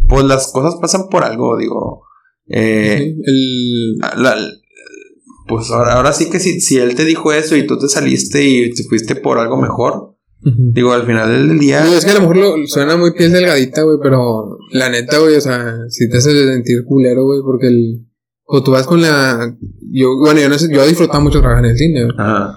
pues 0.08 0.24
las 0.24 0.50
cosas 0.52 0.76
pasan 0.80 1.08
por 1.10 1.24
algo, 1.24 1.56
digo. 1.58 2.02
Eh, 2.48 2.96
Sí, 2.98 3.20
el, 3.24 3.96
la- 4.22 4.36
pues 5.48 5.70
ahora, 5.70 5.94
ahora 5.94 6.12
sí 6.12 6.28
que 6.28 6.40
si, 6.40 6.60
si 6.60 6.76
él 6.78 6.94
te 6.96 7.04
dijo 7.04 7.32
eso 7.32 7.54
y 7.56 7.66
tú 7.66 7.78
te 7.78 7.88
saliste 7.88 8.44
y 8.44 8.72
te 8.74 8.82
fuiste 8.84 9.14
por 9.14 9.38
algo 9.38 9.56
mejor, 9.56 10.16
digo, 10.42 10.92
al 10.92 11.06
final 11.06 11.28
del 11.48 11.58
día, 11.58 11.84
No, 11.84 11.92
es 11.94 12.04
que 12.04 12.10
a 12.10 12.14
lo 12.14 12.20
mejor 12.20 12.36
lo, 12.36 12.54
suena 12.66 12.96
muy 12.96 13.12
piel 13.12 13.32
delgadita, 13.32 13.82
güey, 13.82 13.98
pero 14.02 14.58
la 14.72 14.88
neta, 14.88 15.18
güey, 15.18 15.36
o 15.36 15.40
sea, 15.40 15.76
si 15.88 16.08
te 16.08 16.16
hace 16.18 16.32
sentir 16.52 16.84
culero, 16.84 17.24
güey, 17.24 17.40
porque 17.44 17.68
el. 17.68 18.06
O 18.44 18.62
tú 18.62 18.72
vas 18.72 18.86
con 18.86 19.00
la. 19.02 19.56
Yo, 19.92 20.16
bueno, 20.18 20.40
yo 20.40 20.48
no 20.48 20.58
sé, 20.58 20.68
yo 20.72 20.84
disfrutaba 20.86 21.20
mucho 21.20 21.40
trabajar 21.40 21.64
en 21.64 21.70
el 21.72 21.76
cine, 21.78 22.04
güey. 22.04 22.14
Ajá. 22.18 22.56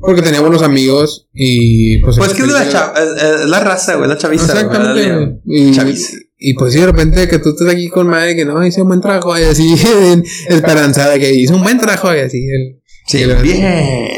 Porque 0.00 0.22
tenía 0.22 0.40
buenos 0.40 0.62
amigos 0.62 1.28
y 1.32 1.98
pues. 1.98 2.16
Pues 2.16 2.32
que 2.32 2.42
es 2.42 2.48
la, 2.48 2.68
cha- 2.68 2.92
es, 2.96 3.22
es 3.42 3.46
la 3.50 3.60
raza, 3.60 3.96
güey, 3.96 4.08
la 4.08 4.16
chaviza. 4.16 4.44
Exactamente. 4.52 5.40
Y, 5.44 5.72
Chaviza. 5.72 6.16
y 6.38 6.54
pues 6.54 6.72
sí, 6.72 6.80
de 6.80 6.86
repente 6.86 7.28
que 7.28 7.38
tú 7.38 7.50
estés 7.50 7.68
aquí 7.68 7.88
con 7.90 8.06
madre 8.06 8.34
que 8.34 8.44
no, 8.46 8.64
hice 8.64 8.80
un 8.82 8.88
buen 8.88 9.00
trabajo, 9.02 9.38
y 9.38 9.42
así, 9.42 9.74
esperanzada, 10.48 11.18
que 11.18 11.34
hizo 11.34 11.54
un 11.56 11.62
buen 11.62 11.78
trabajo, 11.78 12.14
y 12.14 12.18
así. 12.20 12.38
El, 12.46 12.80
Sí, 13.06 13.18
y 13.18 13.22
el- 13.22 13.42
bien. 13.42 13.60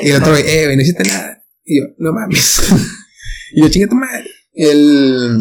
Y 0.03 0.11
el 0.11 0.17
otro, 0.17 0.33
güey, 0.33 0.45
eh, 0.47 0.73
no 0.77 0.83
hiciste 0.83 1.03
nada. 1.05 1.43
Y 1.65 1.79
yo, 1.81 1.85
no 1.99 2.13
mames. 2.13 2.63
y 3.55 3.63
yo, 3.63 3.69
chinga 3.69 3.89
tu 3.89 3.95
madre. 3.97 4.25
El. 4.55 5.39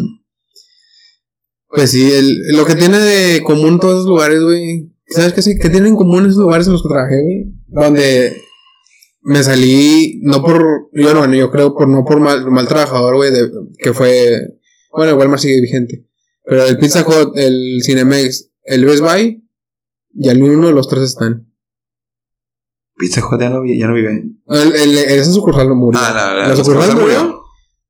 Pues 1.68 1.90
sí, 1.90 2.10
el, 2.12 2.38
lo 2.56 2.66
que 2.66 2.74
tiene 2.74 2.98
de 2.98 3.42
común 3.42 3.78
todos 3.80 3.94
esos 4.00 4.06
lugares, 4.06 4.40
güey. 4.42 4.90
¿Sabes 5.08 5.32
qué, 5.34 5.42
sí? 5.42 5.58
¿Qué 5.58 5.68
tienen 5.70 5.88
en 5.90 5.96
común 5.96 6.24
esos 6.24 6.36
lugares 6.38 6.66
en 6.66 6.72
los 6.74 6.82
que 6.82 6.88
trabajé, 6.88 7.20
güey? 7.22 7.44
Donde 7.68 8.36
me 9.22 9.42
salí, 9.42 10.20
no 10.22 10.42
por. 10.42 10.88
Yo 10.92 11.12
no, 11.14 11.20
bueno, 11.20 11.34
yo 11.34 11.50
creo 11.50 11.74
por 11.74 11.88
no 11.88 12.04
por 12.04 12.20
mal, 12.20 12.44
mal 12.50 12.66
trabajador, 12.68 13.16
güey, 13.16 13.30
de- 13.32 13.50
que 13.78 13.92
fue. 13.92 14.38
Bueno, 14.92 15.12
igual 15.12 15.28
más 15.28 15.42
sigue 15.42 15.60
vigente. 15.60 16.06
Pero 16.44 16.64
el 16.66 16.78
Pizza 16.78 17.04
Hut, 17.06 17.36
el 17.36 17.80
Cinemex, 17.84 18.50
el 18.64 18.84
Best 18.84 19.00
Buy, 19.02 19.44
y 20.14 20.28
al 20.28 20.42
uno 20.42 20.66
de 20.68 20.74
los 20.74 20.88
tres 20.88 21.04
están. 21.04 21.48
Pizza 22.96 23.20
Hut 23.26 23.40
ya 23.40 23.48
no, 23.50 23.62
ya 23.64 23.86
no 23.88 23.94
vive. 23.94 24.24
El, 24.48 24.72
el, 24.74 24.98
esa 24.98 25.32
sucursal 25.32 25.68
no 25.68 25.74
murió. 25.76 26.00
Ah, 26.02 26.12
la, 26.14 26.34
la, 26.34 26.48
La 26.48 26.56
sucursal 26.56 26.90
sucursal 26.90 27.00
murió. 27.00 27.42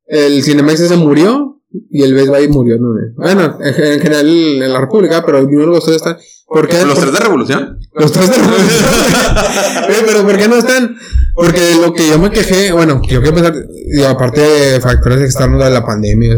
El 0.06 0.42
Cinemex 0.42 0.80
ese 0.80 0.96
murió. 0.96 1.51
Y 1.90 2.02
el 2.02 2.14
Best 2.14 2.28
Buy 2.28 2.48
murió 2.48 2.76
también. 2.76 3.14
Bueno, 3.16 3.58
en, 3.60 3.84
en 3.84 4.00
general 4.00 4.28
en 4.28 4.72
la 4.72 4.80
República, 4.80 5.22
pero 5.24 5.44
de 5.44 5.66
los 5.66 5.84
tres 5.84 5.96
está. 5.96 6.18
¿Por 6.46 6.68
qué? 6.68 6.84
¿Los 6.84 6.98
tres 6.98 7.12
de 7.12 7.18
revolución? 7.18 7.78
los 7.94 8.12
tres 8.12 8.30
de 8.30 8.36
Oye, 9.88 10.02
pero 10.06 10.22
¿por 10.22 10.36
qué 10.36 10.48
no 10.48 10.56
están? 10.56 10.96
Porque 11.34 11.76
lo 11.80 11.94
que 11.94 12.08
yo 12.08 12.18
me 12.18 12.30
quejé, 12.30 12.72
bueno, 12.72 13.00
yo 13.08 13.22
quiero 13.22 13.34
pensar, 13.34 13.54
y 13.86 14.02
aparte 14.02 14.40
de 14.40 14.80
factores 14.80 15.20
externos 15.22 15.64
de 15.64 15.70
la 15.70 15.84
pandemia, 15.84 16.36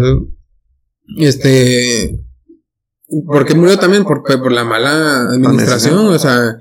este, 1.18 2.24
¿por 3.26 3.45
qué 3.45 3.55
murió 3.57 3.76
también? 3.76 4.05
Por, 4.05 4.22
por 4.22 4.53
la 4.53 4.64
mala 4.64 5.30
administración, 5.30 5.99
o 5.99 6.18
sea, 6.18 6.59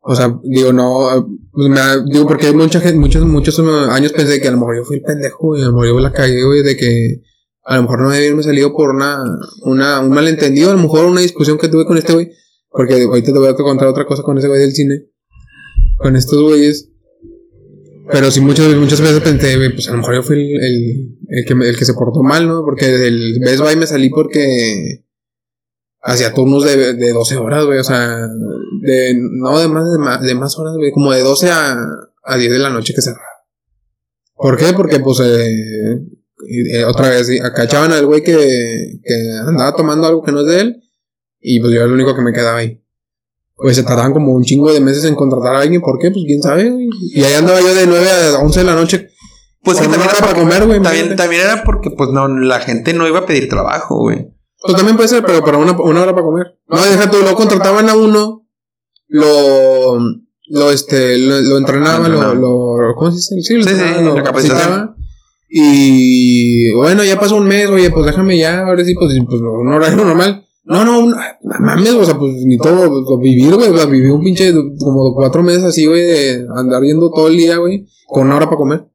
o 0.00 0.14
sea, 0.14 0.38
digo, 0.44 0.72
no, 0.72 1.28
pues 1.50 1.68
me 1.68 1.80
digo, 2.12 2.28
porque 2.28 2.52
mucha 2.52 2.80
gente, 2.80 2.98
muchos, 2.98 3.24
muchos 3.24 3.58
años 3.90 4.12
pensé 4.12 4.40
que 4.40 4.46
a 4.46 4.52
lo 4.52 4.58
mejor 4.58 4.76
yo 4.76 4.84
fui 4.84 4.98
el 4.98 5.02
pendejo, 5.02 5.56
y 5.56 5.62
a 5.62 5.66
lo 5.66 5.72
mejor 5.72 5.88
yo 5.88 5.98
la 5.98 6.12
cagué, 6.12 6.44
güey, 6.44 6.62
de 6.62 6.76
que 6.76 7.22
a 7.66 7.76
lo 7.76 7.82
mejor 7.82 8.00
no 8.00 8.10
debía 8.10 8.28
haberme 8.28 8.44
salido 8.44 8.72
por 8.72 8.90
una, 8.90 9.18
una, 9.62 10.00
un 10.00 10.10
malentendido, 10.10 10.70
a 10.70 10.74
lo 10.74 10.82
mejor 10.82 11.06
una 11.06 11.20
discusión 11.20 11.58
que 11.58 11.68
tuve 11.68 11.84
con 11.84 11.98
este 11.98 12.12
güey, 12.12 12.30
porque 12.70 13.02
ahorita 13.02 13.32
te 13.32 13.38
voy 13.38 13.48
a 13.48 13.54
contar 13.54 13.88
otra 13.88 14.06
cosa 14.06 14.22
con 14.22 14.38
ese 14.38 14.46
güey 14.46 14.60
del 14.60 14.72
cine. 14.72 15.06
Con 15.98 16.14
estos 16.14 16.40
güeyes. 16.40 16.90
Pero 18.08 18.30
sí, 18.30 18.40
muchas, 18.40 18.72
muchas 18.76 19.00
veces 19.00 19.20
pensé, 19.20 19.58
pues 19.70 19.88
a 19.88 19.92
lo 19.92 19.98
mejor 19.98 20.14
yo 20.14 20.22
fui 20.22 20.54
el, 20.54 21.16
el, 21.28 21.44
que, 21.44 21.54
el 21.54 21.76
que 21.76 21.84
se 21.84 21.94
portó 21.94 22.22
mal, 22.22 22.46
¿no? 22.46 22.62
Porque 22.64 22.86
del 22.86 23.40
Best 23.40 23.60
Buy 23.60 23.74
me 23.74 23.88
salí 23.88 24.10
porque 24.10 25.04
hacía 26.02 26.32
turnos 26.32 26.64
de, 26.64 26.94
de 26.94 27.12
12 27.12 27.36
horas, 27.36 27.64
güey, 27.64 27.80
o 27.80 27.84
sea, 27.84 28.28
de, 28.80 29.18
no 29.18 29.58
de 29.58 29.66
más, 29.66 29.92
de 29.92 29.98
más, 29.98 30.22
de 30.22 30.34
más 30.36 30.56
horas, 30.56 30.74
güey, 30.76 30.92
como 30.92 31.10
de 31.10 31.22
12 31.22 31.50
a, 31.50 31.76
a 32.22 32.36
10 32.36 32.52
de 32.52 32.58
la 32.60 32.70
noche 32.70 32.94
que 32.94 33.02
cerraba. 33.02 33.24
¿Por 34.36 34.56
qué? 34.56 34.72
Porque, 34.72 35.00
pues, 35.00 35.18
eh, 35.24 36.00
y, 36.48 36.76
eh, 36.76 36.84
otra 36.84 37.10
vez, 37.10 37.26
sí, 37.26 37.38
echaban 37.62 37.92
al 37.92 38.06
güey 38.06 38.22
que, 38.22 39.00
que 39.02 39.14
andaba 39.46 39.74
tomando 39.74 40.06
algo 40.06 40.22
que 40.22 40.32
no 40.32 40.40
es 40.40 40.46
de 40.46 40.60
él, 40.60 40.82
y 41.40 41.60
pues 41.60 41.72
yo 41.72 41.78
era 41.78 41.86
el 41.86 41.92
único 41.92 42.14
que 42.14 42.22
me 42.22 42.32
quedaba 42.32 42.58
ahí. 42.58 42.82
Pues 43.54 43.76
se 43.76 43.84
tardaban 43.84 44.12
como 44.12 44.32
un 44.32 44.44
chingo 44.44 44.70
de 44.72 44.80
meses 44.80 45.04
en 45.04 45.14
contratar 45.14 45.54
a 45.54 45.60
alguien, 45.60 45.80
¿por 45.80 45.98
qué? 45.98 46.10
Pues 46.10 46.24
quién 46.26 46.42
sabe, 46.42 46.68
güey. 46.70 46.88
Y 47.14 47.22
ahí 47.22 47.34
andaba 47.34 47.60
yo 47.60 47.74
de 47.74 47.86
9 47.86 48.06
a 48.10 48.38
11 48.38 48.60
de 48.60 48.66
la 48.66 48.74
noche. 48.74 49.08
Pues 49.62 49.78
que 49.78 49.84
también 49.84 50.02
era 50.02 50.12
para 50.12 50.26
porque- 50.26 50.40
comer, 50.40 50.66
güey, 50.66 50.82
También, 50.82 51.16
también 51.16 51.42
era 51.42 51.64
porque, 51.64 51.90
pues, 51.90 52.10
no, 52.10 52.28
la 52.28 52.60
gente 52.60 52.92
no 52.92 53.08
iba 53.08 53.20
a 53.20 53.26
pedir 53.26 53.48
trabajo, 53.48 53.96
güey. 53.98 54.28
Pues 54.60 54.76
también 54.76 54.96
puede 54.96 55.08
ser, 55.08 55.24
pero 55.24 55.42
para 55.44 55.56
una, 55.58 55.72
una 55.72 56.02
hora 56.02 56.12
para 56.12 56.24
comer. 56.24 56.58
No, 56.68 56.84
deja 56.84 57.10
tú, 57.10 57.18
lo 57.22 57.34
contrataban 57.34 57.88
a 57.88 57.96
uno, 57.96 58.46
lo, 59.08 59.98
lo, 60.48 60.70
este, 60.70 61.18
lo, 61.18 61.40
lo 61.40 61.58
entrenaban, 61.58 62.12
lo, 62.12 62.34
lo, 62.34 62.94
¿cómo 62.96 63.10
se 63.10 63.34
dice? 63.36 63.42
Sí, 63.42 63.54
lo, 63.54 63.64
Sí, 63.64 63.70
sí, 63.70 64.04
la 64.14 64.22
capacitaban. 64.22 64.95
Y 65.48 66.72
bueno, 66.72 67.04
ya 67.04 67.18
pasó 67.18 67.36
un 67.36 67.46
mes, 67.46 67.68
oye, 67.68 67.90
pues 67.90 68.06
déjame 68.06 68.38
ya, 68.38 68.62
ahora 68.66 68.84
sí, 68.84 68.94
pues, 68.94 69.14
pues 69.28 69.40
un 69.40 69.68
horario 69.68 70.04
normal. 70.04 70.44
No, 70.64 70.84
no, 70.84 71.06
no 71.06 71.16
mames, 71.60 71.94
o 71.94 72.04
sea, 72.04 72.18
pues 72.18 72.44
ni 72.44 72.58
todo, 72.58 73.04
pues, 73.04 73.20
vivir, 73.20 73.54
güey, 73.54 73.70
o 73.70 73.76
sea, 73.76 73.86
viví 73.86 74.10
un 74.10 74.22
pinche 74.22 74.52
como 74.80 75.14
cuatro 75.14 75.42
meses 75.44 75.62
así, 75.62 75.86
güey, 75.86 76.02
de 76.02 76.46
andar 76.56 76.82
yendo 76.82 77.10
todo 77.10 77.28
el 77.28 77.36
día, 77.36 77.58
güey, 77.58 77.86
con 78.08 78.26
una 78.26 78.36
hora 78.36 78.46
para 78.46 78.56
comer. 78.56 78.86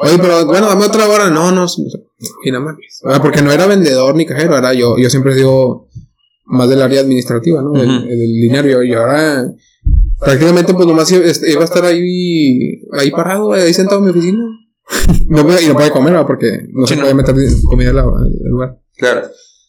Oye, 0.00 0.18
pero 0.18 0.44
bueno, 0.46 0.66
dame 0.66 0.86
otra 0.86 1.08
hora. 1.08 1.30
No, 1.30 1.52
no, 1.52 1.66
y 2.44 2.50
no 2.50 2.60
mames. 2.60 3.00
O 3.04 3.10
sea, 3.10 3.22
porque 3.22 3.42
no 3.42 3.52
era 3.52 3.66
vendedor 3.66 4.16
ni 4.16 4.26
cajero, 4.26 4.56
era 4.58 4.74
yo, 4.74 4.98
yo 4.98 5.08
siempre 5.08 5.36
digo 5.36 5.88
más 6.46 6.68
del 6.68 6.82
área 6.82 7.00
administrativa, 7.00 7.62
¿no? 7.62 7.80
El, 7.80 7.88
Ujú. 7.88 8.08
el 8.08 8.18
dinero, 8.40 8.82
yo 8.82 9.00
ahora 9.00 9.52
prácticamente 10.18 10.74
pues 10.74 10.86
nomás 10.86 11.10
iba, 11.12 11.24
este, 11.24 11.52
iba 11.52 11.62
a 11.62 11.64
estar 11.64 11.84
ahí, 11.84 12.82
ahí 12.98 13.10
parado, 13.12 13.52
ahí 13.52 13.72
sentado 13.72 13.98
en 14.00 14.04
mi 14.04 14.10
oficina. 14.10 14.42
No 15.28 15.44
puede, 15.44 15.62
y 15.64 15.68
no 15.68 15.74
puede 15.74 15.90
comer, 15.90 16.12
¿verdad? 16.12 16.26
porque 16.26 16.66
no 16.72 16.86
Sí, 16.86 16.94
se 16.94 16.96
no. 16.96 17.02
puede 17.02 17.14
meter 17.14 17.34
comida 17.64 17.90
al 17.90 17.98
al 17.98 18.32
lugar. 18.44 18.80
Claro. 18.96 19.28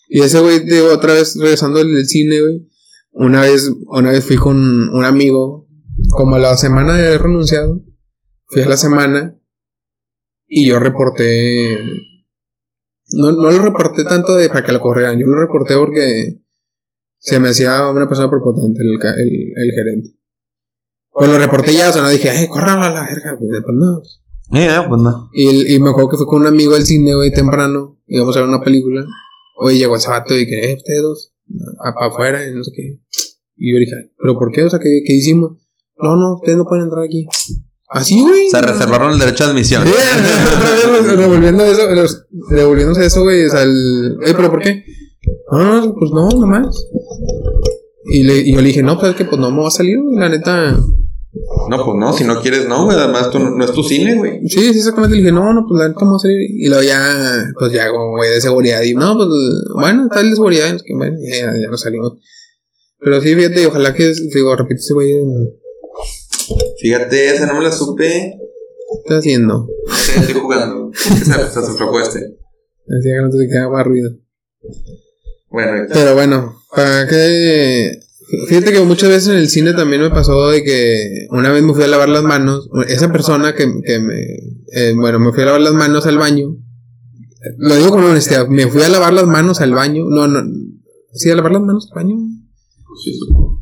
Y 0.09 0.21
ese 0.21 0.39
güey, 0.39 0.59
digo, 0.65 0.89
otra 0.93 1.13
vez 1.13 1.35
regresando 1.39 1.79
del 1.79 2.05
cine, 2.05 2.41
güey. 2.41 2.67
Una 3.11 3.41
vez, 3.41 3.71
una 3.87 4.11
vez 4.11 4.25
fui 4.25 4.37
con 4.37 4.57
un 4.89 5.05
amigo, 5.05 5.67
como 6.09 6.35
a 6.35 6.39
la 6.39 6.57
semana 6.57 6.95
de 6.97 7.07
haber 7.07 7.21
renunciado. 7.23 7.81
Fui 8.47 8.61
a 8.61 8.69
la 8.69 8.77
semana 8.77 9.39
y 10.47 10.67
yo 10.67 10.79
reporté. 10.79 11.79
No, 13.15 13.31
no 13.31 13.51
lo 13.51 13.59
reporté 13.59 14.03
tanto 14.03 14.35
de 14.35 14.49
para 14.49 14.63
que 14.63 14.71
lo 14.71 14.79
corrieran, 14.79 15.19
yo 15.19 15.25
lo 15.27 15.39
reporté 15.39 15.75
porque 15.75 16.41
se 17.19 17.39
me 17.39 17.49
hacía 17.49 17.87
una 17.89 18.07
persona 18.07 18.29
prepotente 18.29 18.81
el, 18.81 18.89
el, 18.93 19.53
el 19.55 19.71
gerente. 19.75 20.09
Pues 21.11 21.29
lo 21.29 21.37
reporté 21.37 21.73
ya, 21.73 21.89
o 21.89 21.93
sea, 21.93 22.01
no 22.01 22.09
dije, 22.09 22.29
ay, 22.29 22.47
córralo 22.47 22.83
a 22.83 22.89
la 22.89 23.01
verga, 23.03 23.37
pues 23.39 23.49
no. 23.73 24.01
Eh, 24.53 24.69
pues 24.87 25.01
no. 25.01 25.29
Y, 25.33 25.47
el- 25.47 25.71
y 25.71 25.79
me 25.79 25.89
acuerdo 25.89 26.09
que 26.09 26.17
fue 26.17 26.25
con 26.27 26.41
un 26.41 26.47
amigo 26.47 26.75
al 26.75 26.85
cine, 26.85 27.15
güey, 27.15 27.31
temprano. 27.31 27.99
Íbamos 28.07 28.35
a 28.37 28.41
ver 28.41 28.49
una 28.49 28.61
película. 28.61 29.05
Oye, 29.57 29.77
llegó 29.77 29.95
ese 29.95 30.09
vato 30.09 30.37
y 30.37 30.45
que, 30.45 30.71
eh, 30.71 30.75
ustedes 30.75 31.01
dos. 31.01 31.33
para 31.95 32.07
afuera 32.07 32.47
y 32.47 32.53
no 32.53 32.63
sé 32.63 32.71
qué. 32.75 32.99
Y 33.57 33.71
yo 33.73 33.79
dije, 33.79 34.11
¿pero 34.19 34.37
por 34.37 34.51
qué? 34.51 34.63
O 34.63 34.69
sea, 34.69 34.79
¿qué, 34.79 35.01
qué 35.05 35.13
hicimos? 35.13 35.53
No, 35.97 36.15
no, 36.15 36.35
ustedes 36.35 36.57
no 36.57 36.65
pueden 36.65 36.85
entrar 36.85 37.03
aquí. 37.03 37.27
Así, 37.89 38.21
güey. 38.21 38.49
Se 38.49 38.59
reservaron 38.61 39.13
el 39.13 39.19
derecho 39.19 39.43
de 39.45 39.51
admisión. 39.51 39.83
Revolviendo 41.17 41.63
eso, 41.63 41.81
devolviéndose 42.49 43.05
eso, 43.05 43.21
güey. 43.23 43.45
O 43.45 43.49
sea, 43.49 43.61
el. 43.63 44.17
Eh, 44.25 44.33
¿pero 44.35 44.49
por 44.49 44.61
qué? 44.61 44.83
No, 45.51 45.81
no, 45.81 45.93
pues 45.95 46.11
no, 46.11 46.29
nomás. 46.29 46.75
Y, 48.05 48.23
le, 48.23 48.39
y 48.39 48.53
yo 48.53 48.61
le 48.61 48.67
dije, 48.67 48.81
no, 48.83 48.97
pues 48.99 49.11
es 49.11 49.17
que 49.17 49.25
pues 49.25 49.39
no 49.39 49.51
me 49.51 49.61
va 49.61 49.67
a 49.67 49.71
salir, 49.71 49.97
la 50.13 50.29
neta. 50.29 50.77
No, 51.69 51.83
pues 51.83 51.97
no, 51.97 52.13
si 52.13 52.23
no 52.23 52.39
quieres, 52.41 52.67
no, 52.67 52.85
güey. 52.85 52.97
Además, 52.97 53.31
tú, 53.31 53.39
no 53.39 53.65
es 53.65 53.71
tu 53.71 53.83
cine, 53.83 54.15
güey. 54.15 54.47
Sí, 54.47 54.71
sí, 54.71 54.77
exactamente. 54.77 55.15
Le 55.15 55.21
dije, 55.23 55.33
no, 55.33 55.51
no, 55.51 55.65
pues 55.67 55.79
la 55.79 55.87
neta 55.87 56.05
me 56.05 56.11
va 56.11 56.17
a 56.17 56.19
salir. 56.19 56.37
Y 56.41 56.67
luego 56.67 56.83
ya, 56.83 57.51
pues 57.57 57.71
ya, 57.71 57.87
güey 57.89 58.29
de 58.29 58.41
seguridad. 58.41 58.83
Y 58.83 58.93
no, 58.93 59.15
pues 59.15 59.27
bueno, 59.73 60.03
está 60.03 60.21
el 60.21 60.29
de 60.29 60.35
seguridad. 60.35 60.77
que, 60.85 60.93
bueno, 60.95 61.17
ya, 61.19 61.53
ya 61.59 61.67
nos 61.69 61.81
salimos. 61.81 62.13
Pero 62.99 63.19
sí, 63.19 63.35
fíjate, 63.35 63.65
ojalá 63.65 63.93
que, 63.93 64.13
digo, 64.33 64.55
repite 64.55 64.79
ese 64.79 64.93
güey. 64.93 65.11
Fíjate, 66.79 67.29
esa 67.29 67.47
no 67.47 67.55
me 67.55 67.63
la 67.63 67.71
supe. 67.71 68.05
¿Qué 68.07 68.99
estás 69.03 69.19
haciendo? 69.19 69.67
estoy 70.15 70.35
jugando. 70.35 70.91
¿Qué 70.91 71.25
sabes? 71.25 71.47
Estás 71.47 71.69
aflojó 71.69 71.99
este. 71.99 72.19
Decía 72.85 73.15
que 73.15 73.21
no 73.21 73.29
te 73.29 73.47
queda 73.49 73.69
más 73.69 73.85
ruido. 73.85 74.11
Bueno, 75.49 75.87
pero 75.91 76.13
bueno, 76.13 76.61
para 76.75 77.07
que. 77.07 77.91
Fíjate 78.47 78.71
que 78.71 78.81
muchas 78.81 79.09
veces 79.09 79.29
en 79.29 79.37
el 79.37 79.49
cine 79.49 79.73
también 79.73 80.01
me 80.01 80.09
pasó 80.09 80.49
de 80.49 80.63
que 80.63 81.27
una 81.29 81.51
vez 81.51 81.61
me 81.63 81.73
fui 81.73 81.83
a 81.83 81.87
lavar 81.87 82.09
las 82.09 82.23
manos. 82.23 82.69
Esa 82.87 83.11
persona 83.11 83.53
que, 83.53 83.71
que 83.85 83.99
me. 83.99 84.21
Eh, 84.71 84.93
bueno, 84.95 85.19
me 85.19 85.31
fui 85.31 85.43
a 85.43 85.47
lavar 85.47 85.61
las 85.61 85.73
manos 85.73 86.05
al 86.05 86.17
baño. 86.17 86.55
Lo 87.57 87.75
digo 87.75 87.89
con 87.91 88.03
honestidad. 88.03 88.47
Me 88.47 88.67
fui 88.67 88.81
a 88.81 88.89
lavar 88.89 89.13
las 89.13 89.27
manos 89.27 89.61
al 89.61 89.73
baño. 89.73 90.05
No, 90.09 90.27
no. 90.27 90.43
¿Sí 91.13 91.29
a 91.29 91.35
lavar 91.35 91.51
las 91.51 91.61
manos 91.61 91.89
al 91.91 92.03
baño? 92.03 92.17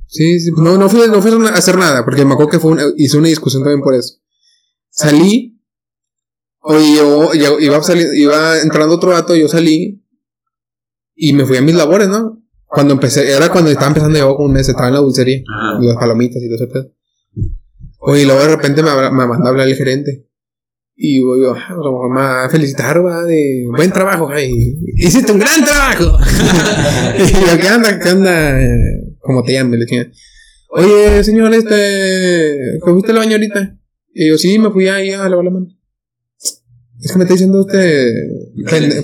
Sí, 0.07 0.39
sí. 0.39 0.51
No, 0.55 0.77
no 0.77 0.89
fui, 0.89 1.01
no 1.07 1.21
fui 1.21 1.31
a 1.31 1.49
hacer 1.49 1.77
nada. 1.77 2.05
Porque 2.05 2.23
me 2.23 2.33
acuerdo 2.33 2.51
que 2.51 2.59
fue 2.59 2.71
una, 2.71 2.83
hice 2.97 3.17
una 3.17 3.27
discusión 3.27 3.63
también 3.63 3.81
por 3.81 3.95
eso. 3.95 4.15
Salí. 4.89 5.59
Oye, 6.59 6.95
yo, 6.95 7.33
yo 7.33 7.59
iba, 7.59 7.81
iba 8.13 8.61
entrando 8.61 8.95
otro 8.95 9.11
rato, 9.11 9.35
yo 9.35 9.47
salí 9.47 10.01
y 11.15 11.33
me 11.33 11.45
fui 11.45 11.57
a 11.57 11.61
mis 11.61 11.75
labores, 11.75 12.07
¿no? 12.07 12.40
Cuando 12.71 12.93
empecé, 12.93 13.29
era 13.29 13.49
cuando 13.49 13.69
estaba 13.69 13.87
empezando 13.87 14.17
yo 14.17 14.33
con 14.35 14.45
un 14.45 14.53
mes, 14.53 14.69
estaba 14.69 14.87
en 14.87 14.93
la 14.93 15.01
dulcería, 15.01 15.43
y 15.81 15.85
las 15.85 15.97
palomitas 15.97 16.41
y 16.41 16.45
todo 16.47 16.55
ese 16.55 16.67
pedo. 16.67 16.91
Oye, 17.99 18.21
y 18.21 18.25
luego 18.25 18.39
de 18.39 18.47
repente 18.47 18.81
me, 18.81 18.91
me 18.91 19.27
mandó 19.27 19.45
a 19.45 19.49
hablar 19.49 19.67
el 19.67 19.75
gerente. 19.75 20.25
Y 20.95 21.19
yo, 21.19 21.53
a 21.53 21.73
lo 21.73 21.91
mejor 21.91 22.09
me 22.11 22.21
va 22.21 22.45
a 22.45 22.49
felicitar, 22.49 23.05
va, 23.05 23.23
de 23.23 23.65
buen 23.75 23.91
trabajo, 23.91 24.27
güey. 24.27 24.77
Hiciste 24.95 25.33
un 25.33 25.39
gran 25.39 25.65
trabajo. 25.65 26.17
y 27.17 27.31
yo, 27.31 27.59
¿qué 27.59 27.67
anda? 27.67 27.99
¿Qué 27.99 28.09
anda? 28.09 28.57
Como 29.19 29.43
te 29.43 29.53
llamas, 29.53 29.73
le 29.73 29.85
decía. 29.85 30.09
Oye, 30.69 31.23
señor, 31.25 31.53
este, 31.53 32.79
¿fuiste 32.85 33.11
al 33.11 33.17
baño 33.17 33.33
ahorita? 33.33 33.77
Y 34.13 34.29
yo, 34.29 34.37
sí, 34.37 34.57
me 34.57 34.71
fui 34.71 34.87
ahí 34.87 35.11
a 35.11 35.27
lavar 35.27 35.43
la 35.43 35.51
mano. 35.51 35.67
Es 37.01 37.11
que 37.11 37.17
me 37.17 37.25
está 37.25 37.33
diciendo 37.33 37.61
usted, 37.61 38.13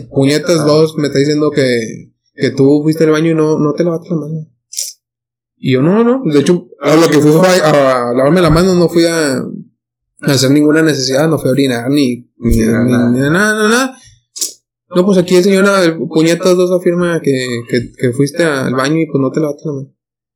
puñetas 0.09 0.65
dos, 0.65 0.95
me 0.97 1.07
está 1.07 1.19
diciendo 1.19 1.51
que, 1.51 2.13
que 2.37 2.51
tú 2.51 2.81
fuiste 2.83 3.03
al 3.03 3.11
baño 3.11 3.31
y 3.31 3.35
no, 3.35 3.57
no 3.57 3.73
te 3.73 3.83
lavaste 3.83 4.09
la 4.11 4.15
mano. 4.15 4.47
Y 5.57 5.73
yo, 5.73 5.81
no, 5.81 6.03
no, 6.03 6.21
de 6.31 6.39
hecho, 6.39 6.67
a 6.79 6.95
lo 6.95 7.09
que 7.09 7.19
fui 7.19 7.31
a, 7.31 8.13
lavarme 8.15 8.41
la 8.41 8.51
mano, 8.51 8.75
no 8.75 8.87
fui 8.87 9.05
a, 9.05 9.43
hacer 10.21 10.51
ninguna 10.51 10.83
necesidad, 10.83 11.27
no 11.27 11.39
fui 11.39 11.49
a 11.49 11.53
orinar, 11.53 11.89
ni, 11.89 12.29
ni, 12.37 12.57
nada, 12.59 13.09
nada, 13.09 13.69
nada. 13.69 13.97
No, 14.95 15.03
pues 15.03 15.17
aquí 15.17 15.35
el 15.35 15.43
señor 15.43 15.65
puñetas 16.07 16.55
dos 16.55 16.71
afirma 16.71 17.19
que, 17.21 17.45
que, 17.69 17.91
que 17.91 18.11
fuiste 18.11 18.43
al 18.43 18.73
baño 18.73 19.01
y 19.01 19.07
pues 19.07 19.19
no 19.19 19.31
te 19.31 19.39
lavaste 19.39 19.63
la 19.65 19.73
mano. 19.73 19.93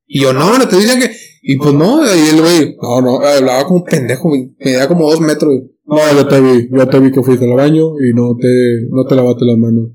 Y 0.07 0.21
yo, 0.21 0.33
no, 0.33 0.57
no 0.57 0.67
te 0.67 0.75
dicen 0.75 0.99
que, 0.99 1.11
y 1.43 1.57
pues 1.57 1.73
no, 1.73 2.03
y 2.03 2.29
el 2.29 2.41
güey, 2.41 2.75
no, 2.81 3.01
no, 3.01 3.21
hablaba 3.21 3.63
como 3.65 3.85
pendejo, 3.85 4.29
me 4.29 4.53
medía 4.59 4.87
como 4.87 5.09
dos 5.09 5.21
metros, 5.21 5.53
no, 5.85 5.97
ya 5.97 6.27
te 6.27 6.41
vi, 6.41 6.69
ya 6.75 6.89
te 6.89 6.99
vi 6.99 7.11
que 7.11 7.21
fuiste 7.21 7.45
al 7.45 7.55
baño 7.55 7.93
y 7.99 8.13
no 8.13 8.35
te, 8.35 8.87
no 8.89 9.05
te 9.05 9.15
lavaste 9.15 9.45
las 9.45 9.57
manos. 9.57 9.91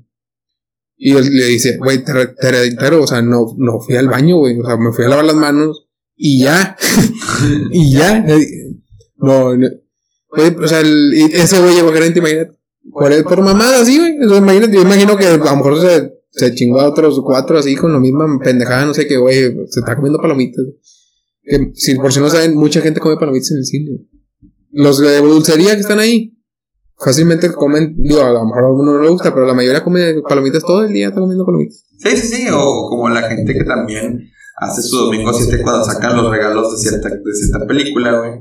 Y 0.97 1.11
él 1.11 1.29
le 1.31 1.45
dice, 1.45 1.77
güey, 1.77 2.03
te, 2.03 2.11
te 2.27 2.87
o 2.95 3.07
sea, 3.07 3.21
no, 3.21 3.53
no 3.57 3.79
fui 3.79 3.95
al 3.95 4.07
baño, 4.07 4.37
güey, 4.37 4.59
o 4.59 4.65
sea, 4.65 4.77
me 4.77 4.91
fui 4.91 5.05
a 5.05 5.09
lavar 5.09 5.25
las 5.25 5.35
manos 5.35 5.87
y 6.15 6.41
ya, 6.41 6.75
y 7.71 7.91
ya. 7.93 8.25
No, 9.17 9.55
no. 9.55 9.67
o 10.29 10.67
sea, 10.67 10.81
el, 10.81 11.13
ese 11.13 11.59
güey 11.59 11.75
llegó 11.75 11.93
gerente, 11.93 12.19
imagínate, 12.19 12.57
por, 12.91 13.23
por 13.25 13.41
mamada 13.41 13.81
así, 13.81 13.97
güey, 13.97 14.37
imagínate, 14.37 14.75
yo 14.75 14.81
imagino 14.81 15.15
que 15.17 15.25
a 15.27 15.37
lo 15.37 15.55
mejor 15.55 15.79
se, 15.79 16.13
se 16.31 16.55
chingó 16.55 16.79
a 16.81 16.89
otros 16.89 17.19
cuatro 17.23 17.59
así 17.59 17.75
con 17.75 17.93
la 17.93 17.99
misma 17.99 18.39
pendejada, 18.43 18.85
no 18.85 18.93
sé 18.93 19.07
qué, 19.07 19.17
güey, 19.17 19.35
se 19.69 19.79
está 19.79 19.95
comiendo 19.95 20.19
palomitas. 20.19 20.65
Que, 21.43 21.71
si 21.75 21.95
por 21.95 22.11
si 22.11 22.19
no 22.19 22.29
saben, 22.29 22.55
mucha 22.55 22.81
gente 22.81 22.99
come 22.99 23.17
palomitas 23.17 23.51
en 23.51 23.57
el 23.57 23.65
cine. 23.65 23.91
Los 24.71 24.99
de 24.99 25.17
dulcería 25.19 25.75
que 25.75 25.81
están 25.81 25.99
ahí, 25.99 26.36
fácilmente 26.97 27.51
comen, 27.51 27.95
digo, 27.97 28.21
a 28.21 28.31
lo 28.31 28.45
mejor 28.45 28.63
a 28.63 28.71
uno 28.71 28.93
no 28.93 29.01
le 29.01 29.09
gusta, 29.09 29.33
pero 29.33 29.45
la 29.45 29.53
mayoría 29.53 29.83
come 29.83 30.21
palomitas 30.27 30.63
todo 30.63 30.83
el 30.83 30.93
día, 30.93 31.07
está 31.07 31.19
comiendo 31.19 31.45
palomitas. 31.45 31.83
Sí, 31.97 32.09
sí, 32.17 32.27
sí, 32.27 32.47
o 32.51 32.87
como 32.89 33.09
la 33.09 33.23
gente 33.23 33.53
que 33.53 33.63
también 33.63 34.29
hace 34.57 34.81
su 34.81 34.97
domingo 34.97 35.31
7 35.33 35.61
cuando 35.63 35.85
sacan 35.85 36.17
los 36.17 36.31
regalos 36.31 36.71
de 36.71 36.77
cierta, 36.77 37.09
de 37.09 37.33
cierta 37.33 37.65
película, 37.67 38.19
güey. 38.19 38.31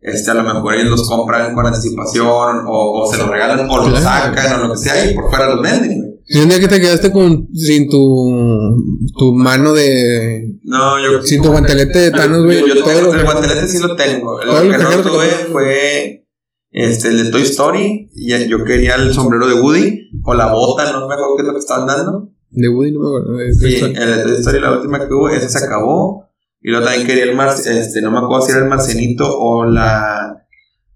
Este, 0.00 0.32
a 0.32 0.34
lo 0.34 0.42
mejor 0.42 0.74
ellos 0.74 0.90
los 0.90 1.08
compran 1.08 1.54
con 1.54 1.64
anticipación, 1.64 2.64
o, 2.66 3.02
o 3.02 3.10
se 3.10 3.18
los 3.18 3.28
regalan, 3.28 3.70
o 3.70 3.88
los 3.88 4.00
sacan, 4.00 4.60
o 4.60 4.66
lo 4.66 4.74
que 4.74 4.80
sea, 4.80 5.10
y 5.10 5.14
por 5.14 5.30
fuera 5.30 5.54
los 5.54 5.62
venden, 5.62 6.00
güey. 6.00 6.12
Si 6.24 6.38
un 6.40 6.48
día 6.48 6.60
que 6.60 6.68
te 6.68 6.80
quedaste 6.80 7.10
con 7.12 7.48
sin 7.54 7.88
tu 7.88 8.76
tu 9.18 9.34
mano 9.34 9.72
de 9.72 10.56
no 10.62 10.98
yo 10.98 11.22
sin 11.22 11.42
tu 11.42 11.50
guantelete 11.50 11.98
de 11.98 12.10
Thanos 12.12 12.44
güey 12.44 12.60
yo, 12.60 12.74
yo 12.74 13.12
el 13.12 13.24
guantelete 13.24 13.66
sí 13.66 13.78
lo 13.80 13.96
tengo 13.96 14.40
lo 14.42 14.60
que 14.60 14.78
no 14.78 15.02
tuve 15.02 15.28
fue 15.50 16.21
este 16.72 17.08
el 17.08 17.24
de 17.24 17.30
Toy 17.30 17.42
Story 17.42 18.10
y 18.14 18.48
yo 18.48 18.64
quería 18.64 18.96
el 18.96 19.12
sombrero 19.12 19.46
de 19.46 19.60
Woody 19.60 20.10
o 20.24 20.34
la 20.34 20.52
bota 20.52 20.90
no 20.92 21.06
me 21.06 21.14
acuerdo 21.14 21.36
qué 21.36 21.42
es 21.42 21.48
lo 21.48 21.54
que 21.54 21.60
estaban 21.60 21.86
dando 21.86 22.30
de 22.50 22.68
Woody 22.68 22.92
no 22.92 23.00
me 23.00 23.06
acuerdo 23.06 23.38
sí 23.58 23.76
el 23.76 24.16
de 24.16 24.22
Toy 24.22 24.32
Story 24.32 24.60
la 24.60 24.72
última 24.72 25.06
que 25.06 25.14
hubo 25.14 25.28
ese 25.28 25.48
se 25.48 25.64
acabó 25.64 26.28
y 26.60 26.70
luego 26.70 26.84
también 26.84 27.06
quería 27.06 27.24
el 27.24 27.36
mar 27.36 27.54
este 27.54 28.02
no 28.02 28.10
me 28.10 28.18
acuerdo 28.18 28.46
si 28.46 28.52
era 28.52 28.62
el 28.62 28.68
marcenito 28.68 29.26
o 29.38 29.64
la 29.64 30.46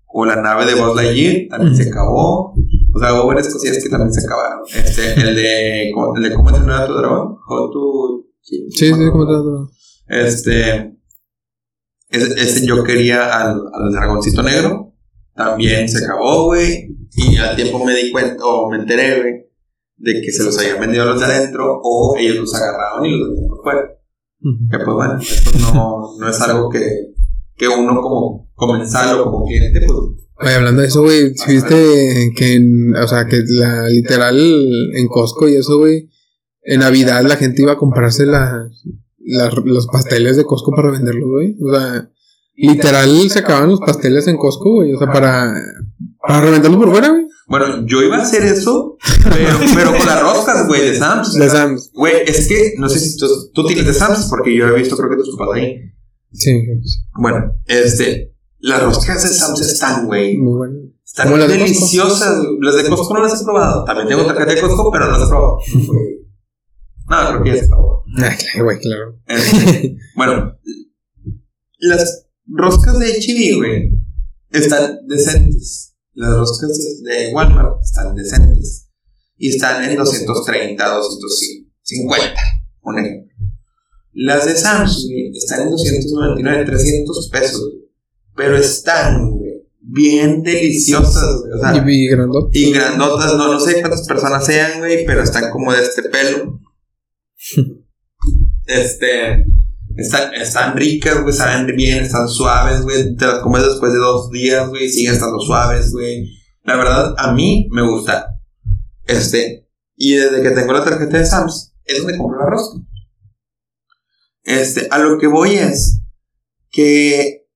o 0.06 0.24
la 0.24 0.36
nave 0.36 0.64
de 0.64 0.74
Buzz 0.74 0.96
Lightyear 0.96 1.48
también 1.50 1.76
se 1.76 1.90
acabó 1.90 2.54
o 2.96 2.98
sea, 2.98 3.12
hubo 3.12 3.26
varias 3.26 3.52
cosillas 3.52 3.82
que 3.82 3.90
también 3.90 4.10
se 4.10 4.24
acabaron. 4.24 4.62
Este, 4.74 5.12
el 5.20 5.36
de, 5.36 5.90
el 5.90 6.22
de 6.22 6.34
cómo 6.34 6.48
entrenar 6.48 6.84
a 6.84 6.86
tu 6.86 6.94
dragón. 6.94 7.36
How 7.46 7.70
to... 7.70 8.24
Sí, 8.40 8.66
sí, 8.70 8.90
cómo 8.90 9.24
entrenar 9.24 9.40
a 9.40 9.42
tu 9.42 9.50
dragón. 9.50 9.70
Este, 10.08 10.96
ese, 12.08 12.66
yo 12.66 12.82
quería 12.84 13.38
al, 13.38 13.64
al 13.70 13.92
dragoncito 13.92 14.42
negro. 14.42 14.85
También 15.36 15.88
se 15.88 16.04
acabó, 16.04 16.46
güey. 16.46 16.96
Y 17.14 17.36
al 17.36 17.56
tiempo 17.56 17.84
me 17.84 17.94
di 17.94 18.10
cuenta, 18.10 18.44
o 18.44 18.70
me 18.70 18.78
enteré, 18.78 19.20
güey, 19.20 19.34
de 19.96 20.20
que 20.20 20.30
se 20.30 20.44
los 20.44 20.58
habían 20.58 20.80
vendido 20.80 21.04
los 21.04 21.20
de 21.20 21.26
adentro 21.26 21.80
o 21.82 22.16
ellos 22.18 22.36
los 22.36 22.54
agarraron 22.54 23.06
y 23.06 23.18
los 23.18 23.28
vendían 23.28 23.48
por 23.48 23.62
fuera. 23.62 23.92
Que 24.70 24.78
pues 24.78 24.94
bueno, 24.94 25.18
eso 25.18 25.74
no, 25.74 26.18
no 26.18 26.28
es 26.28 26.40
algo 26.40 26.70
que, 26.70 26.80
que 27.56 27.68
uno 27.68 28.00
como 28.00 28.50
comensal 28.54 29.18
o 29.18 29.24
como 29.24 29.44
cliente, 29.44 29.80
pues 29.80 29.98
Oye, 30.38 30.54
hablando 30.54 30.82
de 30.82 30.88
eso, 30.88 31.02
güey, 31.02 31.30
viste 31.30 32.32
que, 32.36 32.54
en, 32.54 32.94
o 32.94 33.08
sea, 33.08 33.26
que 33.26 33.42
la 33.48 33.88
literal 33.88 34.38
en 34.38 35.08
Costco 35.08 35.48
y 35.48 35.56
eso, 35.56 35.78
güey, 35.78 36.10
en 36.62 36.80
Navidad 36.80 37.22
la 37.22 37.36
gente 37.36 37.62
iba 37.62 37.72
a 37.72 37.78
comprarse 37.78 38.26
la, 38.26 38.68
los 39.64 39.86
pasteles 39.86 40.36
de 40.36 40.44
Costco 40.44 40.72
para 40.72 40.90
venderlos, 40.90 41.30
güey. 41.30 41.56
O 41.62 41.74
sea, 41.74 42.10
literal 42.56 43.30
se 43.30 43.40
acaban 43.40 43.70
los 43.70 43.80
pasteles 43.80 44.26
en 44.28 44.36
Costco, 44.36 44.74
güey, 44.74 44.92
o 44.92 44.98
sea, 44.98 45.08
para, 45.12 45.54
para 46.20 46.40
revenderlos 46.40 46.80
por 46.80 46.90
fuera, 46.90 47.08
güey. 47.10 47.26
Bueno, 47.48 47.86
yo 47.86 48.02
iba 48.02 48.16
a 48.16 48.22
hacer 48.22 48.42
eso, 48.42 48.96
pero, 49.22 49.58
pero 49.74 49.96
con 49.96 50.06
las 50.06 50.20
roscas, 50.20 50.66
güey, 50.66 50.90
de 50.90 50.98
Sam's. 50.98 51.34
De 51.34 51.48
Sam's. 51.48 51.90
Güey, 51.94 52.14
es 52.26 52.48
que, 52.48 52.74
no 52.78 52.88
sé 52.88 52.98
si 52.98 53.16
tú, 53.16 53.26
tú 53.54 53.66
tienes 53.66 53.86
de 53.86 53.94
Sam's, 53.94 54.26
porque 54.28 54.54
yo 54.54 54.66
he 54.66 54.78
visto, 54.78 54.96
creo 54.96 55.10
que 55.10 55.16
tus 55.16 55.36
papás 55.36 55.56
ahí. 55.56 55.92
Sí. 56.32 56.60
Bueno, 57.14 57.52
este, 57.66 58.34
las 58.58 58.82
roscas 58.82 59.22
de 59.22 59.28
Sam's 59.28 59.60
están, 59.60 60.06
güey. 60.06 60.36
Muy 60.38 60.54
buenas. 60.54 60.82
Están 61.04 61.48
deliciosas. 61.48 62.36
Las 62.60 62.76
de 62.76 62.88
Costco 62.90 63.14
no 63.14 63.22
las 63.22 63.40
he 63.40 63.44
probado. 63.44 63.84
También 63.84 64.08
tengo 64.08 64.26
tarjeta 64.26 64.54
de 64.54 64.60
Costco, 64.60 64.90
pero 64.90 65.06
no 65.06 65.12
las 65.12 65.22
he 65.22 65.28
probado. 65.28 65.58
no, 67.08 67.28
creo 67.28 67.42
que 67.42 67.50
ya 67.50 67.56
se 67.56 67.66
acabó. 67.66 68.04
Ah, 68.18 68.36
claro, 68.36 68.64
güey, 68.64 68.78
claro. 68.80 69.18
Este, 69.26 69.96
bueno, 70.16 70.58
las 71.78 72.25
roscas 72.46 72.98
de 72.98 73.12
HB, 73.12 73.56
güey, 73.58 73.90
están 74.50 75.06
decentes. 75.06 75.94
Las 76.14 76.36
roscas 76.36 76.78
de 77.02 77.32
Walmart 77.32 77.82
están 77.82 78.14
decentes. 78.14 78.88
Y 79.36 79.50
están 79.50 79.84
en 79.84 79.96
230, 79.96 80.88
250. 80.88 82.40
Un 82.82 82.98
ejemplo. 82.98 83.26
Las 84.12 84.46
de 84.46 84.56
Samsung 84.56 85.12
están 85.34 85.62
en 85.62 85.70
299, 85.70 86.64
300 86.64 87.28
pesos. 87.30 87.72
Pero 88.34 88.56
están, 88.56 89.30
güey, 89.30 89.62
bien 89.80 90.42
deliciosas, 90.42 91.42
güey. 91.42 91.52
O 91.52 91.60
sea, 91.60 91.86
y, 91.86 92.08
grandotas. 92.08 92.50
Y 92.54 92.72
grandotas, 92.72 93.34
no, 93.36 93.52
no 93.52 93.60
sé 93.60 93.80
cuántas 93.80 94.06
personas 94.06 94.46
sean, 94.46 94.78
güey, 94.78 95.04
pero 95.04 95.22
están 95.22 95.50
como 95.50 95.72
de 95.72 95.82
este 95.82 96.02
pelo. 96.02 96.60
Este. 98.66 99.46
Están, 99.96 100.34
están 100.34 100.76
ricas, 100.76 101.22
güey, 101.22 101.34
saben 101.34 101.74
bien, 101.74 102.04
están 102.04 102.28
suaves, 102.28 102.82
güey. 102.82 103.16
Te 103.16 103.26
las 103.26 103.38
comes 103.40 103.64
después 103.64 103.92
de 103.92 103.98
dos 103.98 104.30
días, 104.30 104.68
güey, 104.68 104.88
siguen 104.88 105.14
estando 105.14 105.40
suaves, 105.40 105.92
güey. 105.92 106.28
La 106.64 106.76
verdad, 106.76 107.14
a 107.16 107.32
mí 107.32 107.68
me 107.70 107.82
gusta. 107.82 108.38
Este. 109.04 109.68
Y 109.94 110.14
desde 110.14 110.42
que 110.42 110.50
tengo 110.50 110.72
la 110.72 110.84
tarjeta 110.84 111.16
de 111.16 111.24
Sams, 111.24 111.74
es 111.84 111.98
donde 111.98 112.18
compro 112.18 112.38
la 112.38 112.50
rosca. 112.50 112.78
Este, 114.42 114.86
a 114.90 114.98
lo 114.98 115.18
que 115.18 115.26
voy 115.26 115.54
es 115.54 116.02
que 116.70 117.46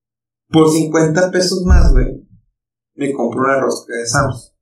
por 0.48 0.70
50 0.70 1.30
pesos 1.30 1.62
más, 1.64 1.92
güey, 1.92 2.26
me 2.94 3.12
compro 3.12 3.42
una 3.42 3.60
rosca 3.60 3.94
de 3.94 4.06
Sams. 4.06 4.54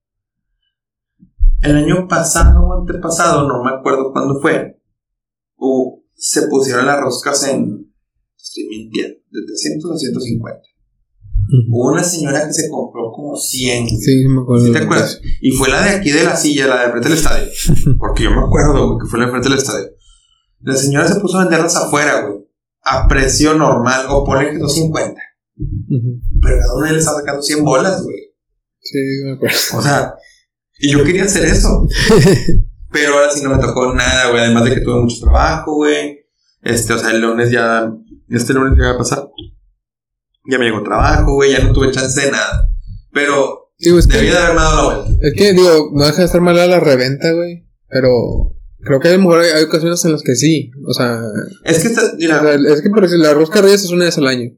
El 1.60 1.76
año 1.76 2.08
pasado 2.08 2.60
o 2.60 2.80
antepasado, 2.80 3.46
no 3.46 3.62
me 3.62 3.70
acuerdo 3.70 4.12
cuándo 4.12 4.40
fue, 4.40 4.80
o 5.56 5.97
se 6.18 6.48
pusieron 6.48 6.86
las 6.86 7.00
roscas 7.00 7.44
en, 7.44 7.92
estoy 8.36 8.64
mintiendo, 8.68 9.18
de 9.30 9.46
300 9.46 9.92
a 9.92 9.96
150. 9.96 10.60
Hubo 11.70 11.92
una 11.92 12.04
señora 12.04 12.46
que 12.46 12.52
se 12.52 12.68
compró 12.68 13.10
como 13.10 13.34
100. 13.34 13.88
Sí, 13.88 14.24
me 14.28 14.42
acuerdo. 14.42 14.66
¿Sí 14.66 14.72
te 14.72 14.78
acuerdas? 14.78 15.20
Y 15.40 15.52
fue 15.52 15.68
la 15.70 15.82
de 15.82 15.90
aquí 15.90 16.10
de 16.10 16.24
la 16.24 16.36
silla, 16.36 16.66
la 16.66 16.82
de 16.82 16.90
frente 16.90 17.08
del 17.08 17.18
estadio. 17.18 17.48
Porque 17.98 18.24
yo 18.24 18.30
me 18.30 18.42
acuerdo, 18.42 18.86
güey, 18.86 18.98
que 18.98 19.08
fue 19.08 19.18
la 19.18 19.26
de 19.26 19.30
frente 19.30 19.48
del 19.48 19.58
estadio. 19.58 19.86
La 20.60 20.74
señora 20.74 21.08
se 21.08 21.20
puso 21.20 21.38
a 21.38 21.44
venderlas 21.44 21.76
afuera, 21.76 22.26
güey. 22.26 22.44
A 22.82 23.06
precio 23.08 23.54
normal, 23.54 24.06
o 24.10 24.24
ponle 24.24 24.50
que 24.50 24.58
250. 24.58 25.20
Ujú. 25.56 26.20
Pero 26.42 26.58
cada 26.58 26.76
una 26.76 26.92
le 26.92 26.98
está 26.98 27.14
sacando 27.14 27.42
100 27.42 27.64
bolas, 27.64 28.02
güey. 28.02 28.16
Sí, 28.80 28.98
me 29.24 29.32
acuerdo. 29.32 29.56
O 29.76 29.82
sea, 29.82 30.14
y 30.80 30.92
yo 30.92 31.02
quería 31.04 31.24
hacer 31.24 31.46
eso. 31.46 31.86
Pero 32.90 33.14
ahora 33.14 33.30
sí 33.30 33.42
no 33.42 33.50
me 33.54 33.58
tocó 33.62 33.94
nada, 33.94 34.30
güey. 34.30 34.42
Además 34.44 34.64
de 34.64 34.74
que 34.74 34.80
tuve 34.80 35.00
mucho 35.02 35.20
trabajo, 35.20 35.74
güey. 35.74 36.20
Este, 36.62 36.92
o 36.92 36.98
sea, 36.98 37.10
el 37.10 37.20
lunes 37.20 37.50
ya. 37.50 37.92
Este 38.28 38.52
lunes 38.54 38.72
ya 38.78 38.84
va 38.88 38.94
a 38.94 38.98
pasar. 38.98 39.28
Ya 40.50 40.58
me 40.58 40.64
llegó 40.64 40.82
trabajo, 40.82 41.34
güey. 41.34 41.52
Ya 41.52 41.60
no 41.64 41.72
tuve 41.72 41.90
chance 41.90 42.20
de 42.20 42.30
nada. 42.32 42.70
Pero 43.12 43.72
Digo, 43.78 43.98
es 43.98 44.06
que, 44.06 44.16
debía 44.16 44.32
de 44.32 44.38
haberme 44.38 44.60
dado 44.60 44.76
la 44.92 44.98
vuelta. 45.04 45.26
es 45.26 45.34
que, 45.34 45.52
digo, 45.52 45.90
no 45.92 46.04
deja 46.06 46.18
de 46.18 46.24
estar 46.24 46.40
mala 46.40 46.66
la 46.66 46.80
reventa, 46.80 47.32
güey. 47.32 47.66
Pero 47.88 48.56
creo 48.80 49.00
que 49.00 49.08
a 49.08 49.12
lo 49.12 49.18
mejor 49.18 49.40
hay, 49.42 49.50
hay 49.50 49.64
ocasiones 49.64 50.04
en 50.04 50.12
las 50.12 50.22
que 50.22 50.34
sí. 50.34 50.70
O 50.86 50.92
sea, 50.94 51.20
Es 51.64 51.78
que, 51.80 51.88
o 51.88 52.16
mira, 52.16 52.40
sea, 52.40 52.54
es 52.54 52.82
que 52.82 52.90
por 52.90 53.02
decir, 53.02 53.18
la 53.18 53.34
rosca 53.34 53.60
Reyes 53.60 53.84
es 53.84 53.90
una 53.90 54.06
vez 54.06 54.16
al 54.18 54.26
año. 54.26 54.50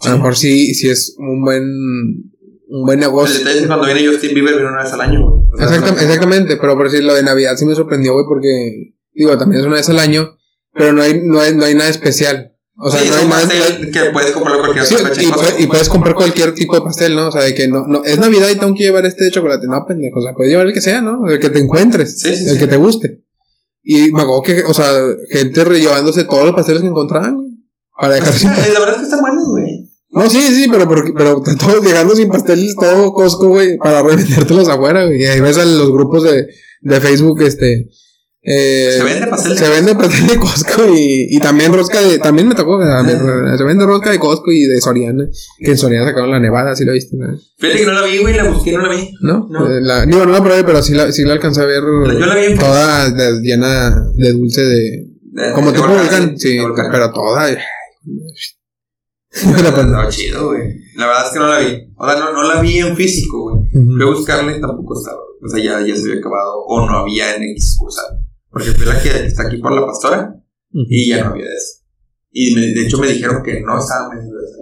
A 0.00 0.08
lo 0.08 0.12
Sí. 0.14 0.18
mejor 0.18 0.36
sí, 0.36 0.74
sí 0.74 0.88
es 0.88 1.14
un 1.18 1.44
buen, 1.44 1.62
un 1.62 2.84
buen 2.86 2.98
el 2.98 3.04
negocio. 3.06 3.38
detalle 3.38 3.56
es 3.56 3.62
que 3.62 3.66
cuando 3.68 3.86
viene 3.86 4.06
Justin 4.06 4.34
Bieber 4.34 4.54
viene 4.54 4.70
una 4.70 4.82
vez 4.82 4.92
al 4.92 5.00
año, 5.02 5.28
güey. 5.30 5.39
O 5.52 5.56
sea, 5.58 5.66
Exactam- 5.68 5.94
no- 5.96 6.00
exactamente, 6.00 6.56
pero 6.56 6.76
por 6.76 6.90
decir 6.90 7.04
lo 7.04 7.14
de 7.14 7.22
Navidad 7.22 7.56
sí 7.56 7.64
me 7.64 7.74
sorprendió, 7.74 8.12
güey, 8.14 8.24
porque, 8.26 8.94
digo, 9.12 9.36
también 9.38 9.60
es 9.60 9.66
una 9.66 9.76
vez 9.76 9.88
al 9.88 9.98
año, 9.98 10.36
pero 10.72 10.92
no 10.92 11.02
hay, 11.02 11.20
no 11.22 11.40
hay, 11.40 11.54
no 11.54 11.64
hay 11.64 11.74
nada 11.74 11.90
especial. 11.90 12.52
O 12.82 12.90
sea, 12.90 13.00
Sí, 13.00 13.10
no 13.10 13.16
hay 13.16 13.26
pastel 13.28 13.90
que 13.90 14.00
puedes 14.10 14.30
comprarlo 14.30 14.60
cualquier 14.62 14.86
Sí, 14.86 14.94
y, 15.20 15.30
puedes, 15.30 15.60
y 15.60 15.66
puedes 15.66 15.88
comprar 15.90 16.14
cualquier 16.14 16.54
tipo 16.54 16.74
de 16.76 16.80
pastel, 16.80 17.14
¿no? 17.14 17.28
O 17.28 17.32
sea, 17.32 17.42
de 17.42 17.54
que 17.54 17.68
no, 17.68 17.86
no, 17.86 18.04
es 18.04 18.18
Navidad 18.18 18.48
y 18.48 18.56
tengo 18.56 18.74
que 18.74 18.84
llevar 18.84 19.04
este 19.04 19.24
de 19.24 19.30
chocolate. 19.32 19.66
No, 19.66 19.84
pendejo, 19.86 20.18
o 20.18 20.22
sea, 20.22 20.32
puedes 20.32 20.50
llevar 20.50 20.66
el 20.66 20.72
que 20.72 20.80
sea, 20.80 21.02
¿no? 21.02 21.28
El 21.28 21.38
que 21.40 21.50
te 21.50 21.58
encuentres, 21.58 22.18
Sí, 22.20 22.34
sí, 22.34 22.44
el 22.44 22.52
sí. 22.54 22.58
que 22.58 22.66
te 22.66 22.76
guste. 22.76 23.22
Y 23.82 24.12
me 24.12 24.22
acuerdo 24.22 24.42
que, 24.42 24.62
o 24.64 24.72
sea, 24.72 24.92
gente 25.30 25.62
llevándose 25.78 26.24
todos 26.24 26.44
los 26.46 26.54
pasteles 26.54 26.80
que 26.80 26.88
encontraban, 26.88 27.36
para 28.00 28.14
dejar 28.14 28.32
sin 28.32 28.48
Eh, 28.50 28.54
La 28.72 28.78
verdad 28.80 28.94
es 28.94 28.98
que 29.00 29.04
están 29.04 29.20
buenos, 29.20 29.48
güey. 29.48 29.79
No, 30.12 30.28
sí, 30.28 30.40
sí, 30.40 30.66
pero, 30.70 30.88
pero, 30.88 31.02
pero 31.16 31.42
todos 31.58 31.84
llegando 31.84 32.14
sin 32.16 32.28
pasteles, 32.28 32.74
todo 32.74 33.12
Costco, 33.12 33.48
güey, 33.48 33.76
para 33.78 34.02
revendértelos 34.06 34.68
afuera, 34.68 35.04
güey. 35.06 35.22
Y 35.22 35.26
ahí 35.26 35.40
ves 35.40 35.58
a 35.58 35.64
los 35.64 35.90
grupos 35.92 36.24
de, 36.24 36.46
de 36.80 37.00
Facebook, 37.00 37.40
este. 37.42 37.88
Eh, 38.42 38.94
Se 38.96 39.04
vende 39.04 39.26
pastel 39.26 39.52
de 39.52 39.58
Se 39.58 39.68
vende 39.68 39.94
pastel 39.94 40.26
de 40.26 40.36
Costco 40.38 40.86
y, 40.96 41.26
y 41.28 41.38
también 41.40 41.74
rosca 41.74 42.00
de. 42.00 42.18
También 42.18 42.48
me 42.48 42.54
tocó, 42.54 42.80
se 42.80 43.64
vende 43.64 43.84
rosca 43.84 44.10
de 44.10 44.18
Costco 44.18 44.50
y 44.50 44.62
de 44.62 44.80
Soriana. 44.80 45.28
Que 45.58 45.72
en 45.72 45.76
Soriana 45.78 46.06
sacaron 46.06 46.30
la 46.30 46.40
nevada, 46.40 46.74
si 46.74 46.86
lo 46.86 46.92
viste, 46.92 47.16
¿no? 47.18 47.38
Fíjate 47.58 47.80
que 47.80 47.86
no 47.86 47.92
la 47.92 48.02
vi, 48.06 48.16
güey, 48.16 48.34
la 48.34 48.44
busqué 48.44 48.70
y 48.70 48.76
no 48.76 48.86
la 48.86 48.94
vi. 48.96 49.10
¿No? 49.20 49.46
No. 49.50 49.66
Eh, 49.70 49.80
la, 49.82 50.06
digo, 50.06 50.24
no 50.24 50.32
la 50.32 50.42
probé, 50.42 50.64
pero 50.64 50.82
sí 50.82 50.94
la, 50.94 51.12
sí 51.12 51.22
la 51.24 51.34
alcancé 51.34 51.60
a 51.60 51.66
ver. 51.66 51.82
Yo 51.82 52.26
la 52.26 52.34
vi 52.34 52.54
Toda 52.56 53.10
de- 53.10 53.40
llena 53.42 53.94
de 54.14 54.32
dulce 54.32 54.62
de. 54.64 55.06
De- 55.32 55.52
Como 55.52 55.70
de 55.70 55.76
tipo 55.76 55.86
volcán, 55.88 56.06
volcán, 56.08 56.38
sí, 56.38 56.54
de 56.56 56.62
volcán. 56.62 56.86
pero 56.90 57.12
toda. 57.12 57.46
Ay, 59.32 59.52
Pero, 59.56 59.74
pues, 59.74 59.86
no, 59.86 60.10
chido, 60.10 60.46
güey. 60.48 60.62
La 60.96 61.06
verdad 61.06 61.26
es 61.26 61.32
que 61.32 61.38
no 61.38 61.46
la 61.48 61.58
vi. 61.60 61.92
O 61.96 62.06
sea, 62.08 62.18
no, 62.18 62.32
no 62.32 62.42
la 62.42 62.60
vi 62.60 62.78
en 62.78 62.96
físico, 62.96 63.42
güey. 63.42 63.70
Fui 63.96 64.02
a 64.02 64.06
buscarla 64.06 64.56
y 64.56 64.60
tampoco 64.60 64.98
estaba. 64.98 65.18
O 65.42 65.48
sea, 65.48 65.62
ya, 65.62 65.86
ya 65.86 65.94
se 65.96 66.02
había 66.08 66.20
acabado. 66.20 66.64
O 66.66 66.86
no 66.86 66.98
había 66.98 67.34
en 67.36 67.42
X 67.44 67.74
sucursal. 67.74 68.18
Porque 68.50 68.72
fue 68.72 68.86
la 68.86 69.00
que 69.00 69.08
está 69.26 69.46
aquí 69.46 69.58
por 69.58 69.72
la 69.72 69.86
pastora 69.86 70.34
y 70.88 71.08
ya 71.08 71.24
no 71.24 71.30
había 71.30 71.44
de 71.44 71.54
eso. 71.54 71.84
Y 72.32 72.54
me- 72.54 72.60
de 72.62 72.86
hecho 72.86 72.98
me 72.98 73.08
dijeron 73.08 73.42
que 73.44 73.60
no 73.60 73.78
estaba 73.78 74.08
vendiendo 74.10 74.36
de 74.38 74.44
eso. 74.44 74.56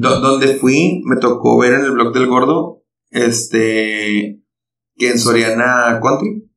Do- 0.00 0.20
donde 0.20 0.54
fui, 0.56 1.00
me 1.04 1.16
tocó 1.20 1.58
ver 1.58 1.74
en 1.74 1.82
el 1.84 1.92
blog 1.92 2.12
del 2.12 2.26
gordo, 2.26 2.82
este, 3.10 4.42
que 4.96 5.10
en 5.10 5.18
Soriana 5.18 6.00
Country, 6.02 6.50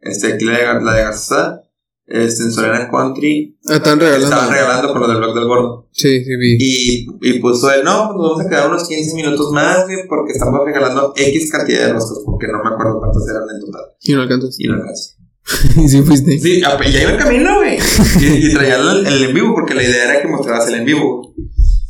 este, 0.00 0.32
aquí 0.34 0.44
la 0.44 0.52
de, 0.78 0.84
la 0.84 0.94
de 0.94 1.02
Garza, 1.02 1.60
este, 2.10 2.42
en 2.42 2.52
Soriana 2.52 2.90
Country, 2.90 3.56
Ah, 3.68 3.76
están 3.76 4.00
regalando. 4.00 4.26
estaban 4.26 4.50
regalando 4.52 4.92
con 4.92 5.00
lo 5.02 5.08
del 5.08 5.16
blog 5.18 5.34
del 5.34 5.44
gordo. 5.44 5.88
Sí, 5.92 6.24
sí, 6.24 6.36
vi. 6.36 6.56
Y, 6.58 7.06
y 7.22 7.38
puso 7.38 7.70
él, 7.72 7.82
no, 7.84 8.06
pues 8.08 8.16
nos 8.18 8.30
vamos 8.32 8.44
a 8.44 8.48
quedar 8.48 8.68
unos 8.68 8.88
15 8.88 9.14
minutos 9.14 9.52
más, 9.52 9.84
güey, 9.84 9.98
porque 10.08 10.32
estamos 10.32 10.60
regalando 10.66 11.12
X 11.16 11.50
cantidad 11.52 11.86
de 11.86 11.92
roscas, 11.92 12.18
porque 12.26 12.46
no 12.48 12.62
me 12.64 12.70
acuerdo 12.74 12.98
cuántas 12.98 13.22
eran 13.28 13.42
en 13.54 13.60
total. 13.64 13.82
Y 14.02 14.12
no 14.14 14.22
alcanzas. 14.22 14.56
Y 14.58 14.66
no 14.66 14.74
alcancé. 14.74 15.14
Y 15.84 15.88
sí 15.88 16.02
fuiste. 16.02 16.38
Sí, 16.38 16.62
a- 16.62 16.78
ya 16.90 17.02
iba 17.02 17.12
en 17.12 17.16
camino, 17.18 17.56
güey. 17.56 17.78
Y, 18.20 18.46
y 18.48 18.52
traía 18.54 18.76
el, 18.76 19.06
el 19.06 19.24
en 19.24 19.34
vivo, 19.34 19.54
porque 19.54 19.74
la 19.74 19.82
idea 19.82 20.04
era 20.10 20.20
que 20.22 20.28
mostraras 20.28 20.66
el 20.68 20.74
en 20.74 20.84
vivo. 20.84 21.34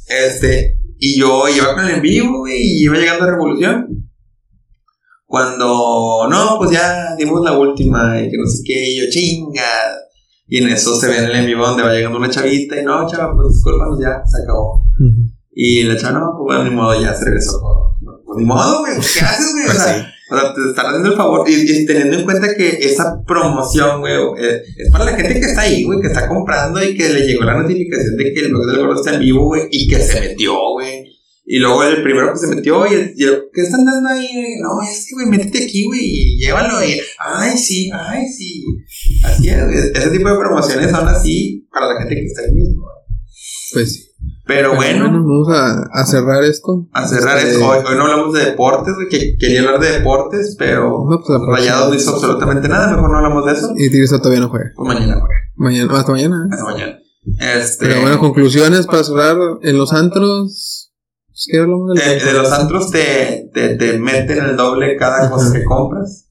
Este, 0.06 0.78
y 0.98 1.18
yo 1.18 1.48
iba 1.48 1.74
con 1.74 1.84
el 1.86 1.94
en 1.96 2.02
vivo, 2.02 2.38
güey, 2.40 2.60
y 2.60 2.84
iba 2.84 2.96
llegando 2.96 3.24
a 3.24 3.30
Revolución. 3.30 4.06
Cuando, 5.26 6.26
no, 6.28 6.56
pues 6.58 6.72
ya 6.72 7.14
dimos 7.16 7.40
la 7.44 7.56
última, 7.56 8.20
y 8.20 8.30
que 8.30 8.36
no 8.36 8.46
sé 8.46 8.62
qué, 8.64 8.90
y 8.90 8.98
yo 9.00 9.04
chinga. 9.10 9.62
Y 10.50 10.58
en 10.58 10.68
eso 10.68 10.96
se 10.96 11.06
ve 11.08 11.18
en 11.18 11.24
el 11.26 11.36
en 11.36 11.46
vivo 11.46 11.64
donde 11.64 11.84
va 11.84 11.92
llegando 11.94 12.18
una 12.18 12.28
chavita, 12.28 12.80
y 12.80 12.84
no, 12.84 13.06
chava, 13.08 13.34
pues 13.34 13.54
discúlpanos, 13.54 13.98
ya, 14.00 14.20
se 14.26 14.42
acabó. 14.42 14.84
Y 15.52 15.84
la 15.84 15.96
chava, 15.96 16.18
no, 16.18 16.32
pues 16.36 16.56
bueno, 16.58 16.64
ni 16.70 16.76
modo, 16.76 17.00
ya 17.00 17.14
se 17.14 17.24
regresó. 17.24 17.60
Pues 18.26 18.36
ni 18.38 18.44
modo, 18.44 18.80
güey, 18.80 18.94
¿qué 18.94 19.20
haces, 19.24 19.52
güey? 19.52 19.64
O 19.64 19.66
Pues 19.66 19.78
sea, 19.78 20.12
o 20.30 20.38
sea, 20.38 20.54
te 20.54 20.60
están 20.70 20.86
haciendo 20.86 21.10
el 21.10 21.16
favor 21.16 21.48
y, 21.48 21.54
y 21.54 21.86
teniendo 21.86 22.16
en 22.18 22.24
cuenta 22.24 22.54
que 22.56 22.68
esa 22.68 23.22
promoción, 23.26 24.00
güey, 24.00 24.14
eh, 24.38 24.62
es 24.76 24.90
para 24.90 25.04
la 25.04 25.16
gente 25.16 25.34
que 25.34 25.46
está 25.46 25.62
ahí, 25.62 25.84
güey, 25.84 26.00
que 26.00 26.06
está 26.08 26.28
comprando 26.28 26.82
y 26.82 26.96
que 26.96 27.08
le 27.08 27.26
llegó 27.26 27.44
la 27.44 27.60
notificación 27.62 28.16
de 28.16 28.32
que 28.32 28.40
el 28.40 28.48
blog 28.52 28.66
del 28.66 28.78
gordo 28.78 28.94
está 29.00 29.14
en 29.14 29.20
vivo, 29.20 29.44
güey, 29.46 29.62
y 29.70 29.88
que 29.88 30.00
se 30.00 30.20
metió, 30.20 30.54
güey. 30.72 31.09
Y 31.44 31.58
luego 31.58 31.82
el 31.82 32.02
primero 32.02 32.32
que 32.32 32.38
se 32.38 32.46
metió 32.46 32.86
y 32.86 32.94
el, 32.94 33.12
y 33.16 33.24
el- 33.24 33.44
¿qué 33.52 33.62
están 33.62 33.84
dando 33.84 34.08
ahí? 34.08 34.28
No, 34.62 34.80
es 34.88 35.06
que, 35.08 35.14
güey, 35.14 35.26
métete 35.26 35.64
aquí, 35.64 35.84
güey, 35.86 36.00
y 36.02 36.38
llévalo. 36.38 36.84
Y, 36.84 37.00
ay, 37.18 37.56
sí, 37.58 37.90
ay, 37.92 38.26
sí. 38.28 38.64
Así 39.24 39.48
es. 39.48 39.56
Ese 39.94 40.10
tipo 40.10 40.28
de 40.30 40.36
promociones 40.38 40.90
son 40.90 41.08
así 41.08 41.66
para 41.72 41.92
la 41.92 41.98
gente 42.00 42.14
que 42.14 42.24
está 42.26 42.42
ahí 42.42 42.52
mismo. 42.54 42.84
Pues 43.72 43.94
sí. 43.94 44.06
Pero 44.46 44.74
bueno, 44.74 45.04
vamos 45.04 45.48
a, 45.48 45.82
a 45.92 46.04
cerrar 46.04 46.42
esto. 46.44 46.88
a 46.92 47.06
cerrar 47.06 47.38
Este, 47.38 47.52
esto. 47.52 47.66
Hoy, 47.68 47.78
hoy 47.88 47.96
no 47.96 48.02
hablamos 48.02 48.34
de 48.34 48.44
deportes, 48.46 48.94
que 49.08 49.36
quería 49.38 49.60
hablar 49.60 49.80
de 49.80 49.92
deportes, 49.92 50.56
pero 50.58 51.04
No, 51.08 51.22
pues. 51.24 51.38
Rayados 51.48 51.88
no 51.90 51.94
hizo 51.94 52.10
absolutamente 52.14 52.68
nada, 52.68 52.92
mejor 52.94 53.10
no 53.10 53.16
hablamos 53.18 53.46
de 53.46 53.52
eso. 53.52 53.72
Y 53.76 53.90
Tigres 53.90 54.10
todavía 54.10 54.40
no 54.40 54.48
juega. 54.50 54.72
Pues 54.74 54.86
mañana, 54.88 55.14
güey. 55.20 55.32
Mañana, 55.56 55.98
hasta 55.98 56.12
mañana. 56.12 56.48
Hasta 56.50 56.64
mañana. 56.64 56.98
Este. 57.38 57.86
Pero 57.86 58.00
bueno, 58.02 58.18
conclusiones 58.18 58.86
para 58.86 59.04
cerrar 59.04 59.36
en 59.62 59.78
los 59.78 59.92
antros. 59.92 60.79
Pues, 61.40 61.48
¿Qué 61.50 61.58
hablamos 61.58 61.94
del 61.94 62.18
de, 62.18 62.24
de 62.26 62.32
los 62.34 62.52
antros 62.52 62.90
te, 62.90 63.50
te, 63.54 63.76
te 63.76 63.98
meten 63.98 64.44
el 64.44 64.56
doble 64.56 64.96
cada 64.98 65.30
cosa 65.30 65.52
que 65.52 65.64
compras. 65.64 66.26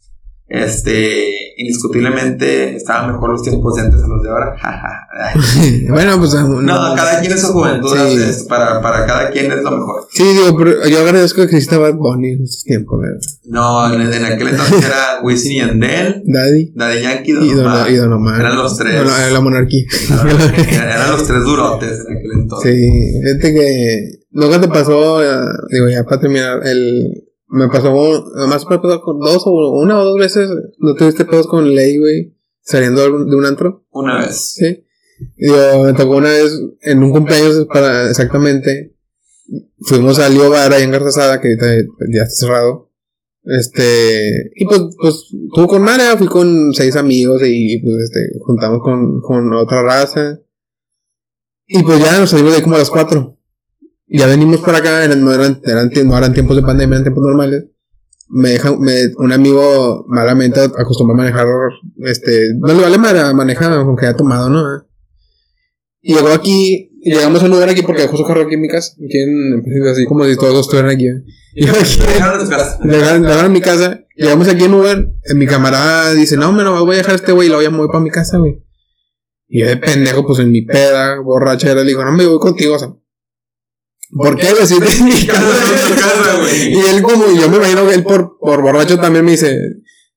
Este, 0.48 1.28
indiscutiblemente 1.58 2.76
estaban 2.76 3.12
mejor 3.12 3.30
los 3.32 3.44
tiempos 3.44 3.76
de 3.76 3.82
antes 3.82 4.02
a 4.04 4.08
los 4.08 4.24
de 4.24 4.30
ahora. 4.30 4.56
Bueno, 5.90 6.18
pues. 6.18 6.34
no, 6.34 6.96
cada 6.96 7.20
quien 7.20 7.34
es 7.34 7.42
su 7.42 7.48
juventud. 7.54 7.96
Sí. 7.96 8.18
es- 8.24 8.44
para, 8.46 8.82
para 8.82 9.06
cada 9.06 9.30
quien 9.30 9.52
es 9.52 9.62
lo 9.62 9.72
mejor. 9.72 10.08
Sí, 10.12 10.24
digo, 10.24 10.58
pero 10.58 10.88
yo 10.88 11.02
agradezco 11.02 11.38
que 11.42 11.56
exista 11.56 11.78
Bad 11.78 11.96
Bunny 11.96 12.30
en 12.34 12.44
estos 12.44 12.64
tiempos. 12.64 13.00
No, 13.46 13.94
en, 13.94 14.02
en 14.12 14.26
aquel 14.26 14.48
entonces 14.50 14.86
era 14.86 15.20
Wisin 15.24 15.52
y 15.52 15.60
Andel, 15.60 16.24
Daddy 16.26 16.72
Daddy 16.76 17.02
Yankee, 17.02 17.32
Don 17.34 17.44
y 17.46 17.54
Don, 17.54 17.66
Omar. 17.68 17.92
y 17.92 17.96
Don 17.96 18.14
Omar. 18.14 18.40
Eran 18.40 18.56
los 18.58 18.76
tres. 18.78 19.04
Bueno, 19.04 19.30
la 19.32 19.42
monarquía. 19.42 19.84
Eran 20.72 21.12
los 21.12 21.28
tres 21.28 21.44
durotes 21.44 21.92
en 22.08 22.18
aquel 22.18 22.32
entonces. 22.42 22.74
Sí, 22.76 23.22
fíjate 23.24 23.54
que 23.54 24.19
nunca 24.32 24.62
te 24.62 24.68
pasó, 24.68 25.24
eh, 25.24 25.46
digo 25.72 25.90
ya 25.90 26.04
para 26.04 26.22
terminar, 26.22 26.66
el 26.66 27.26
me 27.48 27.68
pasó 27.68 27.92
nomás 28.36 28.66
me 28.70 28.78
pasó 28.78 29.02
con 29.02 29.20
dos 29.20 29.44
o 29.46 29.80
una 29.82 30.00
o 30.00 30.06
dos 30.06 30.20
veces, 30.20 30.50
no 30.78 30.94
tuviste 30.96 31.26
pedos 31.26 31.48
con 31.48 31.74
ley, 31.74 31.98
güey, 31.98 32.36
saliendo 32.62 33.02
de 33.26 33.36
un 33.36 33.46
antro, 33.46 33.86
Una 33.92 34.20
vez. 34.20 34.54
sí. 34.56 34.86
Digo, 35.36 35.84
me 35.84 35.94
tocó 35.94 36.16
una 36.16 36.30
vez 36.30 36.62
en 36.82 37.04
un 37.04 37.12
cumpleaños 37.12 37.66
para 37.66 38.10
exactamente, 38.10 38.96
fuimos 39.82 40.20
al 40.20 40.34
Lío 40.34 40.50
Bar 40.50 40.72
ahí 40.72 40.84
en 40.84 40.92
Garzazada, 40.92 41.42
que 41.42 41.50
ahorita 41.50 41.92
ya 42.14 42.24
está 42.24 42.46
cerrado, 42.46 42.90
Este, 43.44 44.52
y 44.56 44.66
pues, 44.66 44.82
pues, 45.02 45.26
tuvo 45.54 45.68
con 45.68 45.82
Mara, 45.82 46.16
fui 46.18 46.28
con 46.28 46.72
seis 46.74 46.96
amigos 46.96 47.42
y 47.46 47.80
pues, 47.80 47.96
este, 48.04 48.40
juntamos 48.40 48.80
con, 48.82 49.20
con 49.22 49.52
otra 49.54 49.82
raza. 49.82 50.40
Y 51.66 51.84
pues 51.84 52.00
ya 52.00 52.18
nos 52.18 52.30
salimos 52.30 52.52
de 52.52 52.58
ahí 52.58 52.64
como 52.64 52.76
a 52.76 52.80
las 52.80 52.90
cuatro. 52.90 53.39
Ya 54.10 54.26
venimos 54.26 54.60
para 54.62 54.80
acá, 54.80 55.04
eran, 55.04 55.24
no, 55.24 55.32
eran, 55.32 55.62
eran, 55.64 55.92
no 56.06 56.18
eran 56.18 56.34
tiempos 56.34 56.56
de 56.56 56.64
pandemia, 56.64 56.96
eran 56.96 57.04
tiempos 57.04 57.24
normales. 57.24 57.66
Me 58.28 58.50
deja, 58.50 58.76
me, 58.76 58.94
un 59.18 59.32
amigo 59.32 60.06
malamente 60.08 60.60
acostumbró 60.62 61.16
a 61.16 61.18
manejar, 61.18 61.48
este, 62.06 62.54
no 62.58 62.68
le 62.68 62.82
vale 62.82 62.98
madre 62.98 63.34
manejar, 63.34 63.72
aunque 63.74 64.06
haya 64.06 64.18
tomado, 64.18 64.50
¿no? 64.50 64.84
Y 66.02 66.14
llegó 66.14 66.30
aquí, 66.30 66.90
y 67.02 67.12
llegamos 67.12 67.42
a 67.42 67.46
un 67.46 67.52
lugar 67.52 67.70
aquí 67.70 67.82
porque 67.82 68.02
dejó 68.02 68.18
su 68.18 68.26
carro 68.26 68.42
aquí 68.42 68.56
en 68.56 68.62
mi 68.62 68.68
casa. 68.68 68.94
Aquí 68.94 69.18
en, 69.18 69.64
así 69.90 70.06
como 70.06 70.26
si 70.26 70.36
todos 70.36 70.62
estuvieran 70.62 70.92
aquí. 70.92 71.06
Y 71.56 71.66
yo 71.66 71.74
aquí, 71.80 72.00
le 72.84 72.98
dejaron 72.98 73.52
mi 73.52 73.62
casa. 73.62 74.06
Llegamos 74.16 74.48
aquí 74.50 74.66
en 74.66 74.74
Uber. 74.74 75.08
Mi 75.36 75.48
camarada 75.48 76.14
dice, 76.14 76.36
no, 76.36 76.52
me 76.52 76.64
lo 76.64 76.86
voy 76.86 76.96
a 76.96 76.98
dejar 76.98 77.16
este 77.16 77.32
güey 77.32 77.48
y 77.48 77.52
lo 77.52 77.58
voy 77.58 77.66
a 77.66 77.70
mover 77.70 77.90
para 77.90 78.04
mi 78.04 78.10
casa, 78.10 78.38
güey. 78.38 78.62
Y 79.48 79.62
yo 79.62 79.68
de 79.68 79.78
pendejo, 79.78 80.26
pues 80.26 80.40
en 80.40 80.52
mi 80.52 80.62
peda, 80.62 81.20
borrachera, 81.20 81.84
le 81.84 81.88
digo, 81.88 82.04
no 82.04 82.12
me 82.12 82.26
voy 82.26 82.40
contigo, 82.40 82.76
o 82.76 82.80
sea. 82.80 82.94
¿Por 84.12 84.38
qué? 84.38 84.52
Güey, 84.52 84.68
si 84.68 84.76
en 84.76 85.06
mi 85.06 85.26
casa, 85.26 86.38
güey. 86.40 86.74
Y 86.74 86.80
él 86.80 87.02
como, 87.02 87.26
yo 87.32 87.50
me 87.50 87.58
imagino 87.58 87.88
que 87.88 87.96
él 87.96 88.04
por, 88.04 88.38
por 88.40 88.62
borracho 88.62 89.00
también 89.00 89.26
me 89.26 89.32
dice, 89.32 89.60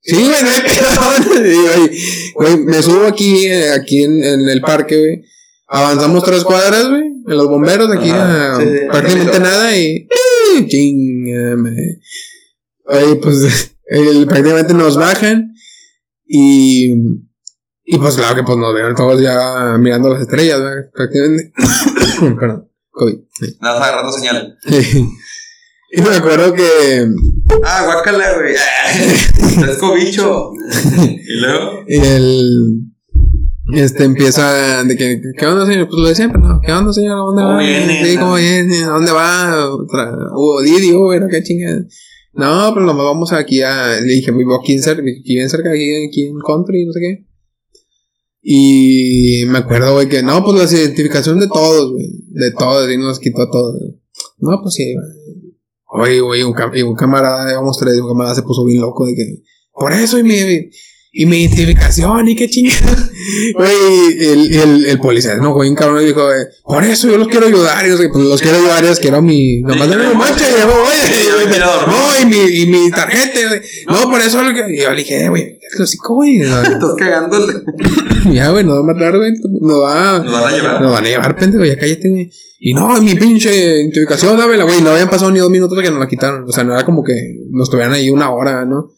sí, 0.01 0.17
güey, 0.17 0.43
no 0.43 0.51
hay 0.51 0.61
pedo. 0.61 1.47
Y 1.47 2.33
güey, 2.35 2.57
me 2.59 2.83
subo 2.83 3.07
aquí, 3.07 3.47
eh, 3.47 3.71
aquí 3.73 4.03
en, 4.03 4.23
en 4.25 4.49
el 4.49 4.61
parque, 4.61 4.99
güey. 4.99 5.23
Avanzamos 5.69 6.23
tres 6.25 6.45
cuadras, 6.45 6.89
güey, 6.89 7.03
en 7.03 7.37
los 7.37 7.49
bomberos 7.49 7.91
aquí, 7.91 8.11
a, 8.11 8.57
sí, 8.59 8.65
prácticamente 8.91 9.41
nada 9.41 9.77
y... 9.77 10.07
Chingame. 10.69 11.99
Oye, 12.85 13.17
pues, 13.17 13.75
el, 13.87 14.27
prácticamente 14.27 14.75
nos 14.75 14.97
bajan 14.97 15.55
y... 16.27 16.93
Y 17.85 17.99
pues 17.99 18.15
claro 18.15 18.37
que 18.37 18.43
pues 18.45 18.57
nos 18.59 18.73
vieron 18.75 18.95
todos 18.95 19.21
ya 19.21 19.77
mirando 19.79 20.11
las 20.11 20.23
estrellas, 20.23 20.61
güey, 20.61 20.91
prácticamente. 20.93 21.53
Perdón, 22.39 22.69
COVID. 22.93 23.17
Sí. 23.33 23.57
Nada, 23.61 23.85
agarrando 23.85 24.13
señal. 24.13 24.57
Y 25.95 26.01
me 26.01 26.09
acuerdo 26.09 26.55
que. 26.55 27.07
Ah, 27.67 27.83
guácala, 27.85 28.33
güey. 28.39 28.55
Es 29.71 29.77
cobicho. 29.77 30.51
y 30.97 31.39
luego. 31.39 31.85
Y 31.87 31.99
el. 31.99 32.81
Este 33.75 34.05
empieza 34.05 34.85
de 34.85 34.97
que, 34.97 35.21
¿qué 35.39 35.47
onda, 35.47 35.67
señor? 35.67 35.89
Pues 35.89 36.01
lo 36.01 36.09
de 36.09 36.15
siempre, 36.15 36.41
¿no? 36.41 36.61
¿Qué 36.65 36.73
onda, 36.73 36.95
señor? 36.95 37.17
¿Dónde 37.19 37.43
¿Cómo 37.43 37.55
va? 37.57 37.61
viene? 37.61 38.05
Sí, 38.07 38.17
¿cómo 38.17 38.35
viene? 38.37 38.85
¿A 38.85 38.89
dónde 38.89 39.13
va? 39.13 39.69
Hubo 40.35 40.63
Didi, 40.63 40.93
Uber, 40.93 41.23
qué 41.31 41.43
chingada. 41.43 41.85
No, 42.33 42.73
pero 42.73 42.87
nos 42.87 42.97
vamos 42.97 43.33
aquí 43.35 43.61
a. 43.61 44.01
Le 44.01 44.15
dije, 44.15 44.33
vivo 44.33 44.59
aquí 44.59 44.79
cerca, 44.79 45.03
aquí 45.03 45.39
en 45.39 45.51
cerca, 45.51 45.71
aquí, 45.71 46.07
aquí 46.09 46.27
en 46.27 46.39
country, 46.39 46.87
no 46.87 46.93
sé 46.95 47.01
qué. 47.01 47.27
Y 48.43 49.45
me 49.47 49.59
acuerdo, 49.59 49.95
güey, 49.95 50.09
que 50.09 50.23
no, 50.23 50.45
pues 50.45 50.59
la 50.59 50.79
identificación 50.79 51.39
de 51.39 51.47
todos, 51.47 51.93
güey. 51.93 52.07
De 52.29 52.51
todos, 52.51 52.91
y 52.91 52.99
nos 52.99 53.21
quitó 53.21 53.49
todo. 53.49 53.79
No, 54.39 54.61
pues 54.63 54.75
sí, 54.75 54.95
güey. 54.95 55.23
Oye, 55.95 56.21
güey, 56.21 56.43
un, 56.43 56.53
cam 56.53 56.73
un 56.73 56.97
camarada, 56.97 57.47
digamos 57.47 57.79
tres, 57.79 58.01
un 58.01 58.09
camarada 58.09 58.35
se 58.35 58.43
puso 58.43 58.65
bien 58.65 58.81
loco 58.81 59.07
de 59.07 59.15
que. 59.15 59.43
Por 59.73 59.93
eso, 59.93 60.19
y 60.19 60.25
mi, 60.25 60.35
y 61.15 61.27
mi 61.27 61.43
identificación, 61.43 62.27
y 62.27 62.35
qué 62.35 62.49
chingada. 62.49 63.11
Güey, 63.55 64.19
el, 64.19 64.55
el, 64.55 64.87
el 64.87 64.99
policía, 64.99 65.37
no, 65.37 65.53
güey, 65.53 65.69
un 65.69 65.77
cabrón 65.77 66.05
dijo, 66.05 66.33
eh, 66.33 66.47
por 66.65 66.83
eso 66.83 67.07
yo 67.07 67.19
los 67.19 67.29
quiero 67.29 67.47
ayudar. 67.47 67.87
Y 67.87 67.91
yo, 67.91 67.97
pues 67.97 68.25
los 68.25 68.41
quiero 68.41 68.57
ayudar, 68.57 68.83
es 68.85 68.99
quiero 68.99 69.21
mi. 69.21 69.61
Nomás 69.61 69.91
de 69.91 69.97
mi 69.99 70.15
mancha, 70.15 70.49
y 70.49 70.59
yo, 70.59 70.67
güey, 70.67 71.59
no, 71.59 72.21
y 72.21 72.27
mi, 72.27 72.63
y 72.63 72.67
mi 72.67 72.91
tarjeta, 72.91 73.41
güey. 73.47 73.61
No, 73.89 74.11
por 74.11 74.23
eso 74.23 74.43
lo 74.43 74.55
que. 74.55 74.75
Y 74.75 74.81
yo 74.81 74.91
le 74.91 74.97
dije, 74.97 75.29
güey, 75.29 75.59
lo 75.77 75.85
hocico, 75.85 76.15
güey. 76.15 76.41
Estás 76.41 76.95
cagándole. 76.97 77.53
Ya, 78.33 78.51
güey, 78.51 78.65
nos 78.65 78.77
va 78.77 78.81
a 78.81 78.95
matar, 78.95 79.17
güey. 79.17 79.33
Nos 79.61 79.83
va. 79.83 80.21
Nos 80.21 80.33
van 80.33 80.45
a 80.45 80.57
llevar. 80.57 80.81
Nos 80.81 80.93
van 80.93 81.05
a 81.05 81.09
llevar, 81.09 81.37
pendejo, 81.37 81.65
ya 81.65 81.77
cállate, 81.77 82.09
güey. 82.09 82.31
Y 82.61 82.73
no, 82.73 83.03
mi 83.03 83.17
pinche 83.17 83.53
identificación, 83.53 84.37
dámela, 84.39 84.63
güey. 84.63 84.81
No 84.81 84.91
habían 84.91 85.11
pasado 85.11 85.33
ni 85.33 85.41
dos 85.41 85.51
minutos 85.51 85.77
que 85.83 85.91
nos 85.91 85.99
la 85.99 86.07
quitaron. 86.07 86.45
O 86.49 86.53
sea, 86.53 86.63
no 86.63 86.73
era 86.73 86.85
como 86.85 87.03
que 87.03 87.15
nos 87.51 87.69
tuvieran 87.69 87.93
ahí 87.93 88.11
una 88.11 88.31
hora, 88.31 88.65
¿no? 88.65 88.93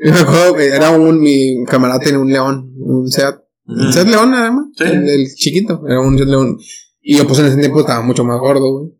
Me 0.00 0.10
acuerdo 0.10 0.54
que 0.54 0.66
era 0.68 0.90
un, 0.90 1.20
mi 1.20 1.64
camarada 1.64 2.00
tenía 2.00 2.18
un 2.18 2.30
león, 2.30 2.72
un 2.78 3.10
Seat. 3.10 3.40
Un 3.66 3.92
Seat 3.92 4.06
León, 4.08 4.34
además. 4.34 4.66
Sí. 4.76 4.84
El, 4.84 5.08
el 5.08 5.34
chiquito, 5.34 5.82
era 5.86 6.00
un 6.00 6.16
Seat 6.16 6.28
León. 6.28 6.58
Y 7.00 7.16
yo, 7.16 7.26
pues 7.26 7.40
en 7.40 7.46
ese 7.46 7.56
tiempo 7.56 7.80
estaba 7.80 8.02
mucho 8.02 8.24
más 8.24 8.38
gordo, 8.38 8.70
güey. 8.70 8.92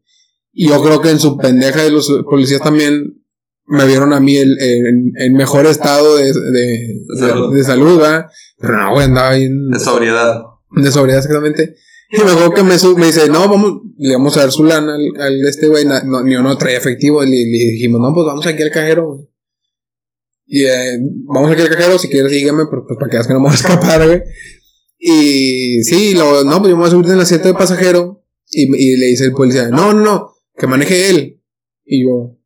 Y 0.53 0.69
yo 0.69 0.83
creo 0.83 1.01
que 1.01 1.11
en 1.11 1.21
su 1.21 1.37
pendeja 1.37 1.83
de 1.83 1.91
los 1.91 2.11
policías 2.29 2.61
también 2.61 3.23
me 3.67 3.87
vieron 3.87 4.13
a 4.13 4.21
mí 4.21 4.37
el, 4.37 4.59
el, 4.59 5.13
el 5.17 5.33
mejor 5.33 5.67
estado 5.67 6.17
de, 6.17 6.33
de, 6.33 6.33
de, 6.33 7.19
salud. 7.19 7.55
de 7.55 7.65
salud, 7.65 7.99
¿verdad? 7.99 8.27
Pero 8.59 8.77
no, 8.79 8.93
güey, 8.93 9.05
andaba 9.05 9.35
bien. 9.35 9.69
De 9.69 9.79
sobriedad. 9.79 10.41
De 10.71 10.91
sobriedad, 10.91 11.19
exactamente. 11.21 11.77
Y 12.11 12.25
me 12.25 12.31
acuerdo 12.31 12.55
que 12.55 12.63
me, 12.63 12.77
me 12.97 13.07
dice, 13.07 13.29
no, 13.29 13.47
vamos, 13.49 13.83
le 13.99 14.15
vamos 14.15 14.37
a 14.37 14.41
dar 14.41 14.51
su 14.51 14.65
lana 14.65 14.95
al, 14.95 15.21
al 15.21 15.47
este 15.47 15.69
güey, 15.69 15.85
no, 15.85 16.23
ni 16.23 16.35
uno 16.37 16.57
traía 16.57 16.79
efectivo, 16.79 17.23
y 17.23 17.27
le, 17.27 17.37
le 17.37 17.73
dijimos, 17.73 18.01
no, 18.01 18.15
pues 18.15 18.27
vamos 18.27 18.47
aquí 18.47 18.63
al 18.63 18.71
cajero, 18.71 19.07
güey. 19.09 19.28
Y 20.51 20.65
eh, 20.65 20.99
vamos 21.27 21.51
aquí 21.53 21.61
al 21.61 21.69
cajero, 21.69 21.99
si 21.99 22.09
quieres 22.09 22.33
sígueme, 22.33 22.65
pero 22.71 22.85
pues 22.87 22.99
para 22.99 23.11
que 23.11 23.17
veas 23.19 23.27
que 23.27 23.35
no 23.35 23.41
me 23.41 23.45
voy 23.49 23.53
a 23.53 23.57
escapar, 23.57 24.07
güey. 24.07 24.23
Y 24.99 25.83
sí, 25.85 26.15
lo, 26.15 26.43
no, 26.43 26.59
pues 26.59 26.71
yo 26.71 26.77
me 26.77 26.81
voy 26.83 26.89
a 26.89 26.91
subir 26.91 27.07
en 27.07 27.13
el 27.13 27.21
asiento 27.21 27.49
de 27.49 27.55
pasajero, 27.55 28.25
y, 28.51 28.63
y 28.63 28.97
le 28.97 29.07
dice 29.07 29.27
el 29.27 29.33
policía, 29.33 29.69
no, 29.69 29.93
no, 29.93 30.01
no, 30.03 30.33
que 30.57 30.67
maneje 30.67 31.11
él. 31.11 31.41
Y 31.85 32.05
yo, 32.05 32.39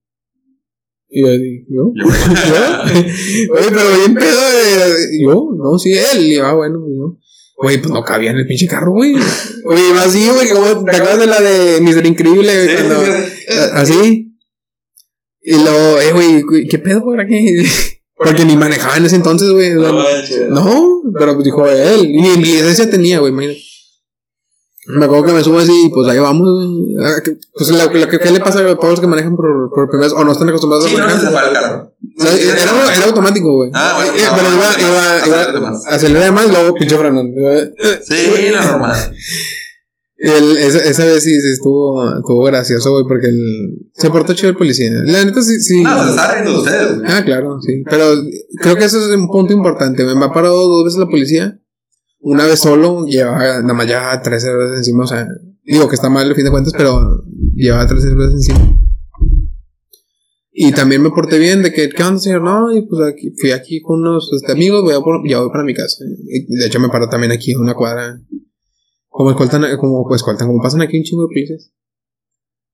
y 1.09 1.21
yo, 1.23 1.29
¿yo? 1.69 1.93
Yo. 1.95 1.95
¿Yo? 1.95 2.83
Oye, 3.55 3.69
pero 3.71 3.97
bien 3.99 4.15
pedo, 4.15 4.41
eh, 4.51 5.19
yo, 5.23 5.51
no, 5.57 5.79
sí, 5.79 5.93
él, 5.93 6.25
y 6.27 6.37
yo, 6.37 6.47
ah, 6.47 6.55
bueno, 6.55 6.81
yo. 6.89 7.19
Güey, 7.57 7.79
pues 7.81 7.93
no 7.93 8.03
cabía 8.03 8.33
en 8.33 8.39
el 8.39 8.47
pinche 8.47 8.67
carro, 8.67 8.91
güey. 8.93 9.15
Oye, 9.67 9.93
así, 9.99 10.29
güey, 10.29 10.49
como 10.49 10.85
te 10.85 10.97
acuerdas 10.97 11.21
de 11.21 11.27
la 11.27 11.41
de 11.41 11.81
Mr. 11.81 12.05
Increíble, 12.07 12.51
cuando- 12.75 13.05
sí, 13.05 13.13
sí. 13.47 13.55
así. 13.73 14.32
Y 15.43 15.55
luego, 15.55 16.01
eh, 16.01 16.13
güey, 16.13 16.67
¿qué 16.69 16.79
pedo 16.79 17.03
por 17.03 17.21
aquí? 17.21 17.65
Porque 18.17 18.45
ni 18.45 18.57
manejaba 18.57 18.97
en 18.99 19.07
ese 19.07 19.17
entonces, 19.17 19.51
güey. 19.51 19.71
No. 19.75 19.93
No, 20.51 21.03
pero 21.19 21.35
pues 21.35 21.45
dijo 21.45 21.67
él. 21.67 22.05
Y 22.07 22.21
ni 22.23 22.37
licencia 22.37 22.89
tenía, 22.89 23.19
güey, 23.19 23.33
imagínate. 23.33 23.61
Me 24.87 25.05
acuerdo 25.05 25.27
que 25.27 25.33
me 25.33 25.45
subo 25.45 25.59
así 25.61 25.73
y 25.87 25.89
pues 25.91 26.09
ahí 26.09 26.19
vamos, 26.19 26.47
güey. 26.57 26.97
Ah, 27.05 27.15
Pues 27.55 27.71
lo, 27.71 27.79
lo 27.85 28.09
que 28.09 28.19
¿qué 28.19 28.31
le 28.33 28.41
pasa 28.41 28.61
a 28.61 28.75
todos 28.77 28.91
los 28.91 29.01
que 29.01 29.07
manejan 29.07 29.37
por, 29.37 29.71
por 29.73 29.89
primera 29.89 30.09
vez 30.09 30.13
o 30.17 30.25
no 30.25 30.33
están 30.33 30.49
acostumbrados 30.49 30.87
Sí, 30.89 30.95
a 30.97 30.99
no 30.99 31.07
manejar. 31.07 31.33
para 31.33 31.49
el 31.49 31.55
carro. 31.55 31.93
O 32.19 32.23
sea, 32.23 32.33
era, 32.35 32.97
era 32.97 33.05
automático, 33.07 33.53
güey. 33.55 33.71
Ah, 33.75 33.95
bueno, 33.97 34.13
Eh, 34.13 34.23
no, 34.29 34.37
pero 34.37 34.51
no, 34.51 34.57
iba, 34.57 34.73
no, 34.77 34.89
iba, 34.89 35.49
iba, 35.53 35.61
más. 35.61 35.87
acelera 35.87 36.25
de 36.27 36.31
más 36.33 36.47
y 36.47 36.51
luego 36.53 36.75
pinche 36.75 36.97
frenando. 36.97 37.33
Sí, 38.05 38.51
la 38.53 38.65
normal. 38.65 39.17
El, 40.25 40.57
esa, 40.57 40.79
esa 40.79 41.05
vez 41.05 41.25
sí, 41.25 41.31
sí 41.31 41.49
estuvo, 41.53 42.09
estuvo 42.17 42.45
gracioso, 42.45 42.93
güey, 42.93 43.05
porque 43.09 43.27
el, 43.27 43.91
se 43.93 44.09
portó 44.09 44.35
chido 44.35 44.51
el 44.51 44.57
policía. 44.57 44.89
La 45.05 45.25
neta 45.25 45.43
sí, 45.43 45.61
sí. 45.61 45.83
No, 45.83 46.05
se 46.05 46.11
está 46.11 46.33
riendo 46.33 46.53
de 46.53 46.59
ustedes, 46.59 46.95
güey. 46.95 47.11
Ah, 47.11 47.25
claro, 47.25 47.61
sí. 47.61 47.83
Pero 47.91 48.05
creo 48.61 48.77
que 48.77 48.85
eso 48.85 49.01
es 49.01 49.17
un 49.17 49.27
punto 49.27 49.53
importante. 49.53 50.05
Me 50.05 50.25
ha 50.25 50.33
parado 50.33 50.63
dos 50.69 50.85
veces 50.85 51.01
la 51.01 51.09
policía. 51.09 51.61
Una 52.21 52.47
vez 52.47 52.61
solo, 52.61 53.05
llevaba 53.05 53.63
nada 53.63 53.75
más 53.75 53.89
ya 53.89 54.23
tres 54.23 54.45
cervezas 54.45 54.79
encima. 54.79 55.03
O 55.03 55.09
sea, 55.09 55.27
digo 55.65 55.89
que 55.89 55.97
está 55.97 56.09
mal 56.09 56.29
al 56.29 56.37
fin 56.37 56.45
de 56.45 56.53
cuentas, 56.53 56.73
pero 56.77 57.25
llevaba 57.57 57.89
tres 57.89 58.05
cervezas 58.05 58.35
encima. 58.35 58.79
Y 60.53 60.71
también 60.71 61.03
me 61.03 61.11
porté 61.11 61.41
bien 61.41 61.65
de 61.65 61.73
que, 61.73 61.89
¿qué 61.89 62.03
onda, 62.05 62.21
señor? 62.21 62.43
No, 62.43 62.73
y 62.73 62.87
pues 62.87 63.13
aquí, 63.13 63.35
fui 63.41 63.51
aquí 63.51 63.81
con 63.81 63.99
unos 63.99 64.31
este, 64.37 64.53
amigos, 64.53 64.85
voy 64.85 64.95
a 64.95 65.01
por, 65.01 65.29
ya 65.29 65.41
voy 65.41 65.51
para 65.51 65.65
mi 65.65 65.75
casa. 65.75 66.05
Y 66.29 66.59
de 66.59 66.67
hecho 66.67 66.79
me 66.79 66.91
paró 66.91 67.09
también 67.09 67.33
aquí 67.33 67.51
en 67.51 67.59
una 67.59 67.75
cuadra. 67.75 68.21
Como 69.23 69.31
escoltan, 69.31 69.77
como 69.79 70.05
pues 70.09 70.21
escoltan, 70.21 70.49
como 70.49 70.61
pasan 70.61 70.83
aquí 70.83 70.99
un 70.99 71.05
chingo 71.05 71.23
de 71.23 71.29
policías. 71.29 71.73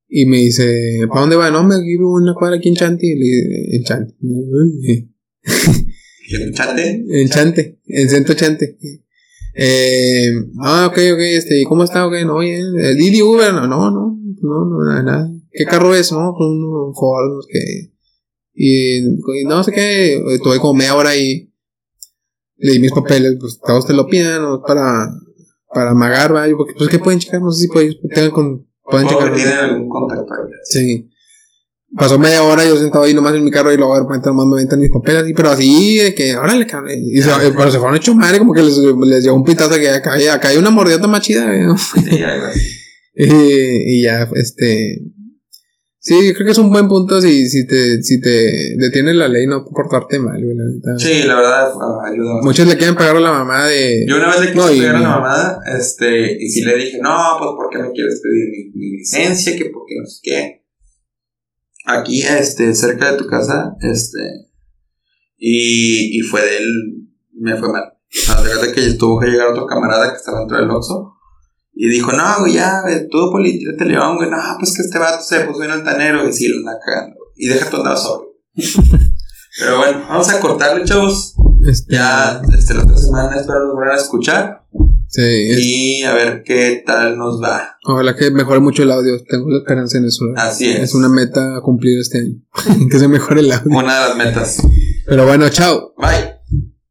Y 0.09 0.25
me 0.25 0.39
dice, 0.39 1.07
¿para 1.09 1.21
dónde 1.21 1.37
va? 1.37 1.51
No, 1.51 1.63
me 1.63 1.79
vivo 1.83 2.19
en 2.19 2.23
una 2.23 2.35
cuadra 2.35 2.57
aquí 2.57 2.71
en 2.71 2.75
Chanti. 2.75 3.07
Y 3.07 3.17
le 3.17 3.77
en 3.77 3.85
Chanti. 3.85 4.15
Uy, 4.23 5.11
¿El 6.31 6.55
chate? 6.55 7.05
En 7.07 7.29
Chante, 7.29 7.81
en 7.85 8.09
Centro 8.09 8.35
Chante. 8.35 8.79
Eh, 9.55 10.33
ah, 10.63 10.87
ok, 10.87 10.97
ok, 11.13 11.21
este, 11.21 11.61
¿y 11.61 11.65
¿cómo 11.65 11.85
está? 11.85 12.07
Ok, 12.07 12.15
no, 12.25 12.37
oye, 12.37 12.59
el 12.59 12.97
Didi 12.97 13.21
Uber, 13.21 13.53
no, 13.53 13.67
no, 13.67 13.91
no, 13.91 14.19
no, 14.41 14.65
no, 14.65 14.85
nada, 14.87 15.03
nada. 15.03 15.33
¿Qué 15.51 15.67
carro 15.67 15.95
es? 15.95 16.11
No, 16.13 16.35
pues 16.35 16.49
un 16.49 16.95
Ford, 16.95 17.35
no 17.35 17.43
sé 17.43 17.49
qué. 17.53 17.93
Y, 18.55 18.97
y 18.99 19.45
no 19.47 19.63
sé 19.63 19.73
qué, 19.73 20.23
estuve 20.33 20.59
como 20.61 20.73
media 20.73 20.95
hora 20.95 21.11
ahí. 21.11 21.53
Le 22.57 22.73
di 22.73 22.79
mis 22.79 22.93
papeles, 22.93 23.37
pues 23.39 23.61
todos 23.65 23.87
te 23.87 23.93
lo 23.93 24.07
piden, 24.07 24.43
¿no? 24.43 24.63
Para, 24.63 25.11
para 25.73 25.91
amagar. 25.91 26.31
Yo, 26.49 26.57
porque, 26.57 26.75
pues, 26.77 26.89
¿qué 26.91 26.99
pueden 26.99 27.21
checar? 27.21 27.41
No 27.41 27.51
sé 27.53 27.63
si 27.63 27.69
pueden, 27.69 27.95
tengan 28.15 28.31
con, 28.31 28.67
pueden 28.83 29.09
checar. 29.09 29.31
que 29.33 29.37
tienen 29.37 29.59
algún 29.59 29.89
contacto. 29.89 30.27
Sí. 30.65 31.11
Pasó 31.97 32.19
media 32.19 32.43
hora 32.43 32.67
yo 32.67 32.77
sentado 32.77 33.05
ahí 33.05 33.15
nomás 33.15 33.35
en 33.35 33.43
mi 33.45 33.51
carro 33.51 33.73
y 33.73 33.79
luego 33.79 33.95
de 33.95 34.03
repente 34.03 34.29
nomás 34.29 34.45
me 34.47 34.57
aventan 34.57 34.79
mis 34.79 34.91
papeles 34.91 35.23
así, 35.23 35.33
pero 35.33 35.49
así 35.51 35.97
de 35.97 36.15
que, 36.15 36.37
órale, 36.37 36.67
cabrón. 36.67 36.93
Y 37.01 37.23
se, 37.23 37.31
eh, 37.31 37.53
pero 37.57 37.71
se 37.71 37.79
fueron 37.79 37.97
hechos 37.97 38.15
madre, 38.15 38.39
como 38.39 38.53
que 38.53 38.63
les, 38.63 38.77
les 38.77 39.25
llegó 39.25 39.35
un 39.37 39.43
pitazo 39.45 39.75
que 39.77 39.89
acá, 39.89 40.13
hay- 40.13 40.27
acá 40.27 40.49
hay 40.49 40.59
una 40.59 40.69
mordida 40.69 40.99
más 41.07 41.23
chida. 41.23 41.47
Sí, 41.77 42.01
y, 43.17 44.01
y 44.01 44.03
ya, 44.03 44.29
este. 44.35 45.01
Sí, 46.09 46.27
yo 46.27 46.33
creo 46.33 46.47
que 46.47 46.53
es 46.53 46.59
un 46.59 46.71
buen 46.71 46.89
punto 46.89 47.21
si, 47.21 47.47
si 47.51 47.67
te, 47.67 48.03
si 48.03 48.19
te 48.19 48.77
detiene 48.79 49.13
la 49.13 49.29
ley 49.29 49.47
no 49.47 49.63
portarte 49.63 50.19
mal, 50.19 50.43
güey, 50.43 50.57
la 50.57 50.65
neta. 50.65 50.99
Sí, 50.99 51.25
la 51.25 51.35
verdad, 51.35 51.71
ah, 51.71 52.09
ayuda. 52.11 52.41
Muchos 52.41 52.67
le 52.67 52.79
quieren 52.79 52.97
pegar 52.97 53.17
a 53.17 53.21
la 53.21 53.31
mamá 53.31 53.67
de. 53.67 54.07
Yo 54.09 54.17
una 54.17 54.29
vez 54.29 54.41
le 54.41 54.47
quise 54.47 54.57
No, 54.57 54.69
pegar 54.69 54.97
a 54.97 55.01
la 55.01 55.09
mamá, 55.11 55.59
este, 55.79 56.43
y 56.43 56.49
sí 56.49 56.63
le 56.65 56.79
dije, 56.79 56.99
no, 57.03 57.37
pues, 57.39 57.51
¿por 57.57 57.69
qué 57.71 57.83
me 57.83 57.93
quieres 57.93 58.23
pedir 58.23 58.47
mi, 58.51 58.81
mi 58.81 58.97
licencia? 58.97 59.55
Que 59.55 59.67
porque 59.67 59.97
no 60.01 60.07
sé 60.07 60.21
qué. 60.23 60.65
Aquí, 61.85 62.23
este, 62.23 62.75
cerca 62.75 63.13
de 63.13 63.19
tu 63.19 63.27
casa, 63.27 63.75
este, 63.83 64.49
y, 65.37 66.19
y 66.19 66.21
fue 66.23 66.41
de 66.41 66.57
él, 66.57 67.09
me 67.35 67.55
fue 67.59 67.71
mal. 67.71 67.85
Haz 68.31 68.63
de 68.63 68.73
que 68.73 68.95
tuvo 68.95 69.21
que 69.21 69.27
llegar 69.27 69.49
otro 69.49 69.67
camarada 69.67 70.11
que 70.11 70.17
estaba 70.17 70.39
dentro 70.39 70.57
del 70.57 70.71
Oxxo. 70.71 71.18
Y 71.81 71.89
dijo, 71.89 72.11
no, 72.13 72.41
güey, 72.41 72.55
ya, 72.55 72.83
güey, 72.83 73.09
todo 73.09 73.31
política 73.31 73.85
león, 73.85 74.17
güey. 74.17 74.29
No, 74.29 74.37
pues 74.59 74.75
que 74.75 74.83
este 74.83 74.99
vato 74.99 75.23
se 75.23 75.41
puso 75.43 75.63
en 75.63 75.71
altanero 75.71 76.29
y 76.29 76.33
sí, 76.33 76.49
lo 76.49 76.57
anda 76.59 76.73
cagando. 76.85 77.17
Y 77.37 77.47
deja 77.47 77.71
tu 77.71 77.77
andar 77.77 77.97
sobre. 77.97 78.27
Pero 79.61 79.79
bueno, 79.79 80.05
vamos 80.09 80.29
a 80.29 80.41
cortarle, 80.41 80.85
chavos. 80.85 81.35
Este, 81.65 81.95
Ya, 81.95 82.43
este, 82.57 82.75
la 82.75 82.83
otra 82.83 82.97
semana 82.97 83.37
espero 83.41 83.79
a 83.93 83.97
escuchar. 83.97 84.63
Sí, 85.09 85.23
es- 85.23 85.59
Y 85.61 86.03
a 86.03 86.15
ver 86.15 86.43
qué 86.45 86.83
tal 86.85 87.17
nos 87.17 87.41
va. 87.41 87.77
ojalá 87.85 88.15
que 88.17 88.31
mejore 88.33 88.59
mucho 88.61 88.83
el 88.83 88.91
audio. 88.91 89.15
Tengo 89.29 89.49
la 89.49 89.59
esperanza 89.59 89.99
en 89.99 90.07
eso. 90.07 90.25
Así 90.37 90.69
es. 90.71 90.81
Es 90.81 90.95
una 90.95 91.09
meta 91.09 91.57
a 91.57 91.61
cumplir 91.61 91.99
este 92.01 92.19
año. 92.19 92.35
que 92.91 92.99
se 92.99 93.07
mejore 93.09 93.41
el 93.41 93.53
audio. 93.53 93.77
Una 93.79 94.03
de 94.03 94.09
las 94.09 94.17
metas. 94.17 94.63
Pero 95.07 95.27
bueno, 95.27 95.49
chao. 95.49 95.95
Bye. 95.97 96.38